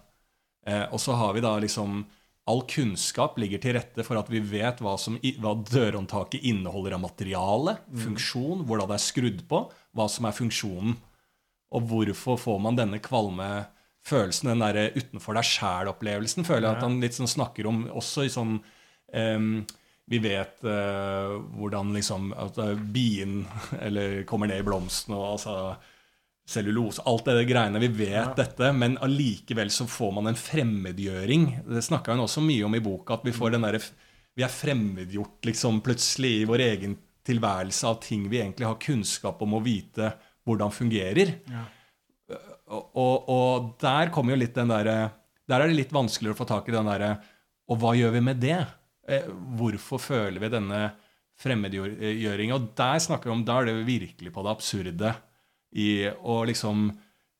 Eh, 0.65 0.85
og 0.93 0.99
så 1.01 1.13
har 1.19 1.33
vi 1.35 1.41
da 1.43 1.57
liksom 1.59 2.05
All 2.47 2.63
kunnskap 2.65 3.35
ligger 3.37 3.59
til 3.61 3.75
rette 3.77 4.03
for 4.03 4.17
at 4.17 4.27
vi 4.31 4.39
vet 4.39 4.79
hva, 4.81 4.95
som, 4.97 5.13
hva 5.39 5.51
dørhåndtaket 5.61 6.41
inneholder 6.49 6.95
av 6.97 7.03
materiale, 7.03 7.75
funksjon, 7.93 8.63
hvordan 8.65 8.89
det 8.89 8.95
er 8.97 9.03
skrudd 9.03 9.43
på, 9.47 9.59
hva 9.95 10.07
som 10.11 10.27
er 10.27 10.35
funksjonen. 10.37 10.95
Og 11.71 11.85
hvorfor 11.87 12.39
får 12.39 12.59
man 12.63 12.79
denne 12.79 12.99
kvalme 13.03 13.49
følelsen, 14.07 14.49
den 14.51 14.63
derre 14.63 14.89
utenfor 14.95 15.37
deg 15.37 15.47
sjæl-opplevelsen, 15.47 16.45
føler 16.47 16.67
jeg 16.67 16.77
at 16.77 16.85
han 16.87 16.99
litt 17.03 17.15
sånn 17.17 17.29
snakker 17.31 17.69
om 17.69 17.83
også 17.93 18.25
i 18.25 18.33
sånn 18.33 18.57
um, 19.13 19.53
Vi 20.11 20.19
vet 20.19 20.63
uh, 20.65 21.37
hvordan 21.55 21.93
liksom 21.95 22.31
at 22.35 22.57
eh, 22.59 22.73
bien 22.75 23.45
eller 23.85 24.23
kommer 24.27 24.49
ned 24.49 24.63
i 24.63 24.67
blomsten 24.67 25.15
og 25.15 25.37
altså 25.37 25.55
cellulose, 26.51 26.99
alt 27.07 27.29
det 27.29 27.45
greiene. 27.47 27.79
Vi 27.79 27.87
vet 27.87 28.17
Ja. 28.17 28.33
dette, 28.35 28.73
men 28.75 28.97
allikevel 28.97 29.69
så 29.71 29.85
får 29.87 30.11
man 30.17 30.27
en 30.27 30.35
fremmedgjøring. 30.35 31.61
Det 31.69 31.83
snakka 31.85 32.11
hun 32.11 32.25
også 32.25 32.43
mye 32.43 32.65
om 32.67 32.75
i 32.75 32.81
boka, 32.83 33.13
at 33.13 33.23
vi 33.23 33.31
får 33.31 33.53
den 33.55 33.67
derre 33.67 33.79
Vi 34.35 34.43
er 34.43 34.51
fremmedgjort 34.51 35.43
liksom 35.43 35.81
plutselig 35.83 36.41
i 36.41 36.45
vår 36.47 36.61
egen 36.63 36.97
tilværelse 37.27 37.87
av 37.87 37.99
ting 38.03 38.27
vi 38.31 38.39
egentlig 38.41 38.67
har 38.67 38.79
kunnskap 38.81 39.41
om 39.45 39.53
å 39.57 39.61
vite 39.63 40.13
hvordan 40.47 40.71
fungerer. 40.73 41.35
Ja. 41.51 41.65
Og, 42.71 42.85
og, 42.95 43.29
og 43.29 43.71
der 43.83 44.09
kommer 44.15 44.33
jo 44.33 44.39
litt 44.41 44.55
den 44.55 44.71
derre 44.71 45.11
Der 45.49 45.59
er 45.59 45.67
det 45.67 45.75
litt 45.75 45.91
vanskeligere 45.91 46.37
å 46.37 46.39
få 46.39 46.47
tak 46.47 46.69
i 46.69 46.75
den 46.75 46.87
derre 46.87 47.09
Og 47.67 47.81
hva 47.81 47.91
gjør 47.97 48.13
vi 48.15 48.21
med 48.23 48.39
det? 48.39 48.59
Eh, 49.11 49.25
hvorfor 49.59 49.99
føler 49.99 50.39
vi 50.39 50.49
denne 50.53 50.79
fremmedgjøringa? 51.41 52.55
Og 52.55 52.69
der 52.79 53.01
snakker 53.03 53.27
vi 53.29 53.35
om 53.35 53.43
Da 53.47 53.59
er 53.59 53.67
det 53.71 53.75
virkelig 53.87 54.31
på 54.33 54.43
det 54.45 54.53
absurde 54.55 55.13
i 55.71 56.03
å 56.07 56.41
liksom 56.47 56.89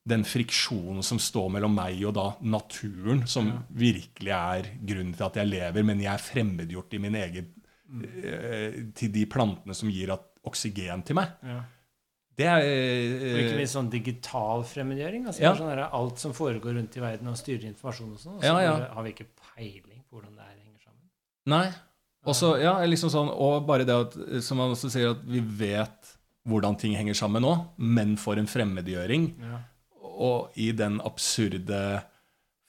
den 0.07 0.23
friksjonen 0.25 1.03
som 1.05 1.19
står 1.21 1.49
mellom 1.55 1.73
meg 1.77 1.99
og 2.07 2.13
da 2.15 2.27
naturen, 2.41 3.25
som 3.29 3.49
Ja. 3.51 3.57
virkelig 3.69 4.31
er 4.33 4.69
grunnen 4.87 5.13
til 5.13 5.25
at 5.27 5.35
jeg 5.37 5.49
lever, 5.51 5.83
men 5.83 5.99
jeg 6.01 6.09
er 6.13 6.23
fremmedgjort 6.25 6.95
i 6.95 7.01
min 7.03 7.15
egen 7.19 7.45
eh, 7.45 7.60
Til 8.95 9.11
de 9.13 9.25
plantene 9.29 9.75
som 9.77 9.89
gir 9.91 10.13
at, 10.15 10.27
oksygen 10.47 11.03
til 11.05 11.15
meg. 11.19 11.33
Ja. 11.45 11.59
Det 12.41 12.47
er 12.47 12.63
Og 12.63 13.37
ikke 13.43 13.51
eh, 13.51 13.57
minst 13.59 13.75
sånn 13.75 13.89
digital 13.91 14.63
fremmedgjøring. 14.65 15.27
Altså 15.29 15.43
Ja. 15.43 15.51
sånn 15.53 15.69
der, 15.69 15.83
alt 15.93 16.17
som 16.17 16.33
foregår 16.33 16.73
rundt 16.79 16.95
i 16.97 17.03
verden 17.03 17.27
og 17.27 17.37
styrer 17.37 17.67
informasjon 17.69 18.13
og 18.15 18.19
sånn. 18.23 18.37
Og 18.39 18.41
så 18.41 18.61
Ja, 18.63 18.75
har 18.95 19.03
vi 19.03 19.11
ikke 19.13 19.27
peiling 19.55 20.01
på 20.09 20.17
hvordan 20.17 20.35
det 20.35 20.47
her 20.47 20.55
henger 20.63 20.81
sammen. 20.85 21.03
Nei. 21.45 21.67
Og 22.25 22.35
så, 22.37 22.59
ja, 22.61 22.73
liksom 22.85 23.09
sånn, 23.09 23.29
og 23.33 23.67
bare 23.67 23.85
det 23.85 23.93
at, 23.97 24.17
som 24.43 24.57
man 24.57 24.71
også 24.71 24.89
sier, 24.93 25.11
at 25.11 25.21
vi 25.25 25.39
vet 25.41 26.15
hvordan 26.47 26.77
ting 26.79 26.95
henger 26.95 27.13
sammen 27.13 27.41
nå, 27.43 27.53
men 27.77 28.15
for 28.17 28.37
en 28.37 28.47
fremmedgjøring. 28.49 29.35
Ja. 29.41 29.59
Og 30.01 30.51
i 30.55 30.71
den 30.71 30.99
absurde 31.01 32.03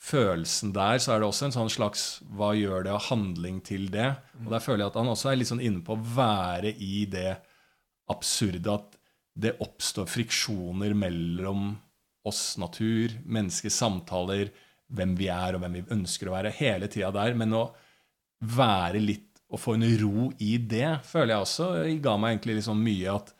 følelsen 0.02 0.72
der, 0.74 0.98
så 0.98 1.14
er 1.14 1.22
det 1.22 1.28
også 1.28 1.46
en 1.48 1.54
sånn 1.54 1.70
slags 1.70 2.02
Hva 2.34 2.52
gjør 2.58 2.86
det 2.86 2.94
av 2.94 3.06
handling 3.10 3.60
til 3.64 3.86
det? 3.92 4.08
Og 4.42 4.50
der 4.50 4.64
føler 4.64 4.84
jeg 4.84 4.92
at 4.92 4.98
han 4.98 5.12
også 5.12 5.30
er 5.30 5.38
litt 5.38 5.52
sånn 5.52 5.62
inne 5.62 5.84
på 5.86 5.94
å 5.94 6.04
være 6.16 6.74
i 6.82 7.04
det 7.10 7.36
absurde 8.12 8.74
at 8.74 8.98
det 9.32 9.54
oppstår 9.64 10.10
friksjoner 10.10 10.92
mellom 10.98 11.70
oss 12.28 12.58
natur, 12.60 13.14
menneskers 13.24 13.78
samtaler, 13.80 14.50
hvem 14.92 15.14
vi 15.16 15.30
er 15.32 15.56
og 15.56 15.62
hvem 15.62 15.78
vi 15.78 15.84
ønsker 15.94 16.28
å 16.28 16.34
være, 16.34 16.52
hele 16.58 16.90
tida 16.92 17.10
der. 17.14 17.36
Men 17.38 17.54
å 17.56 17.62
være 18.52 19.00
litt 19.00 19.40
og 19.52 19.60
få 19.60 19.76
en 19.76 19.86
ro 20.00 20.28
i 20.40 20.56
det, 20.56 21.02
føler 21.04 21.34
jeg 21.34 21.46
også 21.46 21.70
ga 22.04 22.16
meg 22.20 22.34
egentlig 22.34 22.58
liksom 22.60 22.78
mye 22.82 23.16
at 23.20 23.32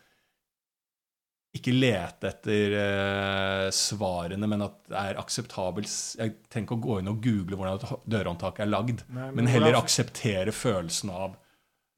ikke 1.53 1.73
lete 1.75 2.29
etter 2.31 2.73
eh, 2.79 3.67
svarene, 3.75 4.47
men 4.49 4.63
at 4.65 4.77
det 4.89 4.97
er 4.97 5.19
akseptabelt. 5.21 5.91
Jeg 6.17 6.33
trenger 6.49 6.65
ikke 6.65 6.77
å 6.79 6.83
gå 6.87 6.95
inn 7.01 7.11
og 7.11 7.19
google 7.21 7.59
hvordan 7.59 7.77
et 7.77 8.07
dørhåndtak 8.09 8.61
er 8.63 8.71
lagd, 8.71 9.03
Nei, 9.13 9.27
men 9.27 9.35
men 9.43 9.51
heller 9.53 9.71
hvordan- 9.71 9.83
akseptere 9.85 10.51
følelsen 10.55 11.11
av 11.13 11.35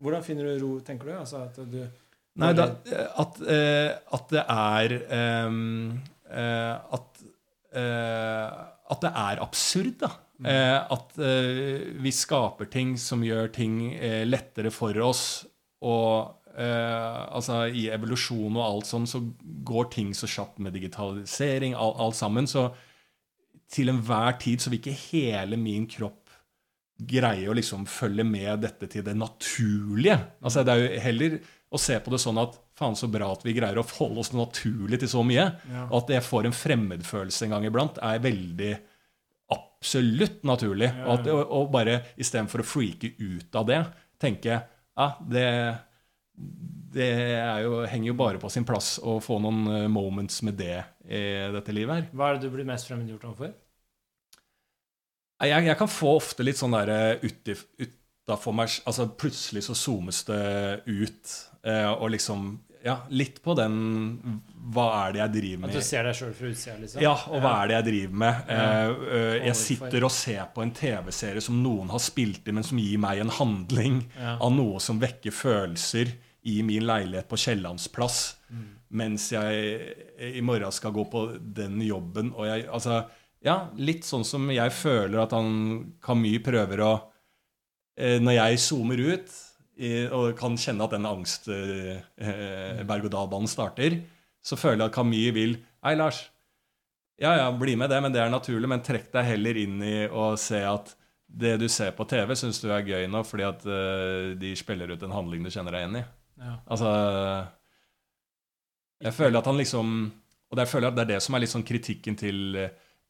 Hvordan 0.04 0.24
finner 0.28 0.44
du 0.44 0.60
ro, 0.60 0.74
tenker 0.84 1.08
du? 1.08 1.14
Altså 1.16 1.46
at 1.46 1.56
du 1.72 1.78
Nei, 2.36 2.50
da, 2.52 2.66
at, 3.24 3.38
eh, 3.48 3.94
at 4.12 4.28
det 4.36 4.42
er 4.44 4.96
ehm, 5.08 6.02
eh, 6.30 6.76
at, 6.98 7.22
eh, 7.72 8.58
at 8.92 9.02
det 9.06 9.12
er 9.16 9.40
absurd, 9.46 9.94
da. 10.02 10.10
Eh, 10.44 10.92
at 10.92 11.16
eh, 11.24 11.96
vi 12.04 12.12
skaper 12.12 12.68
ting 12.70 12.98
som 13.00 13.24
gjør 13.24 13.48
ting 13.56 13.94
eh, 13.96 14.26
lettere 14.28 14.70
for 14.76 14.92
oss. 15.00 15.46
Og 15.82 16.36
eh, 16.58 17.22
altså 17.36 17.66
i 17.68 17.88
evolusjon 17.94 18.56
og 18.58 18.64
alt 18.66 18.90
sånn, 18.90 19.08
så 19.10 19.22
går 19.68 19.90
ting 19.94 20.14
så 20.18 20.30
kjapt 20.30 20.62
med 20.64 20.76
digitalisering, 20.76 21.76
all, 21.78 21.96
alt 22.08 22.18
sammen. 22.18 22.48
Så 22.50 22.70
til 23.72 23.92
enhver 23.92 24.38
tid 24.42 24.64
så 24.64 24.72
vil 24.72 24.82
ikke 24.82 24.98
hele 25.10 25.60
min 25.60 25.88
kropp 25.90 26.22
greie 26.96 27.50
å 27.52 27.56
liksom 27.56 27.84
følge 27.92 28.24
med 28.24 28.62
dette 28.64 28.88
til 28.92 29.04
det 29.04 29.18
naturlige. 29.20 30.16
Altså 30.40 30.64
Det 30.64 30.74
er 30.74 30.84
jo 30.84 31.02
heller 31.04 31.40
å 31.76 31.80
se 31.82 31.98
på 32.00 32.14
det 32.14 32.22
sånn 32.24 32.40
at 32.40 32.56
faen 32.78 32.96
så 32.96 33.10
bra 33.12 33.34
at 33.34 33.44
vi 33.44 33.56
greier 33.56 33.80
å 33.80 33.88
forholde 33.88 34.22
oss 34.24 34.32
naturlig 34.36 35.02
til 35.02 35.12
så 35.12 35.24
mye. 35.28 35.48
Ja. 35.72 35.88
Og 35.90 36.04
at 36.04 36.14
jeg 36.16 36.28
får 36.28 36.48
en 36.48 36.56
fremmedfølelse 36.56 37.48
en 37.48 37.56
gang 37.56 37.68
iblant, 37.68 38.00
er 38.00 38.24
veldig 38.24 38.72
absolutt 39.56 40.46
naturlig. 40.48 40.88
Ja, 40.92 41.04
Og, 41.08 41.20
at, 41.20 41.30
og, 41.34 41.44
og 41.58 41.74
bare 41.76 42.00
istedenfor 42.16 42.64
å 42.64 42.68
freake 42.68 43.12
ut 43.20 43.60
av 43.60 43.68
det, 43.70 43.82
tenke 44.22 44.62
ja, 44.96 45.10
det, 45.28 45.48
det 46.96 47.10
er 47.36 47.62
jo, 47.66 47.82
henger 47.92 48.08
jo 48.14 48.18
bare 48.20 48.40
på 48.40 48.50
sin 48.52 48.64
plass 48.68 48.96
å 49.04 49.18
få 49.24 49.38
noen 49.44 49.66
eh, 49.68 49.88
moments 49.92 50.42
med 50.48 50.56
det 50.60 50.78
i 51.06 51.24
dette 51.54 51.74
livet 51.76 51.96
her. 51.98 52.06
Hva 52.16 52.30
er 52.32 52.38
det 52.40 52.48
du 52.48 52.54
blir 52.56 52.68
mest 52.68 52.88
fremmedgjort 52.90 53.26
overfor? 53.30 53.52
Jeg, 55.44 55.66
jeg 55.68 55.78
kan 55.78 55.92
få 55.92 56.14
ofte 56.16 56.46
litt 56.48 56.58
sånn 56.60 56.72
der 56.78 57.20
utafor 57.20 58.56
meg 58.56 58.72
Altså 58.88 59.10
plutselig 59.20 59.66
så 59.68 59.76
zoomes 59.76 60.22
det 60.30 60.40
ut, 60.88 61.34
eh, 61.68 61.90
og 61.92 62.08
liksom 62.16 62.54
Ja, 62.86 63.00
litt 63.12 63.42
på 63.44 63.56
den 63.60 63.76
Hva 64.72 64.86
er 65.04 65.16
det 65.18 65.20
jeg 65.26 65.34
driver 65.36 65.66
At 65.68 65.74
med? 65.74 65.76
du 65.76 65.84
ser 65.90 66.08
deg 66.08 66.16
sjøl 66.22 66.32
fra 66.38 66.52
utsida, 66.54 66.78
liksom? 66.80 67.04
Ja, 67.04 67.14
og 67.28 67.44
hva 67.44 67.52
er 67.64 67.68
det 67.74 67.76
jeg 67.82 67.88
driver 67.90 68.20
med? 68.24 68.40
Ja. 68.48 68.64
Eh, 68.64 69.06
eh, 69.20 69.38
jeg 69.50 69.60
sitter 69.66 70.08
og 70.08 70.14
ser 70.16 70.48
på 70.56 70.64
en 70.64 70.72
TV-serie 70.80 71.44
som 71.44 71.60
noen 71.66 71.92
har 71.92 72.04
spilt 72.08 72.48
i, 72.48 72.56
men 72.56 72.64
som 72.66 72.80
gir 72.80 73.02
meg 73.04 73.20
en 73.26 73.34
handling 73.42 74.06
Ja. 74.16 74.38
av 74.40 74.56
noe 74.56 74.80
som 74.80 75.02
vekker 75.04 75.36
følelser 75.36 76.16
i 76.46 76.60
min 76.66 76.86
leilighet 76.86 77.30
på 77.30 77.40
Kiellandsplass, 77.42 78.36
Mm. 78.52 78.66
mens 78.90 79.32
jeg 79.34 79.96
i 80.38 80.42
morgen 80.46 80.72
skal 80.72 80.92
gå 80.94 81.04
på 81.10 81.24
den 81.40 81.80
jobben. 81.82 82.32
Og 82.36 82.46
jeg, 82.46 82.68
altså, 82.70 83.00
ja, 83.44 83.68
litt 83.78 84.06
sånn 84.06 84.24
som 84.26 84.46
jeg 84.54 84.72
føler 84.72 85.24
at 85.24 85.34
han 85.34 85.96
Camus 86.02 86.44
prøver 86.46 86.84
å 86.86 86.94
eh, 87.98 88.20
Når 88.20 88.34
jeg 88.38 88.60
zoomer 88.60 89.02
ut 89.14 89.34
og 90.16 90.38
kan 90.40 90.56
kjenne 90.56 90.86
at 90.86 90.94
den 90.96 91.06
angst 91.06 91.50
eh, 91.52 91.98
eh, 92.16 93.48
starter, 93.48 93.98
så 94.42 94.56
føler 94.56 94.86
jeg 94.86 94.90
at 94.90 94.96
Camus 94.96 95.34
vil 95.36 95.58
Hei, 95.84 95.96
Lars. 95.96 96.30
Ja, 97.20 97.36
ja, 97.38 97.52
bli 97.52 97.76
med 97.76 97.90
det, 97.90 98.02
men 98.02 98.12
det 98.12 98.22
er 98.22 98.30
naturlig. 98.30 98.68
Men 98.68 98.82
trekk 98.84 99.12
deg 99.14 99.26
heller 99.26 99.58
inn 99.58 99.82
i 99.84 100.08
å 100.08 100.36
se 100.40 100.62
at 100.64 100.96
det 101.28 101.58
du 101.60 101.68
ser 101.70 101.92
på 101.96 102.06
TV, 102.08 102.36
syns 102.38 102.62
du 102.62 102.70
er 102.72 102.86
gøy 102.86 103.08
nå 103.12 103.22
fordi 103.26 103.46
at 103.48 103.66
eh, 103.66 104.36
de 104.40 104.54
spiller 104.56 104.94
ut 104.94 105.04
en 105.04 105.16
handling 105.16 105.44
du 105.44 105.52
kjenner 105.52 105.76
deg 105.76 105.86
igjen 105.86 106.00
i. 106.02 106.06
Ja. 106.36 106.58
Altså 106.66 106.90
Jeg 109.06 109.14
føler 109.16 109.40
at 109.40 109.48
han 109.48 109.60
liksom 109.60 109.94
Og 110.52 110.60
jeg 110.60 110.68
føler 110.68 110.90
at 110.90 110.98
det 110.98 111.06
er 111.06 111.12
det 111.14 111.22
som 111.24 111.36
er 111.36 111.44
litt 111.44 111.54
sånn 111.54 111.68
kritikken 111.68 112.18
til 112.20 112.58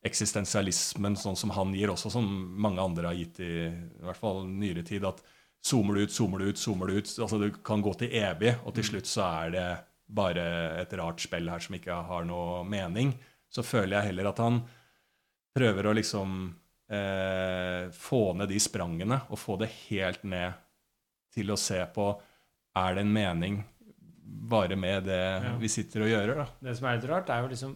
eksistensialismen, 0.06 1.16
sånn 1.18 1.38
som 1.40 1.50
han 1.56 1.72
gir 1.74 1.90
også, 1.90 2.12
som 2.14 2.26
mange 2.62 2.84
andre 2.84 3.10
har 3.10 3.18
gitt 3.18 3.40
i, 3.42 3.54
i 3.74 4.04
hvert 4.06 4.20
fall 4.20 4.44
nyere 4.46 4.84
tid. 4.86 5.06
At 5.10 5.24
zoomer 5.66 5.98
du 5.98 6.06
ut, 6.06 6.14
zoomer 6.14 6.42
du 6.44 6.52
ut, 6.52 6.62
zoomer 6.62 6.92
du 6.92 7.00
ut. 7.00 7.10
Altså 7.10 7.40
Du 7.42 7.48
kan 7.66 7.82
gå 7.82 7.94
til 7.98 8.14
evig, 8.14 8.54
og 8.66 8.76
til 8.78 8.86
slutt 8.86 9.10
så 9.10 9.26
er 9.26 9.56
det 9.56 9.66
bare 10.06 10.44
et 10.84 10.94
rart 11.00 11.24
spill 11.26 11.50
her 11.50 11.64
som 11.64 11.78
ikke 11.78 11.98
har 12.10 12.28
noe 12.30 12.62
mening. 12.70 13.16
Så 13.50 13.66
føler 13.66 13.98
jeg 13.98 14.12
heller 14.12 14.30
at 14.30 14.44
han 14.44 14.62
prøver 15.56 15.90
å 15.90 15.96
liksom 15.96 16.38
eh, 16.92 17.90
få 17.96 18.22
ned 18.38 18.52
de 18.52 18.62
sprangene 18.62 19.22
og 19.30 19.42
få 19.42 19.58
det 19.62 19.72
helt 19.88 20.26
ned 20.28 20.58
til 21.36 21.52
å 21.52 21.60
se 21.60 21.80
på 21.96 22.12
er 22.76 22.96
det 22.98 23.02
en 23.06 23.14
mening 23.16 23.64
bare 24.46 24.76
med 24.78 25.06
det 25.08 25.20
Ja. 25.44 25.56
vi 25.58 25.68
sitter 25.72 26.02
og 26.06 26.08
gjør. 26.12 26.36
da? 26.36 26.46
Det 26.62 26.76
som 26.78 26.88
er 26.88 26.98
litt 26.98 27.10
rart, 27.10 27.30
er 27.30 27.42
jo 27.42 27.48
liksom 27.54 27.76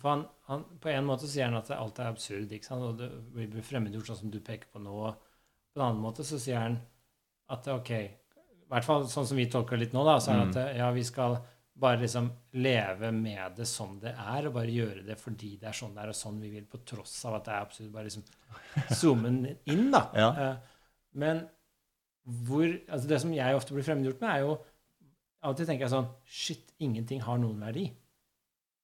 For 0.00 0.08
han, 0.10 0.26
han, 0.48 0.64
på 0.80 0.88
en 0.92 1.06
måte 1.08 1.26
sier 1.30 1.44
han 1.48 1.56
at 1.58 1.70
alt 1.74 1.98
er 1.98 2.10
absurd, 2.12 2.50
ikke 2.52 2.64
sant? 2.68 2.82
og 2.82 2.98
det 2.98 3.08
blir 3.50 3.62
fremmedgjort, 3.62 4.06
sånn 4.12 4.20
som 4.24 4.30
du 4.30 4.38
peker 4.40 4.68
på 4.72 4.82
nå. 4.82 5.14
På 5.74 5.80
en 5.80 5.86
annen 5.88 6.02
måte 6.04 6.22
så 6.26 6.38
sier 6.38 6.58
han 6.60 6.78
at 7.50 7.66
ok 7.68 7.90
I 7.90 8.68
hvert 8.70 8.84
fall 8.86 9.08
sånn 9.10 9.26
som 9.26 9.36
vi 9.36 9.46
tolker 9.50 9.76
litt 9.80 9.92
nå, 9.92 10.04
da, 10.06 10.18
så 10.20 10.32
er 10.32 10.44
det 10.46 10.56
at 10.68 10.76
ja, 10.78 10.90
vi 10.94 11.02
skal 11.04 11.38
bare 11.76 11.98
liksom 12.00 12.30
leve 12.62 13.10
med 13.12 13.56
det 13.56 13.66
som 13.66 13.98
det 14.00 14.12
er, 14.14 14.46
og 14.46 14.54
bare 14.54 14.70
gjøre 14.70 15.02
det 15.04 15.16
fordi 15.18 15.56
det 15.58 15.66
er 15.68 15.74
sånn 15.74 15.94
det 15.96 16.04
er, 16.04 16.12
og 16.14 16.14
sånn 16.14 16.38
vi 16.40 16.50
vil, 16.52 16.64
på 16.70 16.78
tross 16.86 17.16
av 17.26 17.34
at 17.40 17.44
det 17.48 17.52
er 17.56 17.64
absurd. 17.66 17.90
Bare 17.92 18.04
liksom 18.06 18.22
zoome 18.94 19.56
inn, 19.66 19.90
da. 19.90 20.04
Ja. 20.14 20.28
Eh, 20.38 20.56
Men 21.18 21.42
hvor 22.24 22.64
Altså, 22.64 23.08
det 23.08 23.20
som 23.20 23.32
jeg 23.34 23.56
ofte 23.56 23.74
blir 23.76 23.84
fremmedgjort 23.86 24.22
med, 24.22 24.30
er 24.30 24.44
jo 24.46 24.54
Alltid 25.44 25.68
tenker 25.68 25.84
jeg 25.84 25.92
sånn 25.92 26.08
Shit, 26.24 26.70
ingenting 26.80 27.20
har 27.24 27.36
noen 27.40 27.60
verdi. 27.60 27.90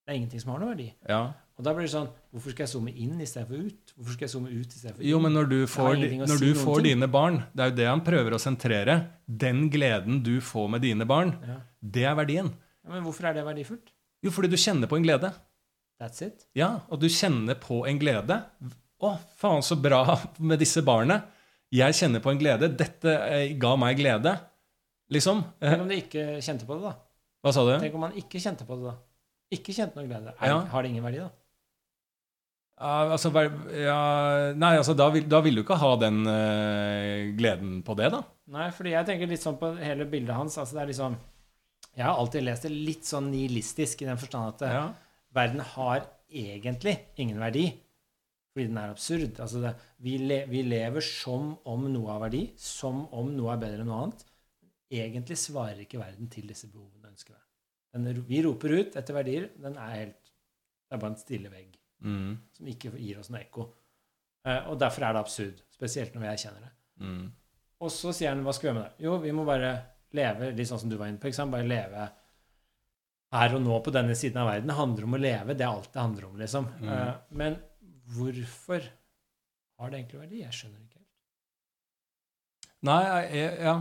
Det 0.05 0.13
er 0.13 0.19
ingenting 0.19 0.43
som 0.43 0.53
har 0.53 0.61
noen 0.61 0.75
verdi. 0.75 0.91
Ja. 1.09 1.21
Og 1.61 1.65
da 1.65 1.73
blir 1.77 1.85
det 1.87 1.93
sånn 1.93 2.09
Hvorfor 2.33 2.55
skal 2.55 2.67
jeg 2.67 2.73
zoome 2.75 2.93
inn 2.93 3.21
istedenfor 3.21 3.69
ut? 3.69 3.95
Hvorfor 3.97 4.17
skal 4.17 4.27
jeg 4.27 4.35
zoome 4.35 4.53
ut 4.53 4.75
istedenfor 4.77 5.05
inn? 5.05 5.11
Jo, 5.13 5.21
men 5.25 5.37
når 5.37 5.49
du 5.51 5.59
får, 5.71 6.03
når 6.21 6.41
si 6.41 6.51
du 6.51 6.61
får 6.61 6.85
dine 6.89 7.09
barn 7.13 7.41
Det 7.53 7.65
er 7.65 7.73
jo 7.73 7.79
det 7.81 7.89
han 7.91 8.05
prøver 8.07 8.37
å 8.37 8.43
sentrere. 8.43 8.97
Den 9.25 9.67
gleden 9.73 10.21
du 10.27 10.35
får 10.45 10.69
med 10.77 10.85
dine 10.85 11.09
barn, 11.09 11.35
ja. 11.47 11.59
det 11.81 12.05
er 12.09 12.17
verdien. 12.19 12.53
ja, 12.85 12.93
Men 12.93 13.05
hvorfor 13.07 13.29
er 13.31 13.37
det 13.39 13.47
verdifullt? 13.47 13.93
Jo, 14.21 14.33
fordi 14.35 14.51
du 14.53 14.59
kjenner 14.61 14.89
på 14.89 14.99
en 14.99 15.05
glede. 15.07 15.31
That's 16.01 16.21
it. 16.25 16.47
Ja, 16.57 16.81
og 16.89 17.01
du 17.01 17.09
kjenner 17.13 17.57
på 17.61 17.83
en 17.89 18.01
glede. 18.01 18.41
Å, 19.01 19.15
faen, 19.41 19.63
så 19.65 19.77
bra 19.81 20.03
med 20.41 20.61
disse 20.61 20.83
barna. 20.85 21.23
Jeg 21.75 21.95
kjenner 21.95 22.23
på 22.25 22.33
en 22.33 22.41
glede. 22.41 22.69
Dette 22.79 23.13
eh, 23.31 23.53
ga 23.63 23.77
meg 23.79 23.99
glede. 24.01 24.33
Liksom. 25.15 25.43
Eh, 25.61 25.71
Tenk 25.75 25.85
om 25.85 25.91
de 25.91 25.99
ikke 26.03 26.25
kjente 26.43 26.67
på 26.67 26.79
det, 26.79 26.89
da. 26.91 26.95
hva 27.45 27.53
sa 27.55 27.63
du? 27.67 27.75
Tenk 27.83 27.95
om 27.99 28.05
man 28.09 28.17
ikke 28.19 28.41
kjente 28.43 28.67
på 28.67 28.79
det, 28.79 28.91
da. 28.91 28.97
Ikke 29.55 29.75
kjente 29.75 29.99
noe 29.99 30.07
glede. 30.09 30.35
Er, 30.39 30.51
Ja. 30.53 30.59
Har 30.73 30.83
det 30.87 30.91
ingen 30.93 31.07
verdi, 31.07 31.23
da? 31.23 31.31
Uh, 32.81 33.13
altså, 33.13 33.29
ja, 33.77 33.97
nei, 34.57 34.71
altså, 34.81 34.95
da 34.97 35.11
vil, 35.13 35.27
da 35.29 35.43
vil 35.45 35.59
du 35.59 35.61
ikke 35.61 35.77
ha 35.77 35.91
den 36.01 36.23
uh, 36.25 37.27
gleden 37.37 37.83
på 37.85 37.93
det, 37.99 38.09
da. 38.15 38.23
Nei, 38.55 38.71
fordi 38.73 38.95
jeg 38.95 39.07
tenker 39.11 39.29
litt 39.29 39.43
sånn 39.45 39.59
på 39.61 39.75
hele 39.83 40.07
bildet 40.09 40.33
hans. 40.35 40.57
altså 40.59 40.79
det 40.79 40.83
er 40.87 40.89
liksom, 40.95 41.19
Jeg 41.99 42.07
har 42.07 42.17
alltid 42.23 42.47
lest 42.47 42.65
det 42.65 42.71
litt 42.73 43.05
sånn 43.05 43.29
nihilistisk 43.35 44.01
i 44.03 44.09
den 44.09 44.19
forstand 44.19 44.55
at 44.55 44.65
Ja. 44.71 44.83
verden 45.37 45.61
har 45.75 46.07
egentlig 46.33 46.97
ingen 47.21 47.39
verdi. 47.43 47.67
Fordi 48.51 48.67
den 48.67 48.79
er 48.83 48.91
absurd. 48.91 49.39
Altså 49.41 49.61
det, 49.63 49.75
vi, 50.03 50.17
le, 50.19 50.41
vi 50.51 50.63
lever 50.67 51.05
som 51.07 51.53
om 51.71 51.85
noe 51.93 52.11
har 52.11 52.23
verdi, 52.25 52.45
som 52.59 53.05
om 53.15 53.29
noe 53.37 53.53
er 53.55 53.61
bedre 53.63 53.85
enn 53.85 53.91
noe 53.93 54.01
annet. 54.07 54.25
Egentlig 54.91 55.37
svarer 55.39 55.85
ikke 55.85 56.01
verden 56.01 56.27
til 56.33 56.49
disse 56.51 56.67
behovene 56.73 57.05
og 57.07 57.13
ønskene. 57.13 57.39
Den, 57.95 58.25
vi 58.27 58.41
roper 58.43 58.75
ut 58.81 58.97
etter 58.99 59.15
verdier. 59.15 59.49
Den 59.59 59.77
er 59.79 59.95
helt 59.97 60.33
Det 60.91 60.97
er 60.97 61.03
bare 61.05 61.13
en 61.15 61.21
stille 61.23 61.51
vegg 61.53 61.77
Mm, 62.01 62.31
som 62.57 62.69
ikke 62.73 62.95
gir 62.97 63.19
oss 63.21 63.29
noe 63.29 63.43
ekko. 63.43 63.67
Eh, 64.49 64.71
og 64.73 64.79
derfor 64.81 65.05
er 65.05 65.13
det 65.13 65.21
absurd. 65.21 65.59
Spesielt 65.69 66.15
når 66.17 66.23
vi 66.23 66.29
erkjenner 66.31 66.63
det. 66.65 66.71
mm, 67.05 67.27
Og 67.85 67.91
så 67.93 68.15
sier 68.17 68.31
han 68.33 68.41
hva 68.47 68.55
skal 68.57 68.63
vi 68.65 68.71
gjøre 68.71 68.79
med 68.79 68.87
det? 68.89 69.05
Jo, 69.05 69.19
vi 69.21 69.33
må 69.37 69.45
bare 69.45 69.73
leve 70.17 70.49
litt 70.57 70.71
sånn 70.71 70.81
som 70.81 70.89
du 70.89 70.97
var 70.97 71.11
inne 71.11 71.21
på. 71.21 71.29
ikke 71.29 71.37
sant? 71.43 71.53
Bare 71.53 71.69
leve 71.69 72.07
her 73.37 73.55
og 73.59 73.63
nå 73.67 73.77
på 73.85 73.93
denne 73.95 74.17
siden 74.17 74.41
av 74.41 74.49
verden. 74.49 74.71
Det 74.73 74.79
handler 74.81 75.07
om 75.11 75.19
å 75.19 75.21
leve. 75.21 75.55
Det 75.61 75.67
er 75.67 75.75
alt 75.75 75.93
det 75.93 76.01
handler 76.01 76.25
om, 76.31 76.39
liksom. 76.41 76.71
Mm. 76.81 76.89
Eh, 76.95 77.13
men 77.43 77.59
hvorfor 78.15 78.87
har 79.81 79.91
det 79.91 80.01
egentlig 80.01 80.21
verdi? 80.21 80.43
Jeg 80.45 80.57
skjønner 80.57 80.81
ikke 80.83 80.99
helt. 81.01 81.07
Nei, 82.89 83.03
jeg, 83.33 83.53
ja. 83.65 83.77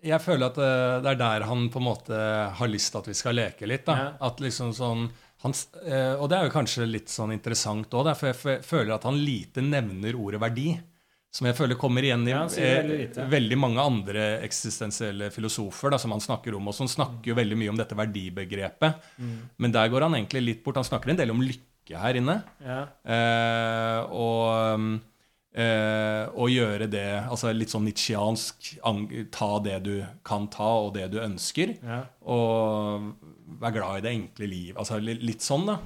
Jeg 0.00 0.24
føler 0.24 0.48
at 0.48 0.60
eh, 0.64 0.98
det 1.04 1.10
er 1.12 1.18
der 1.20 1.44
han 1.48 1.66
på 1.72 1.80
en 1.80 1.88
måte 1.90 2.20
har 2.56 2.70
lyst 2.70 2.94
til 2.94 3.02
at 3.02 3.10
vi 3.10 3.16
skal 3.18 3.36
leke 3.36 3.68
litt. 3.68 3.84
da. 3.88 3.96
Ja. 3.98 4.12
At 4.30 4.40
liksom 4.40 4.72
sånn, 4.76 5.10
han, 5.44 5.56
eh, 5.84 6.14
Og 6.16 6.30
det 6.30 6.38
er 6.38 6.46
jo 6.48 6.54
kanskje 6.54 6.88
litt 6.88 7.12
sånn 7.12 7.34
interessant 7.36 7.92
òg, 7.92 8.14
for 8.16 8.32
jeg 8.32 8.64
føler 8.64 8.94
at 8.96 9.04
han 9.08 9.20
lite 9.20 9.64
nevner 9.64 10.16
ordet 10.16 10.40
verdi. 10.42 10.72
Som 11.30 11.46
jeg 11.46 11.54
føler 11.54 11.78
kommer 11.78 12.02
igjen 12.02 12.24
i 12.26 12.32
Ja, 12.32 12.42
veldig 12.50 13.02
eh, 13.06 13.26
veldig 13.30 13.58
mange 13.60 13.82
andre 13.86 14.22
eksistensielle 14.42 15.28
filosofer 15.30 15.92
da, 15.94 15.98
som 16.02 16.10
han 16.10 16.22
snakker 16.24 16.56
om. 16.58 16.72
Og 16.72 16.74
som 16.74 16.90
snakker 16.90 17.30
jo 17.30 17.36
veldig 17.38 17.58
mye 17.60 17.70
om 17.70 17.78
dette 17.78 17.98
verdibegrepet. 17.98 19.10
Mm. 19.20 19.36
Men 19.62 19.76
der 19.76 19.92
går 19.92 20.08
han 20.08 20.16
egentlig 20.18 20.42
litt 20.42 20.64
bort. 20.64 20.80
Han 20.80 20.88
snakker 20.88 21.12
en 21.12 21.20
del 21.20 21.30
om 21.30 21.44
lykke 21.44 21.69
her 21.98 22.18
inne. 22.20 22.36
Ja. 22.62 22.80
Eh, 23.04 24.00
og, 24.14 24.98
eh, 25.54 26.24
og 26.30 26.52
gjøre 26.52 26.86
det 26.90 27.06
altså 27.26 27.52
litt 27.56 27.72
sånn 27.72 27.86
nitsjiansk. 27.88 28.74
Ta 29.34 29.50
det 29.64 29.78
du 29.86 29.94
kan 30.26 30.48
ta, 30.52 30.70
og 30.86 30.94
det 30.94 31.10
du 31.14 31.20
ønsker. 31.22 31.76
ja. 31.82 32.04
Og 32.22 33.14
være 33.60 33.74
glad 33.76 33.98
i 33.98 34.04
det 34.04 34.12
enkle 34.14 34.46
liv. 34.46 34.76
Altså 34.78 35.00
litt 35.02 35.42
sånn, 35.44 35.66
da. 35.66 35.80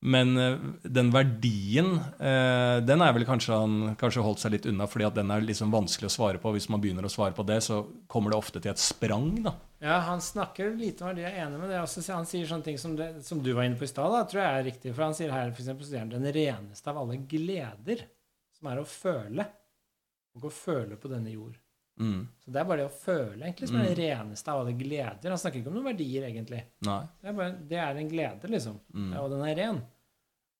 Men 0.00 0.36
eh, 0.38 0.58
den 0.82 1.10
verdien, 1.10 1.96
eh, 2.22 2.78
den 2.86 3.02
er 3.02 3.14
vel 3.16 3.24
kanskje 3.26 3.56
han 3.58 3.96
kanskje 3.98 4.22
holdt 4.22 4.42
seg 4.44 4.54
litt 4.54 4.68
unna, 4.70 4.86
fordi 4.86 5.08
at 5.08 5.16
den 5.16 5.32
er 5.34 5.42
liksom 5.42 5.72
vanskelig 5.74 6.06
å 6.06 6.14
svare 6.14 6.42
på. 6.42 6.52
Hvis 6.54 6.68
man 6.70 6.82
begynner 6.82 7.08
å 7.08 7.10
svare 7.10 7.34
på 7.34 7.46
det, 7.48 7.58
så 7.66 7.80
kommer 8.10 8.30
det 8.30 8.38
ofte 8.38 8.62
til 8.62 8.70
et 8.70 8.82
sprang, 8.82 9.32
da. 9.48 9.56
Ja, 9.82 9.98
han 10.06 10.22
snakker 10.22 10.70
lite 10.78 11.02
om 11.02 11.10
verdi. 11.10 11.24
Jeg 11.26 11.34
er 11.34 11.46
enig 11.46 11.58
med 11.62 11.72
det. 11.74 11.82
Også, 11.82 12.02
han 12.14 12.26
sier 12.30 12.46
sånne 12.50 12.66
ting 12.66 12.78
som, 12.78 12.94
det, 12.98 13.10
som 13.26 13.42
du 13.42 13.50
var 13.52 13.66
inne 13.66 13.78
på 13.78 13.86
i 13.86 13.90
stad, 13.90 14.14
tror 14.30 14.42
jeg 14.44 14.60
er 14.60 14.68
riktig. 14.70 14.94
For 14.94 15.06
han 15.08 15.18
sier 15.18 15.34
her 15.34 15.50
han, 15.50 16.14
den 16.14 16.32
reneste 16.34 16.94
av 16.94 17.02
alle 17.02 17.18
gleder, 17.30 18.06
som 18.58 18.70
er 18.70 18.82
å 18.82 18.86
føle. 18.86 19.46
Og 20.38 20.46
å 20.46 20.54
føle 20.54 20.98
på 20.98 21.10
denne 21.10 21.34
jord. 21.34 21.58
Mm. 21.98 22.22
Så 22.38 22.52
det 22.54 22.60
er 22.60 22.66
bare 22.68 22.82
det 22.82 22.88
å 22.88 22.94
føle 22.94 23.44
egentlig 23.44 23.68
som 23.70 23.78
er 23.80 23.88
det 23.90 23.98
reneste 23.98 24.52
av 24.52 24.62
alle 24.62 24.74
gleder. 24.78 25.32
Han 25.32 25.40
snakker 25.42 25.60
ikke 25.60 25.70
om 25.72 25.78
noen 25.78 25.90
verdier, 25.90 26.26
egentlig. 26.28 26.60
Nei. 26.86 26.98
Det 27.18 27.30
er, 27.30 27.36
bare, 27.40 27.54
det 27.70 27.80
er 27.84 28.00
en 28.00 28.10
glede, 28.10 28.50
liksom. 28.54 28.80
Mm. 28.94 29.08
Ja, 29.12 29.22
og 29.22 29.32
den 29.34 29.44
er 29.46 29.58
ren. 29.58 29.80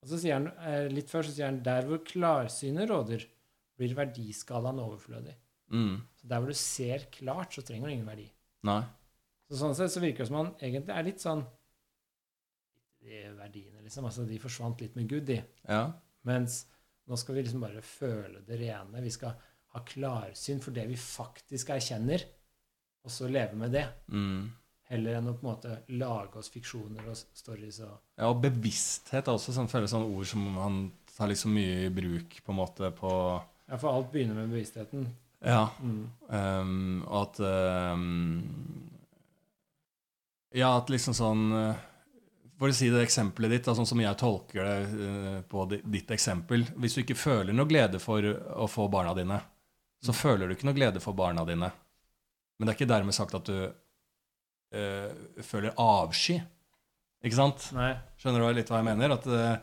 Og 0.02 0.12
så 0.12 0.20
sier 0.22 0.38
han, 0.38 0.48
eh, 0.68 0.86
litt 0.92 1.10
før 1.10 1.26
så 1.26 1.34
sier 1.34 1.50
han 1.50 1.60
der 1.66 1.88
hvor 1.88 2.02
klarsynet 2.06 2.90
råder, 2.90 3.26
blir 3.78 3.94
verdiskalaen 3.98 4.80
overflødig. 4.82 5.36
Mm. 5.74 6.00
Så 6.18 6.30
der 6.30 6.42
hvor 6.42 6.50
du 6.50 6.58
ser 6.58 7.06
klart, 7.14 7.54
så 7.54 7.62
trenger 7.66 7.88
du 7.88 7.94
ingen 7.94 8.08
verdi. 8.08 8.26
Nei. 8.66 8.80
Så 9.48 9.60
sånn 9.60 9.76
sett 9.78 9.94
så 9.94 10.02
virker 10.02 10.24
det 10.24 10.30
som 10.30 10.40
han 10.40 10.50
egentlig 10.58 10.94
er 10.94 11.06
litt 11.06 11.22
sånn 11.22 11.46
De 12.98 13.20
verdiene, 13.38 13.80
liksom. 13.84 14.04
Altså, 14.04 14.26
de 14.28 14.40
forsvant 14.42 14.82
litt 14.82 14.96
med 14.98 15.06
Gud, 15.08 15.24
de. 15.30 15.38
Ja. 15.70 15.84
Mens 16.28 16.64
nå 17.08 17.16
skal 17.16 17.38
vi 17.38 17.44
liksom 17.46 17.62
bare 17.62 17.80
føle 17.84 18.42
det 18.44 18.58
rene. 18.60 19.00
Vi 19.00 19.12
skal 19.14 19.38
ha 19.74 19.82
klarsyn 19.84 20.62
for 20.64 20.76
det 20.76 20.86
vi 20.88 20.96
faktisk 20.98 21.74
erkjenner, 21.74 22.24
og 23.04 23.12
så 23.12 23.28
leve 23.30 23.58
med 23.58 23.74
det. 23.76 23.84
Mm. 24.12 24.48
Heller 24.88 25.18
enn 25.18 25.28
å 25.28 25.34
på 25.36 25.44
en 25.44 25.50
måte 25.50 25.74
lage 26.00 26.40
oss 26.40 26.48
fiksjoner 26.52 27.10
og 27.10 27.16
stories 27.36 27.82
og 27.84 27.92
Ja, 28.16 28.30
og 28.30 28.40
bevissthet 28.40 29.26
er 29.26 29.34
også 29.34 29.52
sånn, 29.52 29.68
føles 29.68 29.92
sånn 29.92 30.08
ord 30.08 30.28
som 30.30 30.46
man 30.54 30.78
tar 31.12 31.28
liksom 31.28 31.52
mye 31.52 31.88
i 31.88 31.92
bruk 31.92 32.38
på 32.44 32.54
en 32.54 32.60
måte 32.60 32.92
på 32.96 33.10
Ja, 33.68 33.76
for 33.76 33.92
alt 33.92 34.08
begynner 34.14 34.38
med 34.38 34.54
bevisstheten. 34.54 35.10
Ja. 35.44 35.68
Mm. 35.82 36.06
Um, 36.26 37.02
og 37.06 37.18
at 37.28 37.40
um, 37.92 38.40
Ja, 40.56 40.72
at 40.80 40.88
liksom 40.90 41.14
sånn 41.14 41.44
uh, 41.54 41.84
For 42.58 42.72
å 42.72 42.74
si 42.74 42.88
det 42.90 43.04
eksempelet 43.04 43.52
ditt, 43.54 43.68
da, 43.68 43.76
sånn 43.78 43.86
som 43.86 44.02
jeg 44.02 44.18
tolker 44.18 44.66
det 44.66 45.04
uh, 45.04 45.36
på 45.46 45.68
ditt 45.70 46.10
eksempel 46.16 46.66
Hvis 46.74 46.96
du 46.96 47.04
ikke 47.04 47.18
føler 47.20 47.54
noe 47.54 47.70
glede 47.70 48.02
for 48.02 48.24
å 48.26 48.66
få 48.66 48.88
barna 48.90 49.14
dine, 49.14 49.38
så 50.04 50.14
føler 50.14 50.46
du 50.46 50.54
ikke 50.54 50.68
noe 50.68 50.76
glede 50.76 51.02
for 51.02 51.16
barna 51.18 51.44
dine. 51.48 51.70
Men 52.58 52.66
det 52.66 52.72
er 52.72 52.78
ikke 52.78 52.90
dermed 52.90 53.16
sagt 53.16 53.36
at 53.38 53.48
du 53.48 53.58
uh, 53.66 55.42
føler 55.46 55.74
avsky. 55.78 56.38
Ikke 57.24 57.38
sant? 57.38 57.70
Nei. 57.74 57.92
Skjønner 58.20 58.44
du 58.44 58.58
litt 58.58 58.70
hva 58.70 58.80
jeg 58.80 58.88
mener? 58.92 59.14
At 59.16 59.24
eh, 59.26 59.54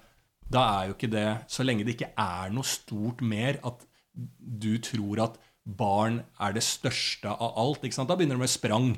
da 0.51 0.63
er 0.73 0.89
jo 0.89 0.95
ikke 0.97 1.07
det 1.07 1.27
Så 1.47 1.63
lenge 1.63 1.85
det 1.87 1.93
ikke 1.95 2.09
er 2.19 2.51
noe 2.51 2.67
stort 2.67 3.23
mer 3.23 3.61
at 3.65 3.85
du 4.13 4.73
tror 4.83 5.21
at 5.23 5.37
barn 5.65 6.19
er 6.43 6.53
det 6.53 6.61
største 6.61 7.31
av 7.31 7.55
alt, 7.57 7.87
ikke 7.87 7.95
sant? 7.95 8.11
da 8.11 8.15
begynner 8.19 8.37
det 8.37 8.43
med 8.43 8.51
sprang. 8.51 8.91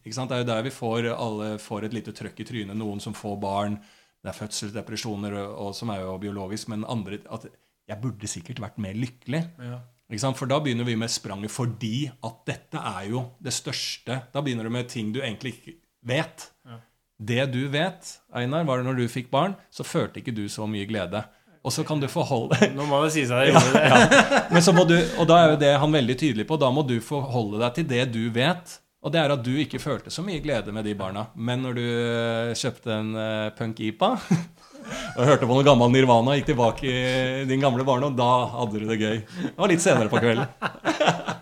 Ikke 0.00 0.14
sant? 0.16 0.30
Det 0.30 0.38
er 0.38 0.44
jo 0.44 0.48
der 0.48 0.62
vi 0.64 0.72
får 0.72 1.10
alle 1.12 1.50
får 1.60 1.86
et 1.86 1.96
lite 1.98 2.14
trøkk 2.16 2.40
i 2.40 2.46
trynet. 2.48 2.78
Noen 2.78 3.02
som 3.04 3.14
får 3.14 3.36
barn. 3.42 3.76
Det 4.20 4.32
er 4.32 4.38
fødselsdepresjoner, 4.38 5.36
og, 5.42 5.52
og 5.66 5.76
som 5.76 5.92
er 5.92 6.02
jo 6.02 6.16
biologisk, 6.22 6.70
men 6.72 6.86
andre 6.88 7.20
at 7.26 7.46
jeg 7.90 8.00
burde 8.00 8.30
sikkert 8.30 8.62
vært 8.62 8.80
mer 8.82 8.96
lykkelig. 8.96 9.42
Ja. 9.60 9.80
For 10.10 10.50
da 10.50 10.58
begynner 10.60 10.84
vi 10.88 10.96
med 10.98 11.10
spranget 11.10 11.52
fordi 11.54 12.10
at 12.10 12.38
dette 12.48 12.78
er 12.78 13.10
jo 13.12 13.24
det 13.38 13.52
største. 13.54 14.22
Da 14.32 14.42
begynner 14.42 14.66
du 14.66 14.70
med 14.74 14.88
ting 14.90 15.12
du 15.14 15.20
egentlig 15.22 15.54
ikke 15.58 15.76
vet. 16.06 16.50
Ja. 16.66 16.80
Det 17.20 17.44
du 17.52 17.68
vet, 17.68 18.16
Einar, 18.34 18.64
var 18.64 18.80
det 18.80 18.88
når 18.88 19.02
du 19.02 19.08
fikk 19.12 19.30
barn, 19.30 19.54
så 19.70 19.84
følte 19.84 20.22
ikke 20.22 20.34
du 20.34 20.48
så 20.48 20.66
mye 20.66 20.88
glede. 20.88 21.22
Og 21.60 21.72
så 21.72 21.84
kan 21.84 22.00
du 22.00 22.06
forholde 22.08 22.56
Nå 22.76 22.86
må 22.88 23.02
det 23.04 23.10
si 23.12 23.26
seg 23.28 23.50
ja, 23.52 23.60
ja. 23.60 24.44
Men 24.48 24.64
så 24.64 24.72
må 24.72 24.86
du, 24.88 24.96
Og 25.20 25.26
da 25.28 25.42
er 25.42 25.50
jo 25.52 25.58
det 25.60 25.74
han 25.82 25.92
veldig 25.92 26.16
tydelig 26.16 26.46
på. 26.48 26.56
Da 26.60 26.70
må 26.72 26.86
du 26.88 26.96
forholde 27.04 27.60
deg 27.60 27.74
til 27.76 27.90
det 27.90 28.06
du 28.14 28.22
vet. 28.32 28.78
Og 29.00 29.12
det 29.12 29.20
er 29.20 29.32
at 29.32 29.44
du 29.44 29.52
ikke 29.56 29.80
følte 29.80 30.12
så 30.12 30.24
mye 30.24 30.42
glede 30.44 30.72
med 30.76 30.84
de 30.84 30.94
barna. 30.96 31.28
Men 31.36 31.62
når 31.64 31.76
du 31.76 31.84
øh, 31.84 32.50
kjøpte 32.56 32.92
en 32.92 33.14
uh, 33.16 33.52
Punk 33.56 33.80
IPA 33.80 34.10
og 35.16 35.26
hørte 35.26 35.46
på 35.46 35.54
noe 35.56 35.66
gammel 35.66 35.92
Nirvana 35.92 36.36
gikk 36.38 36.52
tilbake 36.52 36.90
i 36.90 37.44
din 37.48 37.62
gamle 37.62 37.84
barndom, 37.86 38.16
da 38.18 38.30
hadde 38.54 38.80
du 38.80 38.88
det 38.88 39.00
gøy. 39.00 39.20
Det 39.20 39.56
var 39.58 39.72
litt 39.72 39.84
senere 39.84 40.12
på 40.12 40.22
kvelden. 40.22 40.48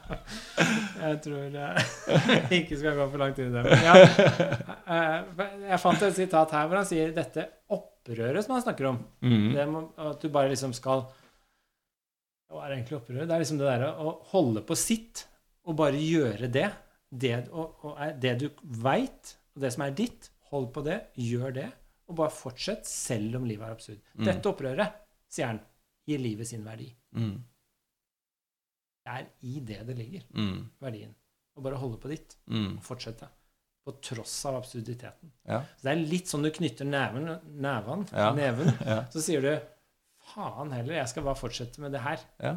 Jeg 1.09 1.21
tror 1.25 1.55
jeg 1.55 1.85
ikke 2.59 2.79
skal 2.79 2.97
gå 2.99 3.07
for 3.13 3.23
langt 3.23 3.39
inn 3.41 3.53
i 3.53 3.55
det. 3.55 3.63
Men 3.65 5.39
eh, 5.39 5.55
jeg 5.71 5.81
fant 5.83 6.03
et 6.05 6.17
sitat 6.17 6.53
her 6.57 6.67
hvor 6.69 6.81
han 6.81 6.89
sier 6.89 7.15
dette 7.17 7.45
opprøret 7.75 8.45
som 8.45 8.57
han 8.57 8.65
snakker 8.65 8.91
om. 8.91 8.99
Mm. 9.25 9.47
Det 9.55 9.67
må, 9.71 9.85
at 10.11 10.21
du 10.21 10.29
bare 10.35 10.53
liksom 10.53 10.75
skal 10.77 11.07
Hva 12.49 12.65
er 12.67 12.77
egentlig 12.77 12.99
opprøret? 12.99 13.29
Det 13.29 13.37
er 13.37 13.45
liksom 13.45 13.61
det 13.61 13.71
derre 13.71 13.93
å 14.01 14.19
holde 14.33 14.65
på 14.69 14.77
sitt 14.79 15.27
og 15.69 15.77
bare 15.79 16.01
gjøre 16.01 16.49
det. 16.53 16.69
Det, 17.09 17.35
og, 17.53 17.85
og 17.89 18.21
det 18.21 18.35
du 18.43 18.49
veit, 18.83 19.35
og 19.57 19.65
det 19.65 19.73
som 19.73 19.85
er 19.85 19.97
ditt, 19.97 20.31
hold 20.51 20.71
på 20.75 20.83
det, 20.85 20.99
gjør 21.17 21.55
det. 21.57 21.69
Og 22.09 22.17
bare 22.17 22.31
fortsett, 22.33 22.87
selv 22.89 23.37
om 23.37 23.45
livet 23.45 23.67
er 23.69 23.73
absurd. 23.75 23.99
Dette 24.25 24.49
opprøret, 24.49 24.95
sier 25.29 25.47
han, 25.51 25.61
gir 26.09 26.19
livet 26.19 26.49
sin 26.49 26.63
verdi. 26.65 26.87
Mm. 27.17 27.35
Det 29.05 29.13
er 29.15 29.27
i 29.43 29.61
det 29.61 29.83
det 29.89 29.97
ligger, 29.99 30.23
Mm. 30.35 30.71
verdien. 30.81 31.15
Å 31.57 31.63
bare 31.63 31.77
holde 31.81 31.99
på 32.01 32.09
ditt. 32.09 32.37
Mm. 32.49 32.77
og 32.79 32.83
fortsette. 32.85 33.29
På 33.85 33.93
tross 34.05 34.45
av 34.47 34.55
absurditeten. 34.63 35.31
Ja. 35.49 35.63
Så 35.77 35.83
det 35.83 35.93
er 35.93 36.03
litt 36.11 36.27
sånn 36.29 36.43
du 36.45 36.51
knytter 36.51 36.85
neven, 36.85 37.29
neven, 37.61 38.07
Ja. 38.13 38.33
neven 38.41 38.67
Ja. 38.87 39.05
så 39.11 39.21
sier 39.25 39.41
du 39.41 39.61
faen 40.35 40.71
heller, 40.73 40.95
jeg 40.95 41.09
skal 41.09 41.23
bare 41.25 41.35
fortsette 41.41 41.79
med 41.81 41.93
det 41.93 42.01
her. 42.01 42.19
ja. 42.41 42.55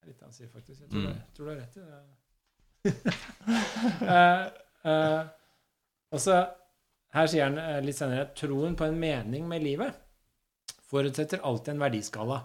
Det 0.00 0.02
er 0.02 0.06
litt 0.12 0.18
det 0.18 0.24
han 0.26 0.32
sier, 0.32 0.48
faktisk. 0.48 0.80
Jeg 0.80 0.90
tror, 0.90 1.00
Mm. 1.00 1.14
jeg 1.14 1.34
tror 1.34 1.44
du 1.46 1.50
har 1.50 1.60
rett 1.60 1.76
i 1.76 1.80
det. 1.80 1.94
uh, 4.04 4.44
uh, 4.90 5.28
og 6.12 6.20
så 6.20 6.34
her 7.14 7.28
sier 7.30 7.46
han 7.48 7.58
eh, 7.58 7.80
litt 7.84 7.98
senere 7.98 8.28
troen 8.36 8.74
på 8.78 8.88
en 8.88 8.98
mening 8.98 9.46
med 9.48 9.62
livet 9.64 10.00
forutsetter 10.90 11.42
alltid 11.46 11.74
en 11.74 11.82
verdiskala. 11.82 12.38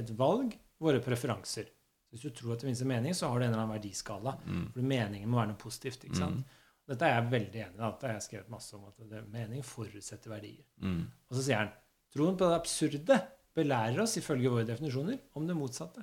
Et 0.00 0.10
valg, 0.18 0.54
våre 0.82 1.00
preferanser. 1.04 1.68
Hvis 2.10 2.24
du 2.24 2.30
tror 2.34 2.54
at 2.54 2.62
det 2.62 2.68
finnes 2.68 2.82
en 2.82 2.90
mening, 2.90 3.14
så 3.14 3.28
har 3.30 3.38
du 3.38 3.44
en 3.44 3.52
eller 3.52 3.62
annen 3.62 3.74
verdiskala. 3.76 4.36
Mm. 4.46 4.64
For 4.74 4.86
meningen 4.86 5.30
må 5.30 5.38
være 5.40 5.52
noe 5.52 5.60
positivt. 5.60 6.06
ikke 6.06 6.18
sant? 6.18 6.56
Dette 6.90 7.06
er 7.06 7.14
jeg 7.16 7.30
veldig 7.32 7.60
enig 7.64 7.78
i. 7.78 7.84
at 7.86 8.02
Jeg 8.06 8.16
har 8.16 8.24
skrevet 8.24 8.50
masse 8.52 8.74
om 8.76 8.88
at 8.88 9.04
det, 9.10 9.22
mening 9.32 9.62
forutsetter 9.66 10.30
verdier. 10.34 10.64
Mm. 10.82 11.04
Og 11.30 11.38
så 11.38 11.44
sier 11.46 11.62
han 11.62 11.70
troen 12.14 12.36
på 12.38 12.48
det 12.50 12.58
absurde 12.58 13.20
belærer 13.54 14.02
oss, 14.02 14.16
ifølge 14.18 14.50
våre 14.50 14.66
definisjoner, 14.68 15.20
om 15.38 15.46
det 15.46 15.56
motsatte. 15.58 16.02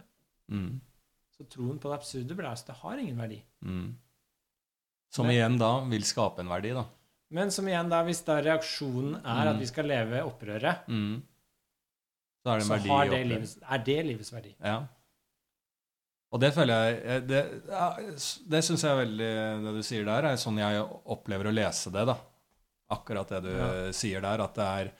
Mm. 0.51 0.79
Så 1.35 1.47
troen 1.51 1.79
på 1.79 1.91
det 1.91 1.99
absurde 1.99 2.37
belærer 2.39 2.55
oss 2.59 2.67
det 2.67 2.77
har 2.81 3.03
ingen 3.03 3.19
verdi. 3.19 3.41
Mm. 3.67 3.91
Som 5.11 5.27
Men- 5.27 5.35
igjen 5.35 5.59
da 5.59 5.73
vil 5.91 6.07
skape 6.07 6.39
en 6.43 6.51
verdi, 6.51 6.71
da. 6.75 6.85
Men 7.31 7.51
som 7.51 7.67
igjen 7.67 7.89
da, 7.91 8.01
hvis 8.03 8.23
da 8.27 8.39
reaksjonen 8.43 9.15
er 9.23 9.45
Mm. 9.45 9.51
at 9.55 9.59
vi 9.59 9.65
skal 9.69 9.85
leve 9.87 10.23
opprøret, 10.27 10.87
Mm. 10.87 11.21
Så 12.43 12.49
er 12.49 12.57
det 12.57 12.65
så 12.65 12.77
har 12.89 13.05
det 13.11 13.27
livets, 13.29 13.57
er 13.69 13.77
det 13.85 13.99
livets 14.05 14.31
verdi. 14.33 14.55
Ja. 14.63 14.79
Og 16.33 16.39
det 16.39 16.53
føler 16.55 16.73
jeg 16.73 17.01
eh, 17.05 17.19
Det, 17.27 17.41
det 18.49 18.61
syns 18.63 18.81
jeg 18.83 18.91
er 18.91 19.01
veldig 19.05 19.31
Det 19.65 19.73
du 19.75 19.81
sier 19.83 20.05
der, 20.07 20.25
er 20.31 20.39
sånn 20.41 20.57
jeg 20.57 20.81
opplever 21.05 21.49
å 21.51 21.53
lese 21.53 21.91
det, 21.93 22.05
da. 22.07 22.15
Akkurat 22.91 23.29
det 23.29 23.43
du 23.43 23.51
Ja. 23.51 23.91
sier 23.91 24.21
der, 24.21 24.41
at 24.41 24.55
det 24.55 24.63
er 24.65 24.91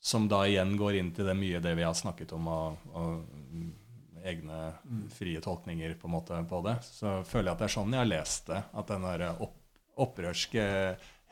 Som 0.00 0.26
da 0.28 0.40
igjen 0.48 0.76
går 0.76 0.98
inn 0.98 1.12
til 1.14 1.24
det 1.28 1.36
mye 1.36 1.60
det 1.62 1.76
vi 1.76 1.82
har 1.86 1.94
snakket 1.94 2.32
om, 2.32 2.48
og, 2.48 2.76
og 2.92 3.26
egne 4.24 4.72
Mm. 4.84 5.08
frie 5.10 5.40
tolkninger 5.40 5.94
på 5.98 6.06
en 6.08 6.10
måte 6.16 6.48
på 6.48 6.62
det. 6.64 6.76
Så 6.82 7.22
føler 7.24 7.44
jeg 7.44 7.52
at 7.52 7.58
det 7.58 7.68
er 7.70 7.80
sånn 7.80 7.90
jeg 7.92 7.98
har 8.02 8.10
lest 8.18 8.46
det. 8.48 8.64
At 8.74 8.86
den 8.88 9.02
der 9.02 9.36
opp, 9.40 9.54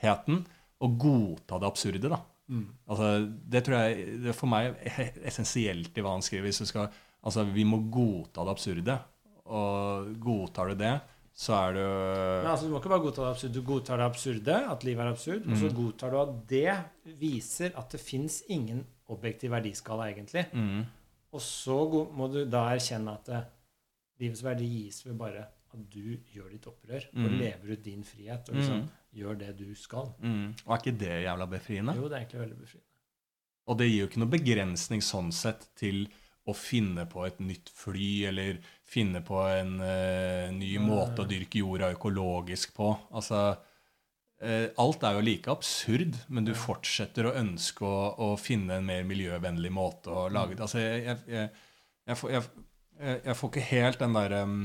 opprørskeheten 0.00 0.46
og 0.80 0.98
godta 0.98 1.58
det 1.60 1.66
absurde, 1.68 2.08
da. 2.08 2.20
Mm. 2.50 2.66
Altså, 2.88 3.08
det 3.52 3.64
tror 3.64 3.76
jeg 3.76 4.20
det 4.22 4.28
er 4.32 4.32
for 4.32 4.46
meg 4.50 4.74
essensielt 5.28 5.96
i 5.96 6.00
hva 6.02 6.14
han 6.16 6.22
skriver. 6.24 6.48
Hvis 6.48 6.58
du 6.58 6.66
skal, 6.66 6.88
altså, 7.22 7.44
vi 7.52 7.64
må 7.64 7.78
godta 7.92 8.44
det 8.44 8.50
absurde. 8.56 8.98
Og 9.50 10.14
godtar 10.22 10.68
du 10.70 10.74
det, 10.78 11.00
så 11.34 11.54
er 11.54 11.72
du 11.74 11.80
Men 11.80 12.50
altså, 12.52 12.66
Du 12.66 12.70
må 12.72 12.78
ikke 12.80 12.88
bare 12.92 13.00
godta 13.04 13.22
det 13.22 13.30
absurde. 13.34 13.54
Du 13.54 13.62
godtar 13.66 13.96
det 13.98 14.04
absurde, 14.06 14.56
at 14.70 14.84
livet 14.84 15.04
er 15.04 15.10
absurd, 15.10 15.46
og 15.50 15.56
så 15.56 15.68
Mm. 15.70 15.74
godtar 15.76 16.10
du 16.10 16.20
at 16.20 16.48
det 16.48 17.18
viser 17.20 17.70
at 17.76 17.90
det 17.90 18.00
fins 18.00 18.42
ingen 18.48 18.84
objektiv 19.08 19.50
verdiskala, 19.50 20.08
egentlig. 20.10 20.46
mm, 20.52 20.84
Og 21.32 21.40
så 21.40 22.08
må 22.12 22.26
du 22.32 22.44
da 22.44 22.64
erkjenne 22.74 23.12
at 23.12 23.24
det, 23.26 23.44
livets 24.20 24.42
verdi 24.44 24.64
gis 24.66 25.04
ved 25.06 25.14
bare 25.18 25.46
at 25.72 25.90
du 25.92 26.16
gjør 26.34 26.50
ditt 26.50 26.66
opprør 26.66 27.04
og 27.14 27.30
Mm. 27.30 27.38
lever 27.38 27.72
ut 27.72 27.82
din 27.84 28.02
frihet 28.04 28.48
og 28.48 28.54
liksom 28.56 28.74
mm, 28.80 28.88
gjør 29.16 29.38
det 29.40 29.54
du 29.58 29.68
skal. 29.74 30.12
mm. 30.22 30.46
Og 30.66 30.74
er 30.74 30.82
ikke 30.82 30.98
det 31.00 31.16
jævla 31.24 31.46
befriende? 31.50 31.96
Jo, 31.98 32.08
det 32.08 32.16
er 32.16 32.24
egentlig 32.24 32.42
veldig 32.44 32.58
befriende. 32.60 32.86
Og 33.70 33.78
det 33.78 33.86
gir 33.86 34.00
jo 34.00 34.08
ikke 34.10 34.22
noe 34.22 34.32
begrensning 34.32 35.02
sånn 35.04 35.30
sett 35.34 35.68
til 35.78 36.04
å 36.48 36.54
finne 36.56 37.04
på 37.10 37.24
et 37.26 37.40
nytt 37.42 37.70
fly, 37.76 38.10
eller 38.30 38.60
finne 38.88 39.20
på 39.22 39.38
en 39.44 39.74
uh, 39.82 40.46
ny 40.54 40.72
måte 40.82 41.22
å 41.22 41.28
dyrke 41.28 41.60
jorda 41.60 41.90
økologisk 41.94 42.72
på. 42.74 42.88
Altså, 43.14 43.42
uh, 44.42 44.66
alt 44.82 45.06
er 45.06 45.18
jo 45.18 45.26
like 45.26 45.52
absurd, 45.52 46.16
men 46.28 46.48
du 46.48 46.54
fortsetter 46.56 47.28
å 47.28 47.36
ønske 47.38 47.86
å, 47.86 48.00
å 48.30 48.30
finne 48.40 48.80
en 48.80 48.88
mer 48.88 49.04
miljøvennlig 49.06 49.72
måte 49.74 50.10
å 50.10 50.26
lage 50.32 50.56
det. 50.56 50.64
Altså, 50.66 50.82
jeg, 50.82 51.20
jeg, 51.28 51.52
jeg, 52.08 52.18
får, 52.22 52.34
jeg, 52.40 53.36
får 53.42 53.52
ikke 53.52 53.68
helt 53.70 54.02
den 54.02 54.18
derre 54.18 54.42
um, 54.48 54.58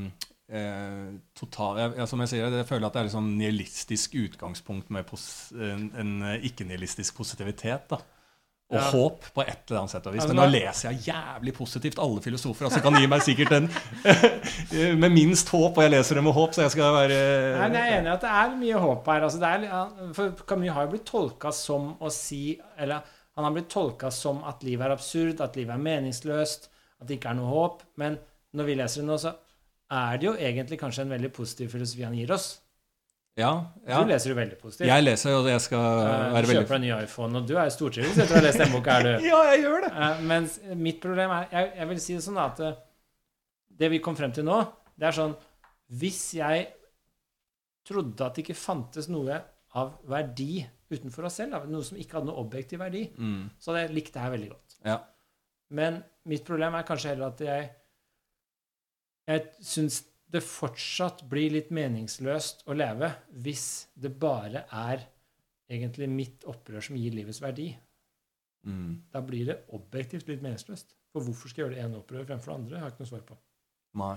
eh, 0.48 1.14
total 1.38 1.78
jeg, 1.80 1.94
jeg, 1.98 2.08
Som 2.08 2.20
jeg 2.24 2.28
sier, 2.34 2.50
jeg 2.60 2.66
føler 2.68 2.86
at 2.86 2.92
det 2.98 3.00
er 3.02 3.08
et 3.10 3.16
sånn 3.16 3.32
nihilistisk 3.38 4.14
utgangspunkt 4.14 4.90
med 4.94 5.06
pos, 5.08 5.24
en, 5.54 5.88
en 5.98 6.12
eh, 6.32 6.44
ikke-nihilistisk 6.50 7.16
positivitet. 7.16 7.88
da. 7.90 8.02
Og 8.66 8.80
Ja. 8.80 8.86
håp 8.90 9.22
på 9.30 9.42
et 9.46 9.60
eller 9.70 9.78
annet 9.84 9.92
sett 9.92 10.06
og 10.08 10.14
vis. 10.16 10.22
Altså, 10.24 10.34
Men 10.34 10.42
nå 10.42 10.46
leser 10.50 10.88
jeg 10.90 11.04
jævlig 11.14 11.52
positivt 11.54 11.98
alle 12.02 12.20
filosofer. 12.24 12.64
altså 12.66 12.80
kan 12.82 12.96
gi 12.98 13.06
meg 13.06 13.22
sikkert 13.22 13.52
en 13.54 13.68
med 15.02 15.12
minst 15.14 15.48
håp, 15.54 15.76
og 15.78 15.84
jeg 15.84 15.92
leser 15.92 16.18
det 16.18 16.24
med 16.26 16.34
håp, 16.34 16.50
så 16.56 16.64
jeg 16.64 16.72
skal 16.74 16.94
være 16.96 17.18
Nei, 17.60 17.68
men 17.68 17.76
Jeg 17.78 17.92
er 17.92 17.98
enig 18.00 18.10
i 18.10 18.14
at 18.16 18.24
det 18.26 18.32
er 18.40 18.56
mye 18.58 18.80
håp 18.82 19.06
her. 19.12 19.22
Altså, 19.28 19.38
det 19.38 19.52
er, 19.52 20.10
for 20.18 20.42
Camus 20.50 20.72
har 20.74 20.82
jo 20.88 20.90
blitt 20.96 21.06
tolka 21.06 21.52
som 21.54 21.92
å 22.02 22.10
si 22.10 22.58
Eller 22.76 23.06
han 23.36 23.44
har 23.44 23.52
blitt 23.54 23.68
tolka 23.70 24.10
som 24.10 24.42
at 24.48 24.62
livet 24.66 24.86
er 24.88 24.96
absurd, 24.96 25.40
at 25.44 25.54
livet 25.60 25.74
er 25.76 25.82
meningsløst, 25.86 26.66
at 27.00 27.06
det 27.06 27.18
ikke 27.20 27.28
er 27.34 27.38
noe 27.38 27.50
håp. 27.52 27.82
Men 28.00 28.16
når 28.56 28.64
vi 28.70 28.74
leser 28.80 29.02
det 29.04 29.10
nå, 29.10 29.18
så 29.20 29.34
er 29.90 30.16
det 30.18 30.26
jo 30.26 30.34
egentlig 30.34 30.78
kanskje 30.80 31.04
en 31.06 31.12
veldig 31.14 31.30
positiv 31.36 31.70
filosofi 31.76 32.02
han 32.06 32.14
gir 32.18 32.32
oss. 32.34 32.46
Ja, 33.36 33.50
ja. 33.84 33.98
Du 34.00 34.08
leser 34.08 34.30
jo 34.32 34.36
veldig 34.38 34.56
positivt. 34.58 34.88
Jeg 34.88 35.04
leser, 35.04 35.34
og 35.36 35.46
jeg 35.50 35.60
skal 35.60 35.78
uh, 36.00 36.32
være 36.32 36.46
du 36.48 36.52
kjøper 36.54 36.78
deg 36.78 36.84
ny 36.86 36.92
iPhone, 37.04 37.36
og 37.36 37.44
du 37.50 37.52
er 37.58 37.66
jo 37.68 37.74
stortrives 37.74 38.16
etter 38.16 38.32
å 38.32 38.38
ha 38.38 38.44
lest 38.46 38.62
den 38.62 38.72
boka 38.72 38.94
er 38.96 39.04
du. 39.04 39.26
Ja, 39.30 39.40
jeg 39.52 39.60
gjør 39.66 39.84
det! 39.84 39.90
Uh, 39.92 40.22
mens 40.30 40.54
mitt 40.86 41.02
problem 41.04 41.34
er 41.36 41.50
jeg, 41.52 41.68
jeg 41.82 41.90
vil 41.90 42.00
si 42.06 42.16
det 42.16 42.22
sånn 42.24 42.40
at 42.40 42.62
eh, 42.64 42.78
det 43.76 43.90
vi 43.92 44.00
kom 44.00 44.16
frem 44.16 44.32
til 44.32 44.46
nå, 44.48 44.56
det 44.96 45.10
er 45.10 45.18
sånn 45.18 45.34
Hvis 46.00 46.22
jeg 46.38 46.64
trodde 47.86 48.24
at 48.24 48.34
det 48.38 48.46
ikke 48.46 48.56
fantes 48.58 49.10
noe 49.12 49.36
av 49.76 49.92
verdi 50.08 50.64
utenfor 50.90 51.28
oss 51.28 51.36
selv, 51.42 51.60
noe 51.68 51.84
som 51.84 51.98
ikke 52.00 52.16
hadde 52.16 52.30
noe 52.30 52.40
objektiv 52.40 52.80
verdi, 52.80 53.04
Mm. 53.18 53.50
så 53.60 53.70
hadde 53.74 53.84
jeg 53.84 53.94
likt 54.00 54.14
det 54.16 54.22
her 54.24 54.32
veldig 54.32 54.48
godt. 54.54 54.76
Ja. 54.86 54.96
Men 55.76 56.00
mitt 56.30 56.44
problem 56.46 56.74
er 56.78 56.86
kanskje 56.88 57.12
heller 57.12 57.34
at 57.34 57.42
jeg 57.44 57.68
Jeg 59.26 59.48
syns 59.64 60.04
det 60.30 60.42
fortsatt 60.42 61.24
blir 61.30 61.52
litt 61.54 61.72
meningsløst 61.74 62.64
å 62.66 62.74
leve 62.76 63.10
hvis 63.42 63.66
det 63.94 64.12
bare 64.20 64.66
er 64.74 65.04
egentlig 65.70 66.08
mitt 66.10 66.46
opprør 66.50 66.82
som 66.82 66.98
gir 66.98 67.14
livets 67.14 67.42
verdi. 67.42 67.70
Mm. 68.66 69.02
Da 69.12 69.22
blir 69.22 69.50
det 69.50 69.58
objektivt 69.74 70.30
litt 70.30 70.42
meningsløst. 70.44 70.94
For 71.14 71.24
hvorfor 71.26 71.50
skal 71.50 71.62
jeg 71.62 71.66
gjøre 71.66 71.76
det 71.76 71.84
ene 71.86 72.00
opprøret 72.00 72.30
fremfor 72.30 72.52
det 72.52 72.56
andre? 72.60 72.76
Jeg 72.76 72.84
har 72.84 72.94
ikke 72.94 73.04
noe 73.04 73.10
svar 73.12 73.26
på. 73.26 73.36
Nei. 74.02 74.16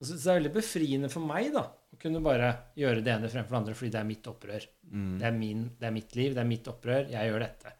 Og 0.00 0.06
så, 0.08 0.14
så 0.14 0.20
det 0.20 0.32
er 0.32 0.38
veldig 0.38 0.52
befriende 0.54 1.10
for 1.12 1.28
meg 1.28 1.50
da, 1.54 1.64
å 1.68 1.98
kunne 2.00 2.22
bare 2.24 2.50
gjøre 2.80 3.04
det 3.04 3.12
ene 3.12 3.28
fremfor 3.32 3.54
det 3.54 3.60
andre 3.60 3.74
fordi 3.76 3.92
det 3.94 4.00
er 4.00 4.08
mitt 4.08 4.30
opprør. 4.32 4.68
Mm. 4.88 5.10
Det 5.20 5.28
er, 5.28 5.34
min, 5.36 5.66
det 5.80 5.88
er 5.88 5.96
mitt 5.96 6.16
liv, 6.16 6.36
det 6.36 6.42
er 6.42 6.48
mitt 6.48 6.70
opprør, 6.72 7.10
jeg 7.12 7.30
gjør 7.30 7.44
dette. 7.44 7.74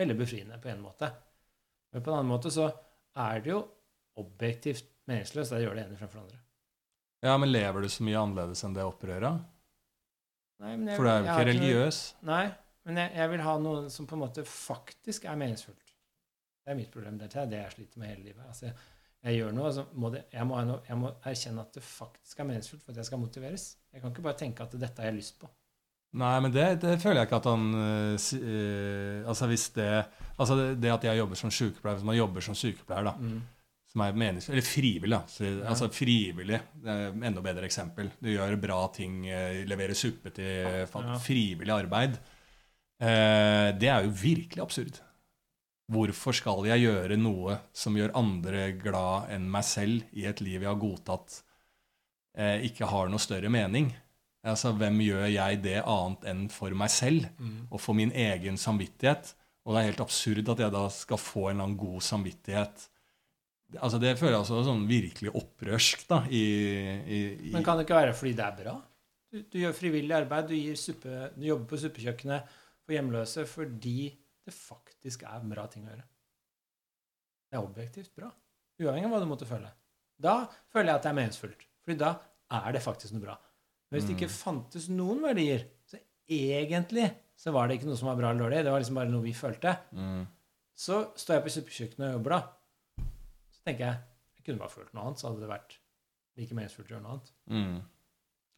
Veldig 0.00 0.16
befriende 0.16 0.60
på 0.62 0.72
en 0.72 0.80
måte. 0.84 1.10
Men 1.92 2.04
på 2.04 2.10
en 2.10 2.16
annen 2.16 2.32
måte 2.32 2.52
så 2.54 2.70
er 3.20 3.44
det 3.44 3.52
jo 3.52 3.60
objektivt 4.20 4.89
meningsløst 5.08 5.52
Jeg 5.52 5.64
gjør 5.66 5.74
det 5.74 5.84
ene 5.86 5.96
fremfor 5.96 6.20
det 6.20 6.22
andre. 6.26 6.38
Ja, 7.22 7.36
men 7.38 7.52
lever 7.52 7.82
du 7.82 7.88
så 7.88 8.02
mye 8.06 8.16
annerledes 8.20 8.64
enn 8.64 8.74
det 8.74 8.82
opprøret? 8.84 9.40
Nei, 10.60 10.76
men 10.76 10.86
jeg- 10.88 10.96
For 10.96 11.04
du 11.04 11.10
er 11.10 11.18
jo 11.20 11.24
ikke 11.24 11.46
religiøs. 11.48 12.14
noe-. 12.22 12.26
Nei, 12.26 12.54
men 12.84 12.96
jeg, 12.96 13.12
jeg 13.16 13.30
vil 13.30 13.40
ha 13.40 13.58
noe 13.58 13.90
som 13.90 14.06
på 14.06 14.14
en 14.16 14.20
måte 14.26 14.44
faktisk 14.44 15.24
er 15.24 15.36
meningsfullt. 15.36 15.94
Det 16.64 16.72
er 16.72 16.74
mitt 16.76 16.90
problem. 16.92 17.18
Det 17.18 17.34
er 17.36 17.46
det 17.46 17.58
jeg 17.62 17.72
sliter 17.72 17.98
med 17.98 18.08
hele 18.08 18.24
livet. 18.24 18.44
Altså, 18.46 18.66
jeg, 18.66 18.74
jeg 19.24 19.38
gjør 19.40 19.52
noe, 19.56 19.70
så 19.72 19.86
må 19.94 20.10
det, 20.12 20.24
jeg, 20.32 20.46
må 20.46 20.60
noe, 20.64 20.80
jeg 20.88 20.96
må 21.00 21.12
erkjenne 21.24 21.60
at 21.60 21.72
det 21.74 21.82
faktisk 21.82 22.40
er 22.40 22.44
meningsfullt 22.44 22.82
for 22.84 22.92
at 22.92 22.96
jeg 22.96 23.04
skal 23.08 23.18
motiveres. 23.18 23.76
Jeg 23.92 24.00
kan 24.02 24.10
ikke 24.12 24.22
bare 24.22 24.38
tenke 24.38 24.62
at 24.62 24.72
dette 24.80 25.00
har 25.02 25.10
jeg 25.10 25.18
lyst 25.20 25.38
på. 25.40 25.48
Nei, 26.12 26.40
men 26.40 26.50
det, 26.52 26.80
det 26.82 26.96
føler 27.00 27.20
jeg 27.20 27.28
ikke 27.28 27.36
at 27.38 27.44
han 27.46 27.66
øh, 27.74 29.28
Altså 29.30 29.46
hvis 29.46 29.68
det 29.76 30.04
Altså 30.42 30.56
det, 30.58 30.80
det 30.82 30.90
at 30.90 31.04
jeg 31.04 31.18
jobber 31.20 31.38
som 31.38 31.50
sykepleier 31.54 31.94
Hvis 32.00 32.04
man 32.08 32.16
jobber 32.16 32.40
som 32.42 32.54
sykepleier, 32.58 33.04
da, 33.04 33.12
Mm. 33.12 33.42
Som 33.90 34.02
er 34.04 34.12
meningsfull 34.14 34.54
Eller 34.54 34.66
frivillig, 34.66 35.10
da. 35.10 35.22
Så, 35.26 35.44
Ja. 35.48 35.68
Altså 35.72 35.88
frivillig. 35.90 36.60
Det 36.82 36.88
er 36.94 37.10
enda 37.26 37.40
bedre 37.42 37.66
eksempel. 37.66 38.10
Du 38.22 38.28
gjør 38.30 38.54
bra 38.62 38.86
ting, 38.94 39.24
eh, 39.26 39.64
leverer 39.66 39.94
suppe 39.98 40.30
til 40.32 40.86
Ja. 40.86 41.18
frivillig 41.18 41.74
arbeid. 41.74 42.18
Eh, 43.00 43.72
det 43.78 43.88
er 43.88 44.04
jo 44.04 44.10
virkelig 44.10 44.62
absurd. 44.62 45.00
Hvorfor 45.90 46.32
skal 46.36 46.66
jeg 46.68 46.84
gjøre 46.84 47.16
noe 47.18 47.56
som 47.74 47.96
gjør 47.98 48.12
andre 48.14 48.68
glad 48.78 49.30
enn 49.34 49.48
meg 49.50 49.64
selv 49.66 50.04
i 50.14 50.26
et 50.30 50.40
liv 50.40 50.60
jeg 50.62 50.68
har 50.70 50.78
godtatt 50.78 51.40
eh, 52.38 52.60
ikke 52.68 52.86
har 52.86 53.08
noe 53.10 53.18
større 53.18 53.50
mening? 53.50 53.90
Altså, 54.46 54.70
Hvem 54.72 55.00
gjør 55.02 55.26
jeg 55.32 55.62
det 55.64 55.82
annet 55.84 56.22
enn 56.30 56.44
for 56.48 56.70
meg 56.70 56.88
selv 56.90 57.26
Mm. 57.40 57.66
og 57.72 57.80
for 57.80 57.92
min 57.94 58.12
egen 58.12 58.56
samvittighet? 58.56 59.34
Og 59.66 59.74
det 59.74 59.80
er 59.82 59.90
helt 59.90 60.00
absurd 60.06 60.48
at 60.48 60.58
jeg 60.58 60.72
da 60.72 60.88
skal 60.88 61.18
få 61.18 61.50
en 61.50 61.56
eller 61.56 61.64
annen 61.64 61.76
god 61.76 62.00
samvittighet. 62.00 62.88
Altså, 63.78 64.00
Det 64.02 64.16
føler 64.18 64.32
jeg 64.34 64.40
også 64.42 64.64
sånn 64.66 64.86
virkelig 64.88 65.30
opprørsk. 65.38 66.06
da, 66.08 66.24
i, 66.26 66.40
i, 67.06 67.18
i 67.48 67.52
Men 67.54 67.62
kan 67.62 67.76
det 67.78 67.84
ikke 67.86 68.00
være 68.00 68.14
fordi 68.18 68.32
det 68.34 68.44
er 68.46 68.56
bra? 68.64 68.72
Du, 69.30 69.42
du 69.46 69.58
gjør 69.60 69.76
frivillig 69.78 70.16
arbeid, 70.16 70.48
du, 70.50 70.56
suppe, 70.76 71.30
du 71.36 71.44
jobber 71.46 71.68
på 71.70 71.78
suppekjøkkenet 71.78 72.48
for 72.82 72.96
hjemløse 72.96 73.44
fordi 73.46 74.08
det 74.44 74.54
faktisk 74.56 75.22
er 75.22 75.44
bra 75.46 75.66
ting 75.70 75.84
å 75.86 75.92
gjøre. 75.92 76.06
Det 77.50 77.58
er 77.58 77.62
objektivt 77.66 78.10
bra. 78.18 78.30
Uavhengig 78.80 79.06
av 79.06 79.14
hva 79.14 79.20
du 79.22 79.28
måtte 79.30 79.46
føle. 79.46 79.70
Da 80.20 80.34
føler 80.72 80.90
jeg 80.92 80.98
at 80.98 81.06
det 81.06 81.10
er 81.12 81.18
meningsfullt. 81.20 81.64
Fordi 81.84 81.98
da 82.00 82.10
er 82.60 82.72
det 82.74 82.82
faktisk 82.82 83.14
noe 83.14 83.24
bra. 83.28 83.36
Men 83.90 83.98
hvis 84.00 84.08
det 84.08 84.16
ikke 84.16 84.30
Mm. 84.30 84.36
fantes 84.40 84.88
noen 84.88 85.22
verdier, 85.22 85.64
så 85.86 85.98
egentlig 86.30 87.10
så 87.36 87.52
var 87.52 87.68
det 87.68 87.78
ikke 87.78 87.86
noe 87.88 87.96
som 87.98 88.08
var 88.10 88.16
bra 88.20 88.30
eller 88.30 88.44
dårlig. 88.48 88.64
Det 88.64 88.70
var 88.74 88.80
liksom 88.82 88.98
bare 89.00 89.10
noe 89.10 89.22
vi 89.24 89.32
følte. 89.34 89.76
mm, 89.94 90.26
Så 90.76 91.00
står 91.16 91.34
jeg 91.38 91.44
på 91.44 91.54
suppekjøkkenet 91.54 92.06
og 92.08 92.12
jobber, 92.18 92.30
da. 92.30 92.42
Tenker 93.70 93.86
jeg 93.86 93.98
jeg 94.40 94.44
kunne 94.46 94.58
bare 94.64 94.72
følt 94.72 94.94
noe 94.96 95.04
annet, 95.06 95.20
så 95.20 95.28
hadde 95.30 95.40
det 95.44 95.50
vært 95.50 95.74
like 96.40 96.54
meningsfullt 96.56 96.88
å 96.90 96.94
gjøre 96.96 97.02
noe 97.06 97.12
annet. 97.16 97.32
mm. 97.50 97.80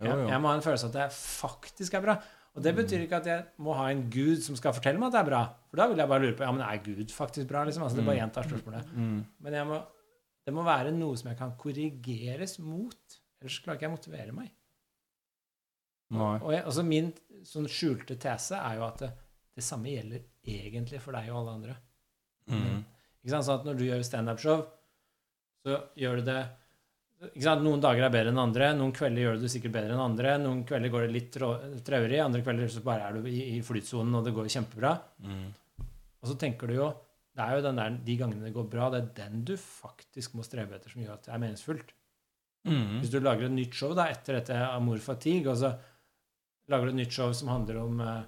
Jo, 0.02 0.06
Jeg, 0.08 0.18
jo. 0.18 0.28
jeg 0.32 0.40
må 0.42 0.48
ha 0.48 0.54
en 0.58 0.62
følelse 0.64 0.86
av 0.88 0.90
at 0.90 0.96
det 0.98 1.08
faktisk 1.14 1.94
er 1.94 2.00
bra. 2.02 2.14
Og 2.54 2.62
det 2.62 2.72
betyr 2.76 2.98
Mm. 2.98 3.04
ikke 3.06 3.16
at 3.22 3.26
jeg 3.30 3.44
må 3.64 3.74
ha 3.78 3.84
en 3.90 4.00
gud 4.10 4.42
som 4.42 4.56
skal 4.58 4.72
fortelle 4.76 4.98
meg 4.98 5.06
at 5.08 5.12
det 5.14 5.20
er 5.22 5.28
bra. 5.30 5.42
For 5.70 5.76
da 5.80 5.86
vil 5.88 5.96
jeg 6.02 6.08
bare 6.10 6.22
lure 6.24 6.36
på 6.36 6.44
ja, 6.44 6.52
men 6.52 6.60
er 6.66 6.80
Gud 6.84 7.08
faktisk 7.14 7.48
bra. 7.48 7.62
liksom? 7.64 7.82
Altså, 7.82 7.96
det 7.96 8.04
bare 8.06 8.16
Mm. 8.18 8.22
gjentar 8.22 8.44
spørsmålet. 8.48 8.90
Mm. 8.92 9.24
Men 9.40 9.52
jeg 9.54 9.66
må, 9.66 9.78
det 10.46 10.54
må 10.54 10.64
være 10.64 10.92
noe 10.92 11.16
som 11.16 11.28
jeg 11.30 11.38
kan 11.38 11.52
korrigeres 11.56 12.58
mot. 12.58 13.18
Ellers 13.40 13.58
klarer 13.64 13.76
ikke 13.78 13.86
jeg 13.86 13.92
å 13.92 13.96
motivere 13.96 14.32
meg. 14.34 14.50
Nei. 16.12 16.38
Og 16.42 16.52
jeg, 16.52 16.64
altså 16.68 16.84
Min 16.84 17.12
sånn 17.48 17.68
skjulte 17.70 18.18
tese 18.20 18.58
er 18.58 18.76
jo 18.76 18.84
at 18.86 18.98
det, 18.98 19.10
det 19.56 19.64
samme 19.64 19.88
gjelder 19.88 20.22
egentlig 20.44 21.00
for 21.00 21.12
deg 21.16 21.30
og 21.32 21.38
alle 21.42 21.54
andre. 21.56 21.76
Mm. 22.50 22.84
Ikke 23.22 23.30
sant? 23.36 23.46
Sånn 23.46 23.60
at 23.60 23.64
Når 23.70 23.78
du 23.78 23.84
gjør 23.86 24.04
standup-show, 24.04 24.66
så 25.62 25.78
gjør 25.98 26.20
du 26.20 26.26
det? 26.26 26.42
Noen 27.62 27.82
dager 27.82 28.02
er 28.02 28.10
bedre 28.10 28.32
enn 28.32 28.42
andre. 28.42 28.72
Noen 28.74 28.94
kvelder 28.94 29.22
gjør 29.22 29.38
du 29.38 29.44
det 29.44 29.52
sikkert 29.52 29.76
bedre 29.76 29.94
enn 29.94 30.02
andre. 30.02 30.34
Noen 30.42 30.64
kvelder 30.66 30.90
går 30.90 31.06
det 31.06 31.14
litt 31.14 31.38
traurig. 31.86 32.18
Andre 32.18 32.42
kvelder 32.42 32.72
så 32.72 32.82
bare 32.82 33.06
er 33.06 33.18
du 33.18 33.28
i, 33.30 33.38
i 33.54 33.60
flytsonen, 33.62 34.18
og 34.18 34.26
det 34.26 34.34
går 34.34 34.50
kjempebra. 34.50 34.92
Mm. 35.22 35.46
Og 36.22 36.30
så 36.30 36.38
tenker 36.38 36.70
du 36.70 36.78
jo 36.80 36.92
Det 37.32 37.40
er 37.40 37.56
jo 37.56 37.62
den 37.64 37.78
der, 37.80 37.94
de 38.06 38.14
gangene 38.20 38.44
det 38.44 38.52
går 38.52 38.66
bra, 38.68 38.90
det 38.92 38.98
er 39.00 39.12
den 39.22 39.44
du 39.48 39.54
faktisk 39.56 40.34
må 40.36 40.42
strebe 40.44 40.76
etter, 40.76 40.92
som 40.92 41.00
gjør 41.00 41.14
at 41.14 41.22
det 41.24 41.30
er 41.32 41.40
meningsfullt. 41.40 41.94
Mm. 42.68 42.98
Hvis 43.00 43.12
du 43.14 43.22
lager 43.22 43.46
et 43.46 43.54
nytt 43.54 43.78
show 43.78 43.94
da, 43.96 44.10
etter 44.12 44.36
dette 44.36 44.58
Amor 44.66 45.00
fatigue, 45.00 45.48
og 45.48 45.56
så 45.56 45.70
lager 46.68 46.90
du 46.90 46.92
et 46.92 46.98
nytt 47.00 47.16
show 47.16 47.32
som 47.32 47.48
handler 47.48 47.78
om 47.80 48.02
uh, 48.04 48.20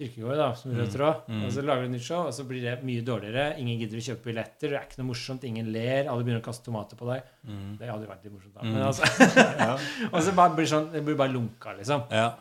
kirkegård, 0.00 0.36
da, 0.36 0.48
som 0.58 0.72
rød 0.74 0.88
Mm. 0.88 0.92
tråd, 0.94 1.20
Mm. 1.28 1.44
og 1.46 1.52
så 1.52 1.62
lager 1.64 1.82
du 1.82 1.88
nytt 1.92 2.02
show, 2.02 2.26
og 2.26 2.32
så 2.34 2.44
blir 2.48 2.62
det 2.62 2.82
mye 2.84 3.02
dårligere. 3.06 3.58
Ingen 3.58 3.78
gidder 3.78 3.96
å 4.00 4.06
kjøpe 4.08 4.24
billetter, 4.24 4.68
det 4.70 4.78
er 4.80 4.86
ikke 4.88 4.98
noe 5.02 5.10
morsomt, 5.12 5.44
ingen 5.44 5.72
ler, 5.72 6.08
alle 6.10 6.24
begynner 6.24 6.42
å 6.42 6.48
kaste 6.48 6.64
tomater 6.66 6.96
på 6.98 7.06
deg. 7.12 7.22
Mm. 7.46 7.76
Det 7.78 7.88
hadde 7.88 8.08
vært 8.10 8.24
litt 8.24 8.32
morsomt, 8.34 8.54
da. 8.54 8.60
Mm. 8.62 8.72
Men 8.72 8.82
altså, 8.88 9.04
og 10.14 10.18
så 10.22 10.34
bare 10.34 10.56
blir 10.56 10.66
sånn, 10.66 10.90
det 10.92 11.04
blir 11.04 11.16
bare 11.16 11.32
lunka, 11.32 11.76
liksom. 11.78 12.08
ja. 12.10 12.34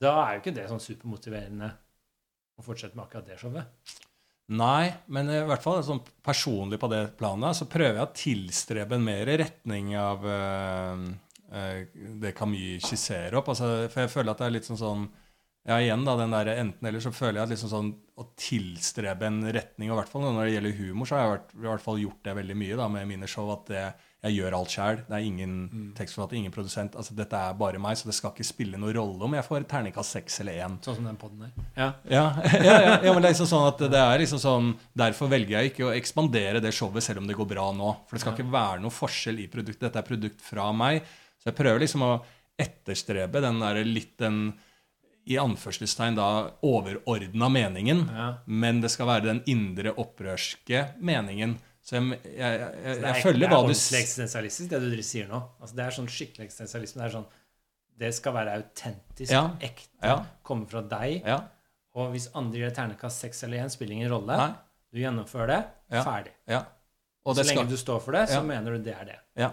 Da 0.00 0.10
er 0.26 0.34
jo 0.34 0.40
ikke 0.42 0.54
det 0.56 0.64
sånn 0.68 0.82
supermotiverende 0.82 1.68
å 2.58 2.64
fortsette 2.64 2.96
med 2.98 3.06
akkurat 3.06 3.26
det 3.26 3.38
showet. 3.40 4.00
Nei, 4.52 4.92
men 5.08 5.30
i 5.32 5.38
hvert 5.48 5.62
fall 5.64 5.80
sånn 5.86 6.02
personlig 6.22 6.76
på 6.82 6.90
det 6.92 7.16
planet 7.16 7.56
så 7.56 7.64
prøver 7.70 7.96
jeg 7.96 8.04
å 8.04 8.12
tilstrebe 8.18 8.98
en 8.98 9.04
mer 9.06 9.24
retning 9.40 9.94
av 9.96 10.26
øh, 10.28 11.04
øh, 11.54 11.86
det 12.20 12.34
Camus 12.36 12.84
skisserer 12.90 13.38
opp. 13.40 13.48
Altså, 13.54 13.88
for 13.88 14.04
jeg 14.04 14.12
føler 14.12 14.34
at 14.34 14.42
det 14.42 14.46
er 14.50 14.56
litt 14.58 14.68
sånn 14.68 14.80
sånn 14.82 15.06
Ja, 15.64 15.78
igjen, 15.80 16.02
da, 16.04 16.12
den 16.20 16.30
der 16.34 16.50
enten-eller, 16.60 17.00
så 17.00 17.08
føler 17.16 17.38
jeg 17.40 17.46
at 17.46 17.52
liksom 17.54 17.70
sånn 17.72 17.92
å 18.20 18.26
tilstrebe 18.36 19.24
en 19.30 19.38
retning, 19.48 19.88
og 19.90 19.96
i 19.96 20.00
hvert 20.02 20.10
fall 20.12 20.26
når 20.26 20.44
det 20.44 20.52
gjelder 20.58 20.74
humor, 20.76 21.08
så 21.08 21.16
har 21.16 21.22
jeg 21.24 21.30
vært, 21.38 21.54
i 21.56 21.68
hvert 21.70 21.84
fall 21.86 22.02
gjort 22.02 22.18
det 22.28 22.34
veldig 22.36 22.56
mye 22.60 22.76
da, 22.76 22.88
med 22.92 23.08
mine 23.08 23.26
show. 23.30 23.48
at 23.54 23.64
det 23.72 23.84
jeg 24.24 24.38
gjør 24.38 24.54
alt 24.56 24.72
sjæl. 24.72 25.00
Det 25.04 25.12
er 25.18 25.24
ingen 25.28 25.54
Mm. 25.68 25.88
tekstforfatter, 25.96 26.36
ingen 26.36 26.52
produsent. 26.52 26.94
altså 26.96 27.12
Dette 27.16 27.36
er 27.36 27.52
bare 27.60 27.78
meg, 27.78 27.96
så 27.96 28.06
det 28.08 28.14
skal 28.16 28.30
ikke 28.32 28.44
spille 28.44 28.78
noen 28.80 28.94
rolle 28.96 29.22
om 29.26 29.34
jeg 29.34 29.44
får 29.44 29.66
terningkast 29.68 30.10
seks 30.16 30.40
eller 30.40 30.52
én. 30.64 30.78
Sånn 30.80 30.96
som 30.96 31.04
den 31.04 31.16
poden 31.20 31.40
der. 31.40 31.50
Ja. 31.76 31.88
Ja, 32.08 32.22
ja, 32.64 32.80
ja, 32.80 32.94
ja, 33.04 33.12
men 33.12 33.20
det 33.20 33.28
er 33.28 33.34
liksom 33.34 33.50
sånn 33.52 33.68
at 33.68 33.78
det 33.84 34.00
er 34.00 34.18
liksom 34.18 34.40
sånn 34.40 34.70
Derfor 34.96 35.28
velger 35.28 35.58
jeg 35.60 35.72
ikke 35.74 35.88
å 35.90 35.92
ekspandere 35.96 36.60
det 36.64 36.72
showet 36.72 37.02
selv 37.04 37.18
om 37.20 37.26
det 37.28 37.36
går 37.36 37.48
bra 37.52 37.70
nå. 37.76 37.90
For 38.08 38.16
det 38.16 38.20
skal 38.24 38.32
ikke 38.32 38.50
være 38.52 38.80
noe 38.80 38.90
forskjell 38.96 39.40
i 39.44 39.48
produktet. 39.52 39.80
Dette 39.92 39.98
er 40.00 40.08
produkt 40.08 40.40
fra 40.40 40.72
meg. 40.72 41.02
Så 41.40 41.50
jeg 41.52 41.56
prøver 41.60 41.80
liksom 41.84 42.02
å 42.08 42.14
etterstrebe 42.56 43.40
den 43.44 43.60
der 43.60 43.84
litt 43.84 44.16
den 44.18 44.54
i 45.26 45.36
anførselstegn 45.40 46.16
da 46.18 46.26
overordna 46.62 47.48
meningen. 47.48 48.02
Ja. 48.12 48.26
Men 48.46 48.80
det 48.82 48.90
skal 48.92 49.06
være 49.08 49.24
den 49.30 49.42
indre 49.46 49.94
opprørske 50.00 50.82
meningen. 51.00 51.56
Så 51.84 51.96
jeg, 51.98 52.18
jeg, 52.24 52.34
jeg, 52.34 52.60
jeg, 52.84 53.00
Det 53.00 53.08
er, 53.10 53.22
følger 53.22 53.40
det 53.44 53.48
er 53.50 53.56
ordentlig 53.58 53.98
eksistensialistisk, 54.00 54.70
det 54.70 54.80
du 54.82 55.02
sier 55.04 55.26
nå. 55.28 55.40
Altså, 55.60 55.76
det 55.76 55.84
er 55.84 55.96
sånn 55.98 56.08
skikkelig 56.12 56.46
eksistensialisme. 56.48 57.00
Det 57.02 57.08
er 57.10 57.16
sånn 57.18 57.26
Det 58.04 58.08
skal 58.16 58.32
være 58.34 58.54
autentisk, 58.58 59.30
Ja. 59.30 59.42
ekte, 59.62 59.90
Ja. 60.02 60.16
komme 60.42 60.66
fra 60.66 60.80
deg. 60.82 61.22
Og 61.94 62.10
hvis 62.10 62.28
andre 62.34 62.58
gir 62.58 62.66
deg 62.70 62.74
ternekast 62.76 63.20
seks 63.22 63.44
eller 63.44 63.58
én, 63.62 63.70
spiller 63.70 63.92
ingen 63.94 64.10
rolle. 64.10 64.36
Nei. 64.36 64.52
Du 64.92 64.98
gjennomfører 64.98 65.46
det, 65.46 65.60
ferdig. 66.02 66.32
Så 67.24 67.34
lenge 67.38 67.44
skal 67.52 67.68
du 67.70 67.76
står 67.76 68.00
for 68.02 68.12
det, 68.12 68.24
så 68.28 68.42
mener 68.44 68.72
du 68.76 68.82
det 68.84 68.94
er 68.98 69.04
det. 69.12 69.18
Ja. 69.36 69.52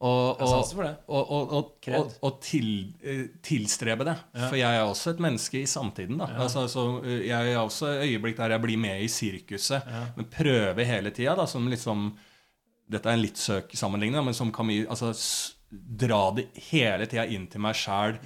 Og, 0.00 1.30
og, 1.30 1.52
og, 1.92 2.12
og, 2.24 2.38
til, 2.40 2.68
eh, 3.04 3.26
tilstrebe 3.44 4.06
det. 4.08 4.14
Ja. 4.32 4.46
For 4.48 4.56
jeg 4.56 4.78
er 4.78 4.86
også 4.88 5.10
et 5.12 5.20
menneske 5.20 5.60
i 5.60 5.66
samtiden. 5.68 6.16
da. 6.22 6.30
Ja. 6.32 6.42
Altså, 6.46 6.64
så 6.72 6.86
eh, 7.04 7.26
jeg 7.28 7.54
har 7.54 7.62
også 7.66 7.92
øyeblikk 8.00 8.38
der 8.40 8.54
jeg 8.56 8.62
blir 8.64 8.80
med 8.80 9.02
i 9.04 9.08
sirkuset, 9.12 9.82
Ja. 9.86 10.06
men 10.16 10.30
prøver 10.32 10.84
hele 10.84 11.10
tida, 11.10 11.46
som 11.46 11.68
liksom 11.68 12.10
Dette 12.90 13.06
er 13.06 13.14
en 13.14 13.22
litt 13.22 13.38
søk 13.38 13.70
sammenligning, 13.78 14.24
men 14.24 14.34
som 14.34 14.48
kan 14.52 14.66
altså, 14.88 15.12
Dra 15.70 16.32
det 16.34 16.48
hele 16.72 17.06
tida 17.06 17.22
inn 17.30 17.44
til 17.46 17.60
meg 17.62 17.76
sjæl. 17.78 18.16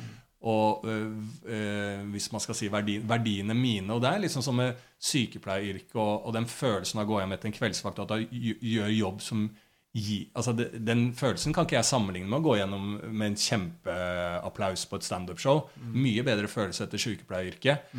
Og 0.44 0.84
øh, 0.88 1.10
øh, 1.44 2.00
hvis 2.12 2.30
man 2.32 2.40
skal 2.40 2.54
si 2.54 2.68
verdi, 2.72 2.98
verdiene 3.08 3.54
mine. 3.54 3.92
Og 3.92 4.00
det 4.00 4.08
er 4.10 4.18
liksom 4.22 4.42
som 4.42 4.56
med 4.56 4.74
sykepleieryrket 5.00 5.96
og, 5.96 6.26
og 6.26 6.32
den 6.36 6.46
følelsen 6.48 7.00
av 7.00 7.04
å 7.06 7.12
gå 7.12 7.20
hjem 7.20 7.32
etter 7.36 7.48
en 7.50 7.56
kveldsvakt 7.56 7.98
og 7.98 8.10
at 8.12 8.24
du 8.30 8.54
gjør 8.60 8.88
jobb 8.92 9.20
som 9.24 9.46
gi, 9.94 10.16
altså 10.34 10.54
det, 10.58 10.70
Den 10.82 11.06
følelsen 11.14 11.54
kan 11.54 11.66
ikke 11.66 11.78
jeg 11.78 11.86
sammenligne 11.86 12.30
med 12.30 12.40
å 12.40 12.46
gå 12.48 12.56
gjennom 12.58 12.88
med 13.04 13.28
en 13.30 13.38
kjempeapplaus 13.38 14.86
på 14.90 14.98
et 14.98 15.06
standup-show. 15.06 15.64
Mye 15.94 16.24
bedre 16.26 16.50
følelse 16.50 16.88
etter 16.88 17.02
sykepleieryrket. 17.02 17.94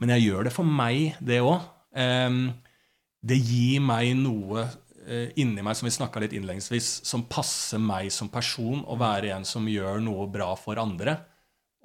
Men 0.00 0.12
jeg 0.16 0.26
gjør 0.28 0.48
det 0.48 0.54
for 0.56 0.68
meg, 0.68 1.16
det 1.20 1.42
òg. 1.44 1.60
det 3.26 3.38
gir 3.42 3.80
meg 3.82 4.12
noe 4.20 4.66
uh, 4.66 5.28
inni 5.40 5.62
meg, 5.64 5.76
som 5.76 5.88
vi 5.88 5.94
snakka 5.94 6.20
litt 6.22 6.34
innledningsvis, 6.36 6.90
som 7.08 7.24
passer 7.28 7.80
meg 7.80 8.10
som 8.12 8.28
person, 8.32 8.84
å 8.84 8.98
være 9.00 9.32
en 9.34 9.46
som 9.48 9.66
gjør 9.68 10.00
noe 10.04 10.28
bra 10.32 10.52
for 10.60 10.78
andre. 10.80 11.16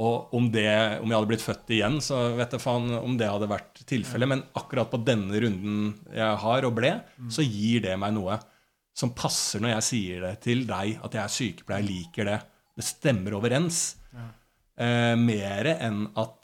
Og 0.02 0.34
om, 0.34 0.48
det, 0.52 0.68
om 1.03 1.11
jeg 1.11 1.18
hadde 1.18 1.30
blitt 1.30 1.44
født 1.44 1.73
igjen, 1.76 1.99
så 2.02 2.32
vet 2.38 2.56
jeg 2.56 2.64
faen 2.64 2.88
om 2.98 3.18
det 3.19 3.30
hadde 3.30 3.49
vært 3.52 3.84
tilfellet. 3.86 4.32
Men 4.32 4.44
akkurat 4.57 4.90
på 4.90 5.02
denne 5.06 5.44
runden 5.44 5.91
jeg 6.15 6.40
har 6.41 6.65
og 6.65 6.73
ble, 6.80 6.95
så 7.32 7.45
gir 7.45 7.84
det 7.86 7.94
meg 8.02 8.15
noe 8.15 8.40
som 8.93 9.13
passer 9.15 9.63
når 9.63 9.76
jeg 9.76 9.88
sier 9.88 10.23
det 10.26 10.34
til 10.43 10.65
deg, 10.69 10.97
at 11.03 11.15
jeg 11.15 11.23
er 11.23 11.35
sykepleier, 11.35 11.85
liker 11.88 12.27
det. 12.27 12.39
Det 12.77 12.85
stemmer 12.85 13.38
overens. 13.38 13.84
Eh, 14.81 15.15
Mer 15.19 15.68
enn 15.77 16.05
at 16.19 16.38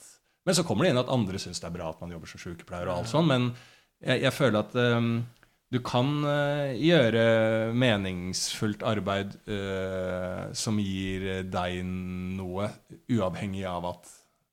Men 0.48 0.56
så 0.56 0.64
kommer 0.64 0.86
det 0.86 0.94
inn 0.94 1.02
at 1.02 1.10
andre 1.12 1.40
syns 1.42 1.60
det 1.60 1.68
er 1.68 1.74
bra 1.76 1.90
at 1.92 2.00
man 2.00 2.14
jobber 2.14 2.30
som 2.32 2.40
sykepleier, 2.40 2.88
og 2.88 3.02
alt 3.02 3.10
sånn, 3.12 3.28
men 3.28 3.50
jeg, 4.00 4.22
jeg 4.24 4.32
føler 4.32 4.62
at 4.62 4.76
um, 4.80 5.10
du 5.74 5.82
kan 5.84 6.12
uh, 6.24 6.70
gjøre 6.72 7.24
meningsfullt 7.76 8.86
arbeid 8.88 9.34
uh, 9.52 10.46
som 10.56 10.80
gir 10.80 11.44
deg 11.52 11.82
noe, 11.84 12.70
uavhengig 13.12 13.66
av 13.68 13.90
at 13.92 14.08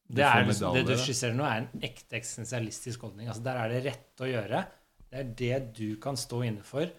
du 0.09 0.19
Det, 0.19 0.27
får 0.27 0.49
medalje. 0.51 0.83
det 0.83 0.97
du 0.97 1.05
skisserer 1.05 1.39
nå, 1.39 1.47
er 1.47 1.63
en 1.63 1.87
ekte 1.87 2.19
eksistensialistisk 2.19 3.07
holdning. 3.07 3.31
Altså, 3.31 3.45
der 3.47 3.61
er 3.63 3.71
det 3.77 3.85
rette 3.87 4.27
å 4.27 4.33
gjøre. 4.33 4.65
Det 5.07 5.21
er 5.23 5.31
det 5.45 5.61
du 5.79 5.87
kan 6.03 6.19
stå 6.19 6.43
inne 6.51 6.67
for 6.67 6.91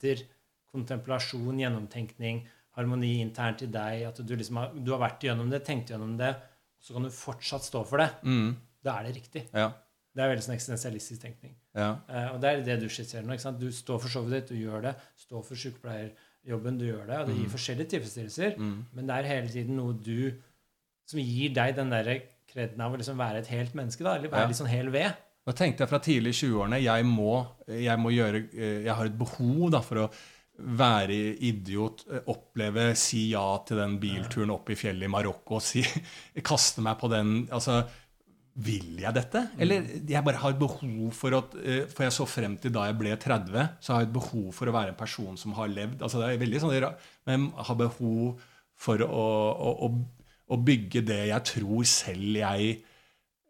etter 0.00 0.24
kontemplasjon, 0.72 1.58
gjennomtenkning, 1.60 2.42
harmoni 2.78 3.20
internt 3.20 3.62
i 3.66 3.68
deg. 3.70 4.06
At 4.08 4.20
du 4.26 4.34
liksom 4.38 4.56
har, 4.60 4.72
du 4.74 4.92
har 4.94 5.02
vært 5.02 5.26
gjennom 5.26 5.50
det, 5.50 5.62
tenkt 5.66 5.90
gjennom 5.92 6.16
det, 6.18 6.32
og 6.80 6.86
så 6.86 6.96
kan 6.96 7.06
du 7.06 7.10
fortsatt 7.12 7.66
stå 7.66 7.84
for 7.86 7.98
det. 8.02 8.10
Mm, 8.24 8.56
Da 8.82 8.94
er 8.98 9.08
det 9.10 9.16
riktig. 9.18 9.42
ja, 9.52 9.72
Det 10.16 10.22
er 10.24 10.30
veldig 10.32 10.42
sånn 10.46 10.54
eksistensialistisk 10.56 11.20
tenkning. 11.22 11.54
ja, 11.76 11.90
Uh, 12.08 12.34
og 12.34 12.40
det 12.40 12.48
er 12.50 12.62
det 12.64 12.80
du 12.80 12.88
skisserer 12.88 13.22
nå. 13.26 13.36
Du 13.58 13.70
står 13.70 13.98
for 14.00 14.08
showet 14.08 14.30
ditt, 14.30 14.48
du 14.48 14.54
gjør 14.56 14.82
det. 14.82 14.94
Står 15.16 15.44
for 15.44 15.54
sykepleierjobben, 15.54 16.78
du 16.78 16.86
gjør 16.86 17.06
det. 17.06 17.18
Og 17.20 17.26
det 17.28 17.36
gir 17.36 17.48
forskjellige 17.52 17.90
tilfredsstillelser. 17.90 18.56
mm, 18.56 18.84
Men 18.94 19.06
det 19.06 19.16
er 19.16 19.28
hele 19.28 19.48
tiden 19.48 19.76
noe 19.76 19.92
du 19.92 20.32
som 21.06 21.20
gir 21.20 21.52
deg 21.54 21.74
den 21.76 21.90
derre 21.90 22.22
kreden 22.48 22.80
av 22.80 22.92
å 22.94 22.96
liksom 22.98 23.16
være 23.18 23.38
et 23.38 23.46
helt 23.48 23.74
menneske, 23.74 24.02
da. 24.02 24.14
Eller 24.16 24.28
være 24.30 24.40
Ja. 24.40 24.46
litt 24.48 24.56
sånn 24.56 24.66
hel 24.68 24.88
ved. 24.90 25.12
Nå 25.48 25.54
tenkte 25.56 25.82
jeg 25.84 25.90
fra 25.90 25.98
tidlig 26.04 26.34
i 26.34 26.38
20-årene 26.42 26.82
jeg, 26.84 27.06
må- 27.08 27.46
jeg 27.72 27.96
må 27.98 28.10
gjøre 28.12 28.42
eh, 28.52 28.82
Jeg 28.84 28.94
har 28.98 29.08
et 29.08 29.16
behov 29.18 29.70
da, 29.72 29.80
for 29.84 30.04
å 30.04 30.10
være 30.60 31.14
idiot, 31.48 32.02
eh, 32.12 32.20
oppleve, 32.28 32.90
si 33.00 33.30
ja 33.32 33.46
til 33.64 33.78
den 33.80 33.94
bilturen 34.02 34.52
opp 34.52 34.68
i 34.68 34.76
fjellet 34.76 35.08
i 35.08 35.12
Marokko, 35.14 35.56
si, 35.64 35.80
kaste 36.50 36.84
meg 36.84 36.98
på 37.00 37.08
den 37.12 37.46
altså, 37.48 37.78
Vil 38.60 38.98
jeg 39.00 39.14
dette? 39.16 39.46
Eller 39.62 39.86
jeg 40.10 40.24
bare 40.26 40.42
har 40.42 40.52
et 40.52 40.60
behov 40.60 41.14
for 41.16 41.38
at 41.38 41.56
eh, 41.64 41.86
For 41.88 42.04
jeg 42.04 42.12
så 42.18 42.26
frem 42.28 42.58
til 42.60 42.74
da 42.76 42.84
jeg 42.90 42.98
ble 43.00 43.16
30, 43.16 43.56
så 43.80 43.94
har 43.96 44.04
jeg 44.04 44.10
et 44.10 44.16
behov 44.18 44.50
for 44.58 44.68
å 44.68 44.74
være 44.76 44.92
en 44.92 45.00
person 45.00 45.40
som 45.40 45.56
har 45.56 45.72
levd. 45.72 46.02
altså 46.04 46.20
det 46.20 46.28
er 46.34 46.42
veldig 46.44 46.60
sånn, 46.66 46.76
Men 47.30 47.48
jeg 47.56 47.68
har 47.70 47.80
behov 47.86 48.44
for 48.80 49.00
å, 49.08 49.24
å, 49.56 49.72
å, 49.88 49.90
å 50.52 50.56
bygge 50.68 51.02
det 51.08 51.22
jeg 51.30 51.48
tror 51.54 51.84
selv 51.88 52.36
jeg 52.42 52.78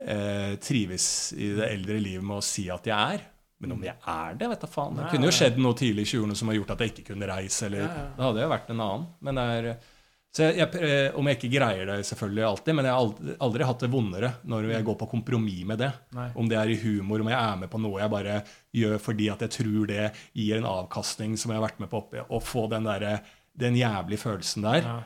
eh, 0.01 0.57
trives 0.63 1.07
i 1.37 1.53
det 1.59 1.69
eldre 1.71 2.01
livet 2.01 2.25
med 2.27 2.41
å 2.41 2.45
si 2.45 2.69
at 2.73 2.89
jeg 2.91 3.17
er. 3.19 3.29
Men 3.61 3.75
om 3.77 3.83
jeg 3.85 3.97
er 4.09 4.37
det, 4.41 4.49
vet 4.49 4.63
da 4.65 4.69
faen. 4.73 4.97
Det 4.97 5.11
kunne 5.13 5.29
jo 5.29 5.37
skjedd 5.37 5.59
noe 5.61 5.77
tidlig 5.77 6.07
i 6.07 6.11
20-årene 6.15 6.37
som 6.39 6.49
har 6.49 6.57
gjort 6.57 6.71
at 6.75 6.85
jeg 6.85 6.95
ikke 6.95 7.11
kunne 7.13 7.29
reise. 7.29 7.67
eller 7.69 7.85
ja. 7.85 8.05
Hadde 8.23 8.45
jo 8.47 8.53
vært 8.55 8.71
en 8.73 8.81
annen. 8.81 9.09
Men 9.21 9.37
det 9.41 9.45
er, 9.57 9.69
så 10.31 10.47
jeg, 10.47 10.57
jeg, 10.61 10.81
eh, 10.87 11.19
om 11.19 11.27
jeg 11.27 11.37
ikke 11.41 11.51
greier 11.57 11.89
det 11.91 11.99
selvfølgelig 12.07 12.45
alltid, 12.47 12.77
men 12.79 12.87
jeg 12.87 12.95
har 12.95 13.03
aldri, 13.03 13.37
aldri 13.47 13.67
hatt 13.67 13.85
det 13.85 13.91
vondere 13.91 14.29
når 14.49 14.69
jeg 14.71 14.87
går 14.87 14.99
på 15.01 15.09
kompromiss 15.11 15.65
med 15.67 15.83
det. 15.83 15.91
Nei. 16.17 16.29
Om 16.39 16.51
det 16.53 16.59
er 16.61 16.71
i 16.71 16.79
humor, 16.85 17.25
om 17.25 17.31
jeg 17.33 17.41
er 17.41 17.61
med 17.65 17.73
på 17.73 17.81
noe 17.83 18.01
jeg 18.01 18.15
bare 18.15 18.37
gjør 18.81 19.01
fordi 19.03 19.27
at 19.35 19.43
jeg 19.45 19.55
tror 19.59 19.91
det 19.91 20.05
gir 20.39 20.61
en 20.61 20.69
avkastning 20.71 21.35
som 21.41 21.51
jeg 21.51 21.59
har 21.59 21.67
vært 21.67 21.83
med 21.83 21.91
på 21.91 22.01
oppi, 22.05 22.23
Å 22.23 22.41
få 22.41 22.69
den, 22.71 22.87
der, 22.87 23.27
den 23.59 23.77
jævlige 23.77 24.23
følelsen 24.23 24.69
der. 24.71 24.87
Ja. 24.87 25.01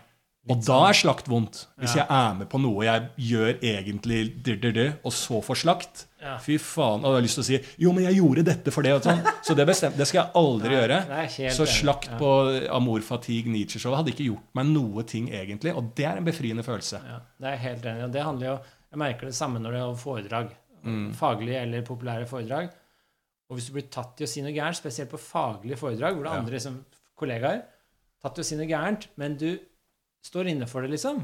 Og 0.50 0.58
da 0.60 0.76
er 0.90 0.92
slakt 0.92 1.28
vondt. 1.30 1.62
Hvis 1.80 1.94
Ja. 1.96 2.02
jeg 2.04 2.06
er 2.10 2.34
med 2.34 2.48
på 2.50 2.58
noe 2.60 2.84
jeg 2.84 3.08
gjør 3.16 3.60
egentlig 3.62 4.42
dyr, 4.44 4.56
dyr, 4.60 4.72
dyr, 4.76 4.92
og 5.02 5.12
så 5.12 5.40
får 5.42 5.56
slakt. 5.62 6.04
Ja. 6.20 6.36
Fy 6.38 6.58
faen. 6.58 7.00
Og 7.04 7.12
jeg 7.12 7.16
har 7.16 7.22
lyst 7.22 7.34
til 7.38 7.42
å 7.42 7.46
si 7.46 7.58
'jo, 7.78 7.92
men 7.94 8.04
jeg 8.04 8.16
gjorde 8.16 8.44
dette 8.44 8.70
for 8.70 8.82
det'. 8.82 8.94
Og 8.96 9.02
sånn. 9.02 9.22
Så 9.44 9.54
det, 9.56 9.66
bestemt, 9.66 9.96
det 9.96 10.06
skal 10.06 10.24
jeg 10.24 10.32
aldri 10.34 10.68
Nei, 10.68 11.26
gjøre. 11.28 11.50
Så 11.52 11.64
slakt 11.66 12.10
Ja. 12.10 12.18
på 12.18 12.68
Amor 12.70 13.00
Fatigue 13.00 13.48
Nietzsche-showet 13.52 13.96
hadde 13.96 14.12
ikke 14.12 14.26
gjort 14.32 14.44
meg 14.54 14.66
noe 14.66 15.02
ting 15.04 15.28
egentlig. 15.30 15.74
Og 15.74 15.94
det 15.94 16.04
er 16.04 16.16
en 16.18 16.24
befriende 16.24 16.62
følelse. 16.62 17.00
Ja, 17.04 17.20
det 17.40 17.46
er 17.46 17.50
jeg 17.56 17.60
helt 17.60 17.82
enig 17.84 18.00
i. 18.00 18.04
Og 18.04 18.12
det 18.12 18.22
handler 18.22 18.46
jo 18.46 18.58
Jeg 18.92 18.98
merker 18.98 19.26
det 19.26 19.34
samme 19.34 19.58
når 19.58 19.70
det 19.72 19.80
er 19.80 19.96
foredrag. 19.96 20.50
Mm. 20.84 21.12
Faglige 21.14 21.60
eller 21.62 21.82
populære 21.82 22.28
foredrag. 22.28 22.70
Og 23.50 23.56
hvis 23.58 23.66
du 23.66 23.72
blir 23.72 23.90
tatt 23.90 24.20
i 24.20 24.24
å 24.24 24.28
si 24.28 24.40
noe 24.40 24.52
gærent, 24.54 24.76
spesielt 24.76 25.10
på 25.10 25.18
faglige 25.18 25.76
foredrag, 25.76 26.14
hvor 26.14 26.22
det 26.22 26.32
er 26.32 26.38
andre 26.38 26.60
som 26.60 26.84
kollegaer 27.18 27.62
tatt 28.22 28.38
i 28.38 28.40
å 28.40 28.44
si 28.44 28.54
noe 28.56 28.66
gærent, 28.68 29.08
men 29.16 29.36
du 29.36 29.58
står 30.24 30.48
inne 30.54 30.66
for 30.70 30.82
det, 30.84 30.90
liksom. 30.94 31.20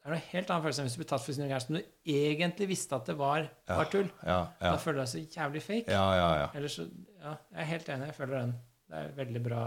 Det 0.00 0.08
er 0.08 0.14
noe 0.14 0.22
helt 0.32 0.48
annen 0.50 0.64
følelse 0.64 0.80
enn 0.80 0.86
hvis 0.88 0.94
du 0.96 1.00
blir 1.02 1.10
tatt 1.10 1.22
for 1.26 1.36
sin 1.36 1.48
gærent 1.50 1.66
som 1.66 1.76
du 1.76 1.82
egentlig 2.08 2.68
visste 2.70 2.96
at 2.96 3.06
det 3.10 3.16
var, 3.20 3.42
Ja. 3.68 3.76
var 3.76 3.84
tull. 3.92 4.08
Ja, 4.24 4.38
ja. 4.60 4.70
Da 4.72 4.76
føler 4.80 5.00
du 5.00 5.04
deg 5.04 5.10
så 5.12 5.24
jævlig 5.36 5.62
fake. 5.62 5.90
Ja, 5.92 6.06
ja, 6.16 6.28
ja. 6.40 6.46
Ellers 6.56 6.76
så, 6.80 6.86
ja, 7.20 7.34
jeg 7.52 7.60
er 7.60 7.68
helt 7.74 7.88
enig. 7.88 8.06
Jeg 8.06 8.16
føler 8.16 8.38
den. 8.40 8.54
Det 8.90 8.96
er 8.96 9.12
veldig 9.24 9.42
bra 9.44 9.64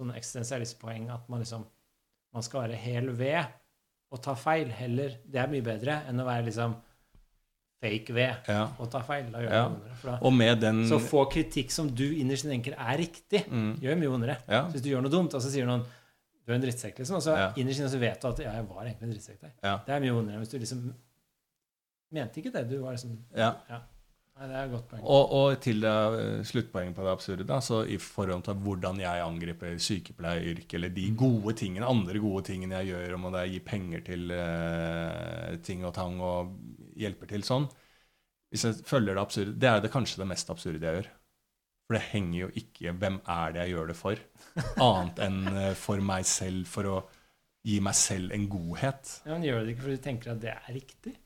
sånn 0.00 0.14
eksistensialistpoeng 0.16 1.10
at 1.12 1.28
man 1.28 1.40
liksom 1.44 1.66
man 2.32 2.42
skal 2.46 2.62
være 2.62 2.78
hel 2.78 3.10
ved 3.18 3.44
og 4.10 4.22
ta 4.22 4.34
feil 4.34 4.70
heller. 4.70 5.18
Det 5.26 5.38
er 5.42 5.46
mye 5.52 5.62
bedre 5.66 6.00
enn 6.08 6.18
å 6.22 6.24
være 6.26 6.46
liksom 6.48 6.74
fake 7.80 8.12
ved 8.14 8.50
og 8.78 8.90
ta 8.92 9.00
feil. 9.06 9.30
Da 9.32 9.38
gjør 9.44 9.50
Ja. 9.52 9.68
det 9.68 10.20
vondere. 10.20 10.60
Den 10.60 10.82
så 10.88 10.98
få 11.00 11.24
kritikk 11.30 11.70
som 11.70 11.88
du 11.94 12.04
innerst 12.14 12.44
inne 12.44 12.56
tenker 12.62 12.74
er 12.78 12.98
riktig, 12.98 13.44
mm, 13.48 13.80
gjør 13.80 13.96
mye 13.98 14.10
vondere. 14.10 14.36
hvis 14.72 14.82
du 14.82 14.90
gjør 14.90 15.02
noe 15.02 15.10
dumt, 15.10 15.34
og 15.34 15.40
så 15.42 15.50
sier 15.50 15.66
noen 15.66 15.84
du 16.50 16.56
er 16.56 16.58
en 16.58 16.64
drittsekk, 16.66 16.98
liksom, 16.98 17.20
og 17.20 17.22
så 17.22 17.36
Ja. 17.38 17.46
innerst 17.62 17.80
inne 17.80 17.92
så 17.92 18.00
vet 18.02 18.20
du 18.20 18.26
at 18.28 18.42
ja, 18.42 18.56
jeg 18.58 18.66
var 18.66 18.82
egentlig 18.82 19.06
en 19.06 19.14
drittsekk 19.14 19.40
der. 19.46 19.54
Ja. 19.62 19.76
Det 19.86 19.94
er 19.94 20.02
mye 20.02 20.16
vondere 20.18 20.42
hvis 20.42 20.50
du 20.50 20.58
liksom 20.58 20.82
mente 22.10 22.40
ikke 22.42 22.52
det. 22.54 22.66
Du 22.70 22.80
var 22.82 22.96
liksom 22.96 23.16
ja. 23.36 23.54
Nei, 23.70 23.80
Nei, 24.40 24.46
det 24.48 24.56
er 24.56 24.64
et 24.64 24.72
godt 24.72 24.86
poeng. 24.88 25.02
Og, 25.04 25.32
og 25.36 25.60
til 25.60 25.82
det 25.84 25.92
eh, 26.16 26.42
sluttpoenget 26.48 26.96
på 26.96 27.04
det 27.04 27.12
absurde, 27.12 27.44
da, 27.44 27.58
så 27.60 27.82
i 27.84 27.98
forhold 28.00 28.42
til 28.46 28.54
hvordan 28.64 29.02
jeg 29.02 29.20
angriper 29.20 29.76
sykepleieryrket, 29.84 30.74
eller 30.78 30.94
de 30.96 31.04
gode 31.12 31.52
tingene, 31.60 31.84
andre 31.86 32.22
gode 32.24 32.46
tingene 32.48 32.80
jeg 32.80 32.94
gjør, 32.94 33.14
om 33.18 33.28
det 33.34 33.42
er 33.42 33.52
gi 33.52 33.60
penger 33.66 34.04
til 34.06 34.32
eh, 34.32 35.58
ting 35.66 35.84
og 35.84 35.92
tang 35.98 36.16
og 36.24 36.54
hjelper 36.96 37.28
til 37.30 37.44
sånn 37.46 37.68
Hvis 38.50 38.64
jeg 38.64 38.80
følger 38.88 39.14
det 39.14 39.22
absurde 39.22 39.54
Det 39.60 39.68
er 39.70 39.80
det 39.84 39.92
kanskje 39.92 40.22
det 40.24 40.26
mest 40.32 40.50
absurde 40.50 40.80
jeg 40.82 41.02
gjør. 41.02 41.10
For 41.90 41.96
det 41.98 42.04
henger 42.12 42.36
jo 42.44 42.48
ikke 42.54 42.92
Hvem 43.02 43.16
er 43.34 43.54
det 43.56 43.64
jeg 43.64 43.72
gjør 43.74 43.88
det 43.90 43.96
for? 43.98 44.20
Annet 44.78 45.18
enn 45.26 45.40
eh, 45.50 45.72
for 45.74 45.98
meg 46.06 46.28
selv, 46.30 46.68
for 46.70 46.86
å 46.86 46.98
gi 47.66 47.80
meg 47.82 47.96
selv 47.98 48.30
en 48.32 48.44
godhet. 48.48 49.10
Ja, 49.26 49.34
men 49.34 49.42
Gjør 49.48 49.58
du 49.58 49.66
det 49.66 49.74
ikke 49.74 49.84
fordi 49.88 49.98
du 49.98 50.04
tenker 50.06 50.30
at 50.36 50.40
det 50.44 50.52
er 50.54 50.70
riktig? 50.76 51.16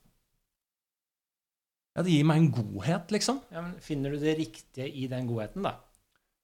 Ja, 1.95 2.03
det 2.03 2.11
gir 2.16 2.24
meg 2.27 2.41
en 2.41 2.49
godhet, 2.57 3.12
liksom. 3.15 3.36
Ja, 3.55 3.61
men 3.62 3.77
Finner 3.85 4.15
du 4.16 4.19
det 4.24 4.32
riktige 4.41 4.89
i 4.91 5.05
den 5.12 5.28
godheten, 5.31 5.62
da? 5.69 5.77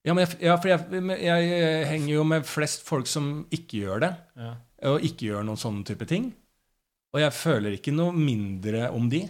Ja, 0.07 0.15
men 0.15 0.23
jeg, 0.25 0.37
ja, 0.47 0.55
for 0.61 0.71
jeg, 0.71 1.17
jeg 1.25 1.89
henger 1.91 2.13
jo 2.15 2.23
med 2.29 2.47
flest 2.49 2.85
folk 2.87 3.09
som 3.11 3.33
ikke 3.53 3.83
gjør 3.83 4.05
det, 4.07 4.13
Ja. 4.39 4.53
og 4.93 5.03
ikke 5.05 5.27
gjør 5.33 5.43
noen 5.49 5.59
sånne 5.61 5.85
type 5.91 6.07
ting. 6.09 6.31
Og 7.11 7.21
jeg 7.25 7.35
føler 7.35 7.75
ikke 7.75 7.93
noe 7.93 8.15
mindre 8.15 8.87
om 8.95 9.09
de. 9.11 9.25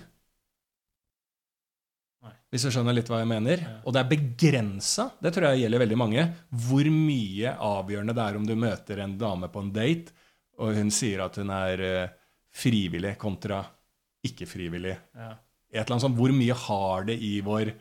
Hvis 2.51 2.65
du 2.67 2.73
skjønner 2.75 2.97
litt 2.97 3.11
hva 3.11 3.21
jeg 3.21 3.31
mener. 3.31 3.61
Og 3.87 3.95
det 3.95 4.01
er 4.01 4.09
begrensa, 4.11 5.07
det 5.23 5.31
tror 5.35 5.53
jeg 5.53 5.63
gjelder 5.65 5.85
veldig 5.85 5.99
mange, 6.01 6.25
hvor 6.67 6.89
mye 6.91 7.53
avgjørende 7.55 8.17
det 8.17 8.25
er 8.25 8.39
om 8.41 8.49
du 8.49 8.57
møter 8.59 9.05
en 9.05 9.15
dame 9.21 9.51
på 9.53 9.63
en 9.63 9.71
date, 9.75 10.17
og 10.61 10.75
hun 10.77 10.91
sier 10.93 11.23
at 11.25 11.39
hun 11.41 11.53
er 11.55 11.85
eh, 11.87 12.17
frivillig 12.51 13.15
kontra 13.21 13.63
ikke 14.27 14.49
frivillig. 14.51 14.97
Ja. 15.17 15.31
Et 15.71 15.85
eller 15.85 15.95
annet 15.95 16.05
sånt, 16.09 16.19
Hvor 16.19 16.35
mye 16.35 16.57
har 16.67 17.07
det 17.09 17.17
i 17.23 17.39
vår 17.47 17.73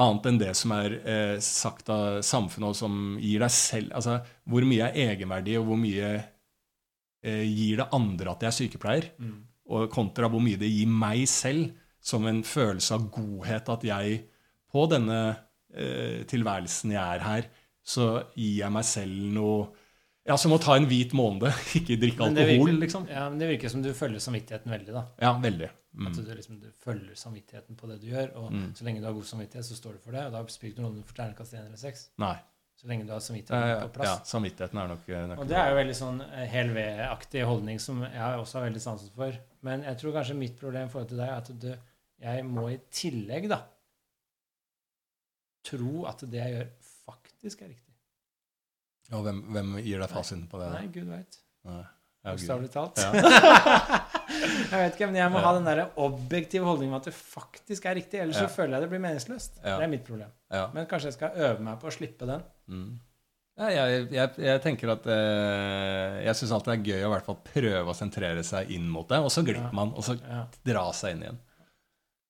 Annet 0.00 0.26
enn 0.30 0.38
det 0.40 0.52
som 0.56 0.72
er 0.72 0.94
eh, 1.02 1.38
sagt 1.44 1.90
av 1.92 2.22
samfunnet, 2.24 2.70
og 2.70 2.76
som 2.78 3.18
gir 3.20 3.42
deg 3.42 3.52
selv 3.52 3.90
altså 3.98 4.20
Hvor 4.48 4.64
mye 4.64 4.86
er 4.86 5.10
egenverdi, 5.10 5.58
og 5.58 5.66
hvor 5.68 5.80
mye 5.80 6.12
eh, 6.14 7.42
gir 7.44 7.82
det 7.82 7.88
andre 7.92 8.32
at 8.32 8.46
jeg 8.46 8.48
er 8.48 8.56
sykepleier? 8.56 9.10
Mm. 9.18 9.34
Og 9.74 9.90
kontra 9.92 10.30
hvor 10.30 10.40
mye 10.40 10.60
det 10.60 10.70
gir 10.70 10.88
meg 10.88 11.26
selv 11.28 11.74
som 12.00 12.26
en 12.26 12.42
følelse 12.42 12.94
av 12.96 13.10
godhet 13.12 13.68
at 13.68 13.82
jeg 13.84 14.22
på 14.72 14.86
denne 14.90 15.18
eh, 15.74 16.22
tilværelsen 16.30 16.92
jeg 16.94 17.16
er 17.18 17.24
her, 17.26 17.48
så 17.84 18.22
gir 18.36 18.60
jeg 18.64 18.72
meg 18.72 18.84
selv 18.84 19.32
noe 19.34 19.68
Ja, 20.28 20.36
som 20.36 20.52
å 20.52 20.58
ta 20.62 20.76
en 20.76 20.84
hvit 20.86 21.12
måned, 21.16 21.48
ikke 21.78 21.96
drikke 21.98 22.22
alkohol, 22.28 22.68
virker- 22.68 22.80
liksom. 22.84 23.06
Ja, 23.10 23.28
men 23.30 23.38
Det 23.40 23.48
virker 23.48 23.68
som 23.72 23.82
du 23.82 23.88
følger 23.96 24.20
samvittigheten 24.20 24.70
veldig. 24.70 24.92
da. 24.94 25.04
Ja, 25.18 25.32
veldig. 25.40 25.70
Mm. 25.96 26.06
At 26.06 26.18
du, 26.20 26.34
liksom, 26.36 26.58
du 26.60 26.68
følger 26.84 27.16
samvittigheten 27.18 27.74
på 27.80 27.88
det 27.90 27.96
du 28.02 28.06
gjør. 28.12 28.28
Og 28.36 28.52
Mm. 28.52 28.68
så 28.76 28.84
lenge 28.84 29.00
du 29.00 29.06
har 29.08 29.12
god 29.16 29.24
samvittighet, 29.26 29.64
så 29.66 29.74
står 29.74 29.92
du 29.96 29.98
for 30.04 30.12
det. 30.12 30.26
Og 30.26 30.32
da 30.36 30.44
spiller 30.46 30.76
du 30.76 30.82
noen 30.82 31.02
for 31.04 31.14
terningkast 31.16 31.54
1 31.56 31.64
eller 31.66 31.76
6. 31.80 32.04
Nei. 32.18 32.36
Så 32.78 32.86
lenge 32.86 33.06
du 33.08 33.12
har 33.12 33.20
samvittigheten 33.20 33.82
på 33.82 33.92
plass. 33.96 34.06
ja, 34.06 34.14
samvittigheten 34.24 34.78
er 34.78 34.88
nok 34.88 35.08
eh, 35.08 35.34
Og 35.40 35.48
det 35.48 35.56
er 35.56 35.70
jo 35.72 35.76
veldig 35.80 35.96
sånn 35.98 36.20
eh, 36.30 36.46
hel 36.52 36.68
ved-aktig 36.76 37.42
holdning 37.44 37.80
som 37.80 38.02
jeg 38.04 38.38
også 38.44 38.60
har 38.60 38.68
veldig 38.70 38.80
sansen 38.80 39.10
for. 39.16 39.32
Men 39.66 39.82
jeg 39.88 39.98
tror 39.98 40.12
kanskje 40.20 40.36
mitt 40.36 40.56
problem 40.60 40.86
i 40.86 40.90
forhold 40.92 41.08
til 41.08 41.18
deg 41.18 41.28
er 41.28 41.36
at 41.42 41.50
du, 41.60 41.74
jeg 42.20 42.44
må 42.46 42.66
i 42.74 42.78
tillegg 42.92 43.48
da 43.50 43.62
tro 45.70 46.04
at 46.08 46.22
det 46.30 46.40
jeg 46.40 46.54
gjør, 46.56 46.68
faktisk 47.06 47.62
er 47.64 47.72
riktig. 47.74 47.94
Og 49.16 49.24
hvem, 49.26 49.40
hvem 49.54 49.72
gir 49.82 50.00
deg 50.02 50.12
fasiten 50.12 50.46
på 50.50 50.60
det? 50.60 50.68
Nei, 50.72 50.86
gud 50.94 51.08
veit. 51.10 51.40
Bokstavelig 52.24 52.70
talt. 52.72 53.00
Ja. 53.00 53.10
jeg 54.70 54.78
vet 54.84 54.96
ikke, 54.96 55.08
men 55.10 55.18
jeg 55.18 55.32
må 55.32 55.40
Ja. 55.40 55.44
ha 55.48 55.52
den 55.56 55.66
der 55.68 55.82
objektive 56.00 56.68
holdningen 56.68 56.92
med 56.94 57.00
at 57.00 57.08
det 57.10 57.14
faktisk 57.16 57.86
er 57.88 57.96
riktig. 57.98 58.20
Ellers 58.22 58.36
Ja. 58.40 58.46
så 58.46 58.54
føler 58.54 58.76
jeg 58.76 58.84
det 58.86 58.90
blir 58.92 59.02
meningsløst. 59.04 59.60
Det 59.64 59.72
er 59.84 59.88
mitt 59.92 60.04
problem. 60.06 60.32
Ja. 60.52 60.66
Men 60.74 60.86
kanskje 60.90 61.10
jeg 61.10 61.16
skal 61.18 61.36
øve 61.48 61.64
meg 61.64 61.80
på 61.80 61.88
å 61.90 61.94
slippe 61.96 62.28
den. 62.28 62.44
Mm. 62.68 62.90
Jeg, 63.60 64.08
jeg, 64.14 64.30
jeg 64.40 64.60
tenker 64.64 64.88
at 64.94 65.04
eh, 65.12 66.20
Jeg 66.24 66.36
syns 66.38 66.52
alltid 66.56 66.70
det 66.70 66.76
er 66.78 66.86
gøy 66.94 67.02
å 67.04 67.08
i 67.10 67.12
hvert 67.12 67.26
fall 67.26 67.36
prøve 67.44 67.92
å 67.92 67.96
sentrere 67.98 68.44
seg 68.46 68.70
inn 68.72 68.86
mot 68.88 69.08
det, 69.10 69.18
og 69.20 69.28
så 69.32 69.42
glipper 69.44 69.74
man, 69.76 69.90
og 69.92 70.04
så 70.06 70.14
dra 70.64 70.86
seg 70.96 71.16
inn 71.16 71.24
igjen. 71.26 71.40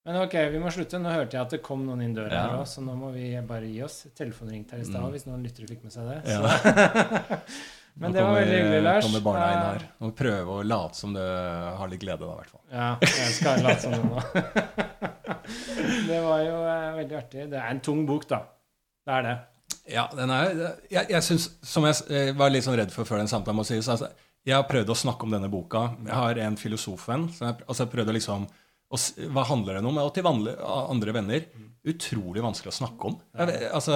Men 0.06 0.16
ok, 0.22 0.34
vi 0.52 0.58
må 0.62 0.70
slutte. 0.72 0.98
Nå 1.02 1.10
hørte 1.12 1.36
jeg 1.36 1.42
at 1.44 1.50
det 1.56 1.60
kom 1.62 1.82
noen 1.86 2.00
inn 2.06 2.14
døra 2.16 2.32
Ja. 2.32 2.42
her 2.48 2.58
òg, 2.62 2.66
så 2.70 2.80
nå 2.80 2.94
må 2.96 3.10
vi 3.12 3.34
bare 3.46 3.68
gi 3.68 3.82
oss. 3.84 4.06
Telefonen 4.16 4.54
ringte 4.54 4.72
her 4.76 4.80
i 4.80 4.84
stad, 4.88 5.02
Mm. 5.02 5.10
hvis 5.12 5.26
noen 5.28 5.42
lyttere 5.44 5.68
fikk 5.68 5.82
med 5.84 5.92
seg 5.92 6.08
det. 6.08 6.18
Ja. 6.30 6.40
Men 8.00 8.12
Nå 8.12 8.16
det 8.16 8.22
var 8.24 8.34
veldig 8.38 8.54
hyggelig, 8.56 8.82
Lars. 8.86 9.04
kommer 9.04 9.20
barna 9.20 9.46
inn 9.52 9.64
her. 9.66 9.82
Og 10.06 10.14
prøve 10.16 10.46
å 10.46 10.62
late 10.64 10.96
som 10.96 11.12
du 11.12 11.20
har 11.20 11.88
litt 11.90 12.00
glede, 12.00 12.20
da, 12.22 12.32
i 12.32 12.38
hvert 12.38 12.52
fall. 12.54 12.62
Ja, 12.72 12.96
jeg 13.02 13.34
skal 13.34 13.62
late 13.66 13.80
som 13.82 13.92
det 13.92 14.04
nå. 14.06 14.20
det 16.08 16.20
var 16.24 16.40
jo 16.46 16.56
eh, 16.70 16.88
veldig 17.00 17.16
artig. 17.18 17.46
Det 17.50 17.58
er 17.60 17.68
en 17.74 17.80
tung 17.84 18.06
bok, 18.08 18.24
da. 18.30 18.40
Det 19.04 19.16
er 19.18 19.26
det. 19.26 19.36
Ja, 19.90 20.06
den 20.14 20.30
er 20.30 20.50
Jeg, 20.92 21.06
jeg 21.10 21.22
synes, 21.24 21.46
Som 21.66 21.84
jeg 21.88 22.34
var 22.38 22.50
litt 22.52 22.62
sånn 22.66 22.76
redd 22.78 22.92
for 22.94 23.04
før 23.08 23.18
den 23.22 23.30
samtalen 23.30 23.56
må 23.58 23.64
sies 23.66 23.88
altså, 23.90 24.10
Jeg 24.46 24.54
har 24.54 24.66
prøvd 24.68 24.90
å 24.92 24.96
snakke 24.98 25.26
om 25.26 25.30
denne 25.34 25.48
boka. 25.50 25.96
Jeg 26.06 26.14
har 26.14 26.38
en 26.46 26.56
filosofvenn. 26.60 27.28
Så 27.34 27.44
jeg, 27.48 27.56
altså, 27.66 27.84
jeg 27.84 27.92
prøvde 27.94 28.12
å 28.14 28.16
liksom 28.16 28.46
s- 28.98 29.14
Hva 29.18 29.44
handler 29.46 29.74
den 29.78 29.86
om? 29.86 29.98
Og 29.98 30.14
til 30.14 30.26
andre 30.26 31.12
venner 31.14 31.44
utrolig 31.86 32.42
vanskelig 32.42 32.72
å 32.72 32.78
snakke 32.84 33.04
om. 33.06 33.20
Altså 33.38 33.94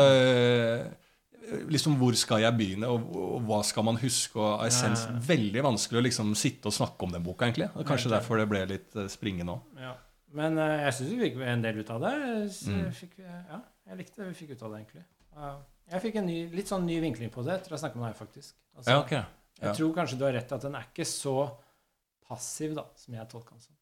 liksom 1.68 1.98
Hvor 2.00 2.14
skal 2.16 2.40
jeg 2.40 2.56
begynne, 2.56 2.88
og, 2.88 3.04
og 3.16 3.42
hva 3.48 3.58
skal 3.66 3.84
man 3.84 3.98
huske? 4.00 4.38
og 4.40 4.62
essens. 4.66 5.02
Veldig 5.28 5.62
vanskelig 5.66 6.00
å 6.00 6.04
liksom 6.06 6.32
sitte 6.38 6.70
og 6.70 6.76
snakke 6.76 7.04
om 7.04 7.12
den 7.12 7.22
boka, 7.26 7.44
egentlig. 7.48 7.68
Og 7.76 7.84
kanskje 7.88 8.12
derfor 8.14 8.40
det 8.40 8.46
ble 8.48 8.62
litt 8.70 8.96
eh, 8.96 9.10
springende 9.12 9.52
òg. 9.58 9.82
Ja. 9.82 9.92
Men 10.34 10.56
eh, 10.58 10.86
jeg 10.86 10.96
syns 10.96 11.12
vi 11.12 11.20
fikk 11.28 11.36
en 11.44 11.62
del 11.66 11.82
ut 11.82 11.90
av 11.94 12.00
det. 12.06 12.14
Mm. 12.70 12.88
Fikk, 12.96 13.18
ja, 13.20 13.60
jeg 13.90 14.00
likte 14.00 14.22
det 14.22 14.30
vi 14.32 14.38
fikk 14.40 14.54
ut 14.56 14.64
av 14.64 14.72
det, 14.72 14.80
egentlig. 14.84 15.04
Jeg 15.92 16.00
fikk 16.06 16.16
en 16.22 16.26
ny, 16.30 16.38
litt 16.56 16.70
sånn 16.72 16.86
ny 16.88 16.96
vinkling 17.04 17.30
på 17.34 17.44
det 17.44 17.58
etter 17.58 17.74
å 17.74 17.76
ha 17.76 17.82
snakket 17.84 18.00
med 18.00 18.08
deg, 18.08 18.18
faktisk. 18.22 18.54
Altså, 18.78 18.90
Ja, 18.94 19.00
ok. 19.04 19.14
Jeg 19.64 19.76
tror 19.78 19.92
kanskje 20.00 20.16
du 20.18 20.24
har 20.26 20.32
rett 20.34 20.50
at 20.56 20.64
den 20.64 20.74
er 20.80 20.88
ikke 20.88 21.04
så 21.06 21.34
passiv 22.26 22.72
da, 22.74 22.86
som 22.98 23.14
jeg 23.14 23.28
tolker 23.30 23.52
den 23.54 23.62
som. 23.68 23.76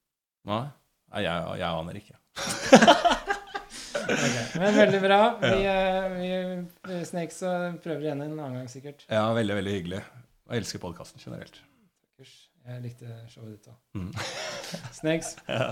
Nei, 0.50 0.64
Nei, 1.12 1.22
jeg, 1.26 1.36
jeg 1.60 1.68
aner 1.68 1.94
ikke. 2.00 2.16
okay. 4.02 4.44
Men 4.62 4.78
veldig 4.78 5.00
bra. 5.04 5.18
Vi, 5.42 5.50
ja. 5.60 5.74
vi 6.16 6.30
Snakes 7.08 7.38
og 7.48 7.58
prøver 7.84 8.02
igjen 8.08 8.20
en 8.24 8.32
annen 8.38 8.56
gang, 8.62 8.70
sikkert. 8.72 9.00
Ja, 9.10 9.24
Veldig, 9.36 9.54
veldig 9.60 9.74
hyggelig. 9.76 10.00
Jeg 10.48 10.56
elsker 10.64 10.78
podkasten 10.82 11.18
generelt. 11.22 11.56
Jeg 12.62 12.76
likte 12.84 13.06
showet 13.32 13.52
ditt 13.56 13.66
òg. 13.72 13.78
Mm. 13.98 14.12
Snakes. 15.00 15.28
Ja. 15.52 15.66